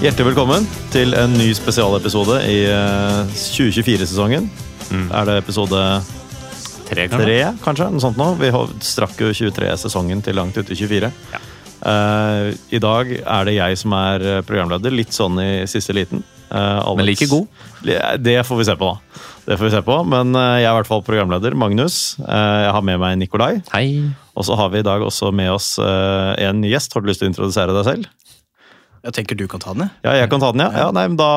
Hjertelig 0.00 0.30
velkommen 0.30 0.64
til 0.88 1.12
en 1.12 1.34
ny 1.36 1.50
spesialepisode 1.52 2.38
i 2.48 2.62
eh, 2.72 3.32
2024-sesongen. 3.36 4.46
Er 5.12 5.26
det 5.28 5.34
episode 5.42 5.80
Tre, 6.88 7.04
tre, 7.12 7.34
kanskje? 7.60 7.86
Noe 7.92 8.00
sånt 8.02 8.16
nå. 8.18 8.30
Vi 8.40 8.48
strakk 8.82 9.20
jo 9.20 9.28
23-sesongen 9.36 10.22
til 10.24 10.38
langt 10.40 10.56
ut 10.56 10.72
i 10.72 10.78
24. 10.78 11.10
Eh, 11.90 12.48
I 12.72 12.80
dag 12.80 13.12
er 13.20 13.46
det 13.50 13.54
jeg 13.58 13.76
som 13.82 13.92
er 13.98 14.24
eh, 14.24 14.40
programleder, 14.48 14.94
litt 14.96 15.12
sånn 15.12 15.36
i 15.44 15.50
siste 15.70 15.92
liten. 15.96 16.24
Uh, 16.50 16.80
Alex- 16.80 16.96
Men 16.98 17.06
like 17.06 17.28
god? 17.30 17.60
Det 18.24 18.38
får 18.48 18.58
vi 18.58 18.64
se 18.66 18.74
på, 18.80 18.88
da. 18.88 19.20
Det 19.44 19.58
får 19.60 19.68
vi 19.68 19.74
se 19.76 19.82
på, 19.86 19.98
Men 20.02 20.32
uh, 20.34 20.56
jeg 20.58 20.64
er 20.64 20.72
i 20.72 20.78
hvert 20.80 20.88
fall 20.88 21.04
programleder. 21.06 21.54
Magnus. 21.54 22.16
Jeg 22.24 22.72
har 22.74 22.82
med 22.88 22.98
meg 23.04 23.20
Nikolai. 23.20 23.52
Hei. 23.70 24.08
Og 24.34 24.48
så 24.48 24.56
har 24.58 24.72
vi 24.72 24.80
i 24.80 24.86
dag 24.88 25.04
også 25.04 25.28
med 25.36 25.52
oss 25.52 25.74
en 25.78 26.64
gjest. 26.64 26.96
Har 26.96 27.04
du 27.04 27.12
lyst 27.12 27.20
til 27.20 27.28
å 27.28 27.34
introdusere 27.34 27.76
deg 27.76 27.86
selv? 27.86 28.08
Jeg 29.00 29.16
tenker 29.16 29.38
du 29.38 29.46
kan 29.48 29.62
ta 29.62 29.72
den, 29.72 29.86
jeg. 29.86 29.96
Ja, 30.04 30.16
jeg 30.20 30.28
kan 30.32 30.42
ta 30.42 30.50
den, 30.52 30.64
ja. 30.66 30.72
ja 30.84 30.88
nei, 30.92 31.06
men 31.08 31.16
da, 31.20 31.30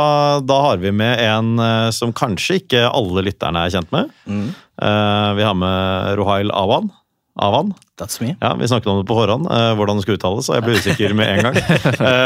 da 0.43 0.57
har 0.65 0.81
vi 0.81 0.91
med 0.95 1.21
en 1.23 1.55
eh, 1.63 1.91
som 1.95 2.11
kanskje 2.15 2.59
ikke 2.63 2.83
alle 2.89 3.23
lytterne 3.29 3.63
er 3.63 3.71
kjent 3.71 3.93
med. 3.95 4.11
Eh, 4.27 5.29
vi 5.37 5.47
har 5.47 5.55
med 5.55 6.19
Rohail 6.19 6.51
Awan. 6.51 6.91
Awan. 7.39 7.71
That's 7.97 8.19
me. 8.21 8.35
Ja, 8.43 8.51
Vi 8.59 8.67
snakket 8.67 8.91
om 8.91 8.99
det 8.99 9.07
på 9.09 9.15
forhånd, 9.15 9.47
eh, 9.47 9.71
hvordan 9.79 9.97
det 9.97 10.03
skulle 10.03 10.19
uttales, 10.19 10.49
og 10.51 10.57
jeg 10.57 10.65
ble 10.65 10.75
usikker 10.81 11.15
med 11.17 11.31
en 11.31 11.47
gang. 11.47 11.61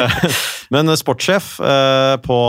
Men 0.74 0.92
sportssjef 1.00 1.52
på, 2.26 2.40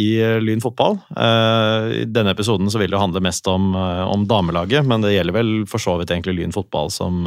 i 0.00 0.08
Lyn 0.40 0.62
fotball. 0.64 0.94
I 1.12 2.06
denne 2.08 2.32
episoden 2.32 2.70
så 2.72 2.80
vil 2.80 2.94
det 2.94 3.02
handle 3.02 3.20
mest 3.20 3.50
om, 3.52 3.74
om 3.76 4.24
damelaget, 4.24 4.86
men 4.88 5.04
det 5.04 5.12
gjelder 5.12 5.36
vel 5.36 5.50
for 5.68 5.82
så 5.82 5.98
vidt 6.00 6.14
egentlig 6.14 6.38
Lyn 6.38 6.54
fotball 6.56 6.88
som 6.94 7.26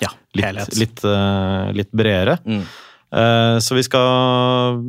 Ja, 0.00 0.14
litt, 0.32 0.78
litt, 0.80 1.04
litt 1.76 1.92
bredere. 1.92 2.38
Mm. 2.48 2.64
Eh, 3.12 3.56
Så 3.62 3.74
vi 3.78 3.84
skal 3.86 4.80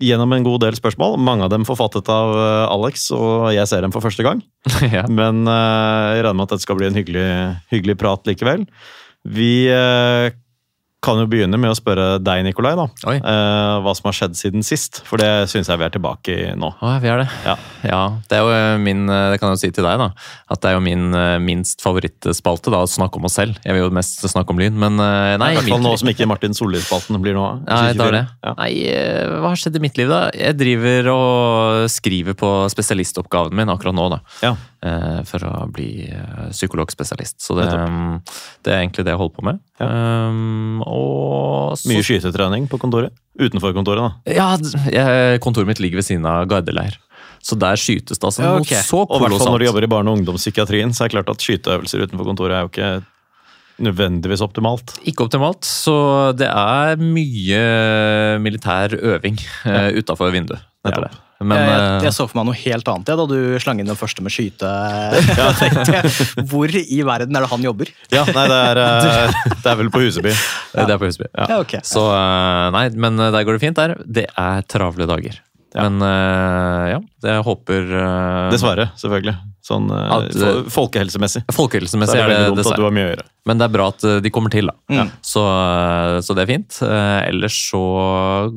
gjennom 0.00 0.32
en 0.32 0.46
god 0.46 0.62
del 0.64 0.76
spørsmål. 0.78 1.18
Mange 1.20 1.44
av 1.44 1.52
dem 1.52 1.66
forfattet 1.68 2.08
av 2.08 2.32
eh, 2.32 2.72
Alex, 2.72 3.10
og 3.12 3.50
jeg 3.52 3.68
ser 3.68 3.84
dem 3.84 3.92
for 3.92 4.04
første 4.04 4.24
gang. 4.24 4.40
ja. 4.96 5.04
Men 5.08 5.44
eh, 5.44 6.16
jeg 6.16 6.24
regner 6.24 6.38
med 6.40 6.48
at 6.48 6.54
dette 6.56 6.66
skal 6.66 6.80
bli 6.80 6.88
en 6.88 6.96
hyggelig, 6.96 7.28
hyggelig 7.72 7.98
prat 8.00 8.30
likevel. 8.30 8.64
Vi 9.28 9.68
kan 11.00 11.16
jo 11.16 11.26
begynne 11.30 11.56
med 11.60 11.72
å 11.72 11.76
spørre 11.76 12.18
deg, 12.20 12.42
Nikolai, 12.44 12.74
da. 12.76 12.84
Eh, 13.08 13.76
hva 13.84 13.92
som 13.96 14.10
har 14.10 14.16
skjedd 14.16 14.36
siden 14.36 14.64
sist. 14.66 15.00
For 15.08 15.20
det 15.20 15.48
syns 15.48 15.70
jeg 15.70 15.80
vi 15.80 15.86
er 15.86 15.94
tilbake 15.94 16.34
i 16.34 16.48
nå. 16.60 16.72
Å, 16.76 16.92
vi 17.00 17.08
er 17.08 17.22
det. 17.22 17.28
Ja. 17.46 18.00
Det 18.28 18.36
er 18.36 18.44
jo 18.44 18.50
eh, 18.52 18.76
min 18.82 19.06
eh, 19.08 19.30
Det 19.32 19.40
kan 19.40 19.48
jeg 19.50 19.56
jo 19.56 19.62
si 19.62 19.72
til 19.78 19.86
deg, 19.88 19.96
da. 20.02 20.10
At 20.52 20.60
det 20.60 20.70
er 20.70 20.76
jo 20.76 20.82
min 20.84 21.08
eh, 21.16 21.38
minst 21.40 21.80
favorittspalte, 21.84 22.72
da, 22.74 22.82
å 22.84 22.90
snakke 22.90 23.20
om 23.20 23.28
oss 23.30 23.38
selv. 23.40 23.56
Jeg 23.64 23.76
vil 23.76 23.86
jo 23.86 23.92
mest 23.96 24.20
snakke 24.28 24.52
om 24.52 24.60
Lyn, 24.60 24.76
men 24.80 25.00
eh, 25.00 25.36
nei. 25.40 25.52
I 25.54 25.60
hvert 25.60 25.72
fall 25.72 25.84
nå 25.86 25.94
som 26.02 26.12
ikke 26.12 26.28
Martin 26.28 26.56
Solli-spalten 26.56 27.20
blir 27.24 27.38
noe 27.38 27.54
av. 27.54 27.62
Nei, 27.64 27.94
det 27.96 28.08
er 28.10 28.18
det. 28.18 28.24
Ja. 28.44 28.54
Nei, 28.60 28.72
hva 29.40 29.54
har 29.54 29.62
skjedd 29.62 29.80
i 29.80 29.84
mitt 29.86 30.00
liv, 30.00 30.12
da? 30.12 30.26
Jeg 30.36 30.58
driver 30.60 31.12
og 31.14 31.88
skriver 31.92 32.36
på 32.38 32.52
spesialistoppgaven 32.72 33.56
min 33.56 33.72
akkurat 33.72 33.96
nå, 33.96 34.10
da. 34.12 34.20
Ja. 34.44 34.52
Eh, 34.80 35.18
For 35.28 35.44
å 35.44 35.66
bli 35.68 36.06
eh, 36.08 36.46
psykologspesialist. 36.54 37.36
Så 37.44 37.56
det, 37.58 37.66
Nettopp. 37.68 38.30
det 38.64 38.72
er 38.72 38.78
egentlig 38.80 39.04
det 39.04 39.12
jeg 39.12 39.20
holder 39.20 39.36
på 39.36 39.44
med. 39.44 39.58
Um, 39.76 40.80
og 40.86 41.76
så 41.76 41.90
Mye 41.90 42.06
skytetrening 42.06 42.68
på 42.70 42.80
kontoret. 42.80 43.12
Utenfor 43.40 43.74
kontoret, 43.76 44.00
da. 44.00 44.32
Ja, 44.32 44.48
jeg, 44.88 45.42
kontoret 45.44 45.68
mitt 45.68 45.82
ligger 45.84 46.00
ved 46.00 46.08
siden 46.08 46.24
av 46.28 46.48
gardeleir. 46.48 46.96
Så 47.44 47.56
der 47.60 47.76
skytes 47.80 48.20
det 48.20 48.26
altså 48.28 48.44
Ja, 48.44 48.56
noe 48.56 48.64
så 48.64 49.04
kolossalt. 49.04 49.12
Og 49.12 49.22
hvert 49.24 49.36
fall 49.40 49.52
når 49.52 49.62
du 49.62 49.68
jobber 49.68 49.84
i 49.84 49.92
barne- 49.92 50.12
og 50.12 50.20
ungdomspsykiatrien, 50.20 50.96
så 50.96 51.04
er 51.04 51.10
det 51.10 51.16
klart 51.18 51.32
at 51.32 51.44
skyteøvelser 51.44 52.06
utenfor 52.06 52.28
kontoret 52.32 52.56
er 52.56 52.64
jo 52.64 52.72
ikke 52.72 52.90
nødvendigvis 53.80 54.44
optimalt. 54.44 54.96
Ikke 55.08 55.24
optimalt, 55.24 55.64
så 55.64 56.32
det 56.36 56.48
er 56.48 57.00
mye 57.00 57.60
militær 58.44 58.96
øving 58.96 59.40
uh, 59.64 59.88
utafor 59.96 60.32
vinduet. 60.32 60.64
Er 60.88 60.96
det. 60.96 61.10
Men 61.40 61.56
jeg, 61.56 61.68
jeg, 61.70 61.80
eh, 61.80 62.04
jeg 62.04 62.12
så 62.12 62.24
for 62.28 62.36
meg 62.36 62.46
noe 62.50 62.56
helt 62.60 62.88
annet 62.92 63.10
jeg, 63.10 63.16
da 63.16 63.24
du 63.28 63.60
slang 63.64 63.78
inn 63.80 63.88
den 63.88 63.96
første 63.96 64.24
med 64.24 64.32
skyte. 64.32 64.68
Hvor 66.50 66.72
i 66.80 67.00
verden 67.08 67.36
er 67.36 67.46
det 67.46 67.50
han 67.52 67.64
jobber? 67.64 67.92
Ja, 68.12 68.26
nei, 68.28 68.46
det 68.52 68.58
er, 68.70 68.80
eh, 68.84 69.38
det 69.64 69.72
er 69.72 69.78
vel 69.80 69.92
på 69.92 70.02
Huseby. 70.04 70.34
det 70.76 70.86
er 70.86 71.00
på 71.00 71.08
Huseby, 71.08 71.28
Ja, 71.32 71.60
Okay. 71.60 71.80
Så 71.86 72.04
eh, 72.12 72.66
nei, 72.76 72.86
men 73.00 73.20
der 73.20 73.44
går 73.44 73.56
det 73.56 73.64
fint 73.64 73.80
der. 73.80 73.96
Det 74.04 74.26
er 74.28 74.66
travle 74.68 75.08
dager. 75.08 75.40
Ja. 75.74 75.84
Men 75.88 76.02
eh, 76.02 76.84
ja, 76.94 77.00
jeg 77.28 77.42
håper 77.46 77.92
eh, 77.94 78.48
Dessverre, 78.50 78.88
selvfølgelig. 78.98 79.36
Sånn 79.62 79.86
eh, 79.94 80.14
At, 80.16 80.30
eh, 80.34 80.40
fo- 80.40 80.72
folkehelsemessig. 80.80 81.44
Så 81.46 81.54
Folkehelsemessig 81.54 82.16
er 82.18 82.24
det 82.24 82.24
er 82.24 82.30
det 82.32 82.38
veldig 82.40 82.50
at 82.50 82.56
du 82.56 82.62
dessverre. 82.64 82.88
har 82.88 82.96
mye 82.96 83.06
å 83.06 83.12
gjøre. 83.12 83.26
Men 83.50 83.60
det 83.60 83.66
er 83.68 83.74
bra 83.76 83.86
at 83.92 84.06
de 84.24 84.32
kommer 84.34 84.50
til, 84.54 84.66
da. 84.72 84.74
Mm. 84.90 85.12
Så, 85.24 85.44
så 86.26 86.34
det 86.36 86.42
er 86.44 86.50
fint. 86.50 86.80
Ellers 86.84 87.56
så 87.70 87.82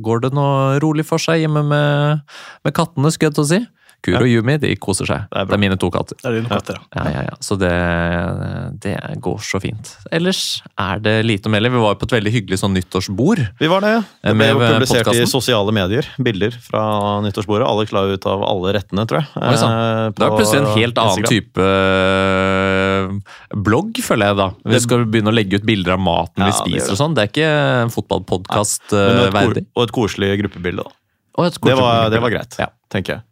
går 0.03 0.25
det 0.25 0.33
nå 0.35 0.47
rolig 0.83 1.05
for 1.07 1.21
seg 1.21 1.43
hjemme 1.43 1.63
med, 1.69 2.23
med 2.65 2.75
kattene, 2.75 3.11
skulle 3.13 3.29
jeg 3.31 3.37
til 3.37 3.45
å 3.45 3.51
si. 3.53 3.61
Kuro 4.03 4.19
og 4.19 4.27
Yumi 4.27 4.57
de 4.59 4.73
koser 4.83 5.07
seg. 5.07 5.21
Det 5.31 5.39
er 5.39 5.45
Det 5.47 5.55
er, 5.55 5.61
mine 5.63 5.77
to 5.79 5.87
katter. 5.93 6.17
Det 6.19 6.27
er 6.27 6.35
dine 6.41 6.49
katter. 6.51 6.77
Ja, 6.95 7.03
ja, 7.13 7.21
ja. 7.29 7.35
Så 7.39 7.55
det, 7.57 7.71
det 8.83 8.95
går 9.23 9.37
så 9.47 9.61
fint. 9.63 9.93
Ellers 10.11 10.61
er 10.77 10.99
det 10.99 11.13
lite 11.25 11.47
å 11.47 11.53
melde. 11.53 11.71
Vi 11.71 11.79
var 11.83 11.95
på 11.95 12.03
et 12.09 12.15
veldig 12.17 12.33
hyggelig 12.35 12.59
sånn 12.59 12.73
nyttårsbord. 12.75 13.39
Vi 13.61 13.69
var 13.71 13.85
det. 13.85 13.93
Det 14.27 14.33
ble 14.35 14.49
jo 14.51 14.59
publisert 14.59 15.11
i 15.15 15.23
sosiale 15.31 15.71
medier. 15.75 16.09
Bilder 16.19 16.51
fra 16.65 16.83
nyttårsbordet. 17.23 17.65
Alex 17.69 17.95
la 17.95 18.03
ut 18.11 18.27
av 18.27 18.43
alle 18.43 18.73
rettene, 18.75 19.07
tror 19.07 19.21
jeg. 19.23 19.31
Oi, 19.39 19.55
sånn. 19.63 19.71
eh, 19.71 20.11
Det 20.19 20.27
er 20.27 20.35
plutselig 20.35 20.61
en 20.65 20.71
helt 20.77 20.99
annen 21.03 21.23
Instagram. 21.23 21.31
type 21.31 21.67
øh, 22.33 23.19
blogg, 23.65 23.99
føler 24.03 24.31
jeg 24.31 24.39
da. 24.39 24.47
Vi 24.73 24.81
skal 24.83 25.05
begynne 25.09 25.31
å 25.31 25.35
legge 25.35 25.59
ut 25.61 25.67
bilder 25.67 25.95
av 25.97 26.03
maten 26.03 26.43
Ja, 26.43 26.51
vi 26.51 26.57
spiser 26.59 26.95
og 26.95 26.99
sånn. 26.99 27.15
Det 27.17 27.23
er 27.25 27.31
ikke 27.31 27.51
en 27.83 27.93
fotballpodkast 27.93 28.93
verdig. 28.93 29.65
Og 29.77 29.87
et 29.87 29.95
koselig 29.95 30.33
gruppebilde. 30.43 30.83
da. 30.83 30.97
Og 31.39 31.47
et 31.49 31.55
Det 31.63 31.75
var, 31.79 32.09
det 32.13 32.21
var 32.21 32.29
greit, 32.29 32.59
Ja. 32.59 32.67
tenker 32.93 33.15
jeg. 33.17 33.23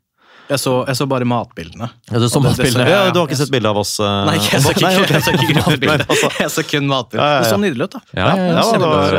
Jeg 0.52 0.60
så, 0.60 0.72
jeg 0.90 0.98
så 1.00 1.06
bare 1.08 1.24
matbildene. 1.32 1.88
Ja, 2.12 2.20
du 2.20 2.26
så 2.28 2.42
matbildene. 2.44 2.84
det- 2.84 2.92
det 2.92 2.96
Ja, 2.98 3.12
du 3.16 3.20
har 3.22 3.28
ikke 3.30 3.38
sett 3.40 3.52
bilde 3.54 3.70
av 3.72 3.78
oss? 3.80 3.94
eh, 4.04 4.26
Nei, 4.28 4.34
jeg 4.36 4.60
så 4.66 4.74
ikke, 4.76 4.90
jeg 4.92 5.22
så 5.24 5.32
ikke 5.38 5.48
gruppebilde. 5.56 6.06
Altså. 6.12 6.30
Jeg 6.44 6.52
så 6.52 6.64
kun 6.68 6.88
matbilder. 6.92 7.24
Ja, 7.24 7.30
ja, 7.32 7.36
ja. 7.38 7.44
Det 7.46 7.52
så 7.54 7.60
nydelig 7.62 7.84
ut, 7.88 7.92
da. 7.96 8.02
Ja, 8.12 8.26
ja, 8.26 8.36
ja, 8.36 8.56
Ja, 8.58 8.66
det, 8.76 8.90
var, 8.92 9.16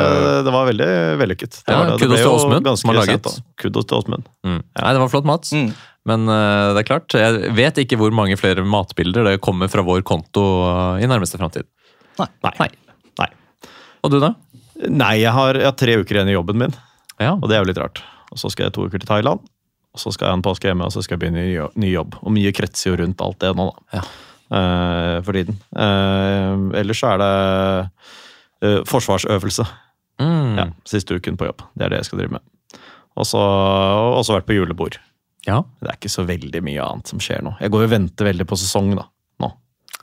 det 0.47 0.53
var 0.59 0.67
veldig 0.69 0.89
vellykket. 1.23 1.57
Det 1.65 1.73
Ja, 1.73 1.79
var 1.79 1.87
det. 1.89 1.97
Det 1.97 2.03
kudos 2.03 2.13
ble 2.13 2.21
til 2.21 2.29
jo 2.29 2.35
Åsmund, 2.37 2.65
ganske 2.69 2.81
som 2.85 2.93
har 2.93 2.99
laget. 3.01 3.31
sent. 3.33 3.45
Kudos 3.65 3.87
til 3.89 3.97
Åsmund. 3.99 4.29
Mm. 4.45 4.61
Nei, 4.83 4.93
det 4.93 5.01
var 5.07 5.09
flott 5.15 5.25
mat. 5.33 5.49
Mm. 5.57 5.73
Men 6.13 6.29
uh, 6.29 6.75
det 6.75 6.83
er 6.83 6.89
klart, 6.91 7.15
jeg 7.15 7.55
vet 7.57 7.77
ikke 7.85 7.97
hvor 8.01 8.11
mange 8.13 8.37
flere 8.37 8.65
matbilder 8.67 9.25
det 9.31 9.41
kommer 9.41 9.71
fra 9.73 9.85
vår 9.87 10.03
konto 10.03 10.43
uh, 10.67 10.99
i 11.01 11.07
nærmeste 11.07 11.39
framtid. 11.39 11.65
Nei. 12.19 12.27
Nei. 12.45 12.69
Nei. 13.23 13.29
Og 14.03 14.11
du, 14.11 14.19
da? 14.21 14.35
Nei, 14.91 15.15
jeg 15.23 15.31
har, 15.33 15.55
jeg 15.55 15.69
har 15.71 15.77
tre 15.79 15.97
uker 16.03 16.19
igjen 16.19 16.29
i 16.33 16.35
jobben 16.37 16.59
min, 16.59 16.75
Ja. 17.23 17.37
og 17.39 17.47
det 17.49 17.57
er 17.57 17.63
jo 17.63 17.71
litt 17.71 17.79
rart. 17.79 18.03
Og 18.35 18.41
så 18.41 18.51
skal 18.51 18.67
jeg 18.67 18.75
to 18.75 18.85
uker 18.89 18.99
til 18.99 19.07
Thailand, 19.07 19.41
og 19.93 20.01
så 20.01 20.13
skal 20.15 20.27
jeg 20.27 20.33
ha 20.33 20.39
en 20.39 20.45
påske 20.45 20.69
hjemme, 20.71 20.89
og 20.89 20.95
så 20.95 21.03
skal 21.05 21.19
jeg 21.19 21.23
begynne 21.27 21.69
ny 21.77 21.91
jobb. 21.93 22.17
Og 22.25 22.33
mye 22.33 22.53
kretser 22.57 22.91
jo 22.91 22.99
rundt 23.03 23.21
alt 23.21 23.41
det 23.45 23.53
nå, 23.59 23.69
da. 23.69 24.01
Ja. 24.01 24.05
Uh, 24.53 25.19
for 25.25 25.37
tiden. 25.37 25.57
Uh, 25.73 26.73
ellers 26.77 27.01
så 27.01 27.15
er 27.15 27.23
det 27.23 27.33
uh, 28.65 28.81
forsvarsøvelse. 28.89 29.65
Mm. 30.21 30.59
Ja, 30.59 30.67
siste 30.89 31.17
uken 31.17 31.39
på 31.41 31.49
jobb. 31.49 31.65
Det 31.77 31.87
er 31.87 31.95
det 31.95 32.03
jeg 32.03 32.11
skal 32.11 32.23
drive 32.23 32.37
med. 32.39 32.81
Og 33.21 33.29
så 33.29 33.41
også 33.41 34.39
vært 34.39 34.49
på 34.49 34.57
julebord. 34.57 34.97
ja. 35.49 35.61
Det 35.81 35.91
er 35.91 35.99
ikke 35.99 36.13
så 36.13 36.25
veldig 36.29 36.63
mye 36.65 36.85
annet 36.85 37.13
som 37.13 37.21
skjer 37.21 37.43
nå. 37.45 37.57
Jeg 37.61 37.73
går 37.75 37.85
og 37.85 37.93
venter 37.93 38.29
veldig 38.31 38.47
på 38.49 38.57
sesong, 38.61 38.95
da. 38.97 39.05
Nå. 39.43 39.51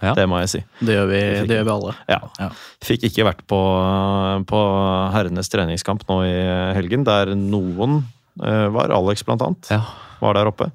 Ja. 0.04 0.14
Det 0.18 0.28
må 0.30 0.42
jeg 0.44 0.52
si. 0.54 0.62
Det 0.86 0.98
gjør 0.98 1.10
vi, 1.10 1.22
det 1.50 1.58
gjør 1.58 1.66
vi 1.66 1.74
alle. 1.74 1.96
Ja. 2.12 2.20
Ja. 2.38 2.50
Fikk 2.86 3.08
ikke 3.10 3.26
vært 3.26 3.42
på, 3.50 3.60
på 4.50 4.62
herrenes 5.16 5.50
treningskamp 5.50 6.06
nå 6.10 6.22
i 6.28 6.38
helgen, 6.78 7.06
der 7.08 7.34
noen 7.38 8.04
var. 8.40 8.94
Alex, 8.96 9.26
blant 9.28 9.44
annet, 9.46 9.70
ja. 9.74 9.84
var 10.24 10.38
der 10.40 10.50
oppe. 10.52 10.70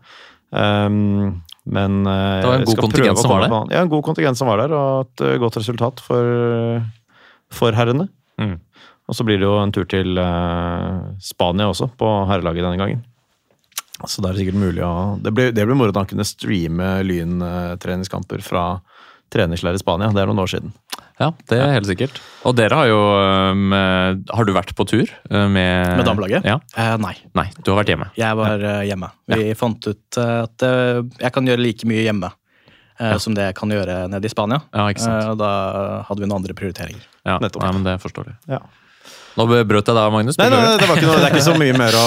Um, 0.54 1.42
men 1.64 2.06
eh, 2.06 2.40
Det 2.40 2.46
var 2.46 2.58
en 2.58 2.68
god 2.68 2.82
kontingent 2.84 3.18
som 3.18 3.32
var 3.32 3.46
der? 3.46 3.54
Ja, 3.72 3.80
en 3.82 3.92
god 3.92 4.04
kontingent 4.04 4.38
som 4.38 4.50
var 4.50 4.60
der, 4.60 4.74
og 4.76 5.06
et 5.06 5.24
eh, 5.24 5.38
godt 5.40 5.56
resultat 5.56 6.02
for, 6.04 6.84
for 7.52 7.76
herrene. 7.76 8.10
Mm. 8.40 8.58
Og 9.08 9.16
så 9.16 9.24
blir 9.24 9.40
det 9.40 9.48
jo 9.48 9.56
en 9.60 9.72
tur 9.72 9.88
til 9.88 10.20
eh, 10.20 11.00
Spania 11.24 11.70
også, 11.72 11.88
på 12.00 12.10
herrelaget 12.28 12.66
denne 12.66 12.80
gangen. 12.80 13.02
Så 14.04 14.20
det 14.20 14.32
er 14.32 14.40
sikkert 14.42 14.58
mulig 14.58 14.82
å 14.82 15.14
Det 15.22 15.30
blir, 15.32 15.52
det 15.54 15.64
blir 15.64 15.76
moro 15.78 15.94
å 15.94 16.08
kunne 16.08 16.26
streame 16.26 16.98
lyntreningskamper 17.06 18.42
fra 18.44 18.64
treningsleir 19.34 19.76
i 19.76 19.82
Spania. 19.82 20.12
Det 20.14 20.22
er 20.22 20.30
noen 20.30 20.42
år 20.44 20.50
siden. 20.54 20.72
Ja, 21.20 21.28
det 21.50 21.58
er 21.62 21.74
helt 21.76 21.86
sikkert. 21.86 22.16
Og 22.42 22.56
dere 22.58 22.74
har 22.74 22.88
jo 22.90 23.00
med, 23.54 24.24
Har 24.34 24.46
du 24.48 24.50
vært 24.54 24.72
på 24.74 24.82
tur 24.90 25.06
uh, 25.30 25.44
med 25.46 26.00
Med 26.00 26.08
damelaget? 26.08 26.46
Ja. 26.46 26.56
Eh, 26.74 26.94
nei, 26.98 27.12
Nei, 27.38 27.44
du 27.60 27.70
har 27.70 27.78
vært 27.84 27.92
hjemme. 27.92 28.08
jeg 28.18 28.38
var 28.40 28.64
ja. 28.64 28.72
hjemme. 28.88 29.10
Vi 29.30 29.52
fant 29.58 29.86
ut 29.86 30.18
eh, 30.18 30.38
at 30.42 30.64
eh, 30.66 31.02
jeg 31.22 31.36
kan 31.36 31.46
gjøre 31.46 31.62
like 31.62 31.86
mye 31.86 32.06
hjemme 32.08 32.32
Ja. 32.98 33.18
som 33.18 33.34
det 33.34 33.48
jeg 33.48 33.54
kan 33.58 33.70
gjøre 33.74 34.04
nede 34.10 34.26
i 34.26 34.30
Spania. 34.30 34.60
Ja, 34.74 34.86
ikke 34.90 35.02
sant. 35.02 35.22
Eh, 35.22 35.30
og 35.32 35.38
da 35.38 35.52
hadde 36.06 36.22
vi 36.22 36.28
noen 36.28 36.40
andre 36.42 36.54
prioriteringer. 36.54 37.06
Ja, 37.26 37.38
nettopp. 37.42 37.62
Nei, 37.62 37.72
men 37.78 37.86
det 37.86 37.94
forstår 38.02 38.28
du. 38.28 38.34
Ja. 38.54 38.60
Nå 39.34 39.48
brøt 39.50 39.88
jeg 39.90 39.96
deg, 39.96 40.12
Magnus. 40.14 40.38
Nei, 40.38 40.46
nei, 40.50 40.60
beklager. 40.60 40.78
det, 40.78 40.88
var 40.88 41.00
ikke 41.00 41.08
noe, 41.08 41.16
det 41.18 41.26
er 41.26 41.34
ikke 41.34 41.46
så 41.48 41.56
mye 41.58 41.74
mer 41.78 41.96
å 41.98 42.06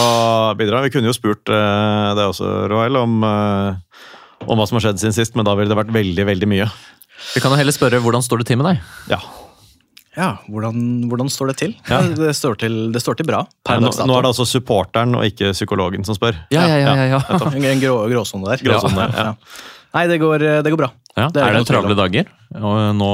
bidra. 0.60 0.80
Vi 0.86 0.92
kunne 0.94 1.12
jo 1.12 1.16
spurt 1.16 1.52
uh, 1.52 2.16
deg 2.16 2.24
også, 2.32 2.52
Roel, 2.72 3.00
om, 3.02 3.18
uh, 3.20 4.46
om 4.48 4.60
hva 4.60 4.68
som 4.70 4.80
har 4.80 4.88
skjedd 4.88 5.02
siden 5.04 5.18
sist, 5.18 5.36
men 5.36 5.48
da 5.48 5.58
ville 5.60 5.68
det 5.72 5.80
vært 5.80 5.92
veldig, 5.96 6.28
veldig 6.32 6.50
mye. 6.54 6.70
Vi 7.36 7.42
kan 7.44 7.54
jo 7.54 7.58
heller 7.60 7.76
spørre 7.76 8.00
hvordan 8.04 8.24
står 8.26 8.44
det 8.44 8.48
til 8.52 8.60
med 8.62 8.70
deg? 8.72 8.82
Ja. 9.12 9.20
Ja, 10.18 10.32
hvordan, 10.50 10.78
hvordan 11.12 11.28
står 11.30 11.52
det 11.52 11.58
til? 11.60 11.74
Ja. 11.90 12.00
Det, 12.18 12.32
står 12.34 12.56
til 12.58 12.78
det 12.94 13.02
står 13.04 13.20
til 13.20 13.28
bra. 13.30 13.44
Per 13.68 13.82
Nå, 13.84 13.92
nå 13.94 14.16
er 14.18 14.26
det 14.26 14.32
altså 14.32 14.48
supporteren 14.50 15.14
og 15.20 15.28
ikke 15.30 15.52
psykologen 15.54 16.06
som 16.08 16.18
spør. 16.18 16.40
Ja, 16.54 16.64
ja, 16.66 16.80
ja. 16.82 16.96
ja, 16.98 17.06
ja. 17.14 17.20
En, 17.52 17.68
en 17.70 17.84
grå, 17.84 18.00
gråsone 18.10 18.50
der. 18.50 18.64
Gråsone 18.66 18.98
der, 18.98 19.14
ja. 19.14 19.36
Nei, 19.94 20.08
det 20.10 20.18
går, 20.22 20.44
det 20.66 20.74
går 20.74 20.82
bra. 20.82 20.90
ja. 21.18 21.30
Det 21.34 21.42
er 21.42 21.52
Er 21.54 21.60
det 21.60 21.68
travle 21.70 21.96
dager 21.98 22.28
nå 22.98 23.12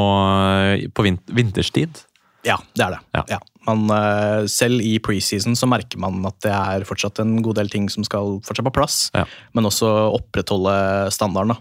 eh, 0.72 0.88
på 0.96 1.04
vinterstid? 1.04 2.02
Ja, 2.48 2.58
det 2.76 2.84
er 2.88 2.96
det. 2.96 3.02
Ja. 3.16 3.24
Ja. 3.36 3.40
Man, 3.68 3.84
eh, 3.96 4.46
selv 4.52 4.84
i 4.84 4.98
preseason 5.04 5.56
så 5.56 5.68
merker 5.72 6.00
man 6.04 6.24
at 6.28 6.40
det 6.44 6.52
er 6.52 6.84
fortsatt 6.88 7.22
en 7.24 7.38
god 7.44 7.60
del 7.62 7.72
ting 7.72 7.86
som 7.92 8.04
skal 8.08 8.40
fortsatt 8.44 8.68
på 8.68 8.74
plass. 8.80 8.98
Ja. 9.16 9.24
Men 9.56 9.68
også 9.70 9.92
opprettholde 10.18 10.76
standarden 11.16 11.56
da, 11.56 11.60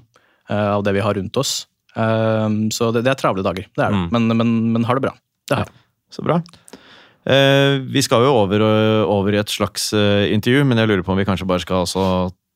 eh, 0.51 0.71
av 0.79 0.83
det 0.87 0.97
vi 0.99 1.05
har 1.07 1.19
rundt 1.19 1.39
oss. 1.39 1.67
Eh, 1.97 2.49
Så 2.75 2.93
det, 2.95 3.05
det 3.07 3.15
er 3.15 3.21
travle 3.21 3.45
dager, 3.47 3.69
det 3.71 3.85
er 3.85 3.95
det. 3.95 4.03
Mm. 4.03 4.11
Men, 4.13 4.37
men, 4.43 4.53
men 4.77 4.85
har 4.89 4.99
det 4.99 5.07
bra. 5.09 5.17
Det 5.49 5.59
har 5.59 5.67
jeg. 5.67 5.75
Så 6.13 6.25
bra. 6.27 6.43
Uh, 7.23 7.79
vi 7.87 8.03
skal 8.03 8.25
jo 8.27 8.33
over, 8.35 8.63
over 9.07 9.33
i 9.33 9.39
et 9.39 9.53
slags 9.53 9.93
uh, 9.95 10.27
intervju, 10.27 10.65
men 10.67 10.81
jeg 10.81 10.91
lurer 10.91 11.05
på 11.07 11.15
om 11.15 11.21
vi 11.21 11.27
kanskje 11.29 11.47
bare 11.47 11.63
skal 11.63 11.85
også 11.87 12.07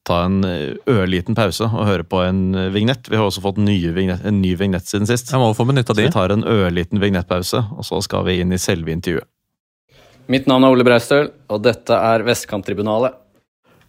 ta 0.06 0.22
en 0.26 0.42
eh, 0.46 0.76
ørliten 0.90 1.36
pause 1.36 1.66
og 1.66 1.86
høre 1.88 2.06
på 2.06 2.22
en 2.24 2.54
eh, 2.54 2.70
vignett. 2.74 3.08
Vi 3.10 3.18
har 3.18 3.26
også 3.26 3.42
fått 3.44 3.58
nye 3.62 3.92
vignett, 3.96 4.24
en 4.26 4.40
ny 4.42 4.54
vignett 4.58 4.86
siden 4.88 5.08
sist. 5.08 5.32
Jeg 5.32 5.42
må 5.42 5.50
få 5.56 5.66
benytta 5.68 5.94
Så 5.94 6.00
de. 6.00 6.06
vi 6.06 6.14
tar 6.14 6.34
en 6.34 6.46
ørliten 6.46 7.02
vignettpause, 7.02 7.64
og 7.74 7.86
så 7.86 8.00
skal 8.04 8.26
vi 8.28 8.38
inn 8.42 8.54
i 8.54 8.60
selve 8.62 8.94
intervjuet. 8.94 9.26
Mitt 10.32 10.48
navn 10.50 10.66
er 10.66 10.74
Ole 10.74 10.86
Breistøl, 10.86 11.30
og 11.52 11.62
dette 11.62 11.94
er 11.94 12.24
Vestkanttribunalet. 12.26 13.14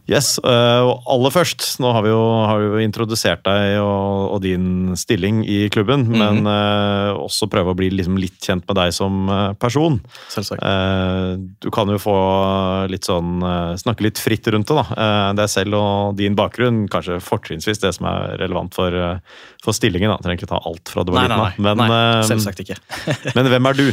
Yes, 0.08 0.38
eh, 0.40 0.82
og 0.88 1.04
aller 1.12 1.34
først, 1.36 1.66
nå 1.84 1.90
har 1.92 2.06
vi 2.06 2.14
jo, 2.14 2.22
har 2.48 2.62
vi 2.62 2.68
jo 2.70 2.80
introdusert 2.86 3.42
deg 3.44 3.76
og, 3.82 4.38
og 4.38 4.40
din 4.46 4.96
stilling 5.00 5.42
i 5.44 5.66
klubben, 5.74 6.06
men 6.08 6.48
uh, 6.48 7.12
også 7.20 7.50
prøve 7.52 7.74
å 7.74 7.78
bli 7.78 7.90
liksom 7.92 8.16
litt 8.22 8.40
kjent 8.40 8.64
med 8.70 8.80
deg 8.80 8.96
som 8.96 9.28
eh, 9.28 9.52
person. 9.60 10.00
Selvsagt. 10.32 10.64
Uh, 10.64 11.36
du 11.60 11.68
kan 11.76 11.92
jo 11.92 12.00
få 12.00 12.16
litt 12.88 13.08
sånn 13.08 13.44
uh, 13.44 13.76
Snakke 13.78 14.08
litt 14.08 14.20
fritt 14.22 14.48
rundt 14.54 14.72
det, 14.72 14.80
da. 14.80 15.32
Deg 15.38 15.52
selv 15.52 15.76
og 15.78 16.18
din 16.18 16.36
bakgrunn, 16.38 16.86
kanskje 16.92 17.20
fortrinnsvis 17.24 17.84
det 17.84 17.92
som 17.98 18.08
er 18.10 18.38
relevant 18.40 18.74
for, 18.76 18.96
for 19.64 19.76
stillingen. 19.76 20.14
da. 20.14 20.22
Trenger 20.24 20.40
ikke 20.40 20.54
ta 20.54 20.64
alt 20.64 20.92
fra 20.92 21.04
du 21.04 21.12
var 21.14 21.28
liten. 21.28 21.66
Men, 21.68 21.84
nei 21.84 22.28
selvsagt 22.28 22.64
ikke. 22.64 22.80
men 23.36 23.52
hvem 23.52 23.70
er 23.70 23.80
du? 23.80 23.90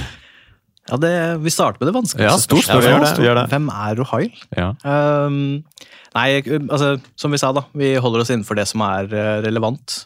Ja, 0.84 0.99
det, 1.00 1.12
vi 1.40 1.50
starter 1.52 1.81
med 1.81 1.88
det 1.88 1.94
vanskeligste 1.96 2.28
Ja, 2.28 2.40
stort 2.40 2.67
spørsmål. 2.67 2.82
Ja, 2.84 2.84
vi 2.84 2.93
gjør 2.93 3.05
det, 3.05 3.12
vi 3.17 3.28
gjør 3.28 3.38
det. 3.38 3.44
Hvem 3.55 3.69
er 3.72 3.94
Rohail? 4.00 4.43
Ja. 4.52 4.67
Um, 4.84 5.38
nei, 6.14 6.28
altså, 6.70 6.94
som 7.19 7.34
vi 7.34 7.40
sa, 7.43 7.52
da. 7.56 7.66
Vi 7.75 7.94
holder 8.00 8.25
oss 8.25 8.32
innenfor 8.32 8.58
det 8.58 8.66
som 8.70 8.82
er 8.87 9.11
eh, 9.12 9.37
relevant. 9.44 10.00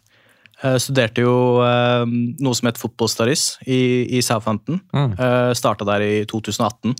Jeg 0.58 0.82
studerte 0.82 1.22
jo 1.22 1.34
eh, 1.62 2.04
noe 2.42 2.58
som 2.58 2.66
het 2.70 2.80
fotballstudies 2.80 3.46
i, 3.70 3.80
i 4.18 4.22
Southampton. 4.26 4.80
Mm. 4.90 5.12
Starta 5.54 5.86
der 5.86 6.02
i 6.02 6.12
2018. 6.30 6.96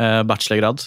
eh, 0.00 0.22
bachelorgrad. 0.28 0.86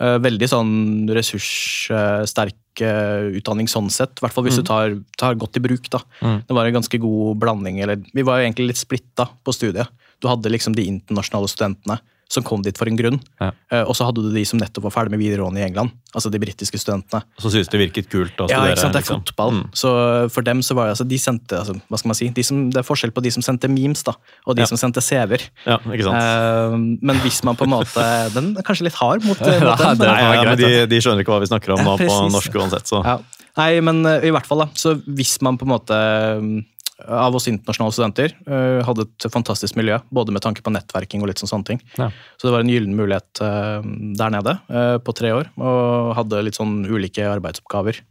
Eh, 0.00 0.16
veldig 0.24 0.48
sånn 0.48 0.74
ressurssterk 1.12 2.82
eh, 2.84 3.26
utdanning 3.40 3.68
sånn 3.70 3.90
sett. 3.92 4.16
I 4.18 4.24
hvert 4.24 4.36
fall 4.36 4.46
hvis 4.46 4.60
du 4.60 4.64
tar, 4.66 4.94
tar 5.20 5.36
godt 5.40 5.58
i 5.60 5.64
bruk. 5.64 5.90
da. 5.92 6.00
Mm. 6.24 6.38
Det 6.48 6.56
var 6.56 6.68
en 6.70 6.78
ganske 6.78 7.02
god 7.02 7.40
blanding. 7.42 7.82
eller 7.84 8.00
Vi 8.14 8.24
var 8.26 8.40
jo 8.40 8.48
egentlig 8.48 8.70
litt 8.70 8.80
splitta 8.80 9.28
på 9.44 9.54
studiet. 9.56 9.90
Du 10.20 10.28
hadde 10.30 10.52
liksom 10.52 10.76
de 10.76 10.86
internasjonale 10.88 11.50
studentene 11.52 12.00
som 12.30 12.44
kom 12.46 12.62
dit 12.62 12.76
for 12.78 12.86
en 12.86 12.94
grunn. 12.94 13.16
Ja. 13.42 13.48
Eh, 13.74 13.82
og 13.82 13.96
så 13.98 14.06
hadde 14.06 14.22
du 14.22 14.28
de 14.30 14.44
som 14.46 14.60
nettopp 14.60 14.84
var 14.86 14.92
ferdig 14.94 15.10
med 15.16 15.18
videregående 15.18 15.58
i 15.58 15.64
England. 15.66 15.90
Altså 16.14 16.30
de 16.30 16.38
britiske 16.38 16.78
studentene. 16.78 17.24
Så 17.42 17.50
synes 17.50 17.66
det 17.72 17.80
virket 17.80 18.06
kult 18.12 18.38
å 18.38 18.46
Ja, 18.46 18.60
studere? 18.60 18.70
ikke 18.76 18.82
sant, 18.84 18.92
Det 18.94 19.00
er 19.00 19.02
liksom. 19.02 19.24
fotball. 19.26 19.50
Mm. 19.56 19.64
Så 19.74 19.90
for 20.30 20.46
dem 20.46 20.62
så 20.62 20.76
var 20.78 20.86
det 20.86 20.94
altså, 20.94 21.08
de 21.10 21.18
sendte, 21.18 21.58
altså, 21.58 21.74
hva 21.90 21.98
skal 21.98 22.08
man 22.12 22.18
si, 22.20 22.28
de 22.38 22.42
som, 22.46 22.60
Det 22.70 22.78
er 22.78 22.86
forskjell 22.86 23.10
på 23.16 23.22
de 23.26 23.30
som 23.34 23.42
sendte 23.42 23.68
memes 23.68 24.04
da, 24.06 24.14
og 24.46 24.54
de 24.56 24.62
Ja. 24.62 24.66
som 24.70 24.78
sendte 24.78 25.02
CV-er. 25.02 25.42
Ja, 25.66 25.78
ikke 25.78 26.06
sant. 26.06 26.22
Eh, 26.22 26.78
men 27.02 27.16
hvis 27.26 27.42
man 27.42 27.56
på 27.58 27.66
en 27.66 27.74
måte 27.74 28.06
Den 28.32 28.56
er 28.56 28.62
kanskje 28.62 28.86
litt 28.86 28.94
hard 29.02 29.24
mot, 29.26 29.38
mot 29.40 29.48
Ja, 29.50 29.74
dem. 29.76 29.98
det 29.98 30.06
Nei, 30.06 30.20
er 30.22 30.34
ja, 30.34 30.42
men 30.44 30.58
de, 30.58 30.86
de 30.86 30.96
skjønner 31.02 31.24
ikke 31.26 31.34
hva 31.34 31.40
vi 31.42 31.50
snakker 31.50 31.74
om 31.74 31.78
Ja, 31.82 31.84
nå 31.90 31.98
på 31.98 32.30
norsk 32.30 32.54
uansett, 32.62 32.86
så 32.86 33.02
Ja. 33.04 33.18
Nei, 33.58 33.80
men 33.82 34.06
eh, 34.06 34.28
i 34.28 34.30
hvert 34.30 34.46
fall, 34.46 34.58
da. 34.62 34.68
Så 34.78 34.94
hvis 35.02 35.40
man 35.42 35.58
på 35.58 35.66
en 35.66 35.74
måte 35.74 35.90
eh, 35.98 36.62
av 37.06 37.36
oss 37.36 37.48
internasjonale 37.50 37.94
studenter 37.94 38.34
eh, 38.46 38.80
hadde 38.86 39.06
et 39.06 39.26
fantastisk 39.32 39.76
miljø, 39.78 39.98
både 40.14 40.34
med 40.34 40.44
tanke 40.44 40.64
på 40.64 40.72
nettverking 40.74 41.22
og 41.22 41.30
litt 41.30 41.42
sånn 41.42 41.50
sånne 41.50 41.68
ting. 41.72 41.82
Ja. 41.98 42.10
Så 42.36 42.48
det 42.48 42.54
var 42.54 42.64
en 42.64 42.72
gyllen 42.72 42.96
mulighet 42.98 43.42
eh, 43.44 43.86
der 44.18 44.34
nede 44.34 44.56
eh, 44.68 44.96
på 45.04 45.14
tre 45.16 45.32
år, 45.36 45.52
og 45.60 46.14
hadde 46.18 46.42
litt 46.46 46.58
sånn 46.58 46.82
ulike 46.88 47.28
arbeidsoppgaver. 47.30 48.02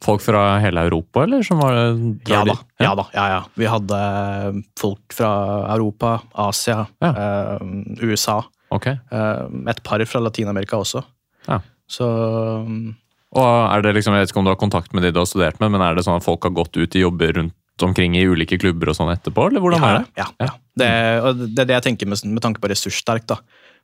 Folk 0.00 0.22
fra 0.24 0.42
hele 0.62 0.82
Europa, 0.88 1.26
eller? 1.26 1.44
Som 1.46 1.60
var, 1.60 1.76
ja 2.26 2.40
da, 2.48 2.56
ja 2.80 2.94
da. 2.98 3.04
Ja, 3.14 3.26
ja. 3.34 3.40
Vi 3.60 3.68
hadde 3.68 3.98
folk 4.80 5.14
fra 5.14 5.30
Europa, 5.76 6.16
Asia, 6.48 6.86
USA. 8.00 8.40
Okay. 8.70 8.96
et 9.70 9.80
par 9.82 10.02
fra 10.06 10.22
Latin-Amerika 10.22 10.78
også. 10.78 11.02
Ja. 11.48 11.60
Så 11.90 12.06
Og 13.38 13.46
er 13.46 13.84
det 13.84 13.94
liksom, 13.94 14.16
Jeg 14.16 14.26
vet 14.26 14.32
ikke 14.32 14.42
om 14.42 14.48
du 14.48 14.52
har 14.52 14.60
kontakt 14.60 14.94
med 14.96 15.06
de 15.06 15.12
du 15.14 15.20
har 15.22 15.28
studert 15.28 15.60
med, 15.62 15.72
men 15.74 15.84
er 15.84 15.94
det 15.94 16.06
sånn 16.06 16.18
at 16.18 16.26
folk 16.26 16.46
har 16.48 16.54
gått 16.56 16.76
ut 16.76 16.96
i 16.96 17.04
jobber 17.04 17.34
rundt 17.38 17.84
omkring 17.84 18.16
i 18.18 18.26
ulike 18.28 18.58
klubber 18.60 18.90
og 18.90 18.98
sånn 18.98 19.12
etterpå, 19.12 19.46
eller 19.48 19.62
hvordan 19.62 19.84
er 19.86 19.98
det? 20.00 20.04
Ja, 20.20 20.26
ja. 20.42 20.52
Det, 20.80 20.88
det 21.54 21.62
er 21.62 21.68
det 21.70 21.76
jeg 21.78 21.86
tenker 21.86 22.10
med, 22.10 22.20
med 22.28 22.42
tanke 22.44 22.60
på 22.60 22.68
ressurssterk. 22.72 23.24
da. 23.30 23.38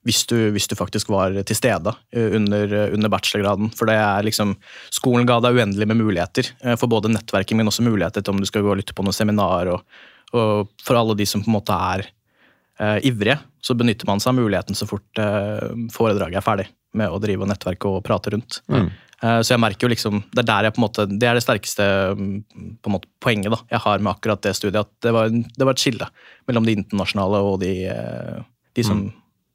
Hvis 0.07 0.27
du, 0.29 0.37
hvis 0.55 0.69
du 0.71 0.77
faktisk 0.79 1.09
var 1.11 1.35
til 1.49 1.59
stede 1.59 1.95
under, 2.15 2.75
under 2.95 3.11
bachelorgraden. 3.11 3.73
For 3.75 3.89
det 3.91 3.97
er 3.99 4.27
liksom, 4.27 4.53
skolen 4.95 5.27
ga 5.27 5.41
deg 5.43 5.57
uendelig 5.57 5.89
med 5.89 5.99
muligheter 5.99 6.53
for 6.79 6.91
både 6.93 7.11
nettverking, 7.11 7.59
men 7.59 7.71
også 7.71 7.87
muligheter 7.87 8.23
til 8.23 8.37
om 8.37 8.43
du 8.43 8.47
skal 8.47 8.63
gå 8.63 8.71
og 8.75 8.79
lytte 8.83 8.95
på 8.95 9.07
noen 9.07 9.17
seminar. 9.17 9.73
Og, 9.73 10.05
og 10.37 10.71
for 10.85 11.01
alle 11.01 11.17
de 11.19 11.27
som 11.27 11.43
på 11.43 11.51
en 11.51 11.57
måte 11.57 11.81
er 11.89 12.07
eh, 12.07 12.99
ivrige, 13.09 13.41
så 13.65 13.75
benytter 13.75 14.07
man 14.07 14.23
seg 14.23 14.35
av 14.35 14.39
muligheten 14.39 14.79
så 14.79 14.87
fort 14.87 15.23
eh, 15.23 15.75
foredraget 15.95 16.39
er 16.39 16.47
ferdig 16.47 16.69
med 16.97 17.11
å 17.11 17.19
drive 17.23 17.45
og 17.45 17.51
nettverke 17.51 17.91
og 17.91 18.05
prate 18.07 18.33
rundt. 18.37 18.61
Mm. 18.71 18.93
Eh, 19.25 19.41
Så 19.41 19.55
jeg 19.55 19.63
merker 19.63 19.87
jo 19.87 19.93
liksom, 19.95 20.19
Det 20.29 20.43
er 20.43 20.49
der 20.51 20.67
jeg 20.69 20.75
på 20.77 20.81
en 20.83 20.85
måte, 20.85 21.07
det 21.09 21.29
er 21.29 21.39
det 21.39 21.45
sterkeste 21.45 21.85
mm, 22.19 22.79
på 22.85 22.91
en 22.91 22.95
måte, 22.99 23.09
poenget 23.23 23.55
da, 23.55 23.61
jeg 23.73 23.81
har 23.87 24.03
med 24.05 24.13
akkurat 24.13 24.43
det 24.45 24.53
studiet. 24.59 24.83
At 24.85 24.93
det 25.07 25.13
var, 25.17 25.31
det 25.33 25.65
var 25.69 25.73
et 25.77 25.83
skille 25.83 26.09
mellom 26.49 26.67
de 26.69 26.77
internasjonale 26.77 27.41
og 27.49 27.61
de, 27.63 27.73
eh, 27.93 28.43
de 28.77 28.85
som 28.85 29.07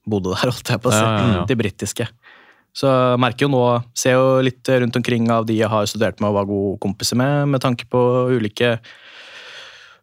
bodde 0.09 0.33
der, 0.33 0.49
holdt 0.55 0.73
jeg 0.73 0.81
på 0.81 0.89
å 0.89 0.95
si. 0.95 1.01
Ja, 1.03 1.13
ja, 1.19 1.33
ja. 1.41 1.45
De 1.49 1.59
britiske. 1.59 2.07
Så 2.73 2.87
jeg 2.87 3.19
merker 3.19 3.45
jo 3.45 3.51
nå, 3.51 3.61
ser 3.99 4.15
jo 4.15 4.27
litt 4.47 4.69
rundt 4.71 4.95
omkring 4.95 5.25
av 5.33 5.45
de 5.45 5.57
jeg 5.59 5.67
har 5.69 5.85
studert 5.91 6.21
med 6.23 6.31
og 6.31 6.37
var 6.39 6.47
gode 6.49 6.77
kompiser 6.81 7.19
med, 7.19 7.49
med 7.51 7.61
tanke 7.61 7.83
på 7.91 7.99
ulike 8.31 8.77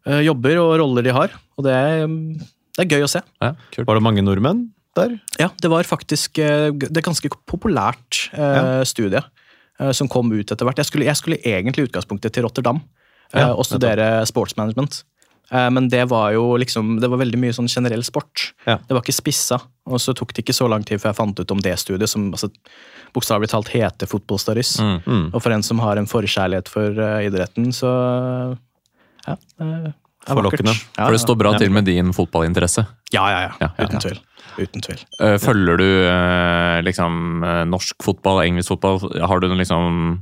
eh, 0.05 0.21
jobber 0.27 0.61
og 0.61 0.75
roller 0.83 1.03
de 1.07 1.15
har. 1.15 1.33
Og 1.57 1.65
det 1.65 1.73
er, 1.73 2.05
det 2.77 2.85
er 2.85 2.91
gøy 2.93 3.07
å 3.07 3.11
se. 3.11 3.23
Ja. 3.41 3.55
Var 3.75 3.99
det 3.99 4.05
mange 4.05 4.23
nordmenn 4.23 4.67
der? 4.97 5.17
Ja, 5.41 5.49
det 5.61 5.71
var 5.73 5.83
faktisk 5.89 6.37
det 6.39 6.93
er 6.93 7.05
ganske 7.05 7.31
populært 7.49 8.29
eh, 8.37 8.85
studie 8.87 9.19
eh, 9.19 9.35
som 9.95 10.09
kom 10.11 10.31
ut 10.33 10.51
etter 10.51 10.67
hvert. 10.67 10.81
Jeg 10.81 10.89
skulle, 10.89 11.07
jeg 11.07 11.19
skulle 11.19 11.39
egentlig 11.43 11.85
i 11.85 11.89
utgangspunktet 11.89 12.35
til 12.35 12.45
Rotterdam 12.47 12.81
eh, 13.33 13.39
Ja, 13.39 13.53
og 13.53 13.65
studere 13.67 14.19
sportsmanagement. 14.27 15.03
Eh, 15.51 15.69
men 15.69 15.89
det 15.89 16.05
var 16.05 16.31
jo 16.31 16.57
liksom, 16.57 16.99
det 17.01 17.09
var 17.09 17.21
veldig 17.21 17.39
mye 17.41 17.55
sånn 17.55 17.69
generell 17.71 18.03
sport. 18.05 18.51
Ja. 18.67 18.77
Det 18.85 18.95
var 18.95 19.03
ikke 19.03 19.17
spissa. 19.17 19.59
Og 19.89 20.01
så 20.01 20.13
tok 20.17 20.33
det 20.35 20.43
ikke 20.43 20.57
så 20.57 20.69
lang 20.69 20.85
tid 20.85 21.01
før 21.01 21.13
jeg 21.13 21.19
fant 21.19 21.39
ut 21.41 21.55
om 21.55 21.63
det 21.63 21.75
studiet, 21.81 22.11
som 22.11 22.29
altså, 22.31 22.51
bokstavelig 23.15 23.49
talt 23.53 23.71
heter 23.73 24.09
Football 24.09 24.41
Studies. 24.41 24.75
Mm. 24.83 24.99
Mm. 25.05 25.25
Og 25.33 25.41
for 25.41 25.55
en 25.55 25.65
som 25.65 25.81
har 25.83 26.01
en 26.01 26.09
forkjærlighet 26.09 26.69
for 26.69 27.01
uh, 27.01 27.17
idretten, 27.25 27.71
så 27.73 27.89
ja. 29.25 29.35
eh, 29.35 29.89
er 29.89 30.35
Forlokkende. 30.35 30.75
Ja, 30.97 31.07
For 31.07 31.15
det 31.15 31.23
står 31.23 31.37
bra 31.39 31.55
til 31.57 31.71
med 31.73 31.87
din 31.89 32.13
fotballinteresse. 32.13 32.85
Ja, 33.15 33.23
ja, 33.31 33.39
ja. 33.47 33.53
Ja, 33.63 33.71
ja, 33.79 33.87
Uten 33.87 34.03
tvil. 34.03 34.19
Uten 34.57 34.83
tvil. 34.83 35.01
Eh, 35.21 35.37
Følger 35.41 35.79
du 35.79 35.87
eh, 35.87 36.79
liksom 36.85 37.43
eh, 37.45 37.63
norsk 37.69 38.03
fotball, 38.03 38.41
engelsk 38.45 38.73
fotball? 38.73 39.01
Har 39.21 39.41
du 39.41 39.49
noe 39.51 39.59
liksom 39.59 40.19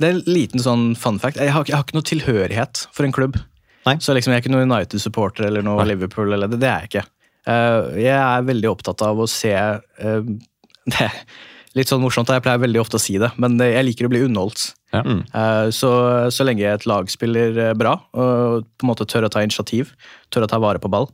Det 0.00 0.08
er 0.08 0.16
en 0.16 0.26
liten 0.26 0.62
sånn 0.62 0.92
fun 0.98 1.20
fact. 1.22 1.40
Jeg 1.40 1.54
har, 1.54 1.66
jeg 1.68 1.76
har 1.76 1.86
ikke 1.86 1.98
noe 1.98 2.08
tilhørighet 2.08 2.86
for 2.94 3.06
en 3.06 3.14
klubb. 3.14 3.38
Nei. 3.86 3.96
Så 4.02 4.14
liksom, 4.14 4.32
jeg 4.32 4.40
er 4.40 4.44
ikke 4.44 4.54
noen 4.54 4.70
United-supporter 4.70 5.48
eller 5.48 5.64
noe 5.66 5.84
Liverpool. 5.88 6.30
Eller, 6.34 6.50
det, 6.50 6.60
det 6.62 6.70
er 6.70 6.84
jeg 6.84 6.92
ikke. 6.92 7.06
Eh, 7.52 8.02
jeg 8.06 8.18
er 8.18 8.50
veldig 8.50 8.70
opptatt 8.70 9.02
av 9.06 9.22
å 9.22 9.30
se 9.30 9.54
det 10.92 11.00
er 11.08 11.24
Litt 11.72 11.88
sånn 11.88 12.02
morsomt, 12.02 12.28
jeg 12.28 12.42
pleier 12.44 12.60
veldig 12.60 12.82
ofte 12.82 12.98
å 12.98 13.00
si 13.00 13.14
det, 13.16 13.30
men 13.40 13.54
jeg 13.56 13.80
liker 13.86 14.04
å 14.04 14.10
bli 14.12 14.18
underholdt. 14.26 14.74
Ja. 14.92 15.00
Mm. 15.08 15.22
Eh, 15.24 15.68
så, 15.72 15.88
så 16.28 16.44
lenge 16.44 16.68
et 16.68 16.84
lag 16.84 17.08
spiller 17.08 17.72
bra, 17.80 17.94
og 18.12 18.66
på 18.76 18.84
en 18.84 18.90
måte 18.90 19.06
tør 19.08 19.24
å 19.24 19.30
ta 19.32 19.40
initiativ, 19.40 19.94
tør 20.28 20.44
å 20.44 20.50
ta 20.52 20.58
vare 20.60 20.82
på 20.82 20.90
ball, 20.92 21.08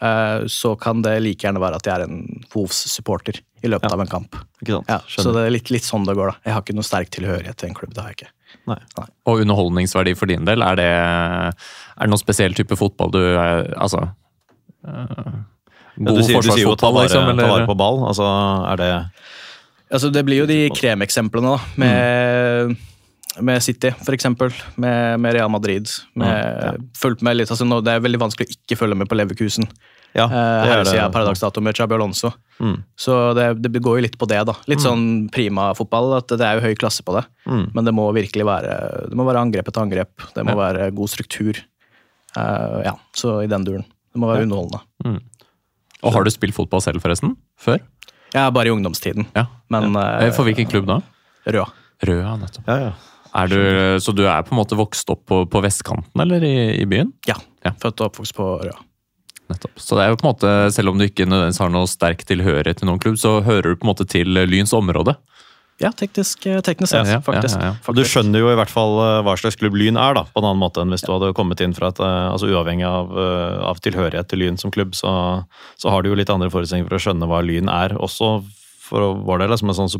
så 0.00 0.74
kan 0.78 1.02
det 1.02 1.16
like 1.24 1.42
gjerne 1.42 1.58
være 1.62 1.76
at 1.80 1.86
jeg 1.88 1.94
er 1.98 2.04
en 2.06 2.20
Wolves-supporter 2.54 3.40
i 3.64 3.68
løpet 3.72 3.88
Ja. 3.90 3.94
av 3.96 4.00
en 4.04 4.06
kamp. 4.12 4.36
Ikke 4.62 4.76
sant? 4.76 4.86
Ja, 4.88 5.00
så 5.10 5.32
det 5.34 5.42
er 5.46 5.50
litt, 5.50 5.70
litt 5.74 5.82
sånn 5.82 6.04
det 6.06 6.14
går. 6.14 6.30
da. 6.30 6.36
Jeg 6.46 6.54
har 6.54 6.62
ikke 6.62 6.76
noe 6.78 6.86
sterk 6.86 7.10
tilhørighet 7.10 7.56
til 7.58 7.68
en 7.70 7.74
klubb. 7.74 7.94
det 7.94 8.02
har 8.04 8.12
jeg 8.12 8.18
ikke. 8.20 8.30
Nei. 8.70 8.78
Og 9.26 9.40
underholdningsverdi 9.42 10.14
for 10.16 10.26
din 10.30 10.44
del, 10.46 10.62
er 10.62 10.76
det, 10.78 10.86
er 10.86 12.00
det 12.06 12.08
noen 12.12 12.22
spesiell 12.22 12.54
type 12.54 12.76
fotball 12.78 13.10
du 13.12 13.18
er 13.36 13.74
Altså 13.76 14.06
God 14.84 16.06
Ja, 16.06 16.14
du, 16.14 16.22
sier, 16.22 16.40
du 16.42 16.50
sier 16.52 16.62
jo 16.62 16.76
ta 16.78 16.90
vare, 16.94 17.08
liksom, 17.08 17.32
ta 17.36 17.48
vare 17.50 17.66
på 17.66 17.74
ball. 17.76 18.04
Altså, 18.06 18.24
er 18.72 18.76
det 18.80 18.90
Altså, 19.90 20.10
det 20.12 20.22
blir 20.28 20.42
jo 20.42 20.46
de 20.46 20.68
kremeksemplene, 20.76 21.56
da. 21.56 21.60
Med 21.80 22.76
med 23.40 23.62
City, 23.62 23.92
eksempel. 24.12 24.50
Med, 24.76 25.20
med 25.20 25.34
Real 25.36 25.50
Madrid. 25.50 25.86
Med, 26.18 26.80
Fulgt 26.98 27.22
med 27.22 27.36
litt, 27.38 27.50
altså 27.52 27.66
nå, 27.68 27.80
Det 27.84 27.92
er 27.94 28.00
veldig 28.02 28.18
vanskelig 28.24 28.48
å 28.48 28.54
ikke 28.56 28.78
følge 28.80 28.96
med 28.98 29.08
på 29.10 29.18
Leverkusen. 29.18 29.68
Ja, 30.16 30.24
Eh, 30.24 30.32
uh, 30.32 30.64
her 30.64 30.78
er 30.80 30.84
sier 30.88 30.96
jeg 31.02 31.04
det. 31.10 31.12
paradoksdato 31.14 31.60
med 31.62 31.76
Chabi 31.76 31.94
Alonso. 31.94 32.30
Mm. 32.64 32.78
Så 32.98 33.34
det, 33.36 33.44
det 33.62 33.82
går 33.84 33.98
jo 33.98 34.04
litt 34.06 34.16
på 34.18 34.26
det, 34.26 34.40
da. 34.48 34.54
Litt 34.66 34.80
sånn 34.82 35.28
prima-fotball. 35.30 36.16
At 36.18 36.32
det 36.32 36.40
er 36.48 36.56
jo 36.58 36.64
høy 36.64 36.74
klasse 36.80 37.04
på 37.06 37.12
det. 37.14 37.26
Mm. 37.46 37.66
Men 37.76 37.84
det 37.84 37.92
må 37.94 38.06
virkelig 38.16 38.46
være 38.48 38.72
Det 39.12 39.18
må 39.20 39.26
være 39.28 39.42
angrep 39.44 39.68
etter 39.68 39.84
angrep. 39.84 40.10
Det 40.34 40.44
må 40.48 40.56
Ja. 40.56 40.62
være 40.72 40.88
god 40.96 41.12
struktur. 41.12 41.60
Uh, 42.36 42.80
ja, 42.88 42.94
så 43.14 43.42
i 43.44 43.46
den 43.52 43.64
duren. 43.68 43.84
Det 44.12 44.18
må 44.24 44.32
være 44.32 44.48
underholdende. 44.48 45.20
Og 46.02 46.12
har 46.14 46.24
du 46.24 46.30
spilt 46.30 46.54
fotball 46.56 46.80
selv, 46.82 47.02
forresten? 47.04 47.36
Før? 47.60 47.78
Er 48.34 48.50
bare 48.54 48.68
i 48.68 48.74
ungdomstiden. 48.74 49.26
Ja. 49.36 49.46
Men 49.70 49.92
ja. 49.94 50.08
eh, 50.26 50.32
For 50.36 50.44
hvilken 50.48 50.68
klubb 50.70 50.86
da? 50.88 51.00
Røa. 51.48 51.68
Røa, 52.04 52.20
ja, 52.24 52.34
nettopp. 52.38 52.66
Ja, 52.68 52.76
ja. 52.88 52.92
Er 53.38 53.50
du, 53.52 53.58
så 54.02 54.14
du 54.16 54.24
er 54.26 54.42
på 54.46 54.54
en 54.54 54.60
måte 54.60 54.78
vokst 54.78 55.08
opp 55.14 55.24
på, 55.30 55.44
på 55.50 55.62
vestkanten, 55.64 56.24
eller 56.24 56.42
i, 56.44 56.54
i 56.82 56.86
byen? 56.90 57.12
Ja. 57.28 57.36
Ja. 57.66 57.74
Født 57.82 58.02
og 58.02 58.10
oppvokst 58.10 58.34
på 58.36 58.50
Røa. 58.64 58.76
Nettopp. 59.48 59.78
Så 59.80 59.96
det 59.96 60.04
er 60.04 60.12
jo 60.12 60.18
på 60.20 60.26
en 60.26 60.32
måte, 60.34 60.50
selv 60.74 60.92
om 60.92 60.98
du 61.00 61.06
ikke 61.06 61.24
nødvendigvis 61.28 61.60
har 61.62 61.70
noe 61.72 61.88
sterk 61.88 62.24
tilhørighet 62.28 62.82
til 62.82 62.90
noen 62.90 63.00
klubb, 63.00 63.16
så 63.20 63.38
hører 63.46 63.72
du 63.72 63.78
på 63.80 63.86
en 63.86 63.92
måte 63.94 64.04
til 64.08 64.28
Lyns 64.50 64.74
område. 64.76 65.14
Ja, 65.78 65.92
teknisk, 65.94 66.42
eh, 66.50 66.58
teknisk 66.66 66.90
sett, 66.90 67.06
Ja, 67.06 67.20
ja, 67.20 67.22
faktisk. 67.22 67.54
ja, 67.54 67.70
ja. 67.70 67.74
Og 67.86 67.94
Du 67.94 68.02
skjønner 68.02 68.42
jo 68.42 68.48
i 68.50 68.56
hvert 68.58 68.72
fall 68.72 68.96
eh, 68.98 69.20
hva 69.22 69.36
slags 69.38 69.56
klubb 69.60 69.76
Lyn 69.78 69.96
er, 69.96 70.16
da, 70.18 70.24
på 70.26 70.42
en 70.42 70.48
annen 70.48 70.58
måte 70.58 70.82
enn 70.82 70.90
hvis 70.90 71.04
du 71.06 71.12
hadde 71.14 71.30
kommet 71.38 71.62
inn 71.62 71.76
fra 71.76 71.92
et 71.94 72.00
eh, 72.02 72.24
altså 72.32 72.50
Uavhengig 72.50 72.84
av, 72.88 73.12
av 73.70 73.78
tilhørighet 73.84 74.26
til 74.28 74.42
Lyn 74.42 74.58
som 74.58 74.74
klubb, 74.74 74.96
så, 74.98 75.12
så 75.78 75.94
har 75.94 76.02
du 76.02 76.10
jo 76.10 76.18
litt 76.18 76.32
andre 76.34 76.50
forutsetninger 76.50 76.90
for 76.90 76.98
å 76.98 77.04
skjønne 77.06 77.30
hva 77.30 77.38
Lyn 77.46 77.70
er. 77.70 77.94
Også 77.94 78.40
for 78.88 79.20
vår 79.22 79.44
del, 79.44 79.54
som 79.60 79.70
en 79.70 79.78
sånn 79.78 79.92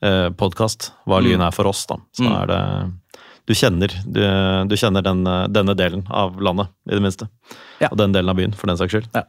supporterpodkast, 0.00 0.90
hva 1.06 1.20
Lyn 1.22 1.40
er 1.44 1.50
for 1.52 1.66
oss. 1.68 1.86
da. 1.86 1.96
Så 2.16 2.24
Mm. 2.24 2.42
er 2.42 2.46
det 2.46 2.92
Du 3.46 3.54
kjenner, 3.54 3.88
du, 4.06 4.20
du 4.68 4.76
kjenner 4.76 5.02
den, 5.02 5.26
eh, 5.26 5.46
denne 5.48 5.74
delen 5.74 6.04
av 6.08 6.36
landet, 6.40 6.68
i 6.88 6.94
det 6.94 7.02
minste. 7.02 7.28
Ja. 7.80 7.88
Og 7.90 7.96
den 7.98 8.12
delen 8.12 8.28
av 8.30 8.36
byen, 8.36 8.52
for 8.54 8.68
den 8.68 8.76
saks 8.76 8.92
skyld. 8.94 9.08
Ja. 9.12 9.22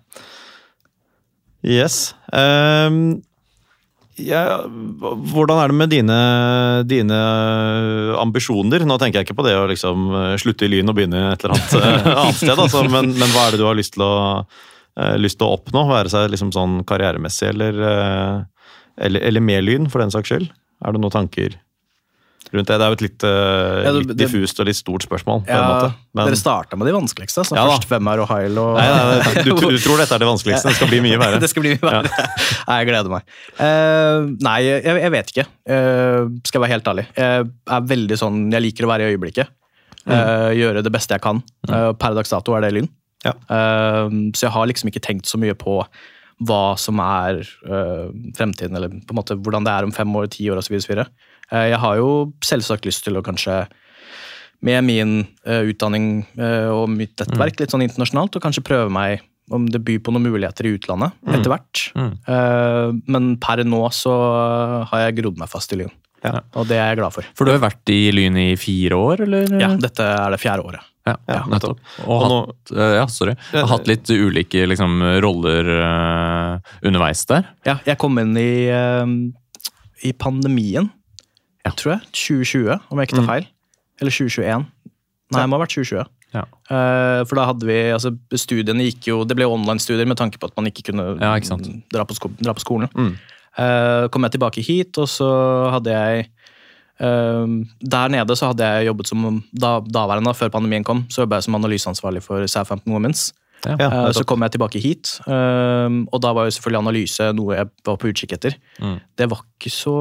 Yes. 1.63 2.13
Um, 2.32 3.24
ja, 4.18 4.68
hvordan 4.68 5.58
er 5.63 5.68
det 5.72 5.75
med 5.80 5.90
dine, 5.90 6.20
dine 6.86 7.18
ambisjoner? 8.22 8.84
Nå 8.86 8.98
tenker 9.01 9.22
jeg 9.22 9.30
ikke 9.30 9.38
på 9.40 9.46
det 9.48 9.56
å 9.58 9.66
liksom 9.72 10.08
eh, 10.13 10.36
slutte 10.38 10.68
i 10.68 10.70
Lyn 10.70 10.90
og 10.92 10.96
begynne 11.00 11.32
et 11.32 11.44
eller 11.46 11.56
annet 11.56 11.74
eh, 11.80 12.12
annet 12.22 12.38
sted, 12.38 12.58
altså, 12.60 12.84
men, 12.92 13.13
men 13.18 13.34
hva 13.34 13.48
er 13.48 13.51
det 13.56 13.62
du 13.63 13.66
har 13.66 13.78
lyst 13.80 13.96
til 13.96 14.04
å, 14.06 14.13
eh, 15.01 15.16
lyst 15.18 15.40
til 15.40 15.48
å 15.50 15.56
oppnå? 15.58 15.88
Være 15.90 16.12
seg 16.13 16.30
liksom 16.34 16.51
sånn 16.54 16.82
karrieremessig 16.86 17.50
eller, 17.56 17.82
eh, 17.88 18.68
eller, 19.08 19.25
eller 19.32 19.42
med 19.42 19.66
Lyn, 19.66 19.90
for 19.90 20.04
den 20.04 20.13
saks 20.13 20.30
skyld? 20.36 20.51
Er 20.82 20.96
det 20.96 21.02
noen 21.04 21.14
tanker 21.14 21.58
rundt 22.52 22.68
det? 22.68 22.76
Det 22.76 22.84
er 22.84 22.90
jo 22.90 22.96
et 22.98 23.04
litt, 23.06 23.24
eh, 23.24 23.84
Ja, 23.86 23.92
det- 23.94 24.08
litt 24.08 24.18
diffust 24.18 24.60
og 24.60 24.66
litt 24.68 24.76
stort 24.76 25.06
spørsmål. 25.06 25.46
på 25.46 25.54
en 25.56 25.70
måte. 25.70 25.94
Men- 26.14 26.26
Dere 26.28 26.36
starta 26.36 26.76
med 26.76 26.88
de 26.88 26.94
vanskeligste. 26.94 27.46
Så 27.48 27.56
Ja 27.56 27.64
først 27.70 27.88
hvem 27.88 28.08
er 28.12 28.20
Ohio? 28.20 28.50
og 28.60 28.78
Nei, 28.78 28.88
nei, 28.92 29.20
nei, 29.24 29.44
du, 29.44 29.52
du 29.56 29.78
tror 29.78 29.98
dette 30.02 30.12
er 30.12 30.20
det 30.20 30.28
vanskeligste, 30.28 30.68
det 30.68 30.76
skal 30.76 30.88
bli 30.90 31.00
mye 31.00 31.18
verre. 31.22 31.40
det 31.46 31.50
skal 31.50 31.64
bli 31.64 31.78
mye 31.78 31.80
verre. 31.80 32.12
Nei, 32.68 32.84
jeg 32.84 32.88
gleder 32.90 33.10
meg. 33.10 33.24
Uh, 33.56 34.36
nei, 34.42 34.58
jeg, 34.68 34.84
jeg 34.84 35.12
vet 35.12 35.32
ikke. 35.32 35.48
Uh, 35.70 36.28
skal 36.44 36.60
jeg 36.60 36.66
være 36.66 36.76
helt 36.76 36.92
ærlig. 36.92 37.06
Jeg 37.16 37.52
er 37.78 37.82
veldig 37.94 38.18
sånn, 38.20 38.52
jeg 38.52 38.62
liker 38.68 38.84
å 38.84 38.92
være 38.92 39.08
i 39.08 39.16
øyeblikket. 39.16 39.48
Eh, 40.08 40.52
gjøre 40.58 40.82
det 40.84 40.92
beste 40.92 41.14
jeg 41.14 41.22
kan. 41.22 41.44
Eh, 41.70 41.92
per 41.94 42.16
dags 42.18 42.32
dato 42.34 42.56
er 42.58 42.62
det 42.66 42.74
Lyn. 42.74 42.90
Ja. 43.24 43.34
Så 44.34 44.42
jeg 44.48 44.52
har 44.52 44.66
liksom 44.66 44.90
ikke 44.90 45.00
tenkt 45.06 45.30
så 45.30 45.38
mye 45.38 45.54
på 45.54 45.86
hva 46.42 46.74
som 46.80 47.00
er 47.04 47.44
eh, 47.44 48.08
fremtiden, 48.38 48.78
eller 48.78 48.94
på 48.94 49.14
en 49.14 49.20
måte 49.20 49.38
hvordan 49.38 49.68
det 49.68 49.76
er 49.76 49.88
om 49.88 49.94
fem 49.96 50.16
år, 50.18 50.30
ti 50.34 50.50
år 50.50 50.62
osv. 50.62 50.80
Uh, 50.82 51.68
jeg 51.68 51.80
har 51.84 52.00
jo 52.00 52.10
selvsagt 52.46 52.88
lyst 52.88 53.06
til 53.06 53.20
å 53.20 53.26
kanskje 53.26 53.64
med 54.62 54.86
min 54.86 55.14
eh, 55.46 55.64
utdanning 55.72 56.22
eh, 56.38 56.70
og 56.70 56.90
mitt 56.94 57.18
nettverk 57.18 57.62
litt 57.62 57.74
sånn 57.74 57.82
internasjonalt, 57.86 58.38
og 58.38 58.44
kanskje 58.44 58.66
prøve 58.66 58.94
meg 58.94 59.24
om 59.52 59.66
det 59.68 59.82
byr 59.84 60.00
på 60.06 60.14
noen 60.14 60.30
muligheter 60.30 60.68
i 60.70 60.76
utlandet 60.78 61.18
etter 61.34 61.52
hvert. 61.52 61.82
Mm. 61.98 62.12
Uh, 62.30 62.94
men 63.12 63.34
per 63.42 63.64
nå 63.68 63.82
så 63.92 64.14
har 64.88 65.08
jeg 65.08 65.18
grodd 65.18 65.42
meg 65.42 65.50
fast 65.52 65.74
i 65.74 65.82
Lyn, 65.82 65.92
Ja. 66.22 66.40
og 66.54 66.68
det 66.70 66.78
er 66.78 66.92
jeg 66.92 67.00
glad 67.00 67.16
for. 67.16 67.28
For 67.38 67.50
du 67.50 67.54
har 67.56 67.62
vært 67.63 67.92
i 67.94 68.12
Lyn 68.13 68.38
i 68.38 68.51
fire 68.60 68.98
år, 68.98 69.24
eller? 69.25 69.54
Ja, 69.62 69.72
dette 69.82 70.06
er 70.06 70.34
det 70.36 70.42
fjerde 70.42 70.66
året. 70.70 70.88
Ja, 71.08 71.16
Ja, 71.25 71.40
nettopp. 71.50 71.80
Og, 72.06 72.10
Og 72.13 72.22
hatt, 72.22 72.74
nå, 72.75 72.90
ja, 72.94 73.06
sorry. 73.10 73.34
Ja, 73.56 73.63
hatt 73.72 73.90
litt 73.90 74.10
ulike 74.13 74.68
liksom, 74.70 75.01
roller 75.25 75.72
uh, 75.82 76.74
underveis 76.86 77.25
der. 77.30 77.48
Ja, 77.66 77.80
jeg 77.88 77.98
kom 78.01 78.22
inn 78.22 78.38
i, 78.38 78.70
uh, 78.70 79.08
i 80.06 80.13
pandemien, 80.13 80.92
tror 81.74 81.96
jeg. 81.96 82.06
2020, 82.13 82.78
om 82.92 83.01
jeg 83.01 83.10
ikke 83.10 83.22
tar 83.24 83.30
feil. 83.32 83.50
Eller 84.01 84.13
2021. 84.13 84.68
Nei, 85.32 85.42
det 85.42 85.50
må 85.50 85.58
ha 85.58 85.63
vært 85.63 85.74
2020. 85.78 86.06
Ja. 86.32 86.46
Uh, 86.70 87.22
for 87.28 87.36
da 87.40 87.50
hadde 87.50 87.68
vi, 87.68 87.75
altså 87.92 88.13
Studiene 88.40 88.86
gikk 88.86 89.10
jo 89.10 89.18
Det 89.28 89.36
ble 89.36 89.50
online-studier 89.51 90.08
med 90.08 90.16
tanke 90.16 90.40
på 90.40 90.48
at 90.48 90.54
man 90.56 90.70
ikke 90.70 90.86
kunne 90.88 91.18
Ja, 91.20 91.34
ikke. 91.36 91.58
Dra, 91.92 92.06
på 92.08 92.16
dra 92.40 92.54
på 92.56 92.63
skolen. 92.63 92.88
Mm. 92.96 93.18
Eh, 93.60 94.05
kom 94.12 94.24
jeg 94.24 94.38
tilbake 94.38 94.63
hit, 94.63 94.98
og 95.01 95.10
så 95.12 95.27
hadde 95.74 95.91
jeg 95.91 96.29
uh, 97.03 97.48
Der 97.84 98.13
nede 98.13 98.38
så 98.39 98.53
hadde 98.53 98.63
jeg 98.63 98.88
jobbet 98.88 99.10
som 99.12 99.41
da, 99.51 99.79
daværende, 99.84 100.31
før 100.38 100.53
pandemien 100.53 100.86
kom, 100.88 101.03
så 101.12 101.25
jobbet 101.25 101.41
jeg 101.41 101.50
som 101.50 101.60
analyseansvarlig 101.60 102.24
for 102.24 102.48
Southampton 102.48 102.93
Womens. 102.96 103.31
Ja. 103.65 103.75
Ja, 103.77 103.89
Eh, 104.08 104.12
så 104.15 104.24
kom 104.25 104.41
jeg 104.41 104.55
tilbake 104.55 104.81
hit, 104.81 105.20
eh, 105.29 105.89
og 106.10 106.22
da 106.24 106.31
var 106.34 106.48
jo 106.48 106.53
selvfølgelig 106.55 106.81
analyse 106.81 107.27
noe 107.38 107.58
jeg 107.60 107.70
var 107.86 108.00
på 108.01 108.10
utkikk 108.10 108.34
etter. 108.38 108.55
Mm. 108.81 108.98
Det 109.17 109.27
var 109.29 109.43
ikke 109.43 109.70
så, 109.74 109.96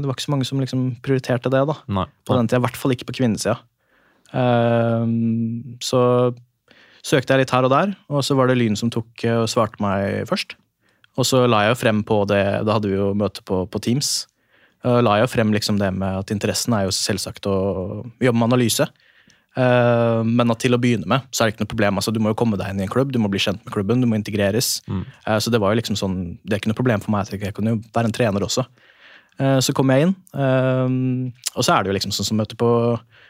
det 0.00 0.08
var 0.08 0.16
ikke 0.16 0.26
så 0.26 0.34
mange 0.34 0.48
som 0.48 0.60
liksom 0.60 0.82
prioriterte 1.04 1.52
det 1.52 1.62
da, 1.70 1.78
Nei. 1.88 2.06
på 2.26 2.36
den 2.36 2.50
tida. 2.50 2.60
I 2.60 2.66
hvert 2.66 2.76
fall 2.76 2.92
ikke 2.92 3.08
på 3.08 3.16
kvinnesida. 3.22 3.56
Eh, 4.36 5.06
så 5.80 6.02
søkte 7.06 7.34
jeg 7.34 7.44
litt 7.44 7.54
her 7.54 7.64
og 7.68 7.72
der, 7.72 7.96
og 8.10 8.24
så 8.26 8.36
var 8.36 8.50
det 8.50 8.58
Lyn 8.58 8.76
som 8.76 8.92
tok 8.92 9.24
eh, 9.24 9.40
og 9.40 9.48
svarte 9.48 9.80
meg 9.80 10.26
først. 10.28 10.58
Og 11.16 11.24
så 11.24 11.46
la 11.48 11.62
jeg 11.64 11.74
jo 11.74 11.80
frem 11.80 12.02
på 12.04 12.20
det, 12.28 12.42
da 12.66 12.76
hadde 12.76 12.90
vi 12.90 12.98
jo 12.98 13.12
møte 13.16 13.42
på, 13.46 13.62
på 13.72 13.80
Teams. 13.80 14.26
Uh, 14.84 15.00
la 15.02 15.16
jeg 15.18 15.26
jo 15.26 15.32
frem 15.32 15.52
liksom 15.54 15.78
det 15.80 15.88
med 15.96 16.20
at 16.20 16.30
interessen 16.34 16.74
er 16.76 16.84
jo 16.86 16.92
selvsagt 16.94 17.48
å 17.48 17.56
jobbe 18.20 18.36
med 18.36 18.48
analyse. 18.50 18.86
Uh, 19.56 20.20
men 20.28 20.52
at 20.52 20.60
til 20.60 20.76
å 20.76 20.80
begynne 20.80 21.08
med, 21.08 21.24
så 21.32 21.42
er 21.42 21.48
det 21.48 21.54
ikke 21.56 21.64
noe 21.64 21.72
problem. 21.72 21.96
Altså, 22.02 22.12
du 22.12 22.20
må 22.20 22.34
jo 22.34 22.36
komme 22.36 22.58
deg 22.60 22.74
inn 22.74 22.82
i 22.82 22.84
en 22.84 22.92
klubb, 22.92 23.14
du 23.14 23.18
må 23.22 23.30
bli 23.32 23.40
kjent 23.40 23.62
med 23.64 23.72
klubben, 23.72 24.02
du 24.04 24.08
må 24.10 24.18
integreres. 24.20 24.82
Eh, 24.92 25.38
så 25.40 25.48
det 25.50 25.62
var 25.62 25.72
jo 25.72 25.80
liksom 25.80 25.96
sånn, 25.96 26.18
det 26.44 26.52
er 26.52 26.60
ikke 26.60 26.74
noe 26.74 26.78
problem 26.82 27.00
for 27.00 27.14
meg. 27.16 27.32
Jeg 27.32 27.56
kunne 27.56 27.72
jo 27.72 27.80
være 27.96 28.10
en 28.12 28.16
trener 28.16 28.44
også. 28.44 28.66
Så 29.36 29.74
kom 29.76 29.90
jeg 29.92 30.06
inn, 30.06 30.12
og 30.32 31.60
så 31.64 31.74
er 31.74 31.82
det 31.84 31.90
jo 31.90 31.94
liksom 31.98 32.12
sånn 32.16 32.24
som 32.24 32.38
møter 32.40 32.56
på 32.56 32.68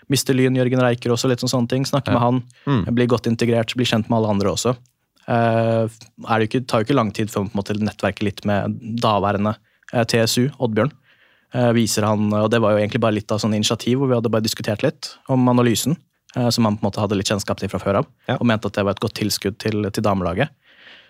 Mr. 0.06 0.36
Lyn, 0.38 0.54
Jørgen 0.54 0.78
Reiker 0.84 1.10
også, 1.10 1.26
litt 1.26 1.42
sånn 1.42 1.50
sånne 1.50 1.70
ting. 1.72 1.86
Snakke 1.88 2.12
med 2.14 2.22
han, 2.22 2.36
Mm. 2.66 2.84
bli 2.94 3.06
godt 3.10 3.26
integrert, 3.26 3.74
bli 3.74 3.82
kjent 3.84 4.06
med 4.08 4.18
alle 4.18 4.30
andre 4.30 4.52
også. 4.54 4.76
Eh, 5.26 5.86
det 5.88 6.48
ikke, 6.48 6.62
tar 6.66 6.82
jo 6.82 6.88
ikke 6.88 6.98
lang 6.98 7.12
tid 7.14 7.32
før 7.32 7.48
man 7.50 7.66
nettverker 7.82 8.26
litt 8.28 8.44
med 8.46 8.78
daværende 9.02 9.56
eh, 9.92 10.04
TSU, 10.04 10.50
Oddbjørn. 10.62 10.92
Eh, 11.54 11.70
viser 11.76 12.06
han, 12.06 12.28
og 12.34 12.50
Det 12.50 12.60
var 12.62 12.74
jo 12.74 12.82
egentlig 12.82 13.02
bare 13.02 13.18
litt 13.18 13.32
av 13.32 13.40
sånn 13.42 13.56
initiativ 13.56 13.98
hvor 13.98 14.10
vi 14.10 14.18
hadde 14.18 14.32
bare 14.32 14.46
diskutert 14.46 14.84
litt 14.86 15.14
om 15.32 15.48
analysen. 15.52 15.98
Som 16.52 16.66
han 16.68 16.74
på 16.76 16.82
en 16.82 16.88
måte 16.90 17.00
hadde 17.00 17.16
litt 17.16 17.30
kjennskap 17.30 17.56
til 17.56 17.70
fra 17.72 17.78
før 17.80 17.96
av, 18.02 18.08
Ja. 18.28 18.34
og 18.36 18.44
mente 18.44 18.68
at 18.68 18.74
det 18.76 18.82
var 18.84 18.92
et 18.92 19.00
godt 19.00 19.14
tilskudd 19.16 19.54
til, 19.56 19.86
til 19.88 20.04
damelaget. 20.04 20.50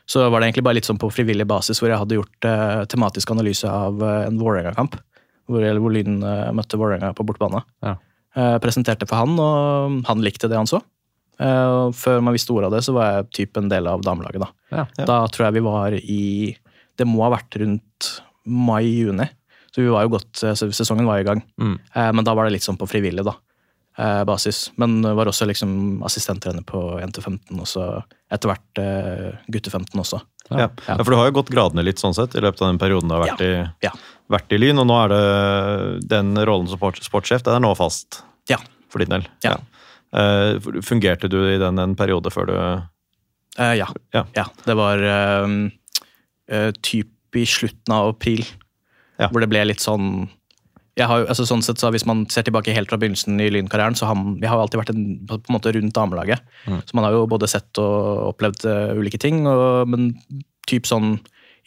Så 0.07 0.23
var 0.31 0.39
det 0.39 0.47
egentlig 0.53 0.63
bare 0.63 0.79
litt 0.79 0.87
sånn 0.87 1.01
på 1.03 1.11
frivillig 1.11 1.49
basis 1.51 1.81
hvor 1.83 1.91
jeg 1.91 1.99
hadde 1.99 2.15
gjort 2.15 2.47
eh, 2.47 2.85
tematisk 2.87 3.33
analyse 3.35 3.67
av 3.67 3.99
eh, 4.07 4.27
en 4.29 4.39
Vålerenga-kamp. 4.39 4.95
Hvor, 5.51 5.67
hvor 5.83 5.95
Lyn 5.97 6.21
eh, 6.23 6.53
møtte 6.55 6.79
Vålerenga 6.79 7.11
på 7.19 7.27
bortebane. 7.27 7.65
Ja. 7.83 7.97
Eh, 8.39 8.55
presenterte 8.63 9.09
for 9.11 9.19
han, 9.25 9.35
og 9.41 10.07
han 10.07 10.23
likte 10.23 10.51
det 10.53 10.61
han 10.61 10.71
så. 10.71 10.79
Eh, 11.41 11.67
og 11.87 11.95
før 11.95 12.23
man 12.25 12.33
visste 12.37 12.55
ordet 12.55 12.71
av 12.71 12.77
det, 12.79 12.85
så 12.87 12.95
var 12.97 13.11
jeg 13.19 13.31
typ 13.41 13.57
en 13.61 13.69
del 13.73 13.87
av 13.91 14.03
damelaget. 14.07 14.41
Da 14.41 14.49
Ja. 14.77 14.87
Ja. 14.99 15.05
Da 15.05 15.19
tror 15.29 15.47
jeg 15.47 15.59
vi 15.59 15.61
var 15.67 15.93
i 15.93 16.57
Det 16.97 17.05
må 17.07 17.23
ha 17.25 17.31
vært 17.37 17.59
rundt 17.61 18.21
mai-juni. 18.47 19.29
Så 19.75 19.83
vi 19.83 19.89
var 19.93 20.07
jo 20.07 20.15
godt, 20.17 20.43
eh, 20.43 20.55
sesongen 20.57 21.05
var 21.05 21.19
i 21.21 21.25
gang. 21.25 21.43
Mm. 21.61 21.79
Uh, 21.95 22.13
men 22.13 22.25
da 22.25 22.33
var 22.35 22.47
det 22.47 22.53
litt 22.55 22.65
sånn 22.65 22.79
på 22.81 22.89
frivillig 22.89 23.23
da, 23.27 23.35
uh, 23.99 24.23
basis. 24.25 24.71
Men 24.81 25.03
var 25.03 25.27
også 25.29 25.45
liksom 25.51 26.01
assistenttrener 26.03 26.65
på 26.65 26.81
1-15, 27.03 27.61
og 27.61 27.67
så 27.69 27.85
etter 28.33 28.49
hvert 28.49 28.81
eh, 28.81 29.37
gutte 29.53 29.71
15 29.71 30.01
også. 30.01 30.23
Ja. 30.51 30.71
ja, 30.87 30.97
For 31.03 31.11
du 31.13 31.17
har 31.19 31.29
jo 31.29 31.37
gått 31.43 31.51
gradene 31.53 31.85
litt 31.85 32.01
sånn 32.01 32.15
sett 32.17 32.35
i 32.39 32.41
løpet 32.41 32.63
av 32.63 32.71
den 32.71 32.79
perioden 32.81 33.11
du 33.11 33.15
har 33.19 33.27
vært, 33.27 33.43
i, 33.45 33.53
Ja. 33.85 33.93
vært 34.31 34.53
i 34.55 34.59
Lyn, 34.63 34.79
og 34.79 34.87
nå 34.89 34.97
er 35.05 35.13
det 35.13 36.09
den 36.09 36.33
rollen 36.47 36.69
som 36.71 36.79
sport, 36.79 37.03
sportssjef, 37.05 37.45
den 37.47 37.59
er 37.59 37.61
nå 37.67 37.75
fast 37.77 38.23
Ja. 38.49 38.57
for 38.89 38.99
din 39.03 39.11
del. 39.13 39.27
Ja. 39.45 39.57
Eh, 40.15 40.61
fungerte 40.87 41.29
du 41.29 41.41
i 41.49 41.59
den 41.59 41.79
en 41.83 41.97
periode 41.99 42.31
før 42.35 42.47
du 42.51 42.55
Eh, 43.59 43.75
ja. 43.79 43.89
Ja. 44.13 44.47
Det 44.67 44.77
var 44.77 45.01
eh, 45.01 45.53
eh, 46.53 46.73
typ 46.85 47.37
i 47.37 47.45
slutten 47.49 47.93
av 47.93 48.15
april, 48.15 48.45
Ja. 49.19 49.29
hvor 49.29 49.41
det 49.41 49.49
ble 49.49 49.65
litt 49.65 49.81
sånn 49.81 50.29
har, 50.97 51.27
altså 51.29 51.45
sånn 51.45 51.63
sett 51.65 51.77
så 51.77 51.91
Hvis 51.93 52.07
man 52.09 52.25
ser 52.33 52.43
tilbake 52.43 52.73
helt 52.73 52.89
fra 52.89 52.97
begynnelsen 52.97 53.41
i 53.41 53.51
Lynkarrieren, 53.53 53.97
så 53.97 54.07
har 54.09 54.17
jeg 54.41 54.49
har 54.49 54.61
alltid 54.61 54.81
vært 54.81 54.93
en, 54.95 55.27
på 55.29 55.37
en 55.37 55.53
måte 55.53 55.73
rundt 55.75 55.93
damelaget. 55.93 56.41
Mm. 56.67 56.81
Så 56.89 56.97
man 56.97 57.05
har 57.05 57.13
jo 57.13 57.27
både 57.29 57.49
sett 57.49 57.77
og 57.77 58.33
opplevd 58.33 58.65
uh, 58.65 58.97
ulike 58.97 59.21
ting. 59.21 59.45
Og, 59.47 59.85
men 59.93 60.15
typ 60.67 60.89
sånn 60.89 61.19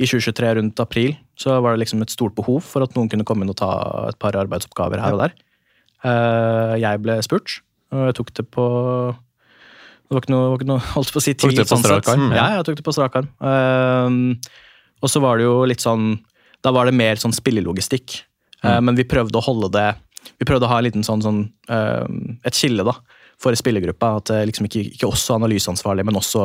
i 0.01 0.08
2023 0.08 0.55
rundt 0.58 0.81
april 0.81 1.13
så 1.38 1.60
var 1.62 1.75
det 1.75 1.84
liksom 1.84 2.01
et 2.01 2.10
stort 2.10 2.34
behov 2.34 2.63
for 2.65 2.81
at 2.81 2.96
noen 2.98 3.10
kunne 3.12 3.27
komme 3.27 3.46
inn 3.46 3.53
og 3.53 3.60
ta 3.62 3.69
et 4.10 4.17
par 4.17 4.34
arbeidsoppgaver 4.34 4.98
her 5.03 5.13
og 5.13 5.22
der. 5.27 5.38
Uh, 6.01 6.74
jeg 6.81 7.03
ble 7.05 7.19
spurt, 7.22 7.60
og 7.93 8.05
jeg 8.10 8.17
tok 8.19 8.31
det 8.38 8.46
på 8.53 8.65
Det 9.15 10.15
var 10.15 10.24
ikke 10.24 10.34
noe, 10.34 10.48
var 10.51 10.60
ikke 10.60 10.69
noe 10.69 10.86
holdt 10.96 11.13
på 11.13 11.22
å 11.22 11.25
si 11.25 11.36
Tok 11.38 11.53
det 11.55 11.65
på 11.65 11.74
sånn 11.74 11.86
strak 11.86 12.10
arm? 12.13 12.27
Ja, 12.36 12.48
jeg 12.58 12.67
tok 12.67 12.79
det 12.79 12.86
på 12.86 12.96
strak 12.96 13.15
arm. 13.19 13.29
Eh, 13.39 14.58
og 15.00 15.12
så 15.12 15.22
var 15.24 15.39
det 15.39 15.48
jo 15.48 15.63
litt 15.69 15.84
sånn 15.84 16.12
Da 16.65 16.74
var 16.75 16.89
det 16.89 16.98
mer 16.98 17.19
sånn 17.22 17.36
spillelogistikk. 17.36 18.19
Mm. 18.62 18.69
Eh, 18.69 18.79
men 18.89 19.00
vi 19.00 19.08
prøvde 19.10 19.39
å 19.39 19.46
holde 19.46 19.72
det 19.75 19.88
Vi 20.41 20.48
prøvde 20.50 20.67
å 20.67 20.74
ha 20.74 20.81
en 20.81 20.88
liten 20.89 21.05
sånn, 21.08 21.24
sånn 21.24 21.41
uh, 21.72 22.05
et 22.46 22.58
skille 22.58 22.84
da, 22.86 22.98
for 23.39 23.55
spillergruppa. 23.55 24.10
At 24.19 24.29
det 24.31 24.39
liksom 24.50 24.67
ikke, 24.67 24.81
ikke 24.93 25.08
også 25.08 25.38
analyseansvarlig, 25.38 26.03
men 26.08 26.17
også 26.19 26.41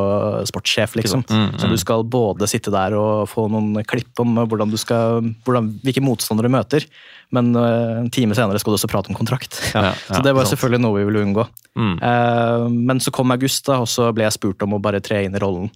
sportssjef, 0.46 0.94
liksom. 1.00 1.24
Mm, 1.26 1.56
Så 1.58 1.70
du 1.70 1.76
skal 1.80 2.04
både 2.06 2.46
sitte 2.50 2.70
der 2.74 2.94
og 2.98 3.26
få 3.32 3.48
noen 3.50 3.82
klipp 3.90 4.22
om 4.22 4.36
hvordan 4.44 4.70
du 4.70 4.78
skal, 4.78 5.26
hvordan, 5.46 5.72
hvilke 5.82 6.04
motstandere 6.04 6.46
du 6.50 6.54
møter, 6.54 6.86
men 7.34 7.50
eh, 7.58 7.98
en 8.04 8.10
time 8.14 8.36
senere 8.38 8.60
skal 8.62 8.74
du 8.74 8.78
også 8.78 8.90
prate 8.92 9.10
om 9.10 9.18
kontrakt. 9.18 9.58
Ja, 9.74 9.90
Så 10.14 10.22
det 10.22 10.36
var 10.38 10.46
selvfølgelig 10.46 10.84
noe 10.86 11.00
vi 11.00 11.06
ville 11.10 11.24
unngå. 11.26 11.48
Mm. 11.74 11.94
Uh, 11.98 12.68
men 12.70 13.02
så 13.02 13.10
kom 13.14 13.34
august, 13.34 13.66
da, 13.66 13.80
og 13.82 13.90
så 13.90 14.12
ble 14.14 14.28
jeg 14.28 14.38
spurt 14.38 14.62
om 14.62 14.76
å 14.78 14.82
bare 14.82 15.02
tre 15.02 15.24
inn 15.26 15.34
i 15.34 15.42
rollen. 15.42 15.72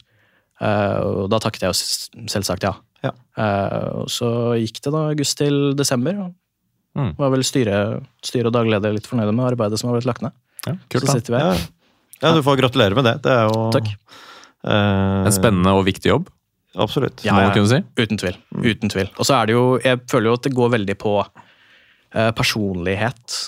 Uh, 0.63 1.25
og 1.25 1.25
da 1.35 1.39
takket 1.43 1.67
jeg 1.67 1.75
jo 1.75 2.29
selvsagt 2.31 2.67
ja. 2.67 2.77
Ja. 3.03 3.13
Uh, 3.39 4.05
og 4.05 4.09
så 4.11 4.29
gikk 4.59 4.81
det 4.83 4.91
da 4.95 5.09
august 5.11 5.39
til 5.43 5.73
desember. 5.79 6.29
og 6.29 6.37
Mm. 6.99 7.13
var 7.15 7.31
vel 7.31 7.45
styre, 7.47 8.01
styre 8.25 8.49
og 8.49 8.55
dagleder 8.57 8.91
litt 8.97 9.07
fornøyde 9.07 9.31
med 9.37 9.45
arbeidet 9.53 9.79
som 9.79 9.87
har 9.91 9.99
blitt 9.99 10.09
lagt 10.09 10.23
ned. 10.25 10.33
Ja, 10.67 10.75
kult, 10.91 11.05
så 11.07 11.15
sitter 11.19 11.35
vi 11.37 11.43
her. 11.43 11.55
Ja. 11.55 12.29
ja, 12.29 12.33
du 12.37 12.43
får 12.43 12.59
gratulere 12.61 12.95
med 12.99 13.05
det. 13.07 13.15
Det 13.23 13.31
er 13.33 13.47
jo 13.49 13.69
Takk. 13.73 13.87
eh, 14.65 15.27
En 15.29 15.33
spennende 15.37 15.75
og 15.79 15.85
viktig 15.87 16.11
jobb, 16.11 16.29
Absolutt. 16.79 17.25
Ja, 17.25 17.33
må 17.35 17.41
ja. 17.43 17.49
man 17.49 17.55
kunne 17.57 17.71
si. 17.71 17.79
Uten 17.99 18.19
tvil. 18.21 18.37
Uten 18.63 18.91
tvil. 18.93 19.09
Og 19.19 19.27
så 19.27 19.35
er 19.41 19.47
det 19.49 19.55
jo 19.57 19.63
Jeg 19.83 19.99
føler 20.11 20.29
jo 20.31 20.35
at 20.39 20.43
det 20.45 20.53
går 20.55 20.69
veldig 20.77 20.95
på 21.01 21.15
eh, 22.15 22.31
personlighet. 22.37 23.39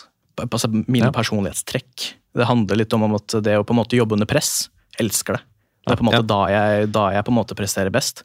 Altså 0.41 0.71
mine 0.73 1.11
Ja. 1.11 1.13
personlighetstrekk. 1.15 2.15
Det 2.35 2.47
handler 2.49 2.77
litt 2.81 2.93
om 2.97 3.05
at 3.15 3.37
det 3.45 3.59
å 3.59 3.63
på 3.67 3.75
en 3.75 3.81
måte 3.83 3.97
jobbe 3.99 4.17
under 4.17 4.27
press. 4.27 4.69
Elsker 4.99 5.37
det. 5.37 5.43
Det 5.87 5.93
er 5.93 5.97
på 5.97 6.05
en 6.07 6.09
måte 6.11 6.23
Ja. 6.23 6.23
da, 6.23 6.41
jeg, 6.49 6.93
da 6.93 7.05
jeg 7.13 7.25
på 7.25 7.31
en 7.33 7.39
måte 7.39 7.55
presterer 7.59 7.91
best. 7.93 8.25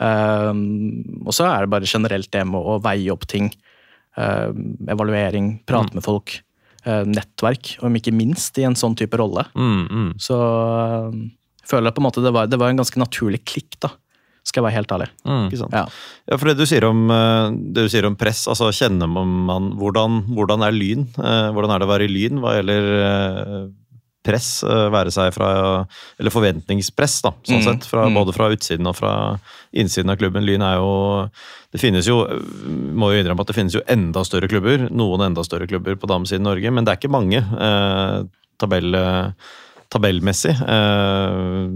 Um, 0.00 1.22
og 1.26 1.32
så 1.36 1.46
er 1.46 1.60
det 1.64 1.70
bare 1.70 1.86
generelt 1.88 2.30
det 2.32 2.44
med 2.48 2.60
å 2.60 2.80
veie 2.82 3.12
opp 3.12 3.26
ting. 3.30 3.52
Um, 4.16 4.76
evaluering, 4.88 5.60
prate 5.66 5.94
med 5.94 6.02
folk. 6.04 6.40
Eh, 6.84 7.02
nettverk, 7.08 7.76
om 7.86 7.96
ikke 7.98 8.14
minst 8.14 8.58
i 8.60 8.66
en 8.68 8.76
sånn 8.78 8.96
type 8.98 9.18
rolle. 9.20 9.44
Mm, 9.54 9.82
mm. 9.88 10.12
Så 10.22 10.38
um, 10.38 11.24
jeg 11.62 11.70
føler 11.76 11.94
på 11.94 12.02
en 12.02 12.08
måte 12.08 12.24
det 12.24 12.32
var, 12.34 12.48
det 12.50 12.58
var 12.60 12.72
en 12.72 12.80
ganske 12.82 13.00
naturlig 13.00 13.44
klikk, 13.48 13.78
da. 13.82 13.92
Skal 14.42 14.58
jeg 14.58 14.66
være 14.66 14.74
helt 14.80 14.92
ærlig. 14.96 15.06
Mm. 15.22 15.44
Ikke 15.46 15.58
sant? 15.60 15.74
Ja. 15.76 15.84
Ja, 16.26 16.36
for 16.40 16.50
det 16.50 16.56
du 16.58 16.64
sier 16.66 16.86
om, 16.88 17.04
eh, 17.14 17.52
det 17.76 17.84
du 17.86 17.92
sier 17.92 18.08
om 18.08 18.16
press, 18.18 18.42
altså 18.50 18.72
kjenner 18.74 19.06
man 19.10 19.68
hvordan, 19.78 20.24
hvordan 20.34 20.66
er 20.66 20.74
Lyn? 20.74 21.06
Eh, 21.14 21.50
Hvordan 21.54 21.70
er 21.70 21.78
det 21.78 21.86
å 21.86 21.92
være 21.92 22.08
i 22.08 22.10
Lyn 22.10 22.42
hva 22.42 22.56
gjelder 22.56 22.88
eh, 22.98 23.60
press, 24.22 24.62
eh, 24.62 24.88
være 24.92 25.12
seg 25.14 25.32
fra 25.34 25.86
Eller 26.18 26.30
forventningspress, 26.34 27.20
da, 27.22 27.32
sånn 27.42 27.62
Mm, 27.62 27.66
sett. 27.66 27.88
Fra, 27.90 28.06
mm. 28.06 28.14
Både 28.14 28.34
fra 28.36 28.50
utsiden 28.54 28.86
og 28.86 28.96
fra 28.96 29.38
innsiden 29.74 30.10
av 30.10 30.18
klubben. 30.20 30.44
Lyn 30.46 30.62
er 30.62 30.76
jo 30.76 31.30
Det 31.72 31.80
finnes 31.80 32.06
jo 32.06 32.20
Må 32.94 33.12
jo 33.12 33.22
innrømme 33.22 33.40
at 33.40 33.50
det 33.50 33.56
finnes 33.56 33.74
jo 33.74 33.82
enda 33.88 34.24
større 34.24 34.48
klubber. 34.48 34.88
Noen 34.90 35.26
enda 35.26 35.42
større 35.42 35.66
klubber 35.66 35.96
på 35.96 36.06
damesiden 36.06 36.46
i 36.46 36.50
Norge, 36.50 36.70
men 36.70 36.84
det 36.84 36.92
er 36.92 37.00
ikke 37.00 37.12
mange. 37.12 37.42
Eh, 37.42 38.22
tabell, 38.58 38.94
tabellmessig. 39.90 40.54
Eh, 40.54 41.66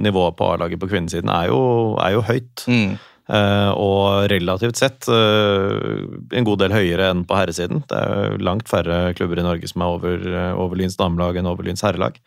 nivået 0.00 0.36
på 0.36 0.52
A-laget 0.52 0.80
på 0.80 0.88
kvinnesiden 0.88 1.30
er 1.32 1.48
jo, 1.48 1.96
er 1.98 2.12
jo 2.12 2.22
høyt. 2.22 2.66
Mm. 2.68 2.98
Eh, 3.26 3.70
og 3.74 4.28
relativt 4.30 4.78
sett 4.78 5.08
eh, 5.10 6.06
en 6.38 6.46
god 6.46 6.60
del 6.62 6.74
høyere 6.74 7.08
enn 7.10 7.24
på 7.26 7.34
herresiden. 7.34 7.82
Det 7.90 7.98
er 7.98 8.36
langt 8.46 8.70
færre 8.70 9.10
klubber 9.18 9.40
i 9.42 9.46
Norge 9.46 9.70
som 9.70 9.82
er 9.82 9.94
over, 9.96 10.26
eh, 10.30 10.52
over 10.54 10.78
Lyns 10.78 10.98
damelag 10.98 11.40
enn 11.40 11.50
over 11.50 11.66
Lyns 11.66 11.82
herrelag. 11.82 12.20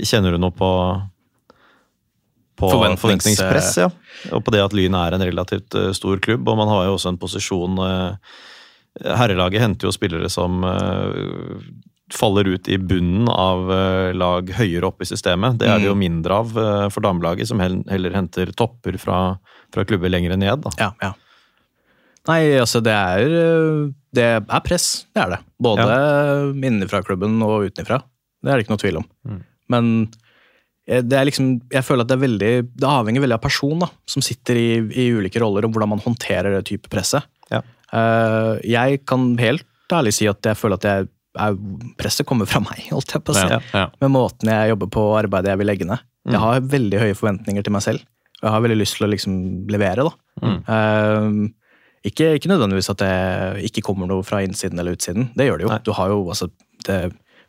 Kjenner 0.00 0.32
du 0.32 0.40
noe 0.40 0.54
på, 0.56 0.70
på 2.56 2.70
Forventnings- 2.72 3.04
forventningspress? 3.04 3.74
Ja. 3.82 3.90
Og 4.32 4.44
på 4.46 4.54
det 4.54 4.64
at 4.64 4.76
Lyn 4.76 4.96
er 4.96 5.16
en 5.16 5.26
relativt 5.28 5.76
stor 5.96 6.22
klubb, 6.24 6.48
og 6.48 6.56
man 6.62 6.72
har 6.72 6.88
jo 6.88 6.96
også 6.96 7.12
en 7.12 7.20
posisjon 7.20 7.78
Herrelaget 9.00 9.62
henter 9.62 9.86
jo 9.86 9.92
spillere 9.94 10.26
som 10.32 10.64
faller 12.14 12.48
ut 12.50 12.68
i 12.68 12.76
bunnen 12.78 13.28
av 13.30 13.70
eh, 13.72 14.10
lag 14.16 14.50
høyere 14.58 14.88
oppe 14.88 15.06
i 15.06 15.10
systemet. 15.10 15.58
Det 15.60 15.68
er 15.70 15.78
det 15.78 15.86
jo 15.88 15.94
Mm. 15.96 16.00
mindre 16.02 16.38
av 16.42 16.54
eh, 16.58 16.86
for 16.90 17.00
damelaget, 17.06 17.48
som 17.48 17.60
heller 17.60 18.14
henter 18.16 18.52
topper 18.56 18.98
fra, 18.98 19.38
fra 19.74 19.84
klubber 19.84 20.10
lenger 20.10 20.36
ned. 20.36 20.62
Da. 20.66 20.70
Ja, 20.78 20.90
ja. 21.02 21.12
Nei, 22.28 22.40
altså 22.60 22.82
det 22.84 22.92
er 22.92 23.22
øh, 23.32 23.92
Det 24.12 24.24
er 24.36 24.60
press, 24.66 25.06
det 25.14 25.22
er 25.22 25.30
det. 25.36 25.38
Både 25.62 25.86
innenfra 26.66 27.00
klubben 27.06 27.38
og 27.46 27.68
utenfra. 27.70 28.00
Det 28.42 28.50
er 28.50 28.56
det 28.58 28.64
ikke 28.66 28.74
noe 28.74 28.82
tvil 28.82 28.98
om. 29.00 29.06
Mm. 29.28 29.38
Men 29.70 29.88
eh, 30.88 31.00
det 31.06 31.16
er 31.16 31.28
liksom, 31.28 31.52
jeg 31.72 31.86
føler 31.86 32.04
at 32.04 32.10
det 32.10 32.16
er 32.18 32.24
veldig 32.26 32.52
Det 32.80 32.88
avhenger 32.90 33.24
veldig 33.24 33.38
av 33.38 33.44
person 33.44 33.78
da, 33.86 33.88
som 34.10 34.22
sitter 34.24 34.58
i, 34.60 34.68
i 35.04 35.08
ulike 35.16 35.40
roller, 35.42 35.64
og 35.64 35.72
hvordan 35.76 35.94
man 35.94 36.02
håndterer 36.04 36.58
det 36.58 36.66
type 36.72 36.90
presset. 36.92 37.24
Ja. 37.52 37.62
Eh, 37.92 38.52
jeg 38.68 39.02
kan 39.08 39.32
helt 39.40 39.66
ærlig 39.90 40.12
si 40.18 40.28
at 40.30 40.44
jeg 40.46 40.58
føler 40.58 40.78
at 40.78 40.84
jeg 40.86 41.08
presset 42.00 42.26
kommer 42.26 42.48
fra 42.50 42.62
meg, 42.64 42.88
holdt 42.90 43.14
jeg 43.14 43.22
på 43.24 43.34
å 43.34 43.38
si. 43.38 43.46
Ja, 43.46 43.60
ja. 43.74 43.84
Med 44.02 44.12
måten 44.14 44.50
jeg 44.50 44.72
jobber 44.72 44.90
på, 44.92 45.04
og 45.12 45.20
arbeidet 45.20 45.52
jeg 45.52 45.60
vil 45.60 45.70
legge 45.70 45.88
ned. 45.88 46.02
Mm. 46.26 46.34
Jeg 46.34 46.42
har 46.42 46.66
veldig 46.74 47.00
høye 47.04 47.16
forventninger 47.18 47.66
til 47.66 47.74
meg 47.76 47.84
selv. 47.86 48.04
Og 48.40 48.46
jeg 48.48 48.54
har 48.56 48.62
veldig 48.64 48.78
lyst 48.80 48.96
til 48.96 49.06
å 49.06 49.10
liksom 49.12 49.34
levere, 49.70 50.06
da. 50.08 50.12
Mm. 50.40 50.58
Eh, 50.74 51.56
ikke, 52.10 52.32
ikke 52.38 52.48
nødvendigvis 52.48 52.90
at 52.94 53.02
det 53.02 53.14
ikke 53.68 53.84
kommer 53.84 54.08
noe 54.08 54.24
fra 54.24 54.40
innsiden 54.44 54.80
eller 54.80 54.96
utsiden. 54.96 55.28
Det 55.36 55.46
gjør 55.46 55.60
det 55.60 55.66
jo. 55.66 55.72
Nei. 55.74 55.82
Du 55.84 55.92
har 55.96 56.12
jo, 56.12 56.22
altså, 56.32 56.48
det, 56.86 56.98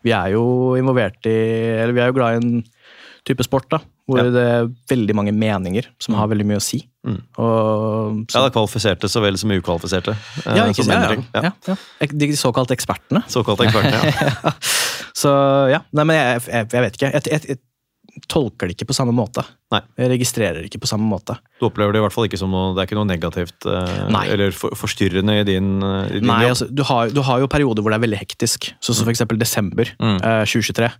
vi 0.04 0.14
er 0.16 0.34
jo 0.34 0.44
involvert 0.80 1.30
i 1.30 1.38
Eller 1.80 1.96
vi 1.96 2.04
er 2.04 2.12
jo 2.12 2.18
glad 2.18 2.36
i 2.36 2.42
en 2.42 2.64
type 3.28 3.46
sport 3.46 3.70
da, 3.72 3.80
hvor 4.10 4.18
Ja. 4.22 4.30
det 4.34 4.42
er 4.52 4.68
veldig 4.90 5.16
mange 5.16 5.32
meninger 5.34 5.86
som 6.00 6.16
har 6.16 6.28
veldig 6.28 6.46
mye 6.50 6.58
å 6.60 6.62
si. 6.66 6.82
Mm. 7.08 7.22
Og, 7.38 8.26
Ja, 8.34 8.42
det 8.44 8.52
er 8.52 8.56
kvalifiserte 8.58 9.10
så 9.10 9.22
vel 9.24 9.38
som 9.38 9.50
ukvalifiserte. 9.52 10.16
eh, 10.46 10.56
ja, 10.58 10.66
ikke 10.70 10.84
sant? 10.86 11.26
Ja, 11.34 11.52
ja. 11.68 12.06
De 12.12 12.32
såkalte 12.38 12.76
ekspertene. 12.76 13.24
Såkalte 13.28 13.66
ekspertene, 13.68 14.14
Ja. 14.46 14.54
Så 15.14 15.30
ja, 15.72 15.82
nei, 15.94 16.04
men 16.08 16.16
jeg, 16.16 16.42
jeg, 16.48 16.68
jeg 16.72 16.82
vet 16.86 16.96
ikke. 16.98 17.12
Jeg, 17.14 17.42
jeg, 17.50 17.60
tolker 18.28 18.68
det 18.68 18.76
ikke 18.76 18.90
på 18.90 18.96
samme 18.96 19.14
måte. 19.16 19.44
Nei. 19.72 19.80
Jeg 19.98 20.10
registrerer 20.12 20.60
det 20.60 20.68
ikke 20.70 20.82
på 20.84 20.90
samme 20.90 21.08
måte. 21.08 21.38
Du 21.62 21.68
opplever 21.70 21.94
det 21.96 22.02
i 22.02 22.04
hvert 22.04 22.14
fall 22.16 22.28
ikke 22.28 22.38
som 22.42 22.52
noe 22.52 22.74
Det 22.76 22.82
er 22.84 22.90
ikke 22.90 22.98
noe 23.00 23.08
negativt 23.08 23.68
eh, 23.72 24.02
Nei. 24.12 24.26
eller 24.34 24.52
for, 24.52 24.74
forstyrrende 24.76 25.38
i 25.40 25.46
din, 25.48 25.70
eh, 25.82 26.10
i 26.10 26.20
din 26.20 26.28
Nei, 26.28 26.42
jobb. 26.44 26.52
altså, 26.56 26.68
du 26.76 26.84
har, 26.90 27.10
du 27.16 27.22
har 27.24 27.40
jo 27.40 27.48
perioder 27.52 27.82
hvor 27.86 27.94
det 27.94 28.02
er 28.02 28.04
veldig 28.08 28.20
hektisk, 28.20 28.68
sånn 28.84 28.98
som 29.00 29.08
for 29.08 29.14
eksempel 29.16 29.40
desember 29.40 29.88
Mm. 30.02 30.18
eh, 30.20 30.44
2023. 30.44 30.92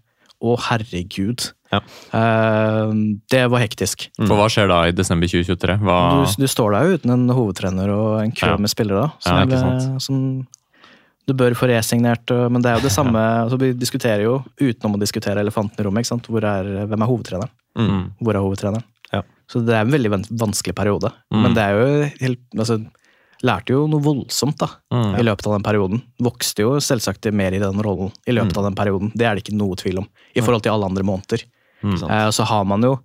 Å, 0.42 0.56
herregud. 0.70 1.52
Ja. 1.72 1.80
Uh, 2.12 2.92
det 3.32 3.44
var 3.52 3.62
hektisk. 3.64 4.08
For 4.20 4.36
hva 4.36 4.48
skjer 4.52 4.72
da 4.72 4.80
i 4.90 4.96
desember 4.96 5.30
2023? 5.30 5.78
Hva... 5.86 5.98
Du, 6.18 6.42
du 6.44 6.48
står 6.50 6.74
der 6.76 6.96
uten 6.98 7.14
en 7.14 7.28
hovedtrener 7.32 7.94
og 7.94 8.24
en 8.24 8.34
kø 8.36 8.50
Ja. 8.50 8.58
med 8.60 8.74
spillere 8.74 9.06
da, 9.06 9.12
som, 9.24 9.38
Ja, 9.54 9.62
eh, 9.70 10.00
som 10.04 10.24
du 11.30 11.36
bør 11.38 11.56
få 11.56 11.70
resignert. 11.72 12.34
Men 12.52 12.64
det 12.66 12.72
er 12.72 12.80
jo 12.82 12.88
det 12.88 12.94
samme 13.00 13.22
altså, 13.46 13.60
Vi 13.62 13.72
diskuterer 13.78 14.26
jo 14.26 14.40
utenom 14.60 14.98
å 14.98 15.04
diskutere 15.04 15.44
elefanten 15.46 15.80
i 15.80 15.88
rommet. 15.88 16.10
er, 16.10 16.72
hvem 16.90 17.06
er 17.06 17.12
hovedtreneren? 17.14 17.54
Mm. 17.78 18.02
Hvor 18.20 18.36
er 18.36 18.44
hovedtreneren? 18.44 18.88
Ja. 19.14 19.22
Så 19.48 19.62
det 19.64 19.76
er 19.76 19.86
en 19.86 19.94
veldig 19.94 20.12
vanskelig 20.42 20.76
periode. 20.76 21.14
Mm. 21.32 21.42
Men 21.46 21.56
det 21.56 21.64
er 21.64 21.78
jo 21.78 22.10
helt 22.26 22.44
altså, 22.58 22.82
Lærte 23.44 23.74
jo 23.74 23.88
noe 23.90 24.02
voldsomt 24.06 24.58
da, 24.62 24.68
Mm. 24.94 25.16
i 25.20 25.24
løpet 25.24 25.48
av 25.48 25.54
den 25.58 25.64
perioden. 25.64 26.02
Vokste 26.22 26.62
jo 26.62 26.76
selvsagt 26.80 27.26
mer 27.34 27.54
i 27.54 27.60
den 27.60 27.82
rollen 27.82 28.12
i 28.28 28.32
løpet 28.32 28.54
Mm. 28.54 28.58
av 28.58 28.64
den 28.70 28.76
perioden. 28.76 29.12
Det 29.16 29.26
er 29.26 29.36
det 29.36 29.44
ikke 29.46 29.58
noe 29.58 29.76
tvil 29.76 29.98
om. 30.00 30.08
I 30.36 30.42
forhold 30.42 30.62
til 30.64 30.72
alle 30.72 30.86
andre 30.86 31.04
måneder. 31.04 31.44
Mm. 31.84 31.96
Eh, 32.04 32.30
så 32.30 32.44
har 32.46 32.64
man 32.66 32.82
jo 32.82 33.00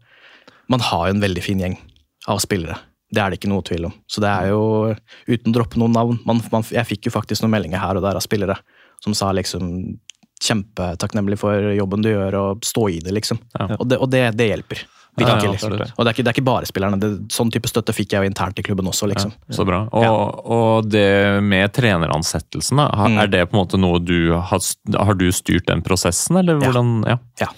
Man 0.68 0.80
har 0.80 1.06
jo 1.08 1.14
en 1.14 1.20
veldig 1.22 1.42
fin 1.44 1.58
gjeng 1.60 1.78
av 2.26 2.38
spillere. 2.40 2.76
Det 3.12 3.22
er 3.22 3.30
det 3.30 3.38
ikke 3.38 3.48
noe 3.48 3.62
tvil 3.62 3.84
om. 3.86 3.92
Så 4.10 4.18
det 4.20 4.26
er 4.28 4.48
jo, 4.50 4.96
uten 5.28 5.52
å 5.52 5.54
droppe 5.54 5.76
noen 5.78 5.92
navn 5.92 6.18
man, 6.26 6.42
man, 6.50 6.62
Jeg 6.62 6.84
fikk 6.88 7.02
jo 7.06 7.12
faktisk 7.12 7.42
noen 7.42 7.52
meldinger 7.52 7.78
her 7.78 7.94
og 7.96 8.02
der 8.02 8.16
av 8.16 8.20
spillere 8.20 8.58
som 9.00 9.14
sa 9.14 9.30
liksom 9.32 9.98
Kjempetakknemlig 10.42 11.38
for 11.38 11.52
jobben 11.72 12.02
du 12.02 12.10
gjør, 12.10 12.34
og 12.34 12.60
stå 12.66 12.90
i 12.92 12.98
det, 13.00 13.14
liksom. 13.14 13.38
Ja. 13.58 13.76
Og, 13.80 13.88
det, 13.88 13.98
og 13.98 14.10
det, 14.10 14.36
det 14.36 14.50
hjelper. 14.50 14.82
Ja, 15.16 15.36
ja, 15.40 15.50
og 15.96 16.04
det 16.04 16.10
er, 16.10 16.12
ikke, 16.12 16.22
det 16.24 16.28
er 16.28 16.34
ikke 16.36 16.44
bare 16.44 16.66
spillerne. 16.68 16.98
Det, 17.00 17.08
sånn 17.32 17.48
type 17.54 17.70
støtte 17.70 17.94
fikk 17.96 18.12
jeg 18.12 18.20
jo 18.26 18.28
internt 18.28 18.58
i 18.60 18.64
klubben 18.66 18.88
også, 18.90 19.08
liksom. 19.08 19.32
Så 19.48 19.64
bra. 19.64 19.78
Og, 19.96 20.42
og 20.52 20.90
det 20.92 21.42
med 21.42 21.72
treneransettelsen, 21.72 22.76
da, 22.82 22.90
Mm. 23.06 23.18
er 23.22 23.30
det 23.32 23.44
på 23.48 23.56
en 23.56 23.62
måte 23.62 23.80
noe 23.80 24.00
du 24.04 24.32
har, 24.36 24.60
har 24.98 25.14
du 25.16 25.28
styrt 25.32 25.66
den 25.70 25.80
prosessen, 25.86 26.36
eller 26.42 26.60
hvordan? 26.60 26.92
Ja. 27.08 27.16
Ja. 27.40 27.48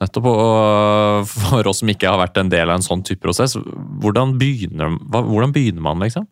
Nettopp. 0.00 0.26
Og 0.32 1.28
for 1.28 1.68
oss 1.70 1.82
som 1.84 1.88
ikke 1.92 2.08
har 2.10 2.18
vært 2.22 2.38
en 2.40 2.48
del 2.50 2.70
av 2.70 2.78
en 2.80 2.86
sånn 2.86 3.02
type 3.06 3.20
prosess, 3.22 3.54
hvordan 4.00 4.38
begynner, 4.40 4.98
hvordan 5.12 5.52
begynner 5.54 5.84
man, 5.84 6.00
liksom? 6.02 6.26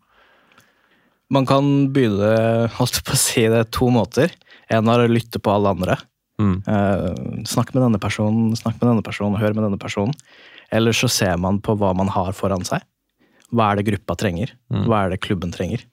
Man 1.31 1.45
kan 1.47 1.93
begynne 1.93 2.69
holdt 2.79 3.03
på 3.05 3.13
å 3.13 3.21
si 3.21 3.45
det 3.53 3.67
to 3.77 3.91
måter. 3.93 4.33
En 4.73 4.89
er 4.89 5.05
å 5.05 5.11
lytte 5.13 5.39
på 5.39 5.53
alle 5.53 5.75
andre. 5.77 5.99
Mm. 6.41 6.63
Eh, 6.71 7.43
snakk 7.51 7.75
med 7.75 7.83
denne 7.83 7.99
personen, 8.01 8.55
snakk 8.57 8.79
med 8.81 8.89
denne 8.93 9.05
personen, 9.05 9.37
hør 9.41 9.53
med 9.57 9.65
denne 9.67 9.81
personen. 9.81 10.15
Eller 10.73 10.93
så 10.97 11.09
ser 11.09 11.37
man 11.41 11.61
på 11.65 11.77
hva 11.81 11.95
man 11.97 12.11
har 12.13 12.33
foran 12.37 12.65
seg. 12.69 12.83
Hva 13.55 13.71
er 13.73 13.81
det 13.81 13.87
gruppa 13.89 14.17
trenger? 14.21 14.53
Mm. 14.73 14.85
Hva 14.91 15.05
er 15.07 15.15
det 15.15 15.23
klubben 15.25 15.55
trenger? 15.55 15.87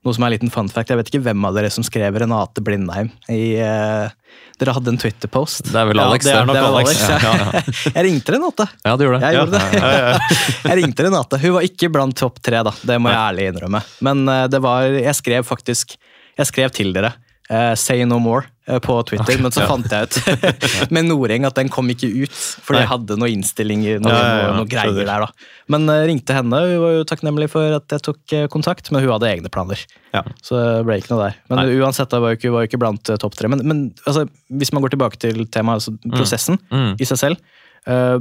noe 0.00 0.14
som 0.16 0.24
er 0.24 0.30
en 0.30 0.32
liten 0.32 0.48
fun 0.52 0.68
fact. 0.72 0.88
Jeg 0.88 0.96
vet 0.96 1.10
ikke 1.10 1.20
hvem 1.26 1.42
av 1.44 1.52
dere 1.58 1.68
som 1.72 1.84
skrev 1.84 2.16
Renate 2.22 2.62
Blindheim 2.64 3.10
i 3.28 3.58
uh, 3.60 4.08
Dere 4.56 4.72
hadde 4.72 4.94
en 4.94 5.00
Twitter-post. 5.00 5.66
Det 5.68 5.76
er 5.76 5.90
vel 5.90 6.00
Alex, 6.00 6.24
det 6.24 6.32
er 6.38 6.46
nok 6.48 6.56
det 6.56 6.62
er 6.62 6.68
Alex. 6.70 7.02
Alex. 7.04 7.24
Ja, 7.26 7.32
ja. 7.36 7.90
Jeg 7.98 8.06
ringte 8.06 8.32
Renate. 8.32 8.66
Ja, 8.86 8.94
du 8.96 9.04
gjorde 9.04 9.20
det. 9.20 9.28
Jeg 9.28 9.36
Ja. 9.36 9.42
gjorde 9.44 9.60
det. 9.60 10.38
Jeg 10.70 10.78
ringte 10.80 11.04
Renate. 11.04 11.40
Hun 11.44 11.52
var 11.58 11.66
ikke 11.68 11.90
blant 11.92 12.16
topp 12.16 12.40
tre, 12.40 12.62
da. 12.64 12.72
Det 12.80 12.96
må 12.96 13.12
jeg 13.12 13.20
ærlig 13.26 13.46
innrømme. 13.52 13.82
Men 14.08 14.24
uh, 14.28 14.46
det 14.48 14.62
var 14.64 14.88
Jeg 14.88 15.16
skrev 15.20 15.44
faktisk 15.48 15.98
Jeg 16.38 16.48
skrev 16.48 16.72
til 16.80 16.96
dere. 16.96 17.12
Eh, 17.50 17.74
say 17.76 18.04
no 18.08 18.16
more 18.22 18.44
eh, 18.68 18.78
på 18.82 18.94
Twitter, 19.08 19.40
men 19.42 19.52
så 19.52 19.64
fant 19.68 19.86
jeg 19.90 20.06
ut 20.08 20.90
med 20.94 21.08
Noreng 21.08 21.44
at 21.48 21.56
den 21.58 21.68
kom 21.72 21.90
ikke 21.92 22.08
ut. 22.08 22.36
Nei. 22.70 22.80
jeg 22.84 22.88
hadde 22.92 23.16
noen 23.18 23.34
innstillinger, 23.40 23.98
noe, 24.04 24.12
Ja, 24.14 24.20
ja, 24.22 24.36
ja, 24.38 24.46
noe, 24.52 24.60
noe 24.62 24.70
greier 24.70 25.00
der, 25.02 25.24
da. 25.26 25.48
Men 25.74 25.88
uh, 25.90 26.00
ringte 26.08 26.36
henne. 26.36 26.60
Hun 26.70 26.80
var 26.84 26.94
jo 26.96 27.06
takknemlig 27.10 27.50
for 27.52 27.76
at 27.80 27.96
jeg 27.96 28.04
tok 28.06 28.36
kontakt, 28.54 28.92
men 28.94 29.02
hun 29.04 29.12
hadde 29.16 29.28
egne 29.32 29.50
planer. 29.52 29.82
Ja. 30.14 30.22
Så 30.46 30.56
det 30.58 30.84
ble 30.88 31.00
ikke 31.02 31.12
noe 31.16 31.26
der. 31.28 31.40
Men 31.50 31.62
Nei. 31.64 31.78
uansett, 31.82 32.14
hun 32.14 32.24
var 32.24 32.34
jo 32.36 32.40
ikke, 32.40 32.54
var 32.54 32.64
jo 32.64 32.70
ikke 32.70 32.80
blant 32.86 33.12
topp 33.26 33.36
tre. 33.38 33.50
Men, 33.52 33.66
men 33.66 33.82
altså, 34.06 34.24
hvis 34.62 34.72
man 34.76 34.86
går 34.86 34.94
tilbake 34.94 35.20
til 35.22 35.44
temaet, 35.50 35.82
altså 35.82 35.96
prosessen 36.14 36.58
Mm. 36.70 36.94
i 37.02 37.06
seg 37.08 37.18
selv, 37.20 37.42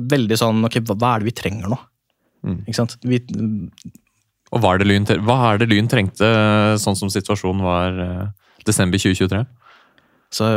veldig 0.09 0.37
sånn 0.39 0.61
ok, 0.65 0.77
hva, 0.87 0.95
hva 0.97 1.09
er 1.15 1.23
det 1.23 1.29
vi 1.29 1.33
trenger 1.35 1.71
nå? 1.73 1.77
Mm. 2.47 2.59
Ikke 2.69 2.77
sant? 2.77 2.93
Vi, 3.03 3.17
Og 4.49 4.61
hva 4.63 4.71
er, 4.73 4.79
det 4.81 4.87
lyn, 4.87 5.07
hva 5.27 5.35
er 5.51 5.59
det 5.61 5.67
Lyn 5.69 5.89
trengte, 5.91 6.29
sånn 6.81 6.95
som 6.97 7.11
situasjonen 7.11 7.65
var 7.65 7.99
desember 8.65 8.97
2023? 9.01 9.45
så 10.31 10.49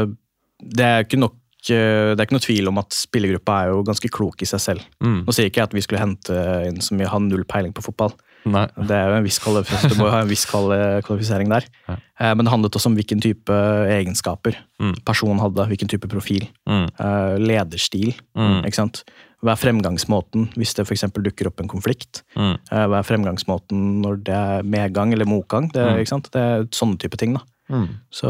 det 0.63 0.85
er 0.85 1.05
ikke 1.07 1.19
nok 1.19 1.35
eh, 1.71 2.13
det 2.15 2.19
er 2.21 2.27
ikke 2.27 2.37
noe 2.37 2.45
tvil 2.45 2.69
om 2.69 2.79
at 2.83 2.93
spillergruppa 2.95 3.55
er 3.65 3.71
jo 3.73 3.83
ganske 3.87 4.11
klok 4.13 4.43
i 4.43 4.49
seg 4.51 4.61
selv. 4.61 4.85
Mm. 5.03 5.23
Nå 5.27 5.33
sier 5.35 5.49
ikke 5.49 5.63
jeg 5.63 5.71
at 5.71 5.75
vi 5.75 5.83
skulle 5.87 6.03
hente 6.03 6.37
en 6.69 6.81
som 6.85 7.01
har 7.01 7.21
null 7.25 7.45
peiling 7.49 7.73
på 7.75 7.83
fotball. 7.87 8.13
Nei. 8.45 8.65
Det 8.75 8.91
er 8.91 9.07
jo 9.13 9.17
en 9.21 9.27
viss 9.27 9.39
du 9.91 9.95
må 10.01 10.09
jo 10.09 10.11
ha 10.11 10.21
en 10.25 10.31
viss 10.31 10.45
kvalifisering 10.51 11.49
der. 11.51 11.67
Ja. 11.89 11.97
Eh, 12.19 12.35
Men 12.35 12.45
det 12.47 12.51
handlet 12.53 12.75
også 12.79 12.91
om 12.91 12.97
hvilken 12.99 13.21
type 13.23 13.59
egenskaper 13.99 14.59
Mm. 14.83 14.97
personen 15.07 15.39
hadde. 15.39 15.63
Hvilken 15.71 15.87
type 15.89 16.09
profil. 16.11 16.49
Mm. 16.67 16.89
eh, 16.99 17.37
Lederstil. 17.39 18.17
Mm. 18.35 18.65
ikke 18.67 18.75
sant? 18.81 19.05
Hva 19.43 19.53
er 19.55 19.59
fremgangsmåten 19.63 20.49
hvis 20.59 20.75
det 20.75 20.85
f.eks. 20.89 21.05
dukker 21.15 21.47
opp 21.51 21.61
en 21.63 21.71
konflikt? 21.71 22.23
Mm. 22.35 22.57
Hva 22.71 22.99
er 22.99 23.07
fremgangsmåten 23.07 24.03
når 24.03 24.21
det 24.27 24.35
er 24.35 24.63
medgang 24.67 25.13
eller 25.15 25.25
motgang? 25.27 25.71
Det, 25.73 25.83
Mm. 25.83 25.99
ikke 26.03 26.09
sant? 26.15 26.31
det 26.35 26.43
er 26.43 26.67
sånne 26.75 26.99
type 26.99 27.17
ting. 27.19 27.35
da. 27.35 27.43
Mm. 27.73 27.89
Så, 28.13 28.29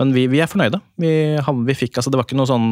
men 0.00 0.12
vi, 0.16 0.26
vi 0.32 0.40
er 0.42 0.50
fornøyde. 0.50 0.80
Vi, 1.00 1.12
vi 1.68 1.74
fikk, 1.78 1.96
altså 2.00 2.10
Det 2.12 2.18
var 2.18 2.26
ikke 2.26 2.38
noe 2.40 2.48
sånn 2.50 2.68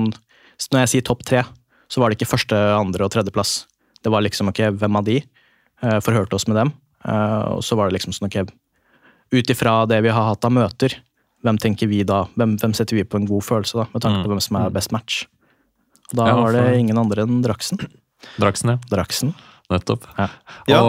Når 0.72 0.82
jeg 0.84 0.90
sier 0.94 1.04
topp 1.06 1.22
tre, 1.28 1.44
så 1.90 2.00
var 2.02 2.10
det 2.12 2.18
ikke 2.18 2.30
første, 2.34 2.56
andre 2.76 3.06
og 3.06 3.12
tredjeplass. 3.14 3.64
Det 4.04 4.10
var 4.12 4.22
liksom 4.24 4.50
ok, 4.52 4.60
hvem 4.80 4.98
av 5.00 5.06
de? 5.06 5.18
Eh, 5.82 5.98
forhørte 6.04 6.36
oss 6.36 6.44
med 6.50 6.58
dem. 6.60 6.72
Eh, 7.08 7.46
og 7.56 7.62
så 7.64 7.78
var 7.78 7.88
det 7.88 7.96
liksom 7.96 8.12
sånn 8.12 8.28
ok, 8.28 8.50
ut 9.32 9.50
ifra 9.54 9.78
det 9.88 10.02
vi 10.04 10.12
har 10.12 10.28
hatt 10.32 10.44
av 10.44 10.52
møter, 10.52 10.98
hvem 11.40 11.56
tenker 11.62 11.88
vi 11.88 12.02
da? 12.04 12.26
Hvem, 12.36 12.58
hvem 12.60 12.74
setter 12.76 12.98
vi 12.98 13.06
på 13.08 13.16
en 13.16 13.24
god 13.30 13.42
følelse, 13.46 13.78
da, 13.80 13.86
med 13.94 14.02
tanke 14.04 14.20
Mm. 14.20 14.24
på 14.26 14.32
hvem 14.34 14.42
som 14.44 14.56
er 14.60 14.70
best 14.74 14.92
match? 14.92 15.22
Og 16.12 16.16
da 16.20 16.26
Ja, 16.28 16.36
var 16.36 16.52
det 16.52 16.76
ingen 16.78 16.98
andre 17.00 17.22
enn 17.24 17.40
Draksen. 17.42 17.78
Draksen, 18.38 18.74
ja. 18.74 18.78
Draksen. 18.92 19.32
Nettopp. 19.70 20.06
Ja. 20.18 20.26
Og, 20.26 20.70
ja. 20.72 20.80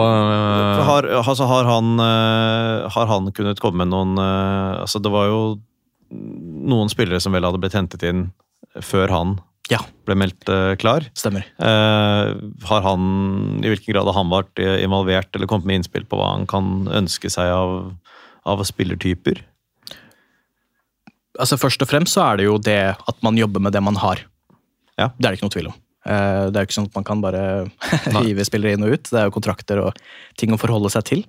Har, 0.88 1.06
altså, 1.22 1.46
har, 1.46 1.68
han, 1.70 1.92
eh, 2.02 2.88
har 2.90 3.06
han 3.12 3.28
kunnet 3.36 3.60
komme 3.62 3.84
med 3.84 3.92
noen 3.92 4.16
eh, 4.18 4.80
Altså, 4.82 4.98
det 5.02 5.12
var 5.14 5.28
jo 5.30 5.42
noen 6.12 6.90
spillere 6.92 7.20
som 7.22 7.32
vel 7.32 7.46
hadde 7.46 7.60
blitt 7.62 7.76
hentet 7.78 8.02
inn 8.04 8.26
før 8.84 9.08
han 9.14 9.36
Ja, 9.70 9.78
ble 10.04 10.16
meldt 10.18 10.50
eh, 10.52 10.74
klar. 10.80 11.06
stemmer. 11.16 11.46
Eh, 11.62 12.32
har 12.68 12.82
han, 12.84 13.06
I 13.62 13.70
hvilken 13.72 13.94
grad 13.94 14.10
har 14.10 14.18
han 14.18 14.32
vært 14.32 14.60
eh, 14.60 14.82
involvert 14.84 15.30
eller 15.38 15.48
kommet 15.48 15.68
med 15.70 15.80
innspill 15.80 16.04
på 16.10 16.18
hva 16.20 16.34
han 16.34 16.44
kan 16.50 16.88
ønske 16.90 17.30
seg 17.32 17.48
av, 17.54 17.78
av 18.44 18.64
spillertyper? 18.68 19.40
Altså 21.40 21.56
Først 21.56 21.80
og 21.80 21.88
fremst 21.88 22.18
så 22.18 22.26
er 22.26 22.42
det 22.42 22.50
jo 22.50 22.58
det 22.60 22.80
at 22.98 23.22
man 23.24 23.38
jobber 23.40 23.62
med 23.64 23.72
det 23.72 23.80
man 23.86 23.96
har. 24.02 24.20
Ja. 25.00 25.08
Det 25.16 25.24
er 25.24 25.30
det 25.32 25.38
ikke 25.38 25.48
noe 25.48 25.54
tvil 25.56 25.70
om. 25.70 25.78
Eh, 26.06 26.50
Det 26.50 26.56
er 26.56 26.64
jo 26.64 26.68
ikke 26.70 26.78
sånn 26.80 26.90
at 26.90 26.98
man 26.98 27.06
kan 27.06 27.22
bare 27.22 27.44
hive 28.22 28.44
spillere 28.48 28.76
inn 28.76 28.84
og 28.86 28.96
ut. 28.96 29.06
Det 29.10 29.20
er 29.20 29.28
jo 29.28 29.36
kontrakter 29.36 29.82
og 29.84 30.02
ting 30.40 30.52
å 30.54 30.60
forholde 30.60 30.90
seg 30.92 31.06
til. 31.08 31.24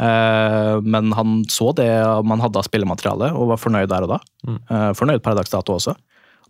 Eh, 0.00 0.80
Men 0.82 1.12
han 1.14 1.44
så 1.52 1.72
det 1.76 1.90
man 2.26 2.42
hadde 2.42 2.58
av 2.60 2.66
spillemateriale 2.68 3.32
og 3.34 3.52
var 3.52 3.60
fornøyd 3.62 3.92
der 3.92 4.06
og 4.08 4.16
da. 4.16 4.20
Mm. 4.46 4.58
Eh, 4.70 4.90
Fornøyd 4.98 5.22
per 5.24 5.36
dags 5.38 5.52
dato 5.52 5.76
også. 5.76 5.96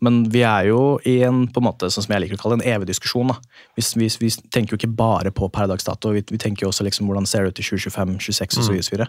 Men 0.05 0.25
vi 0.29 0.43
er 0.45 0.67
jo 0.69 0.99
i 1.09 1.21
en 1.25 1.45
på 1.49 1.63
en 1.63 1.69
måte, 1.69 1.89
sånn 1.89 2.05
som 2.05 2.13
jeg 2.13 2.25
liker 2.25 2.37
å 2.37 2.41
kalle 2.43 2.57
det, 2.59 2.67
en 2.67 2.75
evig 2.75 2.89
diskusjon. 2.91 3.31
Vi, 3.79 3.85
vi, 4.03 4.09
vi 4.21 4.31
tenker 4.53 4.75
jo 4.75 4.79
ikke 4.81 4.91
bare 4.99 5.31
på 5.33 5.47
per 5.55 5.69
dags 5.71 5.87
dato, 5.87 6.11
vi, 6.13 6.21
vi 6.29 6.41
tenker 6.43 6.67
jo 6.67 6.73
også 6.73 6.85
liksom 6.85 7.07
hvordan 7.09 7.29
ser 7.31 7.47
det 7.47 7.55
ut 7.55 7.63
i 7.63 7.67
2025, 7.71 8.17
2026 8.19 8.59
osv. 8.61 8.75
Så, 8.83 8.93
videre. 8.97 9.07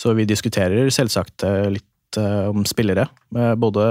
så 0.00 0.14
vi 0.16 0.24
diskuterer 0.26 0.90
selvsagt 0.90 1.44
litt 1.76 2.18
om 2.18 2.64
spillere, 2.66 3.04
både 3.60 3.84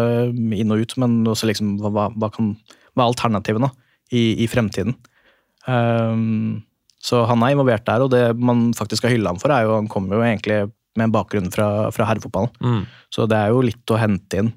inn 0.58 0.72
og 0.74 0.84
ut, 0.84 0.98
men 1.00 1.22
også 1.28 1.48
liksom 1.48 1.78
hva, 1.84 2.10
hva, 2.12 2.30
kan, 2.34 2.54
hva 2.96 3.06
er 3.06 3.14
alternativene 3.14 3.70
i, 4.12 4.44
i 4.44 4.48
fremtiden. 4.52 4.96
Um, 5.68 6.64
så 7.04 7.24
han 7.28 7.44
er 7.44 7.54
involvert 7.56 7.86
der, 7.88 8.04
og 8.04 8.12
det 8.14 8.24
man 8.40 8.72
faktisk 8.78 9.04
skal 9.04 9.16
hylle 9.16 9.32
ham 9.32 9.40
for, 9.42 9.52
er 9.52 9.68
jo 9.68 9.76
han 9.76 9.92
kommer 9.92 10.18
jo 10.18 10.26
egentlig 10.26 10.60
med 10.98 11.08
en 11.08 11.16
bakgrunn 11.16 11.50
fra, 11.52 11.90
fra 11.94 12.08
herrefotballen. 12.08 12.54
mm. 12.62 12.84
Så 13.14 13.28
det 13.30 13.38
er 13.38 13.54
jo 13.54 13.64
litt 13.66 13.94
å 13.94 14.00
hente 14.00 14.40
inn 14.42 14.52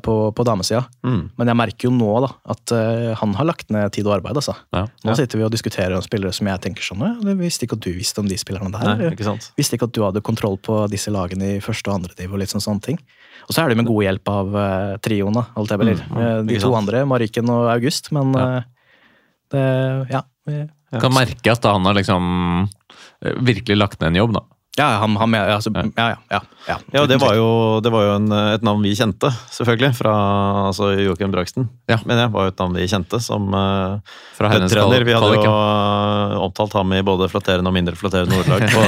på, 0.00 0.14
på 0.32 0.44
damesida. 0.48 0.84
Mm. 1.04 1.30
Men 1.36 1.50
jeg 1.50 1.56
merker 1.60 1.88
jo 1.88 1.92
nå 1.92 2.12
da, 2.24 2.30
at 2.54 2.72
uh, 2.72 3.14
han 3.20 3.34
har 3.36 3.44
lagt 3.50 3.68
ned 3.74 3.92
tid 3.92 4.06
og 4.08 4.14
arbeid. 4.16 4.36
altså. 4.40 4.54
Ja. 4.72 4.86
Nå 5.04 5.10
Ja. 5.12 5.16
sitter 5.18 5.38
vi 5.38 5.44
og 5.44 5.52
diskuterer 5.52 5.94
om 5.98 6.02
spillere 6.04 6.32
som 6.32 6.46
jeg 6.48 6.60
tenker 6.64 6.82
sånn 6.86 7.02
«Ja, 7.04 7.34
visste 7.36 7.66
ikke 7.66 7.76
at 7.76 7.84
du 7.84 7.92
visste 7.92 8.20
om 8.22 8.28
de 8.30 8.38
spillerne 8.40 8.72
der. 8.72 8.96
Nei, 8.96 9.10
ikke? 9.12 9.36
Visste 9.58 9.76
ikke 9.76 9.88
at 9.90 9.92
du 9.92 10.02
hadde 10.06 10.22
kontroll 10.24 10.56
på 10.58 10.78
disse 10.88 11.12
lagene 11.12 11.56
i 11.56 11.60
første 11.60 11.90
og 11.92 11.98
andre 12.00 12.14
div. 12.16 12.32
Og 12.32 12.40
litt 12.40 12.48
sånn 12.54 12.64
sånne 12.64 12.82
ting. 12.88 12.98
Og 13.48 13.52
så 13.54 13.62
er 13.64 13.68
det 13.68 13.76
med 13.76 13.86
god 13.86 14.02
hjelp 14.08 14.28
av 14.32 14.54
uh, 14.56 14.96
trioen. 15.04 15.36
Alt 15.56 15.70
jeg 15.74 15.78
vil. 15.84 15.92
Mm, 15.94 16.16
mm, 16.16 16.24
Eh, 16.26 16.42
de 16.48 16.58
to 16.62 16.72
andre, 16.74 17.04
Mariken 17.06 17.50
og 17.52 17.68
August. 17.76 18.10
Men 18.16 18.32
Ja. 18.34 18.46
eh, 18.56 18.62
det 19.52 20.10
Ja. 20.10 20.22
vi- 20.46 20.68
Kan 21.00 21.12
merke 21.12 21.52
at 21.52 21.62
han 21.64 21.84
har 21.84 21.94
liksom 21.94 22.68
eh, 23.22 23.32
virkelig 23.42 23.76
lagt 23.76 24.00
ned 24.00 24.08
en 24.08 24.14
jobb, 24.22 24.32
da. 24.34 24.40
Ja, 24.76 24.86
han, 25.00 25.16
han, 25.16 25.30
med, 25.32 25.48
altså, 25.56 25.70
ja, 25.72 25.84
ja, 25.96 26.16
ja, 26.30 26.40
ja. 26.68 26.76
Ja, 26.92 27.04
det 27.08 27.16
var 27.22 27.34
jo, 27.38 27.46
det 27.80 27.92
var 27.94 28.02
jo 28.04 28.14
en, 28.18 28.26
et 28.52 28.64
navn 28.66 28.82
vi 28.84 28.92
kjente, 28.98 29.30
selvfølgelig, 29.54 29.92
fra 29.96 30.12
altså 30.68 30.90
Joakim 31.00 31.32
Braksten. 31.32 31.68
Ja. 31.88 31.96
Men 32.04 32.20
det 32.20 32.26
var 32.34 32.48
jo 32.48 32.52
et 32.52 32.60
navn 32.60 32.76
vi 32.76 32.88
kjente 32.90 33.20
som 33.22 33.46
uh, 33.54 33.96
Fra 34.36 34.50
herrenes. 34.52 34.74
Vi 35.06 35.14
hadde 35.16 35.30
jo 35.38 35.44
eh, 35.46 36.34
omtalt 36.42 36.74
ham 36.76 36.92
i 36.92 37.00
både 37.06 37.28
flatterende 37.32 37.70
og 37.70 37.76
mindre 37.76 37.96
flatterende 37.96 38.36
ordlag 38.42 38.66
på, 38.74 38.84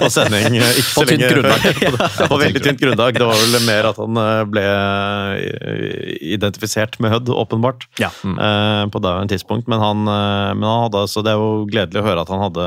på 0.00 0.10
sending. 0.14 0.56
eh, 0.60 0.72
Ikke 0.80 0.94
På 0.94 1.04
så 1.04 1.10
tynt 1.10 1.26
grunnlag. 1.26 1.68
på, 1.98 2.28
på 2.32 2.40
veldig 2.44 2.64
tynt 2.64 2.80
grunnlag. 2.80 3.18
Det 3.20 3.28
var 3.28 3.42
vel 3.44 3.58
mer 3.66 3.90
at 3.90 4.00
han 4.00 4.22
eh, 4.24 4.42
ble 4.54 4.64
eh, 4.64 6.16
identifisert 6.34 6.98
med 7.02 7.12
Hødd, 7.14 7.28
åpenbart, 7.34 7.86
Ja. 8.00 8.08
uh, 8.24 8.86
på 8.90 8.98
det 9.02 9.14
tidspunkt. 9.34 9.68
Men 9.68 9.80
han, 9.82 10.06
eh, 10.08 10.54
men 10.54 10.64
han 10.68 10.84
hadde, 10.86 11.04
så 11.10 11.22
det 11.26 11.34
er 11.34 11.40
jo 11.40 11.66
gledelig 11.70 12.02
å 12.02 12.06
høre 12.06 12.24
at 12.24 12.30
han 12.32 12.42
hadde, 12.46 12.66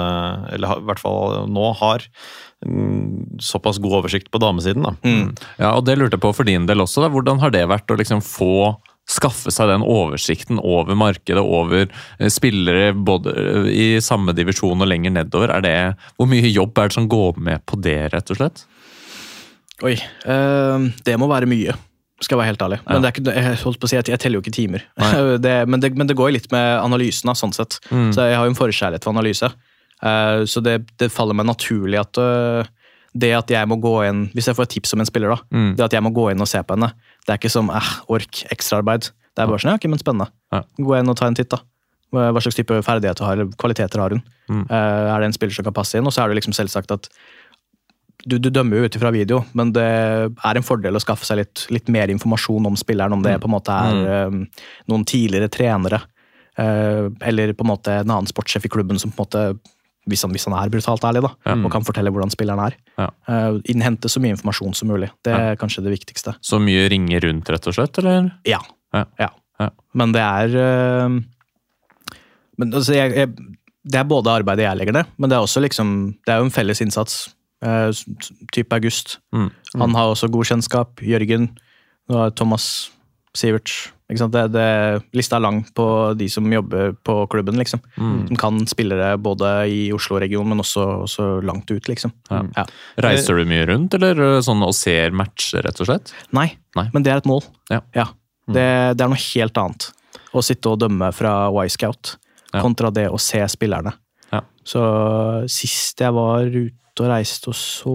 eller 0.56 0.78
i 0.84 0.88
hvert 0.90 1.02
fall 1.02 1.48
nå 1.50 1.70
har, 1.80 2.06
mm, 2.06 2.43
såpass 3.44 3.78
god 3.84 4.00
oversikt 4.00 4.32
på 4.32 4.42
damesiden. 4.42 4.84
da. 4.84 4.96
Mm. 5.04 5.36
Ja, 5.58 5.74
og 5.76 5.86
det 5.88 5.98
lurte 6.00 6.18
jeg 6.18 6.24
på 6.24 6.34
for 6.36 6.48
din 6.48 6.68
del 6.70 6.84
også. 6.84 7.04
Da. 7.04 7.12
Hvordan 7.14 7.42
har 7.44 7.54
det 7.54 7.66
vært 7.70 7.92
å 7.92 8.00
liksom 8.00 8.24
få 8.24 8.76
skaffe 9.10 9.52
seg 9.52 9.68
den 9.68 9.84
oversikten 9.84 10.62
over 10.64 10.96
markedet, 10.96 11.44
over 11.44 11.88
eh, 11.90 12.30
spillere 12.32 12.94
både 12.96 13.34
eh, 13.36 13.72
i 13.72 13.88
samme 14.04 14.36
divisjon 14.36 14.80
og 14.80 14.90
lenger 14.90 15.16
nedover? 15.18 15.52
Er 15.58 15.66
det, 15.66 15.78
hvor 16.18 16.30
mye 16.32 16.52
jobb 16.52 16.78
er 16.80 16.92
det 16.92 16.98
som 16.98 17.10
går 17.12 17.42
med 17.44 17.66
på 17.68 17.80
det, 17.84 18.00
rett 18.14 18.32
og 18.32 18.40
slett? 18.40 18.64
Oi. 19.84 19.98
Øh, 20.30 20.88
det 21.04 21.18
må 21.20 21.28
være 21.28 21.50
mye, 21.52 21.76
skal 22.22 22.38
jeg 22.38 22.42
være 22.44 22.52
helt 22.54 22.66
ærlig. 22.70 22.80
Men 22.88 23.04
det 23.04 23.10
er 23.10 23.18
ikke, 23.18 23.36
jeg, 23.36 23.60
holdt 23.66 23.82
på 23.82 23.90
å 23.90 23.92
si, 23.92 24.00
at 24.00 24.14
jeg 24.14 24.24
teller 24.24 24.40
jo 24.40 24.46
ikke 24.46 24.56
timer. 24.56 24.88
det, 25.46 25.58
men, 25.68 25.84
det, 25.84 25.92
men 26.00 26.08
det 26.08 26.18
går 26.20 26.38
litt 26.38 26.50
med 26.56 26.80
analysen, 26.80 27.34
sånn 27.36 27.56
sett. 27.56 27.82
Mm. 27.92 28.12
Så 28.16 28.32
jeg 28.32 28.40
har 28.40 28.48
jo 28.48 28.56
en 28.56 28.60
forkjærlighet 28.62 29.04
for 29.04 29.16
analyse. 29.16 29.52
Eh, 30.04 30.44
så 30.50 30.64
det, 30.64 30.78
det 31.00 31.12
faller 31.14 31.38
meg 31.38 31.48
naturlig 31.48 32.02
at 32.02 32.20
øh, 32.22 32.72
det 33.14 33.30
at 33.38 33.52
jeg 33.54 33.70
må 33.70 33.78
gå 33.78 33.92
inn 34.08 34.24
Hvis 34.34 34.48
jeg 34.50 34.58
får 34.58 34.66
et 34.66 34.72
tips 34.74 34.96
om 34.96 35.04
en 35.04 35.10
spiller, 35.10 35.36
da. 35.36 35.46
Mm. 35.54 35.76
Det 35.78 35.86
at 35.86 35.94
jeg 35.94 36.04
må 36.06 36.14
gå 36.16 36.32
inn 36.32 36.42
og 36.42 36.50
se 36.50 36.62
på 36.66 36.76
henne. 36.76 36.90
Det 37.26 37.36
er 37.36 37.42
ikke 37.42 37.54
som 37.54 37.70
eh, 37.74 37.92
ork, 38.14 38.46
ekstraarbeid. 38.54 39.12
Det 39.34 39.44
er 39.44 39.50
bare 39.50 39.62
sånn, 39.62 39.74
ja, 39.74 39.82
ok, 39.82 39.88
men 39.90 40.02
spennende. 40.02 40.30
Ja. 40.54 40.64
Gå 40.78 40.98
inn 40.98 41.10
og 41.10 41.18
ta 41.20 41.30
en 41.30 41.38
titt, 41.38 41.54
da. 41.54 41.62
Hva 42.14 42.42
slags 42.46 42.60
type 42.60 42.76
ferdigheter 42.86 43.26
har, 43.26 43.40
eller 43.40 43.56
kvaliteter 43.58 43.98
har 43.98 44.14
hun? 44.14 44.20
Mm. 44.46 44.66
Eh, 44.68 45.06
er 45.10 45.24
det 45.24 45.32
en 45.32 45.34
spiller 45.34 45.56
som 45.56 45.66
kan 45.66 45.74
passe 45.74 45.98
inn? 45.98 46.06
Og 46.06 46.14
så 46.14 46.22
er 46.22 46.30
det 46.30 46.38
liksom 46.38 46.54
selvsagt 46.54 46.94
at 46.94 47.10
du, 48.24 48.38
du 48.38 48.50
dømmer 48.54 48.80
jo 48.80 48.88
ut 48.88 48.96
ifra 48.96 49.12
video, 49.12 49.42
men 49.58 49.74
det 49.76 49.84
er 49.84 50.58
en 50.60 50.66
fordel 50.66 50.96
å 50.96 51.02
skaffe 51.02 51.28
seg 51.28 51.42
litt, 51.42 51.66
litt 51.74 51.90
mer 51.92 52.12
informasjon 52.14 52.70
om 52.70 52.78
spilleren, 52.80 53.16
om 53.18 53.24
det 53.26 53.36
på 53.42 53.50
en 53.50 53.56
måte 53.56 53.76
er 53.76 54.12
eh, 54.14 54.66
noen 54.92 55.06
tidligere 55.10 55.50
trenere, 55.52 56.00
uh, 56.60 57.10
eller 57.26 57.52
på 57.58 57.66
en 57.66 57.72
måte 57.74 57.98
en 58.00 58.14
annen 58.14 58.30
sportssjef 58.30 58.70
i 58.70 58.72
klubben 58.72 59.02
som 59.02 59.12
på 59.12 59.26
en 59.26 59.26
måte, 59.26 59.73
hvis 60.10 60.22
han, 60.26 60.32
hvis 60.36 60.46
han 60.50 60.54
er 60.58 60.70
brutalt 60.70 61.04
ærlig, 61.08 61.22
da, 61.24 61.30
Ja. 61.46 61.54
og 61.64 61.72
kan 61.72 61.84
fortelle 61.88 62.12
hvordan 62.12 62.30
spilleren 62.34 62.60
er. 62.66 62.76
Ja. 63.00 63.08
Uh, 63.28 63.60
innhente 63.72 64.10
så 64.12 64.20
mye 64.20 64.36
informasjon 64.36 64.74
som 64.76 64.88
mulig. 64.92 65.10
Det 65.24 65.34
er 65.34 65.56
kanskje 65.56 65.84
det 65.86 65.94
viktigste. 65.96 66.36
Så 66.44 66.60
mye 66.60 66.90
ringer 66.92 67.22
rundt, 67.24 67.50
rett 67.50 67.68
og 67.68 67.74
slett? 67.78 67.98
eller? 68.04 68.32
Ja. 68.46 68.60
Ja. 68.94 69.06
Ja. 69.60 69.70
Men 69.94 70.12
det 70.12 70.22
er 70.22 70.58
uh, 71.08 71.20
men 72.58 72.74
altså, 72.74 72.94
jeg, 72.94 73.14
jeg, 73.16 73.30
Det 73.84 74.00
er 74.00 74.04
både 74.08 74.30
arbeidet 74.32 74.64
jeg 74.68 74.78
legger 74.78 74.94
ned, 74.94 75.06
men 75.18 75.30
det 75.30 75.36
er 75.38 75.42
også 75.44 75.62
liksom 75.64 76.16
Det 76.26 76.34
er 76.34 76.38
jo 76.42 76.46
en 76.46 76.52
felles 76.52 76.82
innsats 76.82 77.34
s- 77.64 78.06
type 78.52 78.74
august. 78.76 79.20
Mm. 79.34 79.50
Han 79.80 79.96
har 79.96 80.10
også 80.12 80.28
god 80.30 80.44
kjennskap. 80.46 81.00
Jørgen. 81.02 81.50
Nå 82.10 82.18
har 82.18 82.30
Thomas 82.36 82.92
Siverts. 83.38 83.92
Ikke? 84.12 84.28
Det, 84.30 84.44
det, 84.54 84.66
lista 85.18 85.38
er 85.40 85.44
lang 85.46 85.62
på 85.74 85.86
de 86.18 86.28
som 86.30 86.46
jobber 86.52 86.92
på 87.06 87.16
klubben, 87.32 87.58
liksom. 87.58 87.82
Mm. 87.98 88.28
Som 88.30 88.40
kan 88.40 88.60
spillere 88.70 89.14
både 89.18 89.52
i 89.74 89.80
Oslo-regionen, 89.96 90.54
men 90.54 90.62
også, 90.62 90.84
også 91.08 91.28
langt 91.46 91.72
ut, 91.74 91.90
liksom. 91.90 92.14
Ja. 92.30 92.44
Ja. 92.58 92.66
Reiser 93.08 93.40
du 93.40 93.48
mye 93.50 93.66
rundt, 93.70 93.96
eller 93.98 94.22
eh, 94.28 94.42
sånn 94.46 94.62
og 94.66 94.76
ser 94.78 95.16
matcher, 95.18 95.64
rett 95.66 95.82
og 95.82 95.90
slett? 95.90 96.14
Nei, 96.36 96.52
Nei. 96.78 96.88
men 96.94 97.06
det 97.06 97.14
er 97.16 97.24
et 97.24 97.30
mål. 97.30 97.42
Ja. 97.74 97.82
Det, 98.46 98.68
det 99.00 99.06
er 99.06 99.10
noe 99.10 99.24
helt 99.32 99.58
annet. 99.64 99.90
Å 100.34 100.42
sitte 100.46 100.74
og 100.74 100.82
dømme 100.84 101.10
fra 101.16 101.34
Y-Scout 101.64 102.18
Ja. 102.54 102.62
kontra 102.62 102.92
det 102.94 103.08
å 103.10 103.18
se 103.18 103.42
spillerne. 103.50 103.96
Ja. 104.34 104.44
Så 104.66 104.82
sist 105.50 106.02
jeg 106.02 106.14
var 106.14 106.46
ute 106.46 107.02
og 107.02 107.10
reiste 107.10 107.50
og 107.50 107.58
så 107.58 107.94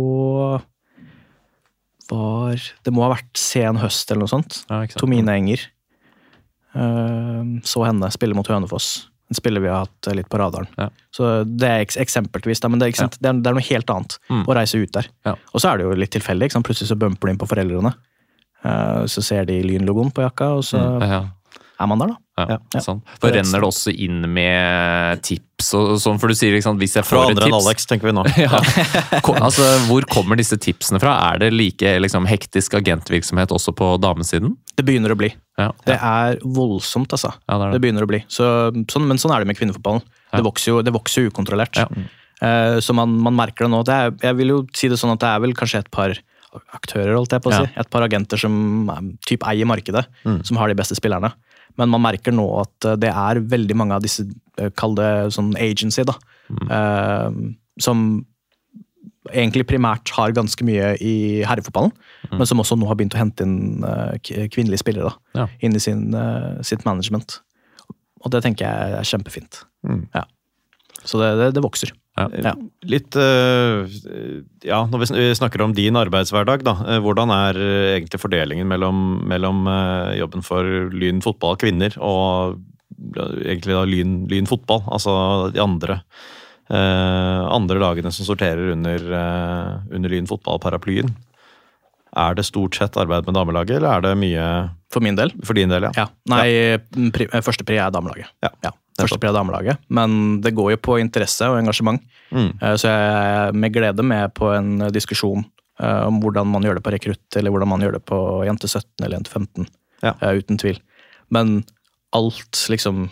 var 2.08 2.56
Det 2.84 2.92
må 2.94 3.02
ha 3.04 3.10
vært 3.14 3.36
sen 3.36 3.76
høst 3.76 4.10
eller 4.10 4.24
noe 4.24 4.32
sånt. 4.32 4.62
Ja? 4.70 4.84
Tomine 4.96 5.28
Enger. 5.36 5.66
Eh, 6.74 7.44
så 7.64 7.84
henne 7.86 8.10
spille 8.14 8.36
mot 8.36 8.46
Hønefoss. 8.48 9.06
En 9.28 9.36
spiller 9.36 9.60
vi 9.60 9.68
har 9.68 9.84
hatt 9.84 10.08
litt 10.16 10.28
på 10.32 10.38
radaren. 10.40 10.68
Ja. 10.78 10.88
Så 11.12 11.44
Det 11.44 11.68
er 11.68 11.82
eks 11.84 11.98
eksempelvis, 12.00 12.62
men 12.68 12.78
det 12.80 12.88
er, 12.88 12.92
sant? 12.96 13.18
Det, 13.20 13.28
er, 13.28 13.40
det 13.44 13.50
noe 13.58 13.66
helt 13.68 13.90
annet 13.92 14.18
Mm. 14.30 14.44
å 14.46 14.54
reise 14.56 14.80
ut 14.80 14.92
der. 14.92 15.08
Ja. 15.26 15.34
Og 15.52 15.60
så 15.60 15.68
er 15.72 15.78
det 15.78 15.84
jo 15.84 15.92
litt 16.00 16.10
tilfeldig. 16.16 16.48
Plutselig 16.64 16.88
så 16.88 16.96
bumper 16.98 17.28
du 17.28 17.32
inn 17.32 17.38
på 17.40 17.48
foreldrene. 17.48 17.92
Eh, 18.64 19.04
så 19.06 19.22
ser 19.22 19.44
de 19.44 19.60
Lyn-logoen 19.62 20.10
på 20.12 20.24
jakka, 20.24 20.56
og 20.56 20.64
så 20.64 20.78
Mm. 20.80 21.08
Ja, 21.08 21.20
er 21.80 21.86
man 21.86 21.98
der, 22.02 22.08
da. 22.08 22.44
ja, 22.48 22.58
Ja. 22.74 22.80
sant. 22.82 23.02
For 23.20 23.30
renner 23.30 23.60
det 23.62 23.68
også 23.68 23.92
inn 23.94 24.24
med 24.34 25.22
tips 25.22 25.72
og 25.78 25.92
sånn? 26.02 26.18
For 26.18 26.28
du 26.28 26.34
sier 26.34 26.52
liksom, 26.56 26.78
hvis 26.80 26.94
jeg 26.98 27.04
får 27.06 27.22
et 27.22 27.30
andre 27.36 27.46
enn 27.46 27.54
Alex, 27.54 27.86
tenker 27.86 28.08
vi 28.10 28.14
nå. 28.16 28.24
ja. 28.36 28.60
Altså, 29.38 29.62
Hvor 29.86 30.06
kommer 30.10 30.36
disse 30.38 30.58
tipsene 30.58 30.98
fra? 31.02 31.14
Er 31.32 31.38
det 31.44 31.52
like 31.54 31.94
liksom, 32.02 32.26
hektisk 32.30 32.74
agentvirksomhet 32.80 33.54
også 33.54 33.74
på 33.78 33.92
damesiden? 34.02 34.56
Det 34.76 34.84
begynner 34.86 35.14
å 35.14 35.18
bli. 35.18 35.30
Ja, 35.58 35.70
Det 35.86 35.96
er 35.98 36.38
voldsomt, 36.44 37.10
altså. 37.14 37.32
ja 37.48 37.58
det 37.58 37.66
er 37.66 37.70
Det 37.72 37.78
det. 37.80 37.82
begynner 37.86 38.06
å 38.06 38.10
bli. 38.10 38.22
Så, 38.30 38.44
sånn, 38.90 39.06
men 39.10 39.18
sånn 39.18 39.34
er 39.34 39.42
det 39.44 39.50
med 39.50 39.58
kvinnefotballen. 39.58 40.02
Ja. 40.32 40.38
Det 40.38 40.44
vokser 40.46 40.72
jo, 40.74 40.82
det 40.82 40.92
vokser 40.94 41.22
jo 41.26 41.30
ukontrollert. 41.32 41.76
Ja. 41.78 41.86
Eh, 42.42 42.78
så 42.84 42.94
man, 42.94 43.14
man 43.22 43.34
merker 43.34 43.66
det 43.66 43.72
nå. 43.72 43.84
Det 43.86 43.94
er, 43.94 44.12
jeg 44.30 44.36
vil 44.38 44.48
jo 44.54 44.58
si 44.74 44.90
det 44.90 44.98
sånn 45.00 45.14
at 45.16 45.22
det 45.24 45.30
er 45.30 45.40
vel 45.42 45.54
kanskje 45.58 45.80
et 45.82 45.90
par 45.94 46.14
aktører, 46.74 47.12
holdt 47.18 47.34
jeg 47.34 47.42
på 47.44 47.50
å 47.50 47.52
Ja. 47.54 47.64
si. 47.66 47.72
Et 47.82 47.90
par 47.90 48.02
agenter 48.06 48.38
som 48.40 48.54
typ 49.26 49.42
eier 49.46 49.66
markedet, 49.68 50.06
Mm. 50.24 50.44
som 50.46 50.56
har 50.56 50.68
de 50.68 50.74
beste 50.78 50.94
spillerne. 50.96 51.32
Men 51.78 51.88
man 51.92 52.02
merker 52.02 52.34
nå 52.34 52.44
at 52.60 52.84
eh, 52.90 52.96
det 53.00 53.10
er 53.14 53.40
veldig 53.54 53.76
mange 53.78 53.94
av 53.98 54.02
disse, 54.02 54.24
eh, 54.58 54.70
kall 54.78 54.96
det 54.98 55.10
sånn 55.36 55.52
agency, 55.62 56.04
da. 56.08 56.16
Mm. 56.48 56.70
eh, 56.72 57.54
som 57.84 58.04
egentlig 59.28 59.66
primært 59.68 60.08
har 60.16 60.32
ganske 60.32 60.64
mye 60.64 60.94
i 61.04 61.42
herrefotballen, 61.44 61.92
Mm. 62.28 62.38
men 62.38 62.46
som 62.48 62.58
også 62.58 62.78
nå 62.78 62.86
har 62.88 62.96
begynt 62.96 63.14
å 63.14 63.20
hente 63.20 63.44
inn 63.44 63.84
kvinnelige 64.50 64.80
spillere 64.80 65.10
da, 65.10 65.14
Ja. 65.42 65.46
inn 65.60 65.76
i 65.76 65.78
sin, 65.78 66.12
sitt 66.64 66.84
management. 66.86 67.40
Og 68.24 68.30
det 68.32 68.42
tenker 68.42 68.64
jeg 68.66 68.92
er 68.98 69.04
kjempefint. 69.04 69.64
Mm. 69.86 70.08
Ja. 70.14 70.24
Så 71.04 71.20
det, 71.20 71.28
det, 71.38 71.54
det 71.54 71.62
vokser. 71.62 71.92
Ja. 72.18 72.50
Ja. 72.50 72.52
Litt 72.88 73.16
eh, 73.16 73.98
Ja, 74.66 74.80
når 74.90 75.02
vi 75.04 75.26
snakker 75.38 75.62
om 75.64 75.74
din 75.76 75.96
arbeidshverdag, 75.98 76.64
da. 76.66 76.74
eh, 76.88 76.98
Hvordan 77.04 77.30
er 77.34 77.58
eh, 77.62 77.92
egentlig 77.98 78.20
fordelingen 78.22 78.68
mellom, 78.70 79.22
mellom 79.28 79.64
jobben 80.18 80.44
for 80.46 80.64
Lyn 80.94 81.22
fotball 81.24 81.56
kvinner 81.60 81.94
og 82.02 82.58
egentlig 83.44 83.76
da 83.76 83.84
Lyn, 83.86 84.18
lyn 84.30 84.48
fotball? 84.50 84.82
Altså 84.90 85.14
de 85.54 85.62
andre 85.62 86.00
andre 86.68 87.78
lagene 87.80 88.10
som 88.12 88.26
sorterer 88.28 88.74
under, 88.74 89.00
under 89.88 90.12
Lyn 90.12 90.26
fotball-paraplyen. 90.28 91.14
Er 92.12 92.34
det 92.36 92.44
stort 92.44 92.76
sett 92.76 92.96
arbeid 93.00 93.24
med 93.24 93.38
damelaget, 93.38 93.78
eller 93.78 93.88
er 93.94 94.04
det 94.04 94.12
mye 94.20 94.44
For 94.92 95.00
min 95.00 95.16
del. 95.16 95.32
for 95.44 95.56
din 95.56 95.72
del, 95.72 95.86
ja? 95.88 95.92
Ja. 95.96 96.06
Nei, 96.28 96.44
ja. 96.52 97.40
første 97.40 97.64
pri 97.64 97.78
er 97.80 97.88
damelaget. 97.94 98.28
Ja. 98.44 98.52
Første 98.60 98.74
er 98.98 99.32
damelaget. 99.32 99.78
Men 99.88 100.40
det 100.42 100.54
går 100.54 100.72
jo 100.74 100.76
på 100.82 100.98
interesse 101.00 101.46
og 101.48 101.58
engasjement. 101.60 102.00
Mm. 102.32 102.50
Eh, 102.62 102.74
Så 102.76 102.88
jeg 102.88 103.48
er 103.48 103.52
med 103.52 103.72
glede 103.72 104.02
med 104.04 104.34
på 104.34 104.50
en 104.56 104.78
diskusjon 104.92 105.44
eh, 105.80 106.06
om 106.06 106.20
hvordan 106.20 106.46
man 106.46 106.62
gjør 106.62 106.74
det 106.80 106.84
på 106.84 106.92
rekrutt, 106.92 107.36
eller 107.36 107.50
hvordan 107.50 107.68
man 107.68 107.80
gjør 107.80 107.92
det 107.98 108.04
på 108.04 108.18
jente 108.46 108.66
17 108.68 108.84
eller 109.04 109.16
jente 109.18 109.30
15. 109.30 109.66
Ja. 110.02 110.14
Eh, 110.20 110.38
Uten 110.42 110.58
tvil. 110.58 110.80
Men 111.30 111.64
alt 112.12 112.66
liksom 112.68 113.10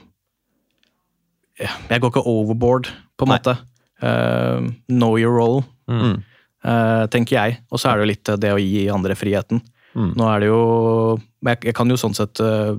Jeg 1.59 2.01
går 2.01 2.11
ikke 2.13 2.27
overboard, 2.29 2.91
på 3.17 3.25
en 3.25 3.29
Nei. 3.33 3.39
måte. 3.39 3.57
Uh, 4.03 4.71
know 4.93 5.17
your 5.17 5.33
role, 5.39 5.65
Mm. 5.89 6.23
uh, 6.65 7.07
tenker 7.07 7.37
jeg. 7.39 7.59
Og 7.73 7.79
så 7.79 7.89
er 7.89 7.97
det 7.97 8.03
jo 8.05 8.11
litt 8.11 8.41
det 8.43 8.51
å 8.53 8.59
gi 8.61 8.89
andre 8.93 9.15
friheten. 9.15 9.63
Mm. 9.95 10.11
Nå 10.19 10.27
er 10.35 10.41
det 10.41 10.49
jo 10.51 11.21
Jeg, 11.47 11.61
jeg 11.65 11.75
kan 11.75 11.89
jo 11.89 11.95
sånn 11.97 12.15
sett 12.15 12.41
eh, 12.41 12.75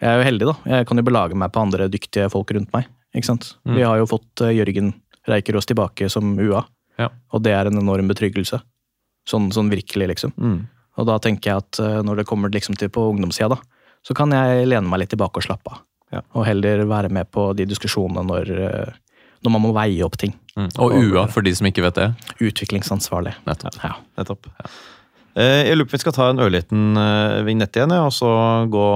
Jeg 0.00 0.08
er 0.10 0.18
jo 0.20 0.26
heldig, 0.26 0.46
da. 0.48 0.54
Jeg 0.76 0.86
kan 0.88 1.00
jo 1.00 1.04
belage 1.06 1.36
meg 1.36 1.52
på 1.52 1.60
andre 1.60 1.88
dyktige 1.92 2.30
folk 2.32 2.50
rundt 2.56 2.72
meg. 2.72 2.88
Ikke 3.14 3.26
sant? 3.28 3.50
Mm. 3.66 3.74
Vi 3.76 3.82
har 3.84 3.98
jo 4.00 4.06
fått 4.08 4.44
eh, 4.46 4.54
Jørgen 4.56 4.92
Reikerås 5.28 5.66
tilbake 5.68 6.08
som 6.10 6.32
UA, 6.40 6.62
Ja. 6.98 7.08
og 7.32 7.42
det 7.44 7.52
er 7.52 7.68
en 7.68 7.78
enorm 7.80 8.08
betryggelse. 8.08 8.60
Sånn, 9.28 9.50
sånn 9.52 9.68
virkelig, 9.70 10.08
liksom. 10.14 10.32
Mm. 10.40 10.62
Og 10.98 11.06
da 11.06 11.18
tenker 11.22 11.50
jeg 11.52 11.62
at 11.64 11.80
eh, 11.84 12.00
når 12.06 12.22
det 12.22 12.26
kommer 12.30 12.50
liksom 12.52 12.76
til 12.80 12.88
på 12.92 13.04
ungdomssida, 13.12 13.52
da, 13.52 13.60
så 14.02 14.16
kan 14.16 14.32
jeg 14.32 14.66
lene 14.70 14.88
meg 14.88 15.02
litt 15.02 15.12
tilbake 15.12 15.42
og 15.42 15.44
slappe 15.44 15.74
av. 15.74 15.82
Ja. 16.10 16.22
Og 16.34 16.46
heller 16.48 16.82
være 16.90 17.10
med 17.12 17.28
på 17.30 17.50
de 17.54 17.66
diskusjonene 17.70 18.24
når, 18.26 18.50
eh, 18.66 18.94
når 19.44 19.52
man 19.54 19.62
må 19.66 19.74
veie 19.76 20.00
opp 20.06 20.16
ting. 20.18 20.32
Mm. 20.56 20.70
Og 20.82 20.96
UA, 20.96 21.26
for 21.30 21.44
de 21.46 21.52
som 21.54 21.68
ikke 21.68 21.84
vet 21.84 22.00
det. 22.00 22.08
Utviklingsansvarlig. 22.40 23.36
Nettopp. 23.46 23.76
Ja. 23.84 23.92
Nettopp. 24.18 24.48
Eh, 24.64 24.80
Jeg 25.38 25.76
lurer 25.76 25.86
på 25.86 25.94
om 25.94 25.98
vi 25.98 26.02
skal 26.02 26.14
ta 26.16 26.28
en 26.32 26.42
ørliten 26.42 26.98
eh, 26.98 27.40
vignett 27.46 27.76
igjen, 27.78 27.94
og 27.94 28.10
så 28.14 28.30
gå 28.70 28.86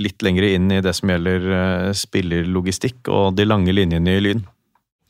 litt 0.00 0.24
lenger 0.26 0.48
inn 0.48 0.72
i 0.74 0.82
det 0.82 0.94
som 0.98 1.12
gjelder 1.12 1.46
eh, 1.54 1.90
spillerlogistikk 1.94 3.10
og 3.14 3.38
de 3.38 3.46
lange 3.46 3.74
linjene 3.74 4.16
i 4.18 4.24
Lyn. 4.24 4.42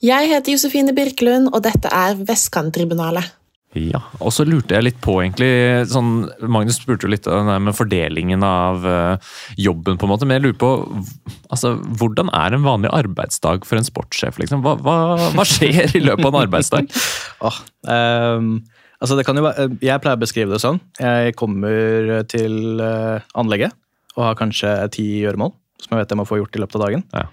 Jeg 0.04 0.28
heter 0.30 0.54
Josefine 0.54 0.92
Birkelund, 0.94 1.50
og 1.50 1.64
dette 1.64 1.90
er 1.90 2.20
Vestkanttribunalet. 2.28 3.32
Ja, 3.76 4.00
og 4.24 4.32
så 4.32 4.46
lurte 4.48 4.78
jeg 4.78 4.86
litt 4.86 5.00
på 5.04 5.18
egentlig 5.20 5.50
sånn, 5.90 6.22
Magnus 6.48 6.78
spurte 6.80 7.04
jo 7.04 7.10
litt 7.12 7.26
om 7.28 7.50
med 7.66 7.76
fordelingen 7.76 8.44
av 8.46 8.86
eh, 8.88 9.34
jobben, 9.60 9.98
på 10.00 10.06
en 10.06 10.12
måte, 10.14 10.28
men 10.28 10.38
jeg 10.38 10.46
lurer 10.46 10.60
på 10.62 10.70
altså, 11.52 11.74
hvordan 12.00 12.32
er 12.32 12.56
en 12.56 12.64
vanlig 12.64 12.92
arbeidsdag 12.96 13.68
for 13.68 13.80
en 13.80 13.86
sportssjef? 13.86 14.40
Liksom? 14.40 14.64
Hva, 14.64 14.78
hva, 14.80 14.96
hva 15.36 15.46
skjer 15.48 15.98
i 15.98 16.04
løpet 16.04 16.24
av 16.24 16.32
en 16.32 16.40
arbeidsdag? 16.46 16.88
Åh, 17.48 17.60
ehm, 17.92 18.50
altså 19.00 19.16
det 19.18 19.24
kan 19.28 19.38
jo 19.38 19.44
være, 19.46 19.68
jeg 19.84 20.02
pleier 20.04 20.18
å 20.18 20.22
beskrive 20.24 20.54
det 20.54 20.60
sånn. 20.62 20.80
Jeg 21.00 21.34
kommer 21.38 22.22
til 22.30 22.80
eh, 22.82 23.26
anlegget 23.38 23.76
og 24.18 24.24
har 24.26 24.38
kanskje 24.40 24.72
ti 24.94 25.06
gjøremål 25.22 25.52
som 25.78 25.94
jeg 25.94 26.02
vet 26.02 26.10
jeg 26.14 26.18
må 26.18 26.26
få 26.26 26.40
gjort 26.40 26.56
i 26.58 26.62
løpet 26.62 26.78
av 26.78 26.82
dagen. 26.86 27.04
Ja. 27.14 27.26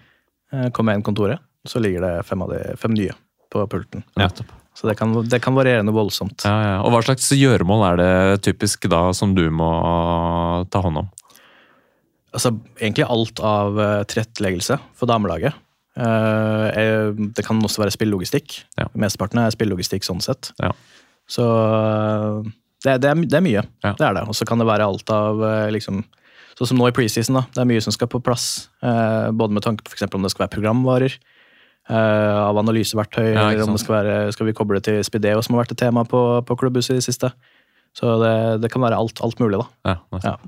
Eh, 0.54 0.68
Kommer 0.76 0.94
jeg 0.94 1.02
inn 1.02 1.08
kontoret, 1.08 1.42
så 1.66 1.82
ligger 1.82 2.06
det 2.06 2.14
fem, 2.30 2.44
av 2.46 2.52
de, 2.54 2.62
fem 2.78 2.94
nye 2.94 3.16
på 3.54 3.64
pulten. 3.72 4.06
Nettopp. 4.20 4.54
Så 4.76 4.90
det 4.90 4.98
kan, 5.00 5.14
det 5.24 5.40
kan 5.40 5.56
variere 5.56 5.86
noe 5.88 5.96
voldsomt. 5.96 6.44
Ja, 6.44 6.56
ja. 6.66 6.78
Og 6.84 6.92
hva 6.92 7.00
slags 7.06 7.30
gjøremål 7.32 7.86
er 7.94 8.00
det 8.02 8.42
typisk 8.44 8.90
da 8.92 9.06
som 9.16 9.32
du 9.38 9.46
må 9.50 9.70
ta 10.68 10.82
hånd 10.84 11.00
om? 11.06 11.08
Altså, 12.36 12.52
egentlig 12.82 13.06
alt 13.08 13.40
av 13.40 13.80
eh, 13.80 14.02
tilretteleggelse 14.12 14.76
for 15.00 15.08
damelaget. 15.08 15.56
Eh, 15.96 17.16
det 17.16 17.46
kan 17.48 17.62
også 17.64 17.86
være 17.86 17.96
spillelogistikk. 17.96 18.58
Ja. 18.76 18.90
Mesteparten 19.00 19.40
er 19.46 19.56
spillelogistikk 19.56 20.04
sånn 20.04 20.20
sett. 20.24 20.52
Ja. 20.60 20.74
Så 21.32 21.46
eh, 21.46 22.52
det, 22.86 23.00
det, 23.02 23.12
er, 23.12 23.24
det 23.26 23.40
er 23.40 23.46
mye. 23.46 23.64
Ja. 23.86 23.94
Det 23.98 24.06
er 24.08 24.20
det. 24.20 24.26
Og 24.30 24.38
så 24.38 24.48
kan 24.48 24.62
det 24.62 24.68
være 24.70 24.88
alt 24.88 25.10
av 25.14 25.42
eh, 25.46 25.72
liksom 25.76 26.04
Sånn 26.56 26.70
som 26.70 26.78
nå 26.80 26.86
i 26.88 26.94
preseason, 26.96 27.36
da. 27.36 27.42
Det 27.52 27.60
er 27.60 27.68
mye 27.68 27.82
som 27.84 27.92
skal 27.92 28.08
på 28.08 28.22
plass. 28.24 28.70
eh, 28.80 29.26
både 29.36 29.58
med 29.58 29.64
tanke 29.66 29.84
på 29.84 29.92
for 29.92 30.16
om 30.16 30.24
det 30.24 30.30
skal 30.32 30.46
være 30.46 30.54
programvarer, 30.54 31.18
eh, 31.90 32.36
av 32.40 32.56
analyseverktøy, 32.62 33.34
Ja, 33.34 33.50
eller 33.50 33.66
om 33.66 33.74
det 33.76 33.82
skal, 33.84 33.98
være, 33.98 34.32
skal 34.32 34.48
vi 34.48 34.54
koble 34.56 34.80
til 34.80 35.02
Spideo, 35.04 35.42
som 35.44 35.58
har 35.58 35.66
vært 35.66 35.76
et 35.76 35.82
tema 35.84 36.06
på, 36.08 36.22
på 36.48 36.58
klubbhuset 36.62 36.96
i 36.96 37.02
det 37.02 37.08
siste. 37.10 37.34
Så 37.92 38.16
det, 38.24 38.62
det 38.64 38.72
kan 38.72 38.88
være 38.88 38.96
alt, 38.96 39.20
alt 39.20 39.44
mulig, 39.44 39.60
da. 39.60 39.68
Ja, 39.84 39.98
nettopp. 40.16 40.48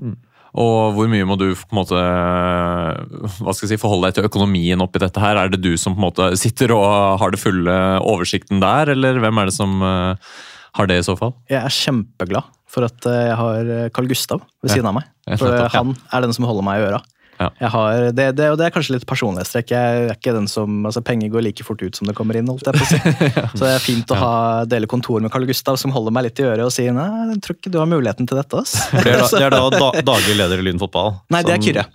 Og 0.58 0.94
hvor 0.96 1.08
mye 1.12 1.26
må 1.28 1.36
du 1.36 1.50
på 1.52 1.76
en 1.76 1.76
måte, 1.76 1.98
hva 2.00 3.52
skal 3.52 3.68
jeg 3.68 3.74
si, 3.76 3.80
forholde 3.82 4.08
deg 4.08 4.16
til 4.16 4.28
økonomien 4.30 4.80
oppi 4.80 5.00
dette 5.02 5.20
her? 5.20 5.36
Er 5.36 5.52
det 5.52 5.60
du 5.60 5.74
som 5.76 5.92
på 5.92 6.00
en 6.00 6.06
måte 6.08 6.30
sitter 6.40 6.72
og 6.72 7.20
har 7.20 7.34
det 7.34 7.40
fulle 7.42 7.74
oversikten 8.00 8.62
der, 8.64 8.94
eller 8.96 9.20
hvem 9.22 9.42
er 9.42 9.50
det 9.50 9.56
som 9.56 9.76
eh, 9.84 10.32
har 10.76 10.86
det 10.90 10.98
i 11.00 11.04
så 11.06 11.16
fall? 11.18 11.34
Jeg 11.50 11.62
er 11.62 11.68
kjempeglad 11.72 12.44
for 12.68 12.84
at 12.84 13.06
eh, 13.08 13.28
jeg 13.30 13.36
har 13.40 13.70
eh, 13.78 13.88
Carl 13.96 14.08
Gustav 14.10 14.42
ved 14.62 14.68
Ja. 14.70 14.74
siden 14.76 14.90
av 14.90 14.98
meg. 14.98 15.06
For 15.40 15.54
ja. 15.54 15.68
han 15.72 15.94
er 16.12 16.20
den 16.26 16.32
som 16.36 16.44
holder 16.48 16.64
meg 16.66 16.80
i 16.82 16.90
øra. 16.90 17.00
Ja. 17.38 17.46
Jeg 17.60 17.68
har, 17.70 18.00
det, 18.18 18.24
det, 18.34 18.46
og 18.50 18.56
det 18.58 18.64
er 18.66 18.72
kanskje 18.74 18.96
litt 18.96 19.04
personlighetstrekk. 19.06 19.70
Jeg 19.70 19.98
er 20.08 20.12
ikke 20.16 20.32
den 20.34 20.48
som, 20.50 20.80
altså 20.88 20.98
Penger 21.06 21.30
går 21.30 21.44
like 21.46 21.62
fort 21.62 21.80
ut 21.86 21.94
som 21.94 22.08
det 22.10 22.16
kommer 22.18 22.34
inn. 22.34 22.48
holdt 22.50 22.66
jeg 22.66 22.74
på 22.74 22.82
å 22.82 22.88
si. 22.90 22.98
Så 23.60 23.62
det 23.62 23.70
er 23.76 23.84
fint 23.84 24.10
å 24.10 24.18
ha, 24.18 24.32
dele 24.66 24.88
kontor 24.90 25.22
med 25.22 25.30
Carl 25.30 25.46
Gustav, 25.46 25.78
som 25.78 25.94
holder 25.94 26.16
meg 26.16 26.26
litt 26.26 26.42
i 26.42 26.48
øret 26.48 26.66
og 26.66 26.74
sier 26.74 26.90
nei, 26.96 27.06
jeg 27.36 27.38
tror 27.46 27.58
ikke 27.60 27.70
du 27.70 27.78
har 27.78 27.86
muligheten 27.86 28.26
til 28.26 28.40
dette. 28.40 28.58
ass. 28.64 28.74
Det 28.90 29.04
er 29.14 29.22
da, 29.22 29.28
det 29.30 29.44
er 29.46 29.54
da, 29.54 29.62
da 29.84 30.02
daglig 30.10 30.34
leder 30.40 30.58
i 30.64 30.66
Lyn 30.66 30.82
fotball. 30.82 31.14
Nei, 31.30 31.44
det 31.46 31.54
er 31.54 31.62
Kyrre. 31.62 31.86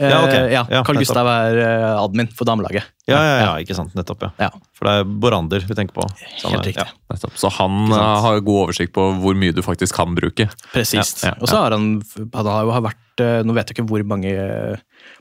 Ja, 0.00 0.22
ok. 0.24 0.32
Eh, 0.32 0.52
ja, 0.52 0.62
Ja, 0.70 0.80
Carl 0.86 0.96
nettopp. 0.96 1.02
Gustav 1.02 1.28
er 1.28 1.58
eh, 1.60 1.98
admin 2.00 2.30
for 2.32 2.48
damelaget. 2.48 2.86
Ja, 3.10 3.18
ja, 3.18 3.34
ja, 3.42 3.50
ikke 3.60 3.76
sant. 3.76 3.92
Nettopp, 3.98 4.22
ja. 4.24 4.30
Ja, 4.46 4.48
For 4.78 4.88
det 4.88 4.94
er 5.02 5.10
Borander 5.24 5.66
vi 5.68 5.76
tenker 5.76 5.96
på. 5.98 6.06
Så 6.40 6.52
Helt 6.52 6.68
riktig. 6.70 6.86
Ja. 6.86 7.12
Nettopp. 7.12 7.36
Så 7.40 7.50
han 7.58 7.76
eh, 7.92 8.22
har 8.24 8.40
god 8.40 8.60
oversikt 8.66 8.94
på 8.96 9.04
hvor 9.20 9.36
mye 9.38 9.52
du 9.56 9.60
faktisk 9.64 9.98
kan 9.98 10.14
bruke. 10.16 10.48
Presist. 10.72 11.24
Ja, 11.26 11.32
ja, 11.32 11.36
Og 11.42 11.50
så 11.50 11.60
har 11.60 11.76
han, 11.76 11.90
han 12.32 12.50
har 12.54 12.66
jo 12.68 12.80
vært 12.88 13.24
eh, 13.26 13.40
Nå 13.44 13.56
vet 13.56 13.68
jeg 13.70 13.76
ikke 13.78 13.88
hvor 13.90 14.04
mange, 14.14 14.32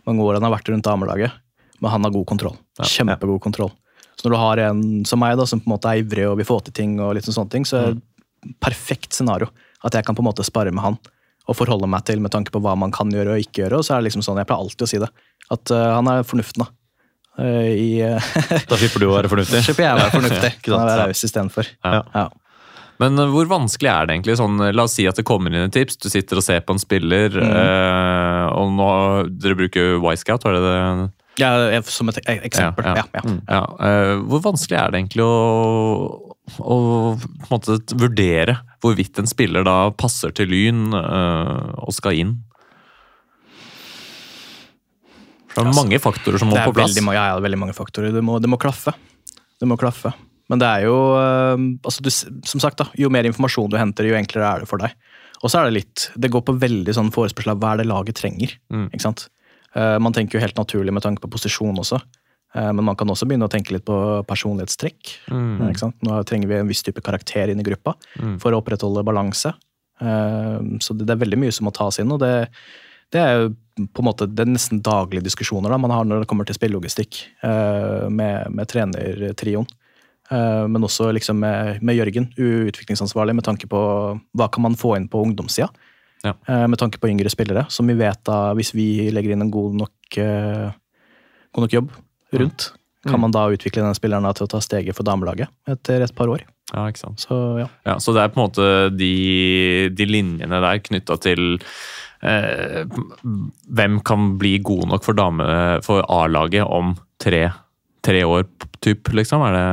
mange 0.07 0.25
år 0.27 0.39
han 0.39 0.47
har 0.47 0.55
vært 0.55 0.71
rundt 0.71 0.87
damelaget, 0.87 1.35
men 1.81 1.91
han 1.91 2.07
har 2.07 2.13
god 2.15 2.27
kontroll. 2.31 2.57
Kjempegod 2.81 3.41
kontroll. 3.43 3.73
Så 4.15 4.27
når 4.27 4.35
du 4.35 4.39
har 4.41 4.61
en 4.69 4.81
som 5.09 5.19
meg, 5.21 5.35
da, 5.39 5.47
som 5.49 5.59
på 5.59 5.67
en 5.69 5.73
måte 5.75 5.89
er 5.91 6.03
ivrig 6.03 6.27
og 6.29 6.37
vil 6.39 6.47
få 6.47 6.59
til 6.67 6.75
ting, 6.77 6.99
og 7.01 7.15
litt 7.17 7.25
sånne 7.27 7.51
ting, 7.51 7.65
så 7.65 7.79
er 7.81 7.95
det 7.95 8.55
perfekt 8.61 9.13
scenario. 9.17 9.49
At 9.83 9.95
jeg 9.97 10.05
kan 10.05 10.15
på 10.17 10.21
en 10.21 10.29
måte 10.29 10.45
spare 10.45 10.71
med 10.73 10.83
han 10.85 10.97
og 11.51 11.57
forholde 11.59 11.89
meg 11.91 12.05
til 12.07 12.21
med 12.23 12.31
tanke 12.33 12.51
på 12.55 12.61
hva 12.63 12.73
man 12.79 12.91
kan 12.95 13.11
gjøre 13.13 13.35
og 13.37 13.43
ikke 13.45 13.65
gjøre. 13.65 13.79
Og 13.81 13.87
så 13.87 13.95
er 13.95 14.01
det 14.03 14.09
liksom 14.09 14.23
sånn, 14.25 14.39
jeg 14.41 14.49
pleier 14.49 14.63
alltid 14.65 14.87
å 14.87 14.91
si 14.91 15.01
det, 15.03 15.11
at 15.51 15.73
uh, 15.75 15.87
han 15.99 16.09
er 16.15 16.23
fornuften, 16.27 16.63
da. 16.65 16.71
Uh, 17.39 17.71
I, 17.71 17.87
Da 18.67 18.75
slipper 18.77 18.99
du 19.03 19.07
å 19.11 19.15
være 19.15 19.29
fornuftig? 19.33 19.59
da 19.61 19.65
slipper 19.67 19.85
jeg 19.87 19.95
å 19.95 20.01
være 20.03 20.15
fornuftig. 20.17 20.53
Kan 20.65 20.73
jeg 20.75 20.87
være 20.91 21.05
raus 21.07 21.25
istedenfor. 21.29 21.69
Ja. 21.87 22.01
Ja. 22.15 22.25
Men 23.01 23.17
eh, 23.17 23.31
hvor 23.33 23.47
vanskelig 23.49 23.89
er 23.89 24.05
det 24.05 24.13
egentlig? 24.13 24.35
Sånn, 24.37 24.59
la 24.77 24.83
oss 24.85 24.93
si 24.93 25.07
at 25.09 25.17
det 25.17 25.23
kommer 25.25 25.49
inn 25.49 25.63
et 25.65 25.73
tips, 25.73 25.95
du 26.03 26.05
sitter 26.11 26.37
og 26.37 26.43
ser 26.45 26.59
på 26.67 26.75
en 26.75 26.81
spiller, 26.83 27.33
Mm. 27.33 27.55
eh, 27.57 28.43
og 28.61 28.75
nå 28.77 28.89
dere 29.41 29.57
bruker 29.57 29.95
Y-Scout, 30.11 30.43
var 30.45 30.53
det 30.53 30.61
det? 30.67 31.07
Ja, 31.41 31.79
som 31.87 32.11
et 32.11 32.19
eksempel. 32.27 32.85
Ja, 32.85 33.01
Ja, 33.01 33.23
ja. 33.23 33.33
ja. 33.49 33.61
Eh, 33.87 34.21
hvor 34.29 34.43
vanskelig 34.45 34.77
er 34.77 34.91
det 34.93 34.99
egentlig 35.01 35.25
å, 35.25 36.30
å 36.59 36.77
på 37.15 37.47
en 37.47 37.51
måte 37.51 37.77
vurdere 37.95 38.57
hvorvidt 38.83 39.21
en 39.21 39.29
spiller 39.29 39.65
da 39.67 39.91
passer 39.95 40.33
til 40.35 40.51
Lyn 40.51 40.89
øh, 40.97 41.85
og 41.85 41.93
skal 41.95 42.17
inn? 42.17 42.33
For 45.51 45.67
det 45.67 45.71
er 45.73 45.77
mange 45.77 45.99
faktorer 45.99 46.39
som 46.41 46.51
må 46.51 46.57
på 46.57 46.75
plass. 46.75 46.93
veldig, 46.95 47.05
ja, 47.11 47.27
ja, 47.27 47.35
det 47.35 47.43
er 47.43 47.47
veldig 47.49 47.61
mange 47.65 47.75
faktorer. 47.75 48.13
Det 48.15 48.23
må, 48.23 48.37
det 48.39 48.51
må 48.51 48.59
klaffe. 48.61 48.93
Det 49.59 49.67
må 49.67 49.77
klaffe. 49.79 50.13
Men 50.51 50.59
det 50.59 50.67
er 50.67 50.85
jo 50.87 50.95
øh, 51.15 51.57
altså 51.87 52.03
du, 52.03 52.09
Som 52.11 52.59
sagt, 52.63 52.79
da, 52.81 52.87
jo 52.99 53.11
mer 53.13 53.27
informasjon 53.27 53.71
du 53.71 53.77
henter, 53.79 54.07
jo 54.07 54.17
enklere 54.19 54.47
er 54.47 54.63
det 54.63 54.71
for 54.71 54.83
deg. 54.83 54.95
Og 55.41 55.51
så 55.51 55.59
er 55.59 55.69
det 55.69 55.77
litt 55.79 56.07
Det 56.19 56.31
går 56.31 56.43
på 56.47 56.57
veldig 56.61 56.95
sånn 56.95 57.11
forespørsel 57.13 57.55
av 57.55 57.61
hva 57.61 57.75
er 57.75 57.81
det 57.81 57.91
laget 57.91 58.19
trenger. 58.19 58.55
Mm. 58.73 58.89
ikke 58.91 59.05
sant? 59.05 59.27
Uh, 59.71 59.95
man 60.03 60.15
tenker 60.15 60.37
jo 60.37 60.43
helt 60.43 60.59
naturlig 60.59 60.91
med 60.91 61.03
tanke 61.05 61.23
på 61.23 61.31
posisjon 61.31 61.79
også. 61.79 62.01
Eh, 62.55 62.71
men 62.73 62.85
man 62.85 62.97
kan 62.99 63.09
også 63.11 63.27
begynne 63.29 63.47
å 63.47 63.51
tenke 63.51 63.75
litt 63.75 63.85
på 63.87 63.97
personlighetstrekk. 64.27 65.15
Mm. 65.31 65.71
Nå 66.03 66.21
trenger 66.27 66.51
vi 66.51 66.59
en 66.59 66.71
viss 66.71 66.83
type 66.83 67.03
karakter 67.03 67.51
inn 67.51 67.61
i 67.63 67.67
gruppa 67.67 67.95
Mm. 68.19 68.39
for 68.39 68.51
å 68.51 68.61
opprettholde 68.61 69.05
balanse. 69.07 69.53
Eh, 70.01 70.59
så 70.79 70.97
det, 70.97 71.09
er 71.09 71.21
veldig 71.23 71.39
mye 71.39 71.51
som 71.51 71.65
må 71.65 71.73
tas 71.73 71.99
inn, 71.99 72.11
og 72.11 72.19
det, 72.19 72.49
det 73.11 73.21
er 73.21 73.33
jo 73.37 73.55
på 73.93 74.01
en 74.01 74.05
måte 74.05 74.27
det 74.27 74.43
er 74.43 74.51
nesten 74.51 74.81
daglige 74.81 75.23
diskusjoner 75.23 75.69
da, 75.69 75.77
man 75.77 75.91
har 75.91 76.03
når 76.05 76.21
det 76.21 76.27
kommer 76.27 76.45
til 76.45 76.55
spillelogistikk 76.55 77.23
eh, 77.43 78.09
med, 78.09 78.51
med 78.51 78.67
trenertrioen. 78.67 79.67
Men 80.31 80.79
også 80.79 81.09
liksom 81.11 81.41
med, 81.43 81.81
med 81.83 81.97
Jørgen, 81.97 82.29
utviklingsansvarlig, 82.39 83.33
med 83.35 83.43
tanke 83.43 83.67
på 83.67 83.79
hva 84.15 84.45
kan 84.47 84.63
man 84.63 84.77
få 84.79 84.93
inn 84.95 85.09
på 85.11 85.19
ungdomssida. 85.19 85.67
Ja. 86.23 86.31
Med 86.71 86.79
tanke 86.79 87.01
på 87.03 87.09
yngre 87.11 87.27
spillere, 87.27 87.65
som 87.67 87.89
vi 87.91 87.97
vet 87.99 88.21
da, 88.23 88.53
hvis 88.55 88.71
vi 88.71 89.09
legger 89.11 89.33
inn 89.33 89.43
en 89.43 89.51
god 89.51 89.75
nok, 89.81 90.15
god 90.15 91.65
nok 91.65 91.75
jobb 91.75 91.91
rundt, 92.39 92.71
kan 93.07 93.19
man 93.19 93.31
da 93.33 93.47
utvikle 93.49 93.81
den 93.83 93.95
spilleren 93.97 94.27
til 94.37 94.45
å 94.45 94.51
ta 94.51 94.59
steget 94.61 94.93
for 94.95 95.03
damelaget 95.07 95.49
etter 95.67 96.03
et 96.05 96.13
par 96.15 96.29
år. 96.29 96.43
Ja, 96.71 96.85
ikke 96.87 97.01
sant. 97.01 97.19
Så 97.25 97.35
ja. 97.59 97.65
Ja, 97.87 97.97
så 97.99 98.13
det 98.15 98.21
er 98.23 98.29
på 98.31 98.39
en 98.39 98.45
måte 98.45 98.67
de, 98.95 99.89
de 99.91 100.05
linjene 100.07 100.61
der 100.63 100.79
knytta 100.85 101.17
til 101.19 101.57
eh, 102.23 102.85
hvem 103.67 103.97
kan 104.07 104.35
bli 104.39 104.53
god 104.63 104.87
nok 104.93 105.03
for, 105.03 105.17
dame- 105.17 105.81
for 105.83 106.05
A-laget 106.07 106.63
om 106.63 106.93
tre, 107.19 107.47
tre 108.05 108.21
år, 108.23 108.45
typ, 108.85 109.11
liksom? 109.17 109.43
Er 109.49 109.57
det 109.57 109.65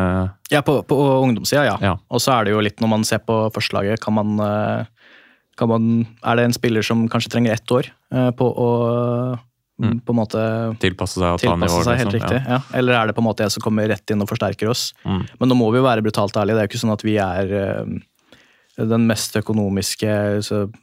Ja, 0.57 0.63
på, 0.65 0.81
på 0.89 0.97
ungdomssida, 1.23 1.67
ja. 1.69 1.77
Ja. 1.85 1.95
Og 2.11 2.21
så 2.25 2.35
er 2.39 2.49
det 2.49 2.57
jo 2.57 2.65
litt 2.65 2.81
når 2.83 2.91
man 2.97 3.05
ser 3.07 3.21
på 3.25 3.37
førstelaget, 3.55 4.01
kan 4.03 4.17
man, 4.19 4.35
eh, 4.41 4.87
kan 5.61 5.69
man 5.71 5.87
Er 6.25 6.37
det 6.41 6.49
en 6.49 6.57
spiller 6.57 6.83
som 6.83 7.07
kanskje 7.13 7.31
trenger 7.37 7.53
ett 7.55 7.71
år 7.77 7.93
eh, 8.13 8.31
på 8.33 8.49
å 8.51 8.69
Mm. 9.79 10.01
på 10.03 10.11
en 10.11 10.19
måte 10.19 10.41
tilpasse 10.83 11.21
seg 11.21 11.39
tilpasse 11.39 11.85
seg 11.87 11.99
helt 12.01 12.13
liksom? 12.13 12.31
riktig? 12.35 12.39
Ja. 12.51 12.61
Eller 12.75 12.93
er 12.99 13.07
det 13.07 13.15
på 13.15 13.23
en 13.23 13.29
måte 13.29 13.45
jeg 13.47 13.53
som 13.55 13.63
kommer 13.63 13.87
rett 13.89 14.11
inn 14.11 14.21
og 14.25 14.27
forsterker 14.29 14.69
oss? 14.73 14.93
Mm. 15.07 15.21
Men 15.39 15.49
nå 15.49 15.55
må 15.55 15.69
vi 15.71 15.79
jo 15.79 15.85
være 15.87 16.03
brutalt 16.03 16.35
ærlige. 16.35 16.57
Det 16.57 16.63
er 16.65 16.67
jo 16.67 16.73
ikke 16.73 16.81
sånn 16.83 16.95
at 16.97 17.05
vi 17.07 17.15
er 17.23 17.53
eh, 17.61 17.99
den 18.89 19.07
mest 19.07 19.35
økonomiske 19.39 20.11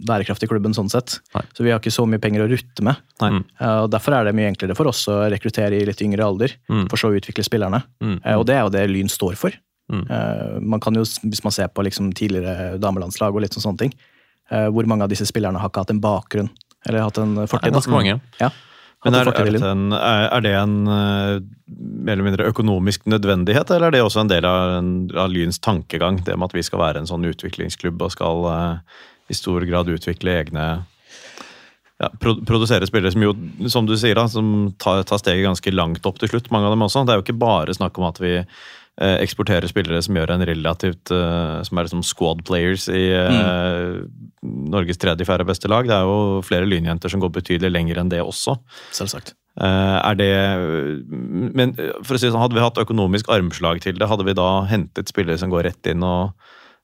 bærekraftige 0.04 0.50
klubben 0.52 0.74
sånn 0.76 0.90
sett. 0.92 1.18
Nei. 1.36 1.44
Så 1.56 1.64
vi 1.64 1.72
har 1.72 1.80
ikke 1.80 1.94
så 1.96 2.04
mye 2.08 2.20
penger 2.24 2.44
å 2.46 2.50
rutte 2.52 2.84
med. 2.84 2.96
Mm. 3.24 3.42
Og 3.84 3.90
Derfor 3.94 4.16
er 4.18 4.26
det 4.28 4.36
mye 4.36 4.50
enklere 4.52 4.76
for 4.76 4.88
oss 4.92 5.06
å 5.12 5.22
rekruttere 5.32 5.76
i 5.80 5.86
litt 5.88 6.02
yngre 6.04 6.24
alder, 6.26 6.56
Mm. 6.70 6.88
for 6.90 6.98
så 7.00 7.12
å 7.12 7.16
utvikle 7.20 7.44
spillerne. 7.48 7.84
Mm. 8.04 8.20
Eh, 8.24 8.36
Og 8.36 8.46
det 8.46 8.56
er 8.56 8.62
jo 8.64 8.70
det 8.70 8.90
Lyn 8.90 9.08
står 9.12 9.36
for. 9.36 9.52
Mm. 9.92 10.64
Man 10.66 10.80
kan 10.80 10.94
jo, 10.96 11.04
Hvis 11.04 11.44
man 11.44 11.52
ser 11.54 11.68
på 11.68 11.84
liksom 11.86 12.12
tidligere 12.14 12.80
damelandslag 12.80 13.36
og 13.36 13.42
litt 13.42 13.54
sånn 13.54 13.64
sånne 13.76 13.78
ting, 13.78 13.94
hvor 14.50 14.86
mange 14.88 15.04
av 15.04 15.10
disse 15.10 15.26
spillerne 15.26 15.60
har 15.60 15.70
ikke 15.70 15.84
hatt 15.84 15.92
en 15.92 16.00
bakgrunn 16.02 16.50
eller 16.88 17.02
hatt 17.02 17.18
en 17.18 17.36
fortid? 17.48 17.72
ganske 17.74 17.92
mange. 17.92 18.20
Ja. 18.40 18.50
Men 19.06 19.16
er, 19.20 19.30
er, 19.30 19.52
det 19.54 19.62
en, 19.62 19.84
er 19.94 20.24
er 20.34 20.42
det 20.42 20.54
en 20.58 20.76
eh, 20.90 21.44
mer 22.06 22.16
eller 22.16 22.26
mindre 22.26 22.48
økonomisk 22.50 23.06
nødvendighet, 23.10 23.70
eller 23.70 23.92
er 23.92 23.96
det 23.96 24.02
også 24.02 24.24
en 24.24 24.32
del 24.32 24.48
av, 24.50 24.80
av 25.14 25.30
Lyns 25.30 25.62
tankegang? 25.62 26.24
Det 26.26 26.34
med 26.34 26.50
at 26.50 26.58
vi 26.58 26.66
skal 26.66 26.82
være 26.82 27.04
en 27.04 27.10
sånn 27.10 27.28
utviklingsklubb 27.30 28.02
og 28.02 28.14
skal 28.16 28.50
eh, 28.50 28.98
i 29.30 29.38
stor 29.38 29.66
grad 29.70 29.90
utvikle 29.94 30.40
egne 30.42 30.66
ja, 32.02 32.10
Produsere 32.20 32.88
spillere 32.90 33.14
som 33.14 33.24
jo, 33.24 33.32
som 33.72 33.86
du 33.88 33.94
sier, 33.96 34.18
da, 34.18 34.26
som 34.28 34.74
tar, 34.82 35.06
tar 35.08 35.22
steget 35.22 35.46
ganske 35.46 35.72
langt 35.72 36.08
opp 36.10 36.18
til 36.20 36.34
slutt, 36.34 36.50
mange 36.52 36.68
av 36.68 36.76
dem 36.76 36.84
også. 36.84 37.06
Det 37.06 37.14
er 37.14 37.22
jo 37.22 37.24
ikke 37.24 37.40
bare 37.46 37.78
snakk 37.78 37.96
om 38.02 38.10
at 38.10 38.20
vi 38.20 38.34
eh, 39.02 39.18
eksporterer 39.24 39.68
spillere 39.72 40.02
som 40.06 40.18
gjør 40.18 40.36
en 40.36 40.46
relativt 40.48 41.12
eh, 41.12 41.62
Som 41.68 41.78
er 41.78 41.88
liksom 41.88 42.04
squad 42.06 42.44
players 42.48 42.90
i 42.90 43.08
mm. 43.12 44.12
Norges 44.72 45.00
tredje-fjerde 45.02 45.48
beste 45.48 45.72
lag. 45.72 45.88
Det 45.88 45.96
er 45.96 46.06
jo 46.06 46.44
flere 46.46 46.70
lynjenter 46.70 47.12
som 47.12 47.24
går 47.24 47.34
betydelig 47.40 47.74
lenger 47.74 48.02
enn 48.02 48.14
det 48.14 48.22
også. 48.24 48.60
Selvsagt. 48.96 49.36
Eh, 49.56 49.98
er 50.04 50.16
det 50.20 50.32
Men 51.56 51.72
eh, 51.80 51.96
for 52.04 52.18
å 52.18 52.20
si 52.20 52.28
sånn, 52.28 52.42
hadde 52.42 52.58
vi 52.58 52.64
hatt 52.64 52.82
økonomisk 52.82 53.32
armslag 53.32 53.80
til 53.86 53.96
det, 54.00 54.10
hadde 54.12 54.28
vi 54.28 54.36
da 54.36 54.50
hentet 54.68 55.12
spillere 55.12 55.40
som 55.40 55.54
går 55.54 55.70
rett 55.70 55.92
inn 55.92 56.04
og, 56.04 56.36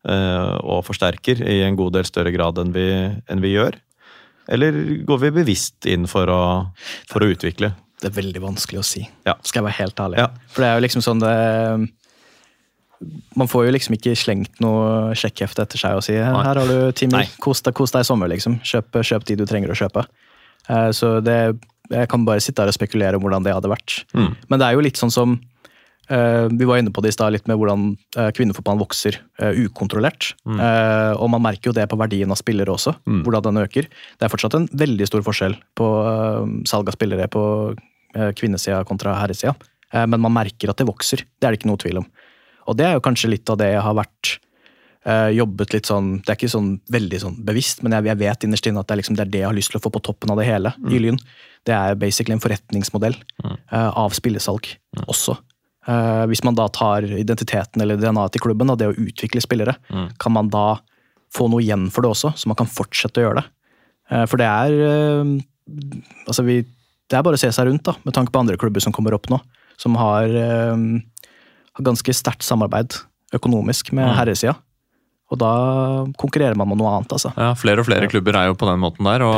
eh, 0.07 0.55
og 0.63 0.85
forsterker 0.87 1.43
i 1.43 1.61
en 1.67 1.79
god 1.79 1.97
del 1.97 2.07
større 2.07 2.31
grad 2.31 2.61
enn 2.61 2.71
vi, 2.75 2.87
enn 3.27 3.43
vi 3.43 3.55
gjør? 3.57 3.75
Eller 4.51 4.75
går 5.07 5.25
vi 5.25 5.35
bevisst 5.41 5.87
inn 5.87 6.07
for 6.09 6.31
å, 6.31 6.41
for 7.11 7.23
å 7.23 7.31
utvikle? 7.35 7.73
Det 8.01 8.09
er 8.09 8.15
veldig 8.15 8.41
vanskelig 8.41 8.79
å 8.81 8.87
si, 8.87 9.03
Ja. 9.27 9.35
skal 9.43 9.61
jeg 9.61 9.67
være 9.67 9.79
helt 9.83 9.99
ærlig. 10.01 10.23
Ja. 10.23 10.29
For 10.49 10.63
det 10.63 10.69
er 10.69 10.79
jo 10.79 10.85
liksom 10.87 11.03
sånn 11.05 11.21
det 11.21 11.35
Man 13.35 13.47
får 13.49 13.65
jo 13.65 13.71
liksom 13.73 13.95
ikke 13.97 14.13
slengt 14.19 14.59
noe 14.61 15.15
sjekkhefte 15.17 15.63
etter 15.65 15.79
seg 15.81 15.95
og 15.97 16.03
si 16.05 16.13
her 16.13 16.43
har 16.45 16.55
du 16.69 16.91
ti 16.93 17.07
mil, 17.09 17.25
kos 17.41 17.61
deg, 17.65 17.73
kos 17.73 17.91
deg 17.95 18.03
i 18.05 18.07
sommer, 18.07 18.29
liksom. 18.29 18.59
Kjøp, 18.61 18.99
kjøp 19.01 19.23
de 19.25 19.35
du 19.39 19.45
trenger 19.49 19.71
å 19.73 19.77
kjøpe. 19.79 20.03
Eh, 20.69 20.91
Så 20.91 21.21
det 21.23 21.57
Jeg 21.91 22.07
kan 22.07 22.23
bare 22.23 22.39
sitte 22.39 22.61
her 22.61 22.69
og 22.71 22.73
spekulere 22.77 23.15
om 23.17 23.21
hvordan 23.25 23.43
det 23.43 23.51
hadde 23.53 23.67
vært. 23.71 24.03
Mm. 24.13 24.35
Men 24.49 24.59
det 24.59 24.67
er 24.67 24.73
jo 24.77 24.83
litt 24.85 24.95
sånn 25.01 25.11
som 25.11 25.33
eh, 26.09 26.47
Vi 26.47 26.65
var 26.69 26.77
inne 26.79 26.91
på 26.93 27.01
det 27.01 27.09
i 27.09 27.15
stad, 27.17 27.33
litt 27.33 27.47
med 27.49 27.57
hvordan 27.57 27.97
eh, 28.17 28.29
kvinnefotballen 28.31 28.79
vokser 28.79 29.17
ukontrollert. 29.65 30.33
Eh, 30.45 31.13
og 31.17 31.29
man 31.33 31.41
merker 31.41 31.71
jo 31.71 31.73
det 31.75 31.87
på 31.91 31.97
verdien 31.99 32.31
av 32.31 32.37
spillere 32.39 32.71
også, 32.71 32.93
Mm. 33.07 33.23
hvordan 33.25 33.43
den 33.49 33.63
øker. 33.65 33.89
Det 34.19 34.23
er 34.23 34.29
fortsatt 34.29 34.55
en 34.55 34.67
veldig 34.67 35.07
stor 35.07 35.21
forskjell 35.25 35.57
på 35.75 35.89
salg 36.69 36.87
av 36.87 36.93
spillere 36.95 37.27
på 37.27 37.75
kvinnesida 38.35 38.83
kontra 38.85 39.15
herresida. 39.15 39.55
Men 39.93 40.19
man 40.21 40.31
merker 40.33 40.69
at 40.69 40.77
det 40.77 40.87
vokser. 40.87 41.17
Det 41.39 41.47
er 41.47 41.51
det 41.51 41.59
ikke 41.59 41.67
noe 41.71 41.77
tvil 41.79 41.97
om. 41.99 42.05
Og 42.69 42.77
det 42.77 42.87
er 42.87 42.97
jo 42.97 43.03
kanskje 43.05 43.31
litt 43.31 43.49
av 43.49 43.59
det 43.61 43.71
jeg 43.71 43.83
har 43.85 43.97
vært 43.97 44.33
eh, 45.05 45.29
jobbet 45.37 45.75
litt 45.75 45.89
sånn 45.89 46.11
Det 46.21 46.33
er 46.33 46.39
ikke 46.39 46.51
sånn 46.53 46.73
veldig 46.93 47.21
sånn 47.23 47.37
bevisst, 47.47 47.83
men 47.85 47.95
jeg, 47.95 48.09
jeg 48.11 48.21
vet 48.21 48.47
innerst 48.47 48.69
inne 48.69 48.83
at 48.83 48.89
det 48.89 48.95
er, 48.95 49.01
liksom, 49.01 49.17
det 49.17 49.25
er 49.25 49.31
det 49.33 49.43
jeg 49.43 49.49
har 49.49 49.57
lyst 49.57 49.73
til 49.73 49.81
å 49.81 49.85
få 49.85 49.93
på 49.93 50.03
toppen 50.05 50.33
av 50.33 50.41
det 50.41 50.49
hele 50.49 50.73
i 50.89 51.01
Lyn. 51.01 51.19
Det 51.67 51.73
er 51.77 51.97
basically 51.99 52.35
en 52.37 52.43
forretningsmodell 52.43 53.17
eh, 53.45 53.89
av 53.89 54.17
spillesalg 54.17 54.73
også. 55.07 55.37
Uh, 55.81 56.27
hvis 56.29 56.43
man 56.45 56.53
da 56.53 56.67
tar 56.69 57.07
identiteten 57.17 57.81
eller 57.81 57.97
DNA-et 57.97 58.35
til 58.35 58.43
klubben, 58.43 58.69
og 58.69 58.77
det 58.77 58.91
å 58.91 58.93
utvikle 58.93 59.41
spillere, 59.41 59.73
kan 60.21 60.33
man 60.35 60.51
da 60.53 60.75
få 61.33 61.47
noe 61.49 61.63
igjen 61.63 61.87
for 61.89 62.05
det 62.05 62.11
også, 62.11 62.35
så 62.37 62.51
man 62.51 62.59
kan 62.59 62.69
fortsette 62.69 63.17
å 63.17 63.23
gjøre 63.25 63.41
det. 63.41 63.47
For 64.29 64.41
det 64.41 64.45
er 64.49 64.73
Altså, 66.27 66.43
vi 66.43 66.57
Det 66.61 67.17
er 67.17 67.23
bare 67.23 67.39
å 67.39 67.41
se 67.41 67.49
seg 67.55 67.65
rundt, 67.65 67.85
da, 67.87 67.95
med 68.03 68.13
tanke 68.13 68.33
på 68.33 68.41
andre 68.43 68.59
klubber 68.61 68.83
som 68.83 68.93
kommer 68.93 69.15
opp 69.15 69.29
nå, 69.31 69.39
som 69.79 69.95
har 69.97 70.29
ganske 71.79 72.13
sterkt 72.13 72.43
samarbeid 72.43 72.97
økonomisk 73.33 73.93
med 73.95 74.11
herresida. 74.17 74.57
Og 75.31 75.37
da 75.39 75.49
konkurrerer 76.19 76.57
man 76.59 76.67
med 76.67 76.75
noe 76.81 76.89
annet, 76.91 77.13
altså. 77.15 77.29
Ja, 77.39 77.53
Flere 77.55 77.79
og 77.79 77.85
flere 77.87 78.09
klubber 78.11 78.35
er 78.35 78.49
jo 78.49 78.55
på 78.59 78.67
den 78.67 78.81
måten 78.83 79.07
der, 79.07 79.23
og, 79.23 79.37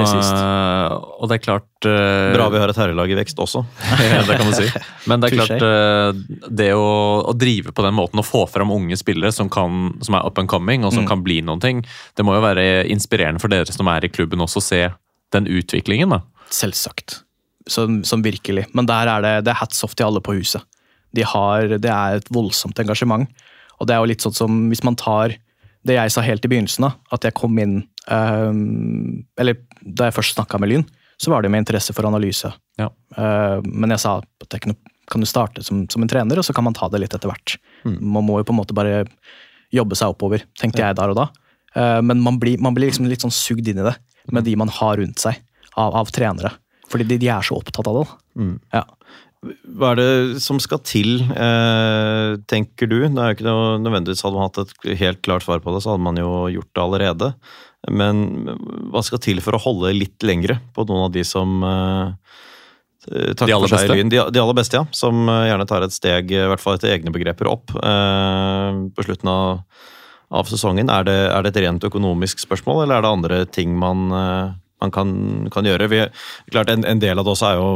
og 1.21 1.29
det 1.29 1.35
er 1.37 1.43
klart 1.43 1.85
eh, 1.85 2.31
Bra 2.33 2.47
vi 2.49 2.57
har 2.63 2.71
et 2.73 2.79
herrelag 2.81 3.11
i 3.13 3.17
vekst 3.19 3.37
også. 3.37 3.61
ja, 4.01 4.23
det 4.25 4.39
kan 4.39 4.49
du 4.49 4.55
si. 4.57 4.65
Men 5.05 5.21
det 5.21 5.29
er 5.29 5.37
klart, 5.37 5.65
eh, 5.67 6.47
det 6.49 6.71
å, 6.73 6.87
å 7.29 7.35
drive 7.37 7.75
på 7.77 7.85
den 7.85 7.93
måten 7.93 8.23
og 8.23 8.25
få 8.25 8.41
fram 8.49 8.73
unge 8.73 8.97
spillere 8.97 9.29
som, 9.35 9.51
kan, 9.53 9.91
som 10.01 10.17
er 10.17 10.25
up 10.25 10.41
and 10.41 10.49
coming, 10.49 10.81
og 10.87 10.95
som 10.97 11.03
Mm. 11.05 11.09
kan 11.13 11.21
bli 11.29 11.37
noen 11.45 11.61
ting, 11.61 11.85
det 12.17 12.25
må 12.25 12.39
jo 12.39 12.41
være 12.41 12.87
inspirerende 12.89 13.43
for 13.43 13.53
dere 13.53 13.69
som 13.69 13.85
er 13.93 14.05
i 14.07 14.09
klubben 14.09 14.41
også, 14.41 14.63
å 14.63 14.65
se 14.65 14.81
den 15.35 15.45
utviklingen. 15.45 16.09
da. 16.17 16.23
Selvsagt. 16.49 17.19
som, 17.69 18.01
som 18.03 18.23
virkelig. 18.25 18.65
Men 18.73 18.89
der 18.89 19.07
er 19.13 19.21
det, 19.21 19.35
det 19.45 19.53
er 19.53 19.61
hats 19.61 19.83
off 19.85 19.93
til 19.95 20.07
alle 20.09 20.21
på 20.25 20.33
huset. 20.41 20.63
De 21.15 21.25
har, 21.27 21.77
det 21.77 21.91
er 21.91 22.19
et 22.19 22.29
voldsomt 22.33 22.79
engasjement. 22.81 23.27
Og 23.79 23.89
det 23.89 23.95
er 23.95 24.01
jo 24.01 24.09
litt 24.11 24.23
sånn 24.23 24.35
som 24.35 24.61
hvis 24.71 24.83
man 24.85 24.97
tar 24.99 25.35
det 25.83 25.97
jeg 25.97 26.13
sa 26.13 26.23
helt 26.23 26.45
i 26.47 26.51
begynnelsen, 26.51 26.85
da, 26.87 26.93
at 27.15 27.25
jeg 27.27 27.35
kom 27.35 27.57
inn 27.59 27.81
um, 28.07 29.23
Eller 29.39 29.57
da 29.81 30.07
jeg 30.07 30.15
først 30.15 30.37
snakka 30.37 30.59
med 30.61 30.71
Lyn, 30.71 30.85
så 31.19 31.33
var 31.33 31.43
det 31.43 31.51
med 31.51 31.63
interesse 31.63 31.95
for 31.95 32.07
analyse. 32.07 32.49
Ja. 32.79 32.87
Uh, 33.17 33.59
men 33.67 33.91
jeg 33.91 34.03
sa 34.03 34.17
at 34.23 34.47
det 34.53 34.61
kan, 34.63 34.77
kan 35.11 35.23
du 35.23 35.27
starte 35.27 35.63
som, 35.67 35.83
som 35.91 36.03
en 36.03 36.11
trener, 36.11 36.39
og 36.39 36.47
så 36.47 36.55
kan 36.55 36.65
man 36.65 36.75
ta 36.77 36.87
det 36.91 37.03
litt 37.03 37.15
etter 37.15 37.31
hvert. 37.31 37.57
Man 37.83 38.23
må 38.23 38.39
jo 38.39 38.47
på 38.47 38.55
en 38.55 38.61
måte 38.61 38.75
bare 38.77 39.03
jobbe 39.75 39.97
seg 39.99 40.15
oppover, 40.15 40.45
tenkte 40.59 40.83
jeg 40.85 40.97
der 40.99 41.11
og 41.11 41.19
da. 41.19 41.27
Uh, 41.75 41.99
men 42.05 42.23
man 42.23 42.39
blir, 42.39 42.61
man 42.63 42.75
blir 42.77 42.87
liksom 42.87 43.09
litt 43.11 43.25
sånn 43.25 43.35
sugd 43.35 43.67
inn 43.67 43.83
i 43.83 43.87
det 43.89 43.97
med 44.31 44.47
de 44.47 44.55
man 44.55 44.71
har 44.71 45.01
rundt 45.01 45.19
seg 45.19 45.35
av, 45.75 45.91
av 45.99 46.11
trenere. 46.15 46.53
Fordi 46.91 47.07
de, 47.09 47.19
de 47.19 47.31
er 47.33 47.43
så 47.43 47.57
opptatt 47.57 47.89
av 47.89 47.99
det. 47.99 48.07
Mm. 48.39 48.55
Ja. 48.71 48.85
Hva 49.43 49.91
er 49.91 49.99
det 49.99 50.41
som 50.43 50.59
skal 50.63 50.79
til, 50.87 51.21
eh, 51.33 52.37
tenker 52.47 52.87
du? 52.87 52.97
Det 53.03 53.19
er 53.19 53.33
jo 53.33 53.37
ikke 53.37 53.47
noe, 53.47 53.75
nødvendigvis 53.83 54.23
Hadde 54.23 54.39
man 54.39 54.47
hatt 54.47 54.61
et 54.63 54.99
helt 55.01 55.21
klart 55.25 55.43
svar 55.45 55.59
på 55.63 55.73
det, 55.73 55.83
så 55.83 55.93
hadde 55.93 56.05
man 56.05 56.19
jo 56.19 56.31
gjort 56.53 56.71
det 56.71 56.83
allerede. 56.83 57.33
Men 57.91 58.23
hva 58.93 59.03
skal 59.03 59.19
til 59.19 59.41
for 59.43 59.57
å 59.57 59.63
holde 59.63 59.91
litt 59.97 60.23
lengre 60.23 60.61
på 60.75 60.85
noen 60.87 61.09
av 61.09 61.11
de 61.15 61.25
som 61.27 61.57
eh, 61.67 62.13
takker 63.35 63.51
De 63.51 63.59
for 63.65 63.73
seg 63.75 63.91
i? 63.91 63.99
Lyn? 63.99 64.13
De, 64.13 64.21
de 64.31 64.43
aller 64.43 64.59
beste, 64.61 64.79
ja. 64.79 64.85
Som 64.95 65.27
eh, 65.27 65.49
gjerne 65.49 65.67
tar 65.67 65.83
et 65.83 65.95
steg, 65.95 66.31
i 66.31 66.45
hvert 66.47 66.63
fall 66.63 66.79
etter 66.79 66.93
egne 66.95 67.11
begreper, 67.15 67.51
opp 67.51 67.75
eh, 67.75 68.81
på 68.95 69.07
slutten 69.09 69.33
av, 69.33 69.65
av 70.31 70.47
sesongen. 70.51 70.91
Er 70.93 71.07
det, 71.09 71.19
er 71.33 71.43
det 71.43 71.51
et 71.53 71.63
rent 71.67 71.91
økonomisk 71.91 72.45
spørsmål, 72.45 72.85
eller 72.85 73.01
er 73.01 73.05
det 73.05 73.15
andre 73.17 73.41
ting 73.51 73.75
man 73.79 74.07
eh, 74.15 74.59
man 74.83 74.91
kan, 74.93 75.13
kan 75.53 75.67
gjøre. 75.67 75.87
Vi, 75.91 76.01
klart 76.51 76.71
en, 76.73 76.83
en 76.87 77.01
del 77.01 77.19
av 77.19 77.25
det 77.25 77.33
også 77.33 77.49
er 77.49 77.59
jo 77.61 77.69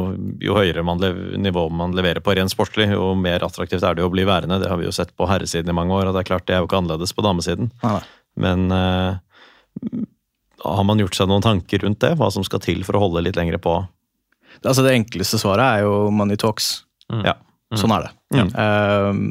jo 0.44 0.58
høyere 0.58 0.84
man 0.86 1.02
lev, 1.02 1.18
nivå 1.40 1.68
man 1.74 1.96
leverer 1.98 2.24
på 2.24 2.36
rent 2.38 2.54
sportslig, 2.54 2.90
jo 2.94 3.14
mer 3.18 3.46
attraktivt 3.48 3.86
er 3.86 3.98
det 3.98 4.04
jo 4.04 4.12
å 4.12 4.14
bli 4.14 4.28
værende. 4.28 4.60
Det 4.62 4.70
har 4.72 4.80
vi 4.82 4.88
jo 4.88 4.96
sett 4.96 5.16
på 5.18 5.30
herresiden 5.30 5.72
i 5.72 5.78
mange 5.78 5.96
år, 5.96 6.10
og 6.10 6.18
det 6.18 6.24
er 6.24 6.32
klart 6.32 6.48
det 6.50 6.58
er 6.58 6.64
jo 6.64 6.70
ikke 6.70 6.82
annerledes 6.82 7.16
på 7.16 7.26
damesiden. 7.26 7.72
Nei. 7.86 8.00
Men 8.38 8.68
uh, 8.70 9.18
har 10.68 10.88
man 10.88 11.02
gjort 11.02 11.18
seg 11.18 11.30
noen 11.32 11.46
tanker 11.46 11.84
rundt 11.86 12.02
det? 12.04 12.14
Hva 12.20 12.30
som 12.34 12.46
skal 12.46 12.62
til 12.64 12.84
for 12.88 12.98
å 12.98 13.04
holde 13.08 13.26
litt 13.26 13.40
lengre 13.40 13.60
på? 13.62 13.80
Altså 14.64 14.86
Det 14.86 14.96
enkleste 14.96 15.40
svaret 15.42 15.66
er 15.66 15.86
jo 15.88 16.08
money 16.14 16.40
talks. 16.40 16.82
Ja. 17.24 17.38
Sånn 17.78 17.94
er 17.94 18.08
det. 18.08 18.12
Mm. 18.36 18.50
Ehm, 18.64 19.26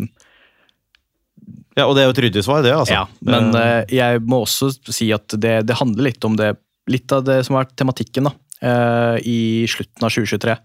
ja, 1.77 1.87
og 1.87 1.97
det 1.97 2.03
er 2.03 2.09
jo 2.09 2.15
et 2.15 2.21
ryddig 2.25 2.45
svar, 2.45 2.63
det. 2.65 2.73
altså. 2.73 2.95
Ja, 2.95 3.05
men 3.25 3.51
uh, 3.57 3.83
jeg 3.93 4.23
må 4.25 4.43
også 4.45 4.71
si 4.93 5.11
at 5.15 5.35
det, 5.41 5.59
det 5.69 5.79
handler 5.81 6.09
litt 6.09 6.25
om 6.25 6.37
det 6.39 6.55
Litt 6.91 7.11
av 7.13 7.25
det 7.27 7.41
som 7.47 7.57
har 7.57 7.65
vært 7.65 7.77
tematikken 7.81 8.29
da, 8.29 8.33
eh, 8.63 9.17
i 9.27 9.39
slutten 9.71 10.07
av 10.07 10.13
2023, 10.15 10.57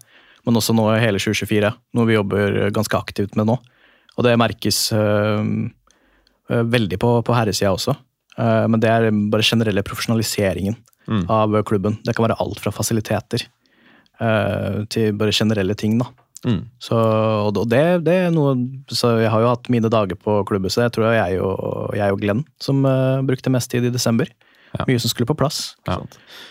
men 0.46 0.58
også 0.58 0.74
nå 0.74 0.86
i 0.94 1.00
hele 1.02 1.18
2024. 1.18 1.72
Noe 1.98 2.06
vi 2.06 2.14
jobber 2.14 2.70
ganske 2.74 2.98
aktivt 2.98 3.36
med 3.38 3.46
nå. 3.50 3.58
Og 4.18 4.24
det 4.26 4.36
merkes 4.38 4.78
eh, 4.92 5.42
eh, 6.50 6.62
veldig 6.76 6.98
på, 7.02 7.12
på 7.26 7.36
herresida 7.36 7.74
også. 7.74 7.96
Men 8.32 8.80
det 8.80 8.88
er 8.88 9.10
bare 9.28 9.44
generelle 9.44 9.82
profesjonaliseringen 9.84 10.78
Mm. 11.02 11.24
av 11.28 11.50
klubben. 11.66 11.96
Det 12.06 12.14
kan 12.14 12.22
være 12.28 12.36
alt 12.40 12.60
fra 12.62 12.70
fasiliteter 12.70 13.42
til 14.88 15.12
bare 15.18 15.32
generelle 15.34 15.74
ting. 15.74 15.98
da. 15.98 16.06
Mm. 16.46 16.60
Så, 16.80 16.94
og 16.94 17.68
det, 17.68 18.04
det 18.06 18.14
er 18.14 18.30
noe 18.30 18.54
Så 18.88 19.10
jeg 19.20 19.30
har 19.30 19.40
jo 19.42 19.50
hatt 19.50 19.68
mine 19.68 19.90
dager 19.90 20.14
på 20.14 20.44
klubbhuset. 20.46 20.84
Jeg 20.86 20.92
tror 20.94 21.12
jeg 21.12 21.40
og, 21.42 21.92
jeg 21.98 22.14
og 22.14 22.20
Glenn 22.22 22.44
som 22.62 22.82
brukte 23.26 23.50
mest 23.50 23.70
tid 23.74 23.84
i 23.84 23.90
desember. 23.90 24.30
Ja. 24.78 24.84
Mye 24.88 25.00
som 25.02 25.10
skulle 25.12 25.28
på 25.28 25.36
plass. 25.36 25.74
Ja. 25.86 25.98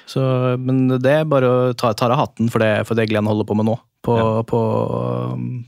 Så, 0.05 0.21
men 0.61 0.87
det 1.01 1.09
er 1.09 1.23
bare 1.25 1.47
å 1.49 1.73
ta, 1.73 1.89
ta 1.97 2.05
av 2.11 2.19
hatten 2.19 2.51
for 2.53 2.61
det, 2.61 2.85
for 2.85 2.93
det 2.99 3.07
Glenn 3.09 3.25
holder 3.25 3.47
på 3.49 3.55
med 3.57 3.65
nå. 3.65 3.77
På, 4.05 4.15
Ja. 4.17 4.43
på, 4.49 4.59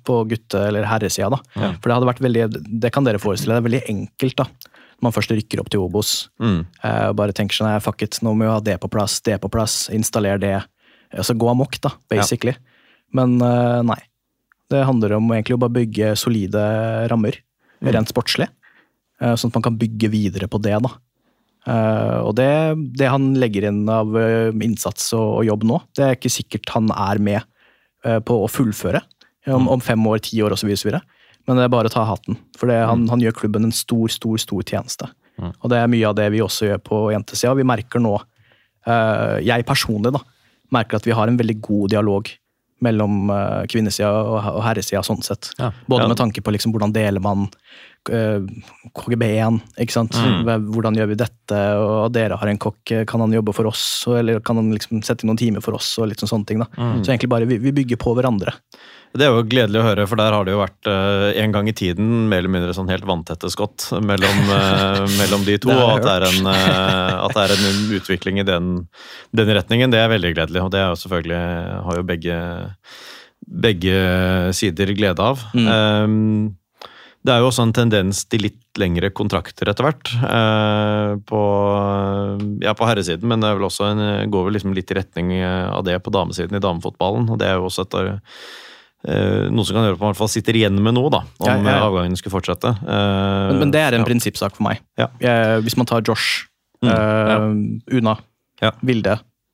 på 0.05 0.19
gutte- 0.29 0.67
eller 0.67 0.85
herresida. 0.89 1.29
da. 1.29 1.39
For 1.81 1.89
det 1.89 1.95
hadde 1.97 2.09
vært 2.09 2.21
veldig, 2.25 2.45
det 2.81 2.91
kan 2.93 3.05
dere 3.05 3.21
forestille 3.21 3.53
det 3.55 3.61
er 3.63 3.67
veldig 3.69 3.81
enkelt 3.89 4.37
da. 4.41 4.45
Når 5.01 5.07
man 5.07 5.15
først 5.17 5.33
rykker 5.35 5.59
opp 5.63 5.69
til 5.73 5.81
Obos. 5.83 6.13
Mm. 6.41 6.61
Eh, 6.83 7.07
og 7.09 7.15
bare 7.19 7.33
tenker 7.35 7.57
sånn, 7.57 7.73
fuck 7.83 8.01
it, 8.05 8.19
nå 8.23 8.33
må 8.33 8.45
vi 8.45 8.51
ha 8.53 8.59
det 8.63 8.77
på 8.81 8.89
plass, 8.93 9.19
det 9.25 9.39
på 9.43 9.49
plass, 9.51 9.89
installer 9.93 10.39
det. 10.39 10.55
Altså 11.13 11.35
gå 11.37 11.49
amok, 11.51 11.79
da, 11.83 11.91
basically. 12.09 12.53
Men 13.13 13.35
eh, 13.41 13.81
nei. 13.85 13.99
Det 14.71 14.85
handler 14.87 15.17
om 15.19 15.27
egentlig 15.35 15.57
å 15.57 15.61
bare 15.61 15.75
bygge 15.75 16.13
solide 16.17 16.61
rammer, 17.11 17.35
rent 17.83 18.09
sportslig. 18.09 18.47
eh, 19.21 19.33
sånn 19.37 19.51
at 19.51 19.57
man 19.59 19.65
kan 19.67 19.77
bygge 19.77 20.09
videre 20.09 20.47
på 20.49 20.61
det, 20.63 20.77
da. 20.81 20.89
Eh, 21.63 22.17
og 22.19 22.33
det, 22.35 22.49
det 22.99 23.07
han 23.07 23.29
legger 23.39 23.69
inn 23.69 23.85
av 23.87 24.11
eh, 24.19 24.51
innsats 24.65 25.13
og, 25.15 25.39
og 25.39 25.45
jobb 25.47 25.63
nå, 25.69 25.77
det 25.95 26.03
er 26.05 26.17
ikke 26.17 26.31
sikkert 26.33 26.73
han 26.75 26.89
er 26.91 27.21
med 27.23 27.39
eh, 28.03 28.19
på 28.19 28.41
å 28.43 28.49
fullføre 28.51 28.99
om, 29.53 29.69
om 29.71 29.83
fem 29.83 30.03
år, 30.07 30.19
ti 30.23 30.41
år 30.43 30.55
osv. 30.57 30.73
Men 31.47 31.59
det 31.59 31.63
er 31.65 31.71
bare 31.71 31.87
å 31.91 31.93
ta 31.93 32.03
hatten. 32.07 32.37
For 32.59 32.71
det, 32.71 32.81
han, 32.87 33.05
han 33.11 33.23
gjør 33.23 33.35
klubben 33.41 33.67
en 33.67 33.75
stor, 33.75 34.11
stor, 34.11 34.35
stor 34.39 34.63
tjeneste. 34.67 35.07
Og 35.39 35.65
det 35.71 35.79
er 35.81 35.89
mye 35.91 36.07
av 36.07 36.15
det 36.15 36.29
vi 36.31 36.43
også 36.43 36.69
gjør 36.69 36.79
på 36.85 36.99
jentesida. 37.11 37.55
Vi 37.57 37.65
merker 37.67 37.99
nå, 37.99 38.13
jeg 39.43 39.65
personlig, 39.67 40.13
da, 40.15 40.21
merker 40.71 40.99
at 41.01 41.07
vi 41.09 41.15
har 41.17 41.27
en 41.27 41.39
veldig 41.39 41.57
god 41.65 41.91
dialog 41.91 42.31
mellom 42.83 43.31
kvinnesida 43.71 44.11
og, 44.13 44.61
herresida, 44.63 45.03
sånn 45.03 45.23
sett. 45.25 45.49
Ja. 45.59 45.73
Både 45.89 46.05
Ja. 46.05 46.13
med 46.13 46.21
tanke 46.21 46.43
på 46.45 46.53
liksom, 46.55 46.71
hvordan 46.75 46.95
deler 46.95 47.23
man 47.23 47.49
KGB1, 48.09 49.59
ikke 49.83 49.95
sant. 49.95 50.17
Mm. 50.17 50.65
Hvordan 50.73 50.97
gjør 50.99 51.11
vi 51.13 51.19
dette, 51.21 51.61
og 51.79 52.09
dere 52.15 52.39
har 52.41 52.51
en 52.51 52.59
kokk, 52.61 52.95
kan 53.09 53.23
han 53.23 53.35
jobbe 53.35 53.55
for 53.55 53.69
oss, 53.69 53.85
eller 54.11 54.41
kan 54.43 54.59
han 54.59 54.73
liksom 54.75 55.03
sette 55.05 55.23
inn 55.23 55.31
noen 55.31 55.39
timer 55.39 55.63
for 55.63 55.77
oss, 55.77 55.93
og 55.99 56.11
litt 56.11 56.23
sånn, 56.23 56.33
sånne 56.35 56.49
ting. 56.49 56.63
da. 56.65 56.67
Så 56.75 57.13
egentlig 57.13 57.31
bare 57.31 57.47
vi, 57.49 57.61
vi 57.63 57.75
bygger 57.83 58.01
på 58.01 58.15
hverandre. 58.17 58.57
Det 59.13 59.27
er 59.27 59.29
jo 59.29 59.43
gledelig 59.45 59.77
å 59.77 59.85
høre, 59.85 60.05
for 60.09 60.17
der 60.17 60.33
har 60.33 60.45
det 60.45 60.55
jo 60.55 60.61
vært 60.63 60.87
uh, 60.89 61.27
en 61.37 61.51
gang 61.53 61.67
i 61.69 61.75
tiden 61.77 62.07
mer 62.31 62.41
eller 62.41 62.53
mindre 62.55 62.73
sånn 62.73 62.89
helt 62.89 63.05
vanntette 63.05 63.51
skott 63.53 63.91
mellom, 64.01 64.39
uh, 64.49 65.03
mellom 65.19 65.45
de 65.45 65.59
to. 65.61 65.69
Og 65.69 65.99
at 65.99 66.05
det, 66.07 66.15
er 66.15 66.25
en, 66.31 66.49
uh, 66.49 67.19
at 67.27 67.35
det 67.37 67.43
er 67.43 67.53
en 67.53 67.93
utvikling 67.99 68.41
i 68.41 68.47
den, 68.47 68.71
den 69.37 69.53
retningen, 69.53 69.93
det 69.93 70.01
er 70.01 70.09
veldig 70.15 70.33
gledelig. 70.33 70.63
Og 70.65 70.73
det 70.73 70.81
er 70.81 70.89
jo 70.89 70.97
selvfølgelig, 71.03 71.43
har 71.85 71.99
jo 71.99 72.07
begge, 72.09 72.39
begge 73.67 74.01
sider 74.57 74.95
glede 74.97 75.29
av. 75.29 75.45
Eh, 75.61 76.17
det 77.23 77.31
er 77.33 77.39
jo 77.39 77.47
også 77.49 77.63
en 77.67 77.73
tendens 77.75 78.25
til 78.27 78.41
litt 78.47 78.59
lengre 78.81 79.09
kontrakter 79.15 79.69
etter 79.71 79.85
hvert. 79.87 80.09
eh, 80.27 81.11
på, 81.29 81.41
ja, 82.63 82.73
på 82.75 82.87
herresiden, 82.89 83.27
men 83.29 83.39
det 83.43 83.53
vel 83.55 83.67
også 83.69 83.87
en, 83.91 84.03
går 84.33 84.47
vel 84.47 84.57
liksom 84.57 84.73
litt 84.75 84.91
i 84.91 84.97
retning 84.99 85.31
av 85.43 85.83
det 85.87 85.99
på 86.03 86.11
damesiden 86.13 86.57
i 86.57 86.63
damefotballen. 86.63 87.29
og 87.29 87.39
det 87.39 87.47
er 87.51 87.59
jo 87.61 87.69
også 87.69 87.85
et 87.87 87.97
eh, 89.07 89.49
noe 89.51 89.65
som 89.67 89.75
kan 89.77 89.83
gjøre 89.87 89.97
at 89.97 90.01
man 90.03 90.09
i 90.09 90.13
hvert 90.13 90.21
fall 90.23 90.31
sitter 90.31 90.55
igjen 90.59 90.77
med 90.83 90.95
noe, 90.97 91.09
da, 91.13 91.23
om 91.39 91.47
Ja, 91.49 91.57
ja, 91.59 91.75
ja. 91.77 91.83
avgangen 91.89 92.15
skulle 92.19 92.37
fortsette. 92.39 92.71
Eh, 92.81 93.49
Men, 93.51 93.59
men 93.65 93.71
det 93.75 93.81
er 93.83 93.97
en 93.99 94.05
prinsippsak 94.07 94.55
for 94.57 94.67
meg. 94.69 94.81
Hvis 95.63 95.77
man 95.79 95.85
tar 95.89 96.01
Josh, 96.07 96.47
Mm, 96.83 96.89
eh, 96.91 97.95
Una, 97.95 98.17
Ja. 98.59 98.71
Vilde 98.83 99.13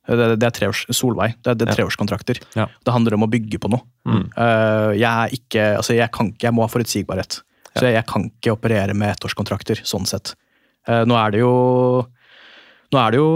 det, 0.10 0.40
det 0.42 0.48
er 0.48 0.54
treårs, 0.56 0.80
Solveig. 0.90 1.36
Det 1.46 1.54
det 1.60 1.68
er 1.70 1.76
treårskontrakter. 1.78 2.40
Det 2.56 2.90
handler 2.96 3.14
om 3.14 3.28
å 3.28 3.30
bygge 3.30 3.60
på 3.62 3.70
noe. 3.70 3.84
Mm. 4.10 4.24
Eh, 4.34 4.94
jeg 4.98 5.06
er 5.06 5.36
ikke, 5.38 5.66
altså 5.78 5.94
jeg 5.94 6.10
kan 6.12 6.32
ikke, 6.32 6.48
jeg 6.48 6.56
må 6.58 6.64
ha 6.66 6.68
forutsigbarhet. 6.74 7.44
Så 7.80 7.86
jeg, 7.90 7.96
jeg 8.00 8.06
kan 8.08 8.30
ikke 8.30 8.54
operere 8.58 8.94
med 8.96 9.16
ettårskontrakter, 9.16 9.82
sånn 9.88 10.06
sett. 10.10 10.36
Eh, 10.88 11.04
nå 11.06 11.16
er 11.16 11.32
det 11.32 11.40
jo 11.44 12.08
nå 12.90 12.98
er 12.98 13.12
det 13.14 13.20
jo 13.20 13.28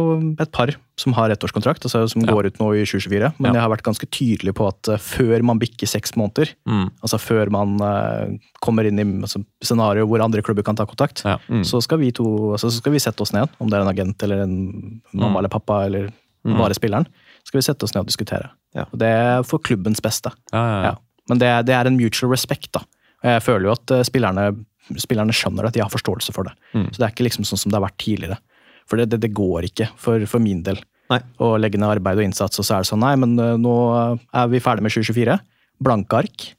et 0.41 0.49
par 0.51 0.71
som 0.97 1.13
har 1.13 1.29
ettårskontrakt, 1.29 1.83
altså 1.85 2.07
som 2.09 2.23
Ja. 2.25 2.31
går 2.33 2.47
ut 2.47 2.57
nå 2.57 2.71
i 2.73 2.85
2024. 2.89 3.33
Men 3.37 3.53
Ja. 3.53 3.59
jeg 3.59 3.61
har 3.61 3.69
vært 3.69 3.83
ganske 3.85 4.07
tydelig 4.09 4.53
på 4.57 4.67
at 4.67 4.87
eh, 4.89 4.97
før 4.97 5.43
man 5.43 5.59
bikker 5.59 5.85
seks 5.87 6.15
måneder, 6.17 6.49
Mm. 6.67 6.89
altså 7.03 7.19
før 7.21 7.51
man 7.51 7.75
eh, 7.79 8.37
kommer 8.65 8.85
inn 8.87 8.97
i 8.97 9.03
altså, 9.21 9.43
scenario 9.61 10.07
hvor 10.07 10.23
andre 10.23 10.41
klubber 10.41 10.63
kan 10.63 10.75
ta 10.75 10.85
kontakt, 10.85 11.21
Ja. 11.23 11.37
Mm. 11.49 11.61
så 11.63 11.81
skal 11.83 11.99
vi 11.99 12.11
to 12.11 12.23
altså, 12.53 12.71
så 12.71 12.77
skal 12.81 12.93
vi 12.93 12.97
sette 12.99 13.21
oss 13.21 13.31
ned, 13.33 13.47
om 13.61 13.69
det 13.69 13.77
er 13.77 13.81
en 13.81 13.93
agent 13.95 14.23
eller 14.23 14.41
en 14.41 15.01
mamma 15.13 15.35
Mm. 15.35 15.37
eller 15.37 15.49
pappa 15.49 15.85
eller 15.85 16.09
bare 16.43 16.73
spilleren, 16.73 17.05
skal 17.45 17.59
vi 17.59 17.61
sette 17.61 17.83
oss 17.83 17.93
ned 17.93 18.01
og 18.01 18.07
diskutere. 18.07 18.49
Ja. 18.75 18.85
Og 18.91 18.97
det 18.99 19.07
er 19.07 19.43
for 19.43 19.59
klubbens 19.59 20.01
beste. 20.01 20.31
Men 20.51 21.37
det, 21.39 21.65
det 21.67 21.73
er 21.73 21.85
en 21.87 21.95
mutual 21.95 22.31
respect, 22.31 22.71
da. 22.73 22.81
Jeg 23.23 23.43
føler 23.45 23.69
jo 23.69 23.75
at 23.75 23.93
eh, 23.95 24.05
spillerne, 24.07 24.47
spillerne 24.99 25.35
skjønner 25.35 25.65
det, 25.65 25.73
at 25.73 25.77
de 25.77 25.83
har 25.85 25.93
forståelse 25.93 26.35
for 26.35 26.49
det. 26.49 26.55
Mm. 26.73 26.89
Så 26.89 26.97
det 26.97 27.05
er 27.07 27.13
ikke 27.13 27.27
liksom 27.29 27.47
sånn 27.47 27.61
som 27.61 27.71
det 27.71 27.79
har 27.79 27.85
vært 27.85 28.01
tidligere. 28.03 28.39
For 28.89 28.99
det, 28.99 29.09
det, 29.13 29.21
det 29.23 29.31
går 29.35 29.69
ikke, 29.69 29.87
for, 29.99 30.25
for 30.29 30.43
min 30.43 30.63
del, 30.65 30.81
Nei. 31.11 31.21
å 31.43 31.53
legge 31.61 31.79
ned 31.79 31.95
arbeid 31.95 32.19
og 32.19 32.27
innsats, 32.27 32.59
og 32.59 32.67
så 32.67 32.77
er 32.77 32.83
det 32.83 32.91
sånn 32.91 33.03
nei, 33.03 33.13
men 33.19 33.37
eh, 33.39 33.55
nå 33.59 33.75
er 33.95 34.51
vi 34.51 34.63
ferdig 34.63 34.85
med 34.85 34.95
2024. 34.95 35.39
Blanke 35.83 36.19
ark. 36.23 36.49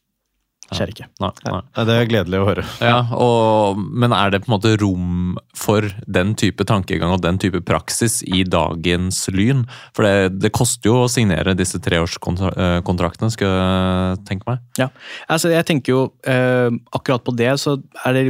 Skjer 0.73 0.91
ikke. 0.95 1.07
Nei, 1.21 1.31
nei. 1.45 1.59
Det 1.87 1.95
er 1.95 2.07
gledelig 2.09 2.39
å 2.41 2.47
høre. 2.49 2.65
Ja, 2.81 3.01
og, 3.21 3.77
men 3.77 4.15
er 4.17 4.33
det 4.33 4.41
på 4.45 4.49
en 4.49 4.55
måte 4.55 4.73
rom 4.81 5.35
for 5.59 5.85
den 6.09 6.33
type 6.41 6.65
tankegang 6.69 7.13
og 7.13 7.21
den 7.25 7.39
type 7.43 7.61
praksis 7.69 8.23
i 8.25 8.45
dagens 8.49 9.21
Lyn? 9.35 9.65
For 9.97 10.09
det, 10.09 10.41
det 10.41 10.55
koster 10.57 10.91
jo 10.91 11.03
å 11.03 11.11
signere 11.13 11.57
disse 11.59 11.81
treårskontraktene, 11.85 13.31
skal 13.35 13.53
jeg 13.53 14.23
tenke 14.31 14.49
meg. 14.49 14.65
Ja, 14.81 14.89
altså 15.29 15.53
jeg 15.53 15.69
tenker 15.69 15.95
jo 15.95 16.01
eh, 16.29 16.73
akkurat 16.97 17.27
på 17.27 17.37
det 17.37 17.53
så 17.61 17.77
er 18.07 18.17
det 18.17 18.25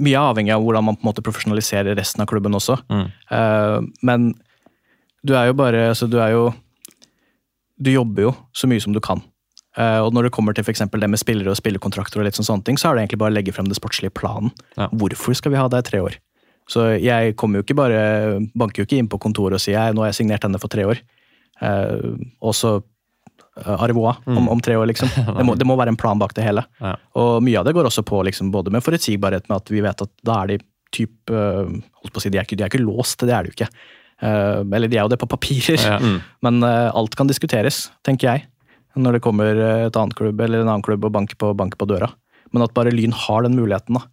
mye 0.00 0.24
avhengig 0.32 0.54
av 0.56 0.64
hvordan 0.64 0.88
man 0.88 0.96
på 0.96 1.04
en 1.04 1.10
måte 1.12 1.22
profesjonaliserer 1.26 1.94
resten 1.98 2.24
av 2.24 2.30
klubben 2.32 2.56
også. 2.56 2.80
Mm. 2.88 3.06
Eh, 3.36 3.76
men 4.08 4.32
du 5.24 5.36
er 5.36 5.52
jo 5.52 5.60
bare 5.60 5.90
altså 5.92 6.08
du 6.10 6.18
er 6.20 6.34
jo 6.34 6.50
Du 7.80 7.88
jobber 7.90 8.22
jo 8.22 8.30
så 8.54 8.68
mye 8.70 8.80
som 8.80 8.92
du 8.94 9.00
kan 9.02 9.18
Eh, 9.18 9.33
og 9.74 10.12
når 10.14 10.28
det 10.28 10.34
kommer 10.36 10.54
til 10.54 10.62
for 10.62 11.00
det 11.02 11.08
med 11.10 11.18
spillere 11.18 11.50
og 11.50 11.58
spillekontrakter, 11.58 12.20
og 12.20 12.28
litt 12.28 12.36
sånn 12.38 12.46
sånne 12.46 12.66
ting, 12.68 12.76
så 12.78 12.90
er 12.90 12.94
det 12.94 13.04
egentlig 13.04 13.18
bare 13.24 13.32
å 13.32 13.34
legge 13.34 13.54
frem 13.56 13.66
det 13.66 13.74
sportslige 13.74 14.14
planen. 14.14 14.52
Ja. 14.78 14.86
Hvorfor 14.94 15.34
skal 15.34 15.50
vi 15.50 15.58
ha 15.58 15.66
det 15.72 15.80
i 15.82 15.88
tre 15.88 16.02
år? 16.04 16.18
Så 16.70 16.86
jeg 16.96 17.34
kommer 17.40 17.60
jo 17.60 17.66
ikke 17.66 17.76
bare, 17.76 18.00
banker 18.56 18.82
jo 18.82 18.88
ikke 18.88 18.98
inn 19.02 19.10
på 19.10 19.20
kontoret 19.20 19.58
og 19.58 19.62
sier 19.62 19.92
nå 19.92 20.04
har 20.04 20.12
jeg 20.12 20.22
signert 20.22 20.46
denne 20.46 20.60
for 20.62 20.72
tre 20.72 20.86
år. 20.88 21.02
Eh, 21.60 22.12
og 22.40 22.54
så 22.56 22.76
uh, 22.78 23.74
au 23.76 23.88
revoir 23.90 24.22
om, 24.26 24.48
om 24.56 24.62
tre 24.64 24.76
år, 24.80 24.88
liksom. 24.90 25.10
Det 25.38 25.46
må, 25.46 25.56
det 25.60 25.68
må 25.68 25.76
være 25.78 25.94
en 25.94 26.00
plan 26.00 26.20
bak 26.20 26.34
det 26.36 26.46
hele. 26.46 26.64
Ja. 26.80 26.94
Og 27.20 27.42
mye 27.44 27.60
av 27.60 27.68
det 27.68 27.74
går 27.76 27.90
også 27.90 28.06
på 28.06 28.22
liksom, 28.30 28.52
både 28.54 28.72
med 28.74 28.84
forutsigbarhet 28.84 29.50
med 29.50 29.58
at 29.60 29.74
vi 29.74 29.84
vet 29.84 30.06
at 30.06 30.14
da 30.24 30.40
er 30.42 30.54
de 30.54 30.62
typ 30.94 31.34
uh, 31.34 31.66
holdt 31.68 32.14
på 32.14 32.22
å 32.22 32.24
si, 32.24 32.32
de 32.32 32.40
er, 32.40 32.48
ikke, 32.48 32.56
de 32.58 32.64
er 32.64 32.72
ikke 32.72 32.84
låst, 32.84 33.20
det 33.26 33.34
er 33.34 33.44
de 33.44 33.52
jo 33.52 33.58
ikke. 33.58 33.70
Uh, 34.22 34.62
eller 34.62 34.88
de 34.88 34.96
er 34.96 35.04
jo 35.04 35.12
det 35.12 35.20
på 35.20 35.28
papirer, 35.30 35.80
Ja. 35.82 35.98
men 36.46 36.64
uh, 36.64 36.88
alt 36.96 37.18
kan 37.18 37.28
diskuteres, 37.28 37.88
tenker 38.06 38.30
jeg. 38.30 38.48
Når 38.96 39.12
det 39.16 39.22
kommer 39.24 39.56
uh, 39.58 39.86
et 39.88 39.96
annet 39.96 40.14
klubb 40.14 40.40
eller 40.40 40.60
en 40.62 40.68
annen 40.70 40.82
klubb 40.86 41.04
og 41.04 41.12
banker 41.12 41.36
på, 41.40 41.52
banker 41.58 41.76
på 41.80 41.88
døra. 41.90 42.08
Men 42.54 42.62
at 42.62 42.74
bare 42.76 42.92
Lyn 42.94 43.12
har 43.12 43.42
den 43.42 43.56
muligheten, 43.58 43.96
da. 43.98 44.04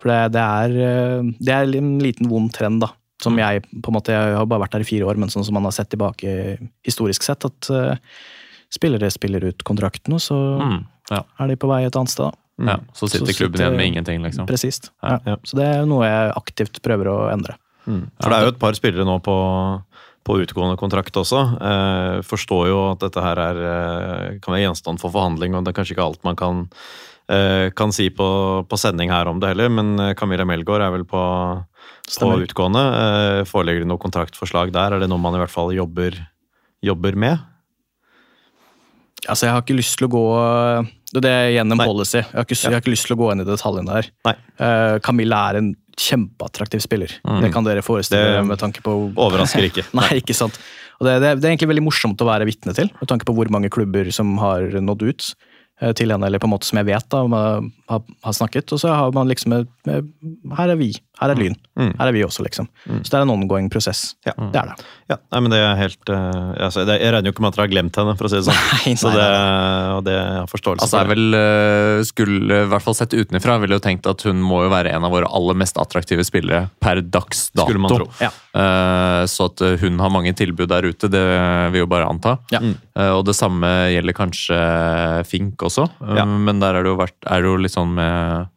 For 0.00 0.08
det, 0.08 0.32
det, 0.34 0.42
er, 0.42 0.76
uh, 1.20 1.32
det 1.38 1.52
er 1.52 1.72
en 1.78 1.98
liten 2.02 2.28
vond 2.30 2.52
trend, 2.54 2.80
da. 2.80 2.88
Som 3.22 3.36
jeg 3.38 3.60
på 3.84 3.92
en 3.92 3.94
måte, 3.94 4.10
jeg 4.16 4.34
har 4.34 4.46
bare 4.50 4.64
vært 4.64 4.72
her 4.78 4.82
i 4.82 4.88
fire 4.88 5.06
år, 5.06 5.18
men 5.20 5.28
sånn 5.30 5.44
som 5.46 5.54
man 5.54 5.68
har 5.68 5.74
sett 5.76 5.92
tilbake 5.92 6.32
historisk 6.88 7.22
sett, 7.22 7.44
at 7.46 7.68
uh, 7.70 7.92
spillere 8.72 9.10
spiller 9.12 9.44
ut 9.50 9.62
kontrakten, 9.68 10.16
og 10.16 10.22
så 10.24 10.38
Mm, 10.58 10.80
ja. 11.12 11.20
er 11.38 11.52
de 11.52 11.56
på 11.60 11.68
vei 11.70 11.84
et 11.86 11.94
annet 12.00 12.10
sted. 12.10 12.32
da. 12.32 12.72
ja. 12.72 12.78
Så 12.96 13.06
sitter 13.12 13.30
Så 13.30 13.36
klubben 13.44 13.58
sitter- 13.60 13.68
igjen 13.68 13.76
med 13.76 13.86
ingenting, 13.92 14.22
liksom. 14.24 14.46
Presist. 14.48 14.90
Ja. 15.04 15.18
Ja. 15.26 15.36
Så 15.44 15.54
det 15.60 15.66
er 15.68 15.84
noe 15.86 16.08
jeg 16.08 16.32
aktivt 16.40 16.80
prøver 16.82 17.12
å 17.12 17.18
endre. 17.32 17.54
Mm. 17.86 18.08
For 18.22 18.30
det 18.30 18.38
er 18.38 18.42
jo 18.48 18.52
et 18.54 18.58
par 18.62 18.72
spillere 18.78 19.04
nå 19.06 19.18
på, 19.22 19.36
på 20.22 20.38
utgående 20.42 20.78
kontrakt 20.78 21.16
også. 21.18 21.40
Eh, 21.58 22.18
forstår 22.26 22.68
jo 22.70 22.80
at 22.92 23.02
dette 23.02 23.22
her 23.24 23.40
er, 23.42 23.62
eh, 23.68 24.38
kan 24.42 24.54
være 24.54 24.66
gjenstand 24.68 25.02
for 25.02 25.14
forhandling, 25.14 25.54
og 25.54 25.64
det 25.64 25.72
er 25.72 25.78
kanskje 25.80 25.96
ikke 25.96 26.06
alt 26.06 26.22
man 26.24 26.38
kan, 26.38 26.68
eh, 27.28 27.70
kan 27.70 27.92
si 27.92 28.08
på, 28.10 28.28
på 28.68 28.78
sending 28.78 29.10
her 29.10 29.26
om 29.26 29.40
det 29.40 29.52
heller, 29.52 29.68
men 29.68 30.14
Camilla 30.14 30.46
Melgaard 30.46 30.82
er 30.86 30.94
vel 30.94 31.04
på, 31.04 31.22
på 32.18 32.32
utgående. 32.44 32.82
Eh, 33.02 33.44
foreligger 33.48 33.84
det 33.84 33.90
noe 33.90 34.02
kontraktforslag 34.02 34.72
der? 34.74 34.94
Er 34.94 35.02
det 35.02 35.10
noe 35.10 35.22
man 35.22 35.34
i 35.34 35.42
hvert 35.42 35.52
fall 35.54 35.74
jobber, 35.74 36.18
jobber 36.82 37.18
med? 37.18 37.48
Altså, 39.28 39.46
jeg 39.46 39.54
har 39.54 39.62
ikke 39.62 39.78
lyst 39.78 40.00
til 40.00 40.08
å 40.08 40.10
gå 40.10 40.22
Det 41.14 41.30
er 41.30 41.52
igjen 41.52 41.70
en 41.70 41.78
policy. 41.78 42.18
Jeg 42.18 42.34
har, 42.34 42.46
ikke, 42.46 42.58
jeg 42.58 42.74
har 42.74 42.80
ikke 42.82 42.94
lyst 42.94 43.06
til 43.06 43.14
å 43.14 43.20
gå 43.20 43.28
inn 43.30 43.44
i 43.44 43.46
detaljene 43.46 43.98
der. 44.00 44.08
Eh, 44.58 44.96
Camilla 45.04 45.44
er 45.50 45.60
en 45.60 45.74
kjempeattraktiv 46.00 46.82
spiller. 46.84 47.14
Det 47.42 47.50
kan 47.54 47.66
dere 47.66 47.84
forestille 47.84 48.36
dere 48.36 48.44
med 48.46 48.60
tanke 48.60 48.84
på 48.84 48.94
Overrasker 49.12 49.66
ikke. 49.70 49.84
Nei, 49.98 50.08
ikke 50.22 50.36
sant. 50.36 50.58
Og 51.00 51.08
det, 51.08 51.16
det, 51.22 51.32
det 51.40 51.48
er 51.48 51.54
egentlig 51.54 51.72
veldig 51.72 51.86
morsomt 51.88 52.20
å 52.22 52.28
være 52.28 52.46
vitne 52.48 52.74
til, 52.76 52.92
med 53.00 53.10
tanke 53.10 53.26
på 53.28 53.34
hvor 53.36 53.50
mange 53.52 53.72
klubber 53.74 54.10
som 54.14 54.36
har 54.38 54.68
nådd 54.78 55.02
ut 55.08 55.28
eh, 55.82 55.92
til 55.98 56.14
henne, 56.14 56.28
eller 56.28 56.42
på 56.42 56.46
en 56.46 56.54
måte 56.54 56.68
som 56.68 56.78
jeg 56.78 56.88
vet 56.92 57.08
da, 57.10 57.24
har, 57.90 58.04
har 58.28 58.36
snakket. 58.38 58.70
Og 58.74 58.82
så 58.84 58.92
har 58.94 59.14
man 59.16 59.30
liksom 59.30 59.56
Her 59.58 60.74
er 60.74 60.78
vi. 60.78 60.92
Her 61.22 61.32
er 61.34 61.38
Lyn. 61.40 61.54
Mm. 61.78 61.92
Her 61.98 62.10
er 62.10 62.14
vi 62.16 62.24
også, 62.26 62.42
liksom. 62.44 62.66
Så 62.84 63.08
det 63.08 63.16
er 63.16 63.24
en 63.24 63.32
ongoing 63.32 63.70
prosess. 63.72 64.02
Ja. 64.26 64.34
Det 64.36 64.58
er 64.60 64.72
det. 64.72 64.86
Ja, 65.08 65.16
nei, 65.32 65.40
men 65.44 65.52
det 65.54 65.60
er 65.62 65.78
helt 65.78 66.10
uh, 66.12 66.52
altså, 66.66 66.84
det, 66.88 66.98
Jeg 67.02 67.12
regner 67.14 67.28
jo 67.28 67.34
ikke 67.34 67.44
med 67.44 67.52
at 67.52 67.56
dere 67.56 67.64
har 67.66 67.72
glemt 67.72 67.98
henne, 68.00 68.14
for 68.18 68.28
å 68.28 68.32
si 68.32 68.38
det 68.40 68.46
sånn. 68.46 68.60
Nei, 68.82 68.94
Så 69.00 69.12
det, 69.12 69.24
nei. 69.24 69.94
og 69.96 70.04
det 70.06 70.14
jeg 70.16 70.36
har 70.38 70.50
forståelse 70.50 70.86
Altså, 70.86 71.00
jeg 71.00 71.08
for. 71.08 71.12
det. 71.12 71.16
vel 71.16 71.38
øh, 71.40 72.04
skulle, 72.08 72.60
i 72.66 72.70
hvert 72.72 72.86
fall 72.86 72.96
sett 72.98 73.16
utenfra, 73.16 73.56
ville 73.62 73.78
jo 73.78 73.84
tenkt 73.84 74.08
at 74.10 74.26
hun 74.28 74.40
må 74.44 74.62
jo 74.66 74.72
være 74.72 74.92
en 74.96 75.06
av 75.08 75.12
våre 75.14 75.28
aller 75.32 75.58
mest 75.62 75.80
attraktive 75.80 76.24
spillere 76.28 76.66
per 76.82 77.02
dags 77.04 77.46
dato. 77.52 77.68
Skulle 77.68 77.84
man 77.86 77.94
tro. 77.96 78.08
Ja. 78.22 78.32
Uh, 78.52 79.22
så 79.30 79.48
at 79.50 79.64
hun 79.82 80.00
har 80.02 80.12
mange 80.12 80.34
tilbud 80.36 80.68
der 80.72 80.88
ute, 80.90 81.08
det 81.12 81.24
vil 81.74 81.84
jo 81.84 81.90
bare 81.90 82.08
anta. 82.10 82.36
Ja. 82.52 82.60
Uh, 82.96 83.12
og 83.18 83.24
det 83.28 83.36
samme 83.38 83.68
gjelder 83.92 84.16
kanskje 84.16 84.60
Fink 85.28 85.62
også, 85.66 85.88
Eh, 86.02 86.26
men 86.26 86.60
der 86.62 86.76
er 86.76 86.84
det 86.84 86.92
jo, 86.92 86.98
vært, 86.98 87.16
er 87.26 87.42
det 87.42 87.50
jo 87.50 87.60
litt 87.60 87.74
sånn 87.74 87.92
med, 87.96 88.48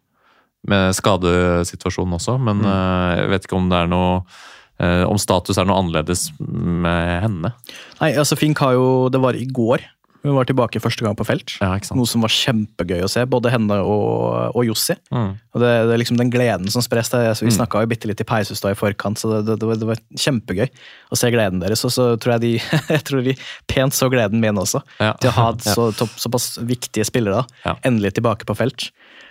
med 0.68 0.96
skadesituasjonen 0.98 2.18
også. 2.20 2.38
Men 2.42 2.62
Mm. 2.62 2.66
eh, 2.72 3.16
jeg 3.22 3.30
vet 3.30 3.44
ikke 3.48 3.58
om 3.58 3.70
det 3.70 3.78
er 3.84 3.88
noe 3.88 4.24
eh, 4.80 5.04
om 5.08 5.18
status 5.18 5.58
er 5.58 5.66
noe 5.66 5.78
annerledes 5.80 6.32
med 6.40 7.22
henne. 7.24 7.54
Nei, 8.02 8.14
altså 8.16 8.36
Fink 8.38 8.58
har 8.60 8.74
jo 8.74 9.10
Det 9.10 9.22
var 9.22 9.34
i 9.36 9.46
går. 9.46 9.80
Hun 10.26 10.34
var 10.34 10.44
tilbake 10.50 10.82
første 10.82 11.04
gang 11.06 11.14
på 11.16 11.24
felt. 11.24 11.54
Ja? 11.62 11.78
Noe 11.94 12.08
som 12.10 12.24
var 12.26 12.30
kjempegøy 12.34 13.04
å 13.06 13.08
se. 13.08 13.22
Både 13.30 13.52
henne 13.54 13.76
og, 13.86 14.56
og 14.58 14.66
Jossi. 14.66 14.96
Mm. 15.14 15.36
Og 15.54 15.62
det, 15.62 15.70
det 15.86 15.94
er 15.94 16.00
liksom 16.02 16.18
den 16.18 16.32
gleden 16.34 16.66
som 16.74 16.82
spres. 16.82 17.12
Det, 17.14 17.20
vi 17.44 17.52
Mm. 17.52 17.60
snakka 17.60 17.84
jo 17.84 17.90
bitte 17.92 18.08
litt 18.10 18.20
i 18.22 18.26
peisestad 18.26 18.72
i 18.74 18.80
forkant, 18.80 19.20
så 19.22 19.44
det, 19.46 19.60
det, 19.60 19.68
var, 19.70 19.76
det 19.78 19.86
var 19.86 20.02
kjempegøy 20.18 20.66
å 21.14 21.16
se 21.16 21.30
gleden 21.30 21.62
deres. 21.62 21.86
Og 21.86 21.92
så 21.94 22.18
tror 22.18 22.34
jeg 22.34 22.42
de, 22.42 22.54
jeg 22.96 23.04
tror 23.06 23.22
de 23.24 23.36
pent 23.70 23.94
så 23.94 24.10
gleden 24.10 24.42
min 24.42 24.58
også, 24.58 24.82
Ja. 25.00 25.14
til 25.22 25.30
å 25.30 25.34
ha 25.38 25.54
så, 25.62 25.92
topp, 25.94 26.18
såpass 26.18 26.58
viktige 26.66 27.06
spillere 27.06 27.44
da, 27.46 27.62
Ja. 27.70 27.76
endelig 27.86 28.16
tilbake 28.18 28.50
på 28.50 28.58
felt. 28.58 28.90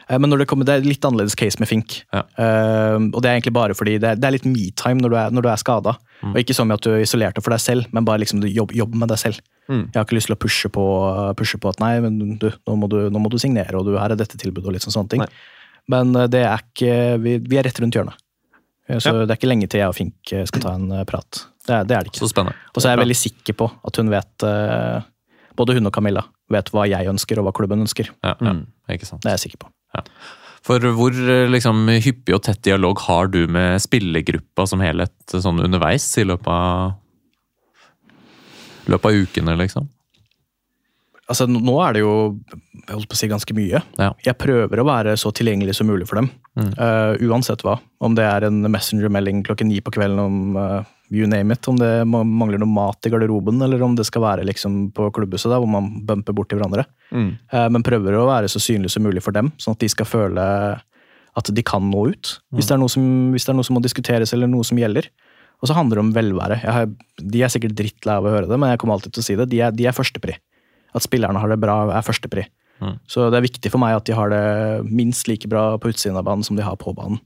Eh, 0.09 0.18
Men 0.18 0.30
når 0.30 0.42
det, 0.42 0.46
kommer, 0.50 0.66
det 0.68 0.74
er 0.78 0.84
litt 0.86 1.05
annerledes 1.05 1.36
case 1.38 1.59
med 1.62 1.68
Fink. 1.70 2.02
Ja. 2.12 2.22
Uh, 2.38 3.09
og 3.14 3.22
det 3.24 3.30
er 3.30 3.38
egentlig 3.38 3.55
bare 3.57 3.74
fordi 3.76 3.98
det 4.02 4.11
er, 4.11 4.16
det 4.20 4.28
er 4.28 4.34
litt 4.36 4.44
me-time 4.48 5.00
når 5.00 5.11
du 5.11 5.16
er, 5.16 5.30
når 5.34 5.46
du 5.46 5.48
er 5.52 5.61
skada. 5.62 5.96
Mm. 6.22 6.32
Og 6.34 6.38
ikke 6.42 6.57
sånn 6.57 6.72
at 6.74 6.84
du 6.84 6.90
er 6.92 7.05
isolert 7.05 7.40
for 7.42 7.55
deg 7.55 7.61
selv, 7.64 7.86
men 7.92 8.05
bare 8.09 8.20
liksom 8.22 8.40
du 8.42 8.48
jobb, 8.48 8.72
jobb 8.76 8.94
med 9.00 9.09
deg 9.12 9.18
selv. 9.22 9.40
Mm. 9.68 9.86
Jeg 9.92 9.96
har 9.96 10.05
ikke 10.07 10.18
lyst 10.18 10.28
til 10.30 10.36
å 10.36 10.40
pushe 10.44 10.68
på, 10.72 10.84
pushe 11.40 11.59
på 11.61 11.72
at 11.72 11.80
nei, 11.80 11.94
men 12.05 12.36
du, 12.40 12.50
nå, 12.50 12.88
du, 12.92 12.98
nå 13.12 13.22
må 13.24 13.30
du 13.32 13.38
signere, 13.40 13.76
og 13.80 13.88
du, 13.88 13.94
her 14.00 14.12
er 14.12 14.20
dette 14.20 14.36
tilbudet, 14.40 14.66
og 14.68 14.76
litt 14.76 14.84
sånn 14.84 14.96
sånne 14.98 15.14
ting. 15.14 15.24
Nei. 15.24 15.32
Men 15.92 16.14
eh, 16.16 16.28
det 16.32 16.44
er 16.48 16.62
ikke, 16.64 16.92
vi, 17.24 17.38
vi 17.44 17.59
er 17.61 17.66
rett 17.68 17.80
rundt 17.84 17.96
hjørnet. 17.96 18.20
Så 19.00 19.09
Ja. 19.14 19.24
det 19.24 19.32
er 19.32 19.38
ikke 19.40 19.48
lenge 19.48 19.66
til 19.72 19.80
jeg 19.80 19.88
og 19.88 19.96
Fink 19.96 20.32
skal 20.48 20.61
ta 20.61 20.74
en 20.76 20.90
prat. 21.09 21.46
Det 21.64 21.78
det, 21.88 21.96
er 21.96 22.05
det 22.05 22.11
ikke. 22.12 22.20
Så 22.20 22.28
spennende. 22.28 22.52
Og 22.76 22.82
så 22.84 22.90
er 22.90 22.98
jeg 22.98 23.00
veldig 23.00 23.16
sikker 23.16 23.57
på 23.57 23.70
at 23.88 23.96
hun 23.96 24.11
vet 24.12 24.44
uh, 24.44 25.00
Både 25.57 25.72
hun 25.78 25.86
og 25.88 25.92
Camilla 25.96 26.20
vet 26.52 26.68
hva 26.74 26.84
jeg 26.90 27.09
ønsker, 27.09 27.38
og 27.40 27.46
hva 27.46 27.52
klubben 27.57 27.80
ønsker. 27.80 28.11
Ja, 28.26 28.34
ja, 28.42 28.52
Mm. 28.52 28.66
ikke 28.92 29.07
sant. 29.09 29.22
Det 29.24 29.30
er 29.30 29.36
jeg 29.38 29.44
sikker 29.46 29.62
på. 29.64 29.70
For 30.64 30.80
hvor 30.97 31.12
eh, 31.12 31.47
liksom, 31.53 31.86
hyppig 32.01 32.36
og 32.36 32.45
tett 32.47 32.62
dialog 32.64 33.03
har 33.05 33.28
du 33.32 33.42
med 33.53 33.82
spillergruppa 33.84 34.64
som 34.68 34.84
helhet 34.84 35.34
sånn 35.34 35.61
underveis 35.64 36.07
i 36.20 36.24
løpet 36.24 36.49
av, 36.49 36.95
løpet 38.88 39.11
av 39.11 39.26
ukene, 39.26 39.59
liksom? 39.61 39.90
Altså, 41.24 41.47
nå 41.49 41.74
er 41.80 41.97
det 41.97 42.01
jo 42.03 42.14
jeg 42.84 42.99
holdt 42.99 43.09
på 43.09 43.16
å 43.16 43.18
si 43.18 43.28
ganske 43.30 43.55
mye. 43.57 43.80
Ja. 43.97 44.11
Jeg 44.26 44.36
prøver 44.40 44.80
å 44.80 44.86
være 44.88 45.14
så 45.20 45.30
tilgjengelig 45.32 45.78
som 45.78 45.88
mulig 45.88 46.09
for 46.09 46.20
dem. 46.20 46.28
Mm. 46.59 46.72
Uh, 46.76 47.30
uansett 47.30 47.64
hva. 47.64 47.78
Om 48.05 48.16
det 48.18 48.26
er 48.28 48.45
en 48.49 48.61
messenger-melding 48.68 49.40
klokken 49.47 49.70
ni 49.72 49.80
på 49.84 49.95
kvelden 49.95 50.20
om 50.20 50.59
eh, 50.61 50.90
you 51.11 51.26
name 51.30 51.52
it. 51.52 51.68
Om 51.68 51.78
det 51.80 51.90
mangler 52.09 52.61
noe 52.62 52.70
mat 52.70 53.07
i 53.07 53.12
garderoben, 53.12 53.61
eller 53.62 53.82
om 53.84 53.96
det 53.98 54.07
skal 54.09 54.24
være 54.24 54.46
liksom 54.48 54.88
på 54.96 55.11
klubbhuset 55.14 55.50
der, 55.50 55.61
hvor 55.61 55.70
man 55.70 55.90
bumper 56.07 56.36
borti 56.36 56.57
hverandre. 56.57 56.86
Mm. 57.11 57.30
Eh, 57.52 57.68
men 57.74 57.86
prøver 57.86 58.18
å 58.18 58.28
være 58.30 58.50
så 58.52 58.62
synlig 58.62 58.94
som 58.94 59.05
mulig 59.07 59.22
for 59.24 59.36
dem, 59.36 59.52
sånn 59.61 59.76
at 59.76 59.84
de 59.84 59.90
skal 59.92 60.09
føle 60.09 60.48
at 61.34 61.50
de 61.50 61.62
kan 61.66 61.82
nå 61.90 62.09
ut. 62.14 62.36
Hvis, 62.55 62.68
det 62.70 62.76
er 62.76 62.82
noe 62.82 62.92
som, 62.92 63.05
hvis 63.34 63.46
det 63.46 63.52
er 63.52 63.59
noe 63.59 63.66
som 63.66 63.76
må 63.76 63.82
diskuteres, 63.82 64.32
eller 64.36 64.50
noe 64.50 64.66
som 64.66 64.78
gjelder. 64.78 65.09
Og 65.62 65.70
så 65.70 65.76
handler 65.76 65.98
det 65.98 66.05
om 66.05 66.12
velvære. 66.14 66.59
Har, 66.62 66.90
de 67.18 67.42
er 67.42 67.50
sikkert 67.50 67.76
drittlei 67.78 68.18
av 68.20 68.26
å 68.26 68.34
høre 68.34 68.50
det, 68.50 68.59
men 68.61 68.70
jeg 68.70 68.80
kommer 68.82 68.98
alltid 68.98 69.16
til 69.16 69.24
å 69.24 69.26
si 69.26 69.38
det. 69.40 69.48
De 69.50 69.62
er, 69.64 69.74
de 69.74 69.88
er 69.88 69.96
førstepri. 69.96 70.36
At 70.94 71.07
spillerne 71.07 71.40
har 71.42 71.50
det 71.50 71.59
bra, 71.62 71.78
er 71.90 72.07
førstepri. 72.07 72.46
Mm. 72.82 72.98
Så 73.11 73.28
det 73.32 73.38
er 73.38 73.46
viktig 73.46 73.70
for 73.72 73.82
meg 73.82 73.96
at 73.96 74.07
de 74.07 74.14
har 74.14 74.30
det 74.30 74.44
minst 74.86 75.30
like 75.30 75.48
bra 75.50 75.72
på 75.80 75.90
utsiden 75.90 76.18
av 76.18 76.26
banen 76.26 76.46
som 76.46 76.59
de 76.59 76.66
har 76.66 76.78
på 76.78 76.94
banen. 76.94 77.18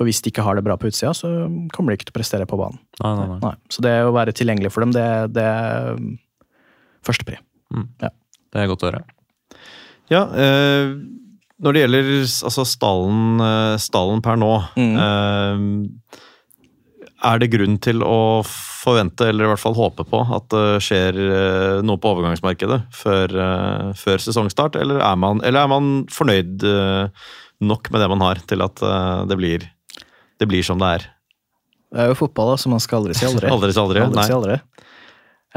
For 0.00 0.08
hvis 0.08 0.22
de 0.24 0.30
ikke 0.32 0.40
har 0.46 0.56
det 0.56 0.64
bra 0.64 0.78
på 0.80 0.88
utsida, 0.88 1.10
så 1.12 1.28
kommer 1.76 1.92
de 1.92 1.98
ikke 1.98 2.06
til 2.08 2.14
å 2.14 2.18
prestere 2.22 2.46
på 2.48 2.56
banen. 2.56 2.80
Nei, 3.04 3.10
nei, 3.18 3.26
nei. 3.34 3.38
Nei. 3.44 3.54
Så 3.68 3.82
det 3.84 3.92
å 4.08 4.14
være 4.16 4.32
tilgjengelig 4.32 4.70
for 4.72 4.80
dem, 4.86 4.94
det, 4.96 5.04
det 5.36 5.44
er 5.44 5.98
førstepri. 7.04 7.36
Mm. 7.76 7.84
Ja. 8.00 8.08
Det 8.50 8.62
er 8.62 8.70
godt 8.72 8.86
å 8.86 8.88
høre. 8.88 9.02
Ja, 10.10 10.22
eh, 10.32 10.94
når 11.60 11.76
det 11.76 11.82
gjelder 11.84 12.08
altså 12.48 12.64
stallen, 12.66 13.44
eh, 13.44 13.76
stallen 13.84 14.24
per 14.24 14.40
nå 14.40 14.54
Mm. 14.80 14.96
eh, 15.04 16.18
Er 17.20 17.36
det 17.42 17.50
grunn 17.52 17.76
til 17.84 18.00
å 18.00 18.40
forvente, 18.48 19.26
eller 19.28 19.44
i 19.44 19.48
hvert 19.50 19.60
fall 19.60 19.74
håpe 19.76 20.06
på, 20.08 20.22
at 20.32 20.46
det 20.54 20.80
skjer 20.80 21.18
eh, 21.20 21.82
noe 21.84 22.00
på 22.00 22.14
overgangsmarkedet 22.14 22.78
før, 22.96 23.34
eh, 23.44 23.90
før 24.00 24.24
sesongstart? 24.24 24.78
Eller 24.80 25.02
er 25.04 25.18
man, 25.20 25.42
eller 25.44 25.60
er 25.66 25.68
man 25.68 25.90
fornøyd 26.08 26.64
nok 27.60 27.90
med 27.92 28.00
det 28.00 28.08
man 28.08 28.24
har, 28.24 28.40
til 28.48 28.64
at 28.64 28.80
det 29.28 29.36
blir, 29.36 29.68
det 30.40 30.48
blir 30.50 30.64
som 30.66 30.80
det 30.80 30.88
er? 30.98 31.06
Det 31.90 32.04
er 32.04 32.10
jo 32.12 32.18
fotball, 32.20 32.52
da, 32.54 32.56
så 32.62 32.70
man 32.72 32.80
skal 32.82 33.00
aldri 33.02 33.16
si 33.18 33.26
aldri. 33.28 33.50
Aldri 33.54 33.72
si 33.74 33.80
aldri. 33.82 34.02
Aldri 34.06 34.26
si 34.28 34.34
aldri. 34.36 34.58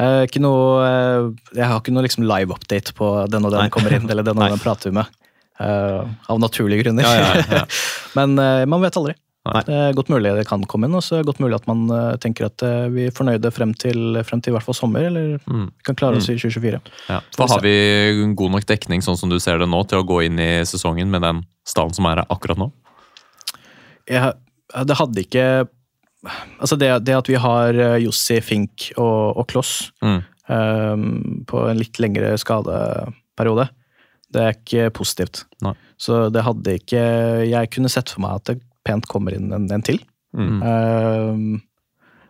Eh, 0.01 0.21
ikke 0.25 0.41
noe, 0.41 0.85
eh, 0.87 1.27
jeg 1.59 1.67
har 1.69 1.81
ikke 1.83 1.93
noe 1.93 2.05
liksom 2.07 2.23
live 2.25 2.55
update 2.55 2.95
på 2.97 3.09
den 3.29 3.45
og 3.45 3.53
den 3.53 3.67
Nei. 3.67 3.73
kommer 3.73 3.93
inn, 3.93 4.07
eller 4.09 4.25
den 4.25 4.39
og 4.41 4.49
den 4.55 4.63
prater 4.63 4.89
vi 4.89 4.97
med. 4.97 5.11
Eh, 5.61 5.99
av 6.33 6.39
naturlige 6.41 6.81
grunner. 6.87 7.05
Ja, 7.05 7.35
ja, 7.37 7.43
ja. 7.61 7.67
Men 8.17 8.33
eh, 8.41 8.63
man 8.65 8.81
vet 8.81 8.97
aldri. 8.97 9.13
Nei. 9.43 9.59
Det 9.67 9.75
er 9.75 9.95
godt 9.97 10.07
mulig 10.07 10.29
det 10.37 10.45
kan 10.47 10.61
komme 10.71 10.87
inn, 10.87 10.93
og 10.95 11.03
så 11.03 11.17
er 11.17 11.21
det 11.21 11.27
godt 11.33 11.41
mulig 11.43 11.57
at 11.59 11.65
man 11.67 11.81
eh, 11.91 12.13
tenker 12.23 12.47
at 12.47 12.63
eh, 12.63 12.85
vi 12.93 13.09
er 13.09 13.13
fornøyde 13.13 13.49
frem 13.51 13.73
til, 13.75 14.15
frem 14.23 14.39
til 14.41 14.53
i 14.53 14.55
hvert 14.55 14.65
fall 14.65 14.77
sommer, 14.77 15.03
eller 15.09 15.33
Mm. 15.51 15.65
vi 15.67 15.83
kan 15.89 15.97
klare 15.99 16.15
oss 16.21 16.29
i 16.31 16.37
2024. 16.39 16.79
Ja. 17.11 17.17
For 17.35 17.51
har 17.51 17.59
vi 17.61 17.73
god 18.39 18.53
nok 18.55 18.65
dekning 18.71 19.03
sånn 19.03 19.19
som 19.19 19.29
du 19.29 19.35
ser 19.43 19.59
det 19.59 19.67
nå, 19.67 19.81
til 19.91 19.99
å 19.99 20.07
gå 20.07 20.21
inn 20.29 20.39
i 20.39 20.47
sesongen 20.65 21.11
med 21.11 21.21
den 21.27 21.43
stallen 21.67 21.91
som 21.93 22.07
er 22.07 22.21
her 22.23 22.31
akkurat 22.33 22.57
nå? 22.63 22.69
Jeg, 24.09 24.31
det 24.87 24.95
hadde 24.99 25.21
ikke 25.25 25.45
Altså 26.63 26.77
det, 26.79 26.87
det 27.03 27.15
at 27.17 27.27
vi 27.27 27.35
har 27.35 27.75
eh, 27.75 27.97
Jossi, 28.05 28.37
Fink 28.41 28.89
og, 28.95 29.37
og 29.41 29.47
Kloss 29.51 29.91
Mm. 30.03 30.21
um, 30.47 31.43
på 31.47 31.65
en 31.69 31.77
litt 31.79 31.99
lengre 31.99 32.33
skadeperiode, 32.39 33.65
Det 34.33 34.41
er 34.41 34.55
ikke 34.55 34.85
positivt. 34.95 35.43
Nei. 35.61 35.73
Så 35.99 36.29
det 36.33 36.43
hadde 36.43 36.77
ikke 36.79 37.03
Jeg 37.49 37.69
kunne 37.75 37.91
sett 37.91 38.09
for 38.09 38.23
meg 38.23 38.39
at 38.39 38.45
det 38.49 38.61
pent 38.87 39.05
kommer 39.11 39.35
inn 39.35 39.51
en, 39.53 39.67
en 39.71 39.83
til. 39.85 39.99
Mm. 40.35 40.61
Um, 40.63 41.61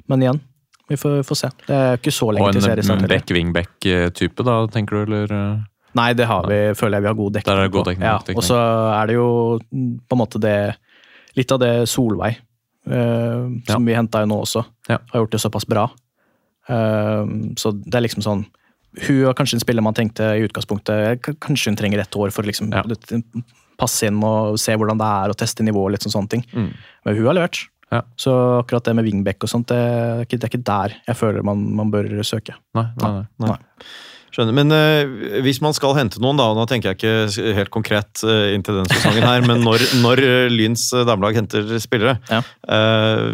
men 0.09 0.21
igjen, 0.25 0.41
vi 0.89 0.97
får, 0.99 1.21
får 1.23 1.39
se. 1.39 1.49
Det 1.67 1.77
er 1.77 1.97
ikke 2.01 2.11
så 2.13 2.31
lenge 2.35 2.51
til 2.57 2.65
en 2.65 2.91
Og 2.91 2.97
en 2.97 3.07
back-wingback-type, 3.13 4.43
da, 4.45 4.57
tenker 4.73 4.99
du, 4.99 5.03
eller? 5.05 5.31
eh? 5.37 5.61
Nei, 5.95 6.09
det 6.17 6.25
har 6.25 6.49
vi, 6.49 6.57
føler 6.77 6.97
jeg 6.97 7.05
vi 7.05 7.09
har 7.11 7.17
god 7.21 7.33
dekning 7.37 7.71
god 7.77 7.87
på. 7.87 7.93
Ja, 8.01 8.17
og 8.35 8.43
så 8.43 8.57
er 8.97 9.09
det 9.11 9.15
jo 9.19 9.27
på 10.09 10.17
en 10.17 10.21
måte 10.21 10.41
det 10.41 10.57
Litt 11.35 11.51
av 11.51 11.59
det 11.59 11.71
Solveig, 11.89 12.37
eh, 12.85 13.47
som 13.69 13.85
vi 13.85 13.93
henta 13.97 14.21
jo 14.21 14.29
nå 14.31 14.41
også, 14.43 14.65
Ja. 14.89 14.97
har 15.11 15.21
gjort 15.23 15.31
det 15.31 15.41
såpass 15.41 15.65
bra. 15.67 15.89
Eh, 16.67 17.25
så 17.55 17.71
det 17.83 17.95
er 17.95 18.01
liksom 18.07 18.23
sånn 18.23 18.45
Hun 19.07 19.25
er 19.27 19.33
kanskje 19.33 19.55
en 19.57 19.59
spiller 19.59 19.81
man 19.81 19.93
tenkte 19.97 20.21
i 20.37 20.43
utgangspunktet 20.45 21.19
Kanskje 21.41 21.71
hun 21.71 21.75
trenger 21.75 21.99
ett 21.99 22.15
år 22.15 22.31
for 22.31 22.43
å 22.43 22.45
liksom 22.45 22.69
Ja. 22.71 22.83
passe 23.77 24.05
inn 24.07 24.23
og 24.23 24.59
se 24.59 24.71
hvordan 24.77 24.97
det 24.99 25.03
er, 25.09 25.29
og 25.29 25.35
teste 25.35 25.63
nivået. 25.65 25.91
litt 25.93 26.01
sånn 26.05 26.13
sånne 26.13 26.29
ting. 26.29 26.45
Mm. 26.53 26.73
Men 27.05 27.15
hun 27.17 27.25
har 27.25 27.33
levert. 27.33 27.67
Ja. 27.91 28.01
Så 28.15 28.31
akkurat 28.63 28.83
det 28.83 28.95
med 28.95 29.05
wingback 29.05 29.43
og 29.43 29.49
sånt, 29.49 29.67
det 29.67 30.29
det 30.29 30.43
er 30.43 30.47
ikke 30.49 30.63
der 30.63 30.95
jeg 31.07 31.15
føler 31.17 31.43
man, 31.43 31.75
man 31.75 31.91
bør 31.91 32.05
søke. 32.23 32.53
Nei, 32.75 32.85
nei, 33.01 33.11
nei. 33.39 33.47
Nei. 33.49 33.57
Skjønner. 34.33 34.55
Men 34.57 34.73
uh, 34.73 35.41
hvis 35.45 35.59
man 35.61 35.75
skal 35.77 35.93
hente 35.97 36.21
noen, 36.23 36.39
da, 36.41 36.47
og 36.49 36.57
nå 36.57 36.63
tenker 36.69 36.91
jeg 36.93 36.97
ikke 36.97 37.53
helt 37.59 37.73
konkret 37.73 38.23
uh, 38.25 38.49
inntil 38.55 38.79
denne 38.79 38.89
sesongen 38.89 39.27
her, 39.27 39.43
men 39.45 39.61
når, 39.61 39.83
når 40.05 40.21
eh, 40.25 40.45
Lyns 40.49 40.87
eh, 40.93 41.03
damelag 41.05 41.37
henter 41.37 41.67
spillere 41.83 42.15
Ja. 42.31 42.39
uh, 42.65 43.29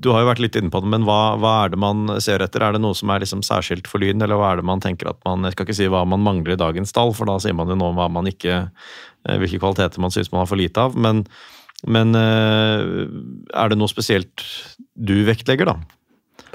Du 0.00 0.08
har 0.10 0.24
jo 0.24 0.30
vært 0.30 0.40
litt 0.42 0.56
inne 0.58 0.72
på 0.72 0.80
det, 0.82 0.90
men 0.90 1.04
hva, 1.06 1.36
hva 1.38 1.52
er 1.64 1.74
det 1.74 1.78
man 1.82 2.16
ser 2.24 2.42
etter? 2.42 2.64
Er 2.64 2.74
det 2.74 2.80
noe 2.82 2.96
som 2.96 3.12
er 3.12 3.22
liksom 3.22 3.44
særskilt 3.46 3.86
for 3.90 4.02
Lyn, 4.02 4.22
eller 4.24 4.40
hva 4.40 4.50
er 4.54 4.62
det 4.62 4.66
man 4.66 4.80
tenker 4.82 5.12
at 5.12 5.20
man 5.28 5.44
Jeg 5.46 5.54
skal 5.54 5.68
ikke 5.68 5.78
si 5.78 5.88
hva 5.92 6.02
man 6.08 6.24
mangler 6.24 6.56
i 6.56 6.60
dagens 6.60 6.90
stall, 6.94 7.14
for 7.14 7.28
da 7.30 7.36
sier 7.42 7.54
man 7.58 7.68
jo 7.70 7.76
nå 7.78 7.92
hva 7.98 8.08
man 8.10 8.26
ikke 8.30 8.56
eh, 8.64 9.36
hvilke 9.42 9.60
kvaliteter 9.60 10.00
man 10.02 10.14
syns 10.14 10.32
man 10.32 10.42
har 10.42 10.50
for 10.50 10.58
lite 10.58 10.82
av. 10.82 10.96
Men, 10.96 11.22
men 11.86 12.16
eh, 12.18 13.06
er 13.54 13.70
det 13.70 13.78
noe 13.78 13.92
spesielt 13.92 14.46
du 14.96 15.20
vektlegger, 15.28 15.70
da? 15.70 15.99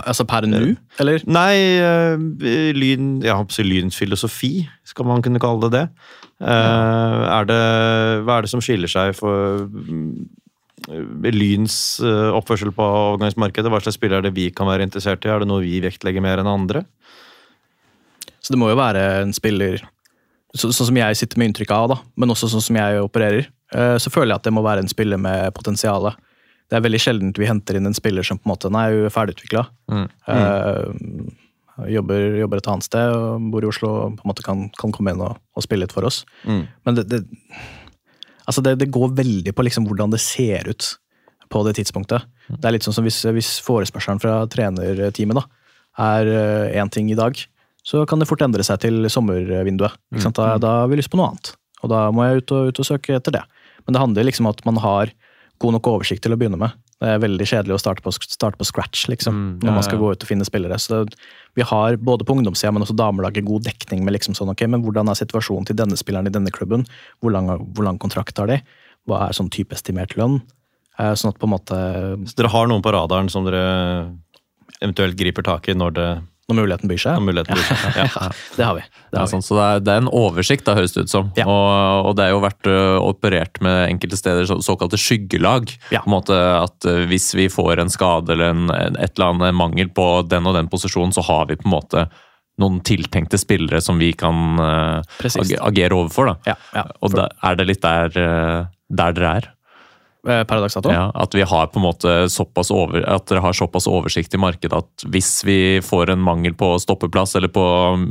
Altså 0.04 0.26
per 0.28 0.48
nå, 0.50 0.62
eller? 1.00 1.24
Nei, 1.28 1.56
eh, 1.80 2.72
lyn, 2.76 3.20
ja, 3.24 3.38
lyns 3.64 3.96
filosofi, 4.00 4.68
skal 4.84 5.08
man 5.08 5.24
kunne 5.26 5.40
kalle 5.40 5.70
det 5.70 5.74
det. 5.80 5.86
Ja. 6.36 7.38
er 7.40 7.46
det 7.48 7.60
hva 8.28 8.38
er 8.38 8.44
det 8.44 8.50
som 8.52 8.60
skiller 8.60 8.92
seg 8.92 9.14
for 9.16 9.70
mm, 9.72 10.26
Lyns 11.32 12.02
eh, 12.04 12.32
oppførsel 12.36 12.74
på 12.76 12.84
overgangsmarkedet? 12.84 13.72
Hva 13.72 13.80
slags 13.80 13.96
spiller 13.96 14.20
er 14.20 14.28
det 14.28 14.36
vi 14.36 14.50
kan 14.52 14.68
være 14.68 14.84
interessert 14.84 15.24
i? 15.26 15.32
Er 15.32 15.42
det 15.42 15.48
noe 15.50 15.64
vi 15.64 15.80
vektlegger 15.86 16.22
mer 16.26 16.44
enn 16.44 16.52
andre? 16.52 16.84
Så 18.44 18.54
det 18.54 18.60
må 18.62 18.68
jo 18.70 18.78
være 18.78 19.06
en 19.24 19.34
spiller 19.34 19.80
så, 20.56 20.70
sånn 20.72 20.92
som 20.92 21.00
jeg 21.00 21.18
sitter 21.20 21.40
med 21.42 21.50
inntrykk 21.52 21.72
av, 21.76 21.88
da, 21.92 21.98
men 22.20 22.32
også 22.32 22.48
sånn 22.52 22.64
som 22.64 22.78
jeg 22.80 23.02
opererer. 23.04 23.50
eh, 23.76 23.96
Så 24.00 24.12
føler 24.14 24.34
jeg 24.34 24.42
at 24.44 24.48
det 24.48 24.54
må 24.56 24.64
være 24.66 24.86
en 24.86 24.92
spiller 24.92 25.20
med 25.20 25.52
potensial. 25.56 26.12
Det 26.70 26.78
er 26.78 26.84
veldig 26.86 27.02
sjeldent 27.02 27.40
vi 27.40 27.48
henter 27.50 27.78
inn 27.78 27.90
en 27.90 27.98
spiller 27.98 28.26
som 28.26 28.40
på 28.40 28.48
en 28.48 28.54
måte 28.56 28.72
nei, 28.74 28.88
hun 28.94 29.08
er 29.08 29.14
ferdigutvikla. 29.14 29.66
Mm. 29.92 30.06
jobber, 31.94 32.28
jobber 32.42 32.62
et 32.62 32.70
annet 32.72 32.88
sted 32.88 33.14
og 33.14 33.50
bor 33.54 33.66
i 33.66 33.70
Oslo 33.70 33.92
og 33.94 34.20
på 34.20 34.26
en 34.26 34.32
måte 34.32 34.46
kan, 34.46 34.68
kan 34.80 34.94
komme 34.96 35.14
inn 35.14 35.22
og, 35.22 35.38
og 35.54 35.66
spille 35.66 35.86
litt 35.86 35.96
for 35.96 36.08
oss. 36.08 36.24
Mm. 36.48 36.64
Men 36.88 36.98
det, 36.98 37.08
det, 37.12 37.22
altså 38.46 38.64
det, 38.66 38.78
det 38.82 38.94
går 38.96 39.14
veldig 39.18 39.54
på 39.54 39.66
liksom 39.68 39.86
hvordan 39.90 40.16
det 40.16 40.24
ser 40.26 40.72
ut 40.72 40.96
på 41.54 41.62
det 41.68 41.76
tidspunktet. 41.78 42.26
Det 42.50 42.66
er 42.66 42.74
litt 42.74 42.86
sånn 42.86 42.96
som 42.98 43.06
hvis, 43.06 43.22
hvis 43.36 43.52
forespørselen 43.66 44.22
fra 44.24 44.40
trenerteamet 44.50 45.38
da, 45.38 45.46
er 46.06 46.32
én 46.82 46.90
ting 46.92 47.12
i 47.14 47.18
dag, 47.18 47.38
så 47.86 48.02
kan 48.10 48.20
det 48.20 48.28
fort 48.30 48.42
endre 48.42 48.66
seg 48.66 48.82
til 48.82 49.06
sommervinduet. 49.14 49.94
Sant? 50.18 50.40
Da, 50.40 50.56
da 50.62 50.80
har 50.82 50.90
vi 50.90 50.98
lyst 50.98 51.12
på 51.14 51.20
noe 51.20 51.30
annet. 51.30 51.54
Og 51.86 51.92
da 51.92 52.08
må 52.10 52.26
jeg 52.26 52.42
ut 52.42 52.54
og, 52.56 52.72
ut 52.72 52.82
og 52.82 52.88
søke 52.88 53.20
etter 53.20 53.36
det. 53.38 53.44
Men 53.86 53.94
det 53.94 54.02
handler 54.02 54.26
liksom 54.26 54.50
om 54.50 54.56
at 54.56 54.64
man 54.66 54.82
har 54.82 55.14
god 55.60 55.78
nok 55.78 55.88
oversikt 55.88 56.24
til 56.26 56.34
å 56.36 56.38
begynne 56.40 56.60
med. 56.60 56.74
Det 57.00 57.10
er 57.12 57.20
veldig 57.20 57.46
kjedelig 57.48 57.76
å 57.76 57.80
starte 57.82 58.04
på, 58.06 58.12
starte 58.16 58.58
på 58.60 58.66
scratch 58.68 59.08
liksom, 59.12 59.36
Mm, 59.36 59.64
når 59.66 59.74
man 59.76 59.84
skal 59.84 59.98
ja. 59.98 60.02
gå 60.04 60.12
ut 60.14 60.24
og 60.24 60.30
finne 60.30 60.46
spillere. 60.48 60.78
Så 60.80 61.04
det, 61.04 61.16
vi 61.56 61.62
har 61.68 61.98
både 61.98 62.24
på 62.28 62.36
ungdomssida, 62.38 62.72
men 62.72 62.86
også 62.86 62.96
damelaget 62.96 63.46
god 63.46 63.64
dekning 63.68 64.04
med 64.06 64.16
liksom 64.16 64.36
sånn, 64.38 64.52
ok, 64.54 64.64
men 64.72 64.84
hvordan 64.86 65.12
er 65.12 65.20
situasjonen 65.20 65.68
til 65.68 65.76
denne 65.76 65.98
spilleren 66.00 66.28
i 66.28 66.34
denne 66.34 66.52
klubben? 66.56 66.86
Hvor 67.22 67.32
lang, 67.36 67.48
hvor 67.76 67.84
lang 67.88 68.00
kontrakt 68.00 68.38
har 68.40 68.48
de? 68.48 68.62
Hva 69.06 69.28
er 69.28 69.36
sånn 69.38 69.52
typeestimert 69.52 70.16
lønn? 70.18 70.40
Eh, 70.98 71.12
Sånn 71.20 71.34
at 71.34 71.40
på 71.40 71.44
en 71.50 71.52
måte, 71.52 71.76
Så 72.32 72.40
dere 72.40 72.54
har 72.54 72.68
noen 72.72 72.82
på 72.82 72.94
radaren 72.96 73.28
som 73.30 73.44
dere 73.44 74.16
eventuelt 74.82 75.18
griper 75.20 75.44
tak 75.44 75.68
i 75.68 75.76
når, 75.76 75.92
det, 75.94 76.08
når 76.46 76.58
muligheten 76.60 76.90
byr 76.92 77.00
seg. 77.02 77.16
når 77.18 77.24
muligheten 77.26 77.58
byr 77.58 77.64
seg? 77.66 77.96
Ja. 77.98 78.26
Det 78.58 78.66
har 78.68 78.76
vi. 78.78 78.82
Det 79.10 79.18
Ja, 79.18 79.24
sånn, 79.32 79.42
vi. 79.42 79.48
så 79.48 79.56
det 79.58 79.64
er, 79.66 79.80
det 79.86 79.94
er 79.96 80.02
en 80.04 80.10
oversikt, 80.14 80.66
da, 80.68 80.76
høres 80.78 80.94
det 80.94 81.06
ut 81.08 81.10
som. 81.14 81.32
Ja. 81.40 81.46
Og, 81.50 82.10
og 82.12 82.14
det 82.20 82.26
er 82.28 82.34
jo 82.36 82.42
vært 82.44 82.70
uh, 82.70 82.98
operert 83.02 83.58
med 83.66 83.80
enkelte 83.90 84.20
steder 84.20 84.46
så, 84.50 84.60
såkalte 84.62 85.00
skyggelag. 85.02 85.74
Ja. 85.90 86.04
På 86.04 86.12
en 86.12 86.16
måte 86.20 86.38
at 86.60 86.86
uh, 86.86 87.02
Hvis 87.10 87.32
vi 87.40 87.48
får 87.50 87.82
en 87.82 87.90
skade 87.94 88.36
eller 88.36 88.54
en, 88.54 88.70
en- 88.76 89.00
et 89.02 89.16
eller 89.18 89.32
annet 89.34 89.58
mangel 89.58 89.90
på 89.96 90.06
den 90.30 90.46
og 90.46 90.54
den 90.60 90.70
posisjonen, 90.70 91.16
så 91.18 91.24
har 91.26 91.50
vi 91.50 91.58
på 91.58 91.66
en 91.70 91.74
måte 91.80 92.06
noen 92.62 92.78
tiltenkte 92.88 93.36
spillere 93.42 93.82
som 93.84 93.98
vi 94.00 94.14
kan 94.16 94.62
uh, 94.62 95.02
agere 95.66 95.98
overfor. 95.98 96.30
da. 96.30 96.54
Ja, 96.54 96.56
ja. 96.78 96.86
Og 97.04 97.12
da 97.18 97.26
er 97.44 97.58
det 97.60 97.66
litt 97.74 97.82
der, 97.84 98.14
der 98.88 99.18
dere 99.18 99.34
er? 99.42 99.50
Eh, 100.28 100.44
Per 100.50 100.62
dags 100.64 100.74
dato? 100.74 100.90
Ja, 100.92 101.12
at 101.14 101.36
vi 101.38 101.42
har 101.46 101.68
på 101.70 101.78
en 101.80 101.86
måte 101.86 102.14
såpass 102.34 102.72
over, 102.74 103.04
at 103.06 103.28
dere 103.30 103.42
har 103.46 103.54
såpass 103.54 103.86
oversikt 103.88 104.34
i 104.34 104.42
markedet 104.42 104.74
at 104.78 105.06
hvis 105.14 105.44
vi 105.46 105.58
får 105.86 106.10
en 106.16 106.24
mangel 106.26 106.54
på 106.58 106.74
stoppeplass 106.82 107.36
eller 107.38 107.52
på 107.54 107.66
um, 107.94 108.08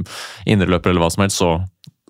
indreløper 0.47 0.91
eller 0.93 1.03
hva 1.03 1.11
som 1.11 1.25
helst, 1.25 1.41
så, 1.43 1.49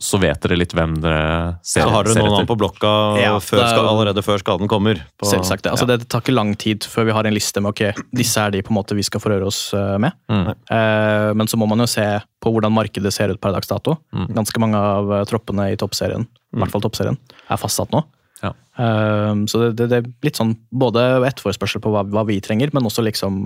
så 0.03 0.19
vet 0.21 0.43
dere 0.45 0.59
litt 0.59 0.75
hvem 0.77 0.97
dere 1.01 1.21
ser, 1.63 1.85
etter. 1.85 1.89
Så 1.89 1.95
har 1.95 2.09
dere 2.11 2.25
noen 2.27 2.41
an 2.43 2.49
på 2.51 2.57
blokka 2.61 2.91
Ja, 3.23 3.35
før, 3.41 3.63
er- 3.63 3.71
ska- 3.73 3.87
allerede 3.95 4.25
før 4.27 4.43
skaden 4.43 4.69
kommer? 4.69 5.01
På, 5.17 5.29
Selvsagt. 5.31 5.63
det. 5.65 5.73
Altså, 5.73 5.87
ja. 5.89 5.97
Det 6.03 6.09
tar 6.13 6.21
ikke 6.25 6.35
lang 6.37 6.53
tid 6.61 6.85
før 6.91 7.07
vi 7.09 7.15
har 7.17 7.25
en 7.31 7.35
liste 7.37 7.63
med 7.65 7.73
ok, 7.73 8.03
disse 8.13 8.43
er 8.45 8.51
de 8.57 8.61
på 8.67 8.75
en 8.75 8.79
måte 8.83 8.99
vi 8.99 9.07
skal 9.07 9.23
forhøre 9.25 9.47
oss 9.49 9.63
eh, 9.73 9.95
med. 10.03 10.13
Mm. 10.29 10.51
Eh, 10.51 11.31
Men 11.39 11.47
så 11.49 11.57
må 11.57 11.69
man 11.71 11.81
jo 11.81 11.87
se 11.89 12.05
på 12.45 12.53
hvordan 12.53 12.75
markedet 12.75 13.13
ser 13.15 13.33
ut 13.33 13.41
per 13.41 13.55
dags 13.57 13.71
dato. 13.71 13.97
Mm. 14.13 14.29
Ganske 14.37 14.61
mange 14.61 14.77
av 14.77 15.15
eh, 15.21 15.25
troppene 15.31 15.71
i 15.73 15.79
toppserien, 15.81 16.27
i 16.53 16.61
hvert 16.61 16.75
fall 16.75 16.85
toppserien, 16.85 17.17
er 17.49 17.57
fastsatt 17.63 17.95
nå. 17.95 18.03
Ja. 18.45 18.53
Um, 18.77 19.47
Så 19.49 19.61
det, 19.63 19.71
det, 19.79 19.89
det 19.93 19.99
er 20.03 20.11
litt 20.27 20.39
sånn 20.41 20.57
både 20.75 21.03
etterforespørsel 21.29 21.81
på 21.85 21.93
hva, 21.95 22.03
hva 22.11 22.25
vi 22.29 22.41
trenger, 22.45 22.73
men 22.75 22.87
også 22.89 23.05
liksom 23.07 23.37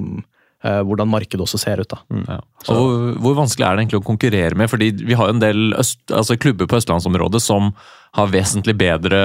uh, 0.65 0.81
hvordan 0.89 1.11
markedet 1.13 1.45
også 1.45 1.61
ser 1.61 1.83
ut. 1.85 1.91
da. 1.93 1.99
Ja. 2.27 2.39
Og 2.73 2.79
hvor, 2.81 3.13
hvor 3.27 3.37
vanskelig 3.43 3.67
er 3.69 3.77
det 3.77 3.85
egentlig 3.85 4.01
å 4.01 4.07
konkurrere 4.09 4.59
med? 4.59 4.71
Fordi 4.73 4.89
vi 5.05 5.15
har 5.21 5.29
jo 5.31 5.37
en 5.37 5.43
del 5.45 5.63
øst, 5.79 6.01
altså 6.11 6.39
klubber 6.41 6.67
på 6.71 6.81
østlandsområdet 6.81 7.43
som 7.45 7.71
har 8.17 8.31
vesentlig 8.33 8.73
bedre 8.81 9.19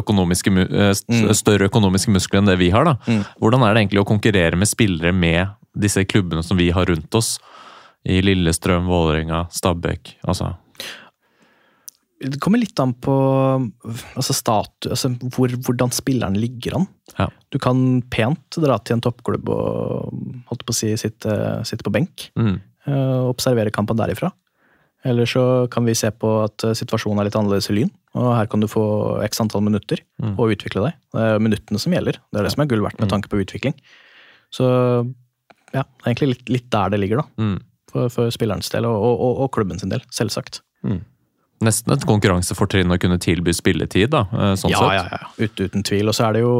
økonomiske, 0.00 0.54
eh, 0.64 0.94
st- 0.96 1.34
større 1.36 1.68
økonomiske 1.68 2.10
muskler 2.14 2.40
enn 2.40 2.48
det 2.48 2.56
vi 2.62 2.70
har. 2.72 2.88
da. 2.88 2.96
Mm. 3.06 3.20
Hvordan 3.44 3.66
er 3.68 3.74
det 3.76 3.82
egentlig 3.84 4.00
å 4.02 4.08
konkurrere 4.08 4.56
med 4.56 4.70
spillere 4.70 5.12
med 5.12 5.52
disse 5.76 6.02
klubbene 6.08 6.42
som 6.42 6.56
vi 6.56 6.70
har 6.72 6.88
rundt 6.88 7.14
oss? 7.14 7.34
I 8.08 8.16
Lillestrøm, 8.24 8.88
Vålerenga, 8.90 9.44
Stabæk. 9.54 10.16
altså... 10.26 10.54
Det 12.22 12.38
kommer 12.40 12.60
litt 12.62 12.78
an 12.82 12.92
på 13.02 13.12
altså 14.14 14.34
statu, 14.36 14.90
altså 14.94 15.10
hvor, 15.34 15.50
hvordan 15.66 15.90
spilleren 15.94 16.36
ligger 16.38 16.76
an. 16.78 16.86
Ja. 17.18 17.26
Du 17.50 17.58
kan 17.62 18.02
pent 18.14 18.58
dra 18.62 18.76
til 18.80 18.96
en 18.98 19.02
toppklubb 19.04 19.48
og 19.50 20.12
holdt 20.50 20.62
på 20.68 20.74
å 20.74 20.76
si, 20.76 20.92
sitte, 21.00 21.34
sitte 21.68 21.82
på 21.86 21.92
benk. 21.94 22.28
Mm. 22.38 22.60
eh, 22.86 23.18
og 23.24 23.34
observere 23.34 23.72
kampen 23.74 23.98
derifra. 23.98 24.30
Eller 25.04 25.26
så 25.26 25.66
kan 25.66 25.82
vi 25.84 25.96
se 25.98 26.12
på 26.14 26.28
at 26.44 26.62
eh, 26.68 26.76
situasjonen 26.78 27.18
er 27.18 27.26
litt 27.26 27.38
annerledes 27.38 27.66
i 27.72 27.74
Lyn. 27.80 27.90
Og 28.14 28.28
her 28.38 28.46
kan 28.46 28.62
du 28.62 28.68
få 28.70 28.84
x 29.26 29.40
antall 29.42 29.64
minutter 29.66 29.98
Mm. 30.22 30.36
og 30.38 30.52
utvikle 30.54 30.84
deg. 30.84 30.94
Det 31.10 31.22
er 31.26 31.40
minuttene 31.42 31.80
som 31.82 31.90
gjelder. 31.96 32.20
Det 32.30 32.38
er 32.38 32.44
det 32.46 32.52
som 32.54 32.62
er 32.62 32.68
gull 32.70 32.84
verdt 32.84 33.00
med 33.02 33.10
tanke 33.10 33.26
på 33.32 33.40
utvikling. 33.42 33.74
Så 34.54 34.68
ja, 35.74 35.82
det 35.82 36.04
er 36.04 36.10
egentlig 36.12 36.28
litt, 36.36 36.44
litt 36.52 36.68
der 36.70 36.92
det 36.94 37.00
ligger, 37.02 37.24
da. 37.24 37.42
Mm. 37.42 37.56
For, 37.90 38.06
for 38.12 38.30
spillerens 38.30 38.70
del 38.70 38.86
og, 38.86 38.94
og, 38.94 39.16
og, 39.26 39.40
og 39.42 39.50
klubben 39.56 39.80
sin 39.82 39.90
del, 39.90 40.04
selvsagt. 40.14 40.60
Nesten 41.62 41.94
et 41.94 42.04
konkurransefortrinn 42.08 42.90
å 42.90 42.98
kunne 43.00 43.18
tilby 43.22 43.52
spilletid, 43.54 44.10
da. 44.14 44.24
eh, 44.32 44.54
sånn 44.58 44.72
ja, 44.74 44.78
sett. 44.82 44.96
ja, 44.98 45.04
ja. 45.20 45.30
Ut, 45.46 45.60
uten 45.62 45.84
tvil. 45.86 46.08
Og 46.10 46.16
så 46.18 46.26
er 46.28 46.32
det 46.38 46.42
jo 46.42 46.54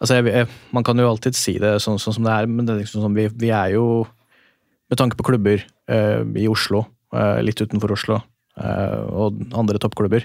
altså 0.00 0.18
jeg, 0.20 0.28
jeg, 0.30 0.48
Man 0.76 0.84
kan 0.86 0.98
jo 1.02 1.08
alltid 1.10 1.34
si 1.34 1.56
det 1.58 1.74
sånn, 1.82 1.98
sånn 1.98 2.14
som 2.20 2.28
det 2.28 2.36
er, 2.36 2.46
men 2.46 2.66
det 2.68 2.76
er 2.76 2.80
liksom 2.84 3.02
sånn, 3.02 3.16
vi, 3.18 3.26
vi 3.34 3.50
er 3.50 3.72
jo 3.74 4.06
Med 4.88 5.00
tanke 5.00 5.18
på 5.18 5.26
klubber 5.26 5.64
eh, 5.90 6.22
i 6.38 6.46
Oslo, 6.48 6.84
eh, 7.12 7.42
litt 7.44 7.60
utenfor 7.60 7.92
Oslo, 7.92 8.22
eh, 8.56 9.02
og 9.10 9.42
andre 9.52 9.76
toppklubber, 9.82 10.24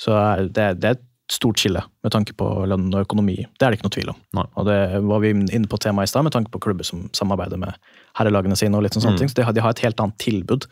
så 0.00 0.14
er 0.16 0.46
det, 0.48 0.68
det 0.80 0.88
er 0.88 0.96
et 0.96 1.02
stort 1.28 1.60
skille 1.60 1.82
med 2.06 2.14
tanke 2.14 2.32
på 2.32 2.46
lønn 2.70 2.86
og 2.94 3.02
økonomi. 3.04 3.34
Det 3.58 3.66
er 3.66 3.74
det 3.74 3.76
ikke 3.76 3.84
noe 3.84 3.92
tvil 3.98 4.12
om. 4.14 4.16
Nei. 4.38 4.46
Og 4.56 4.64
det 4.64 4.78
var 5.04 5.20
vi 5.20 5.34
inne 5.34 5.68
på 5.68 5.76
temaet 5.84 6.08
i 6.08 6.12
stad, 6.14 6.24
med 6.24 6.32
tanke 6.32 6.48
på 6.54 6.62
klubber 6.64 6.88
som 6.88 7.02
samarbeider 7.12 7.60
med 7.60 7.76
herrelagene 8.16 8.56
sine. 8.56 8.78
og 8.80 8.86
litt 8.86 8.96
sånne 8.96 9.12
Mm. 9.12 9.18
ting, 9.20 9.28
så 9.28 9.36
de 9.36 9.44
har, 9.44 9.52
de 9.52 9.60
har 9.66 9.76
et 9.76 9.82
helt 9.84 10.00
annet 10.00 10.16
tilbud. 10.24 10.64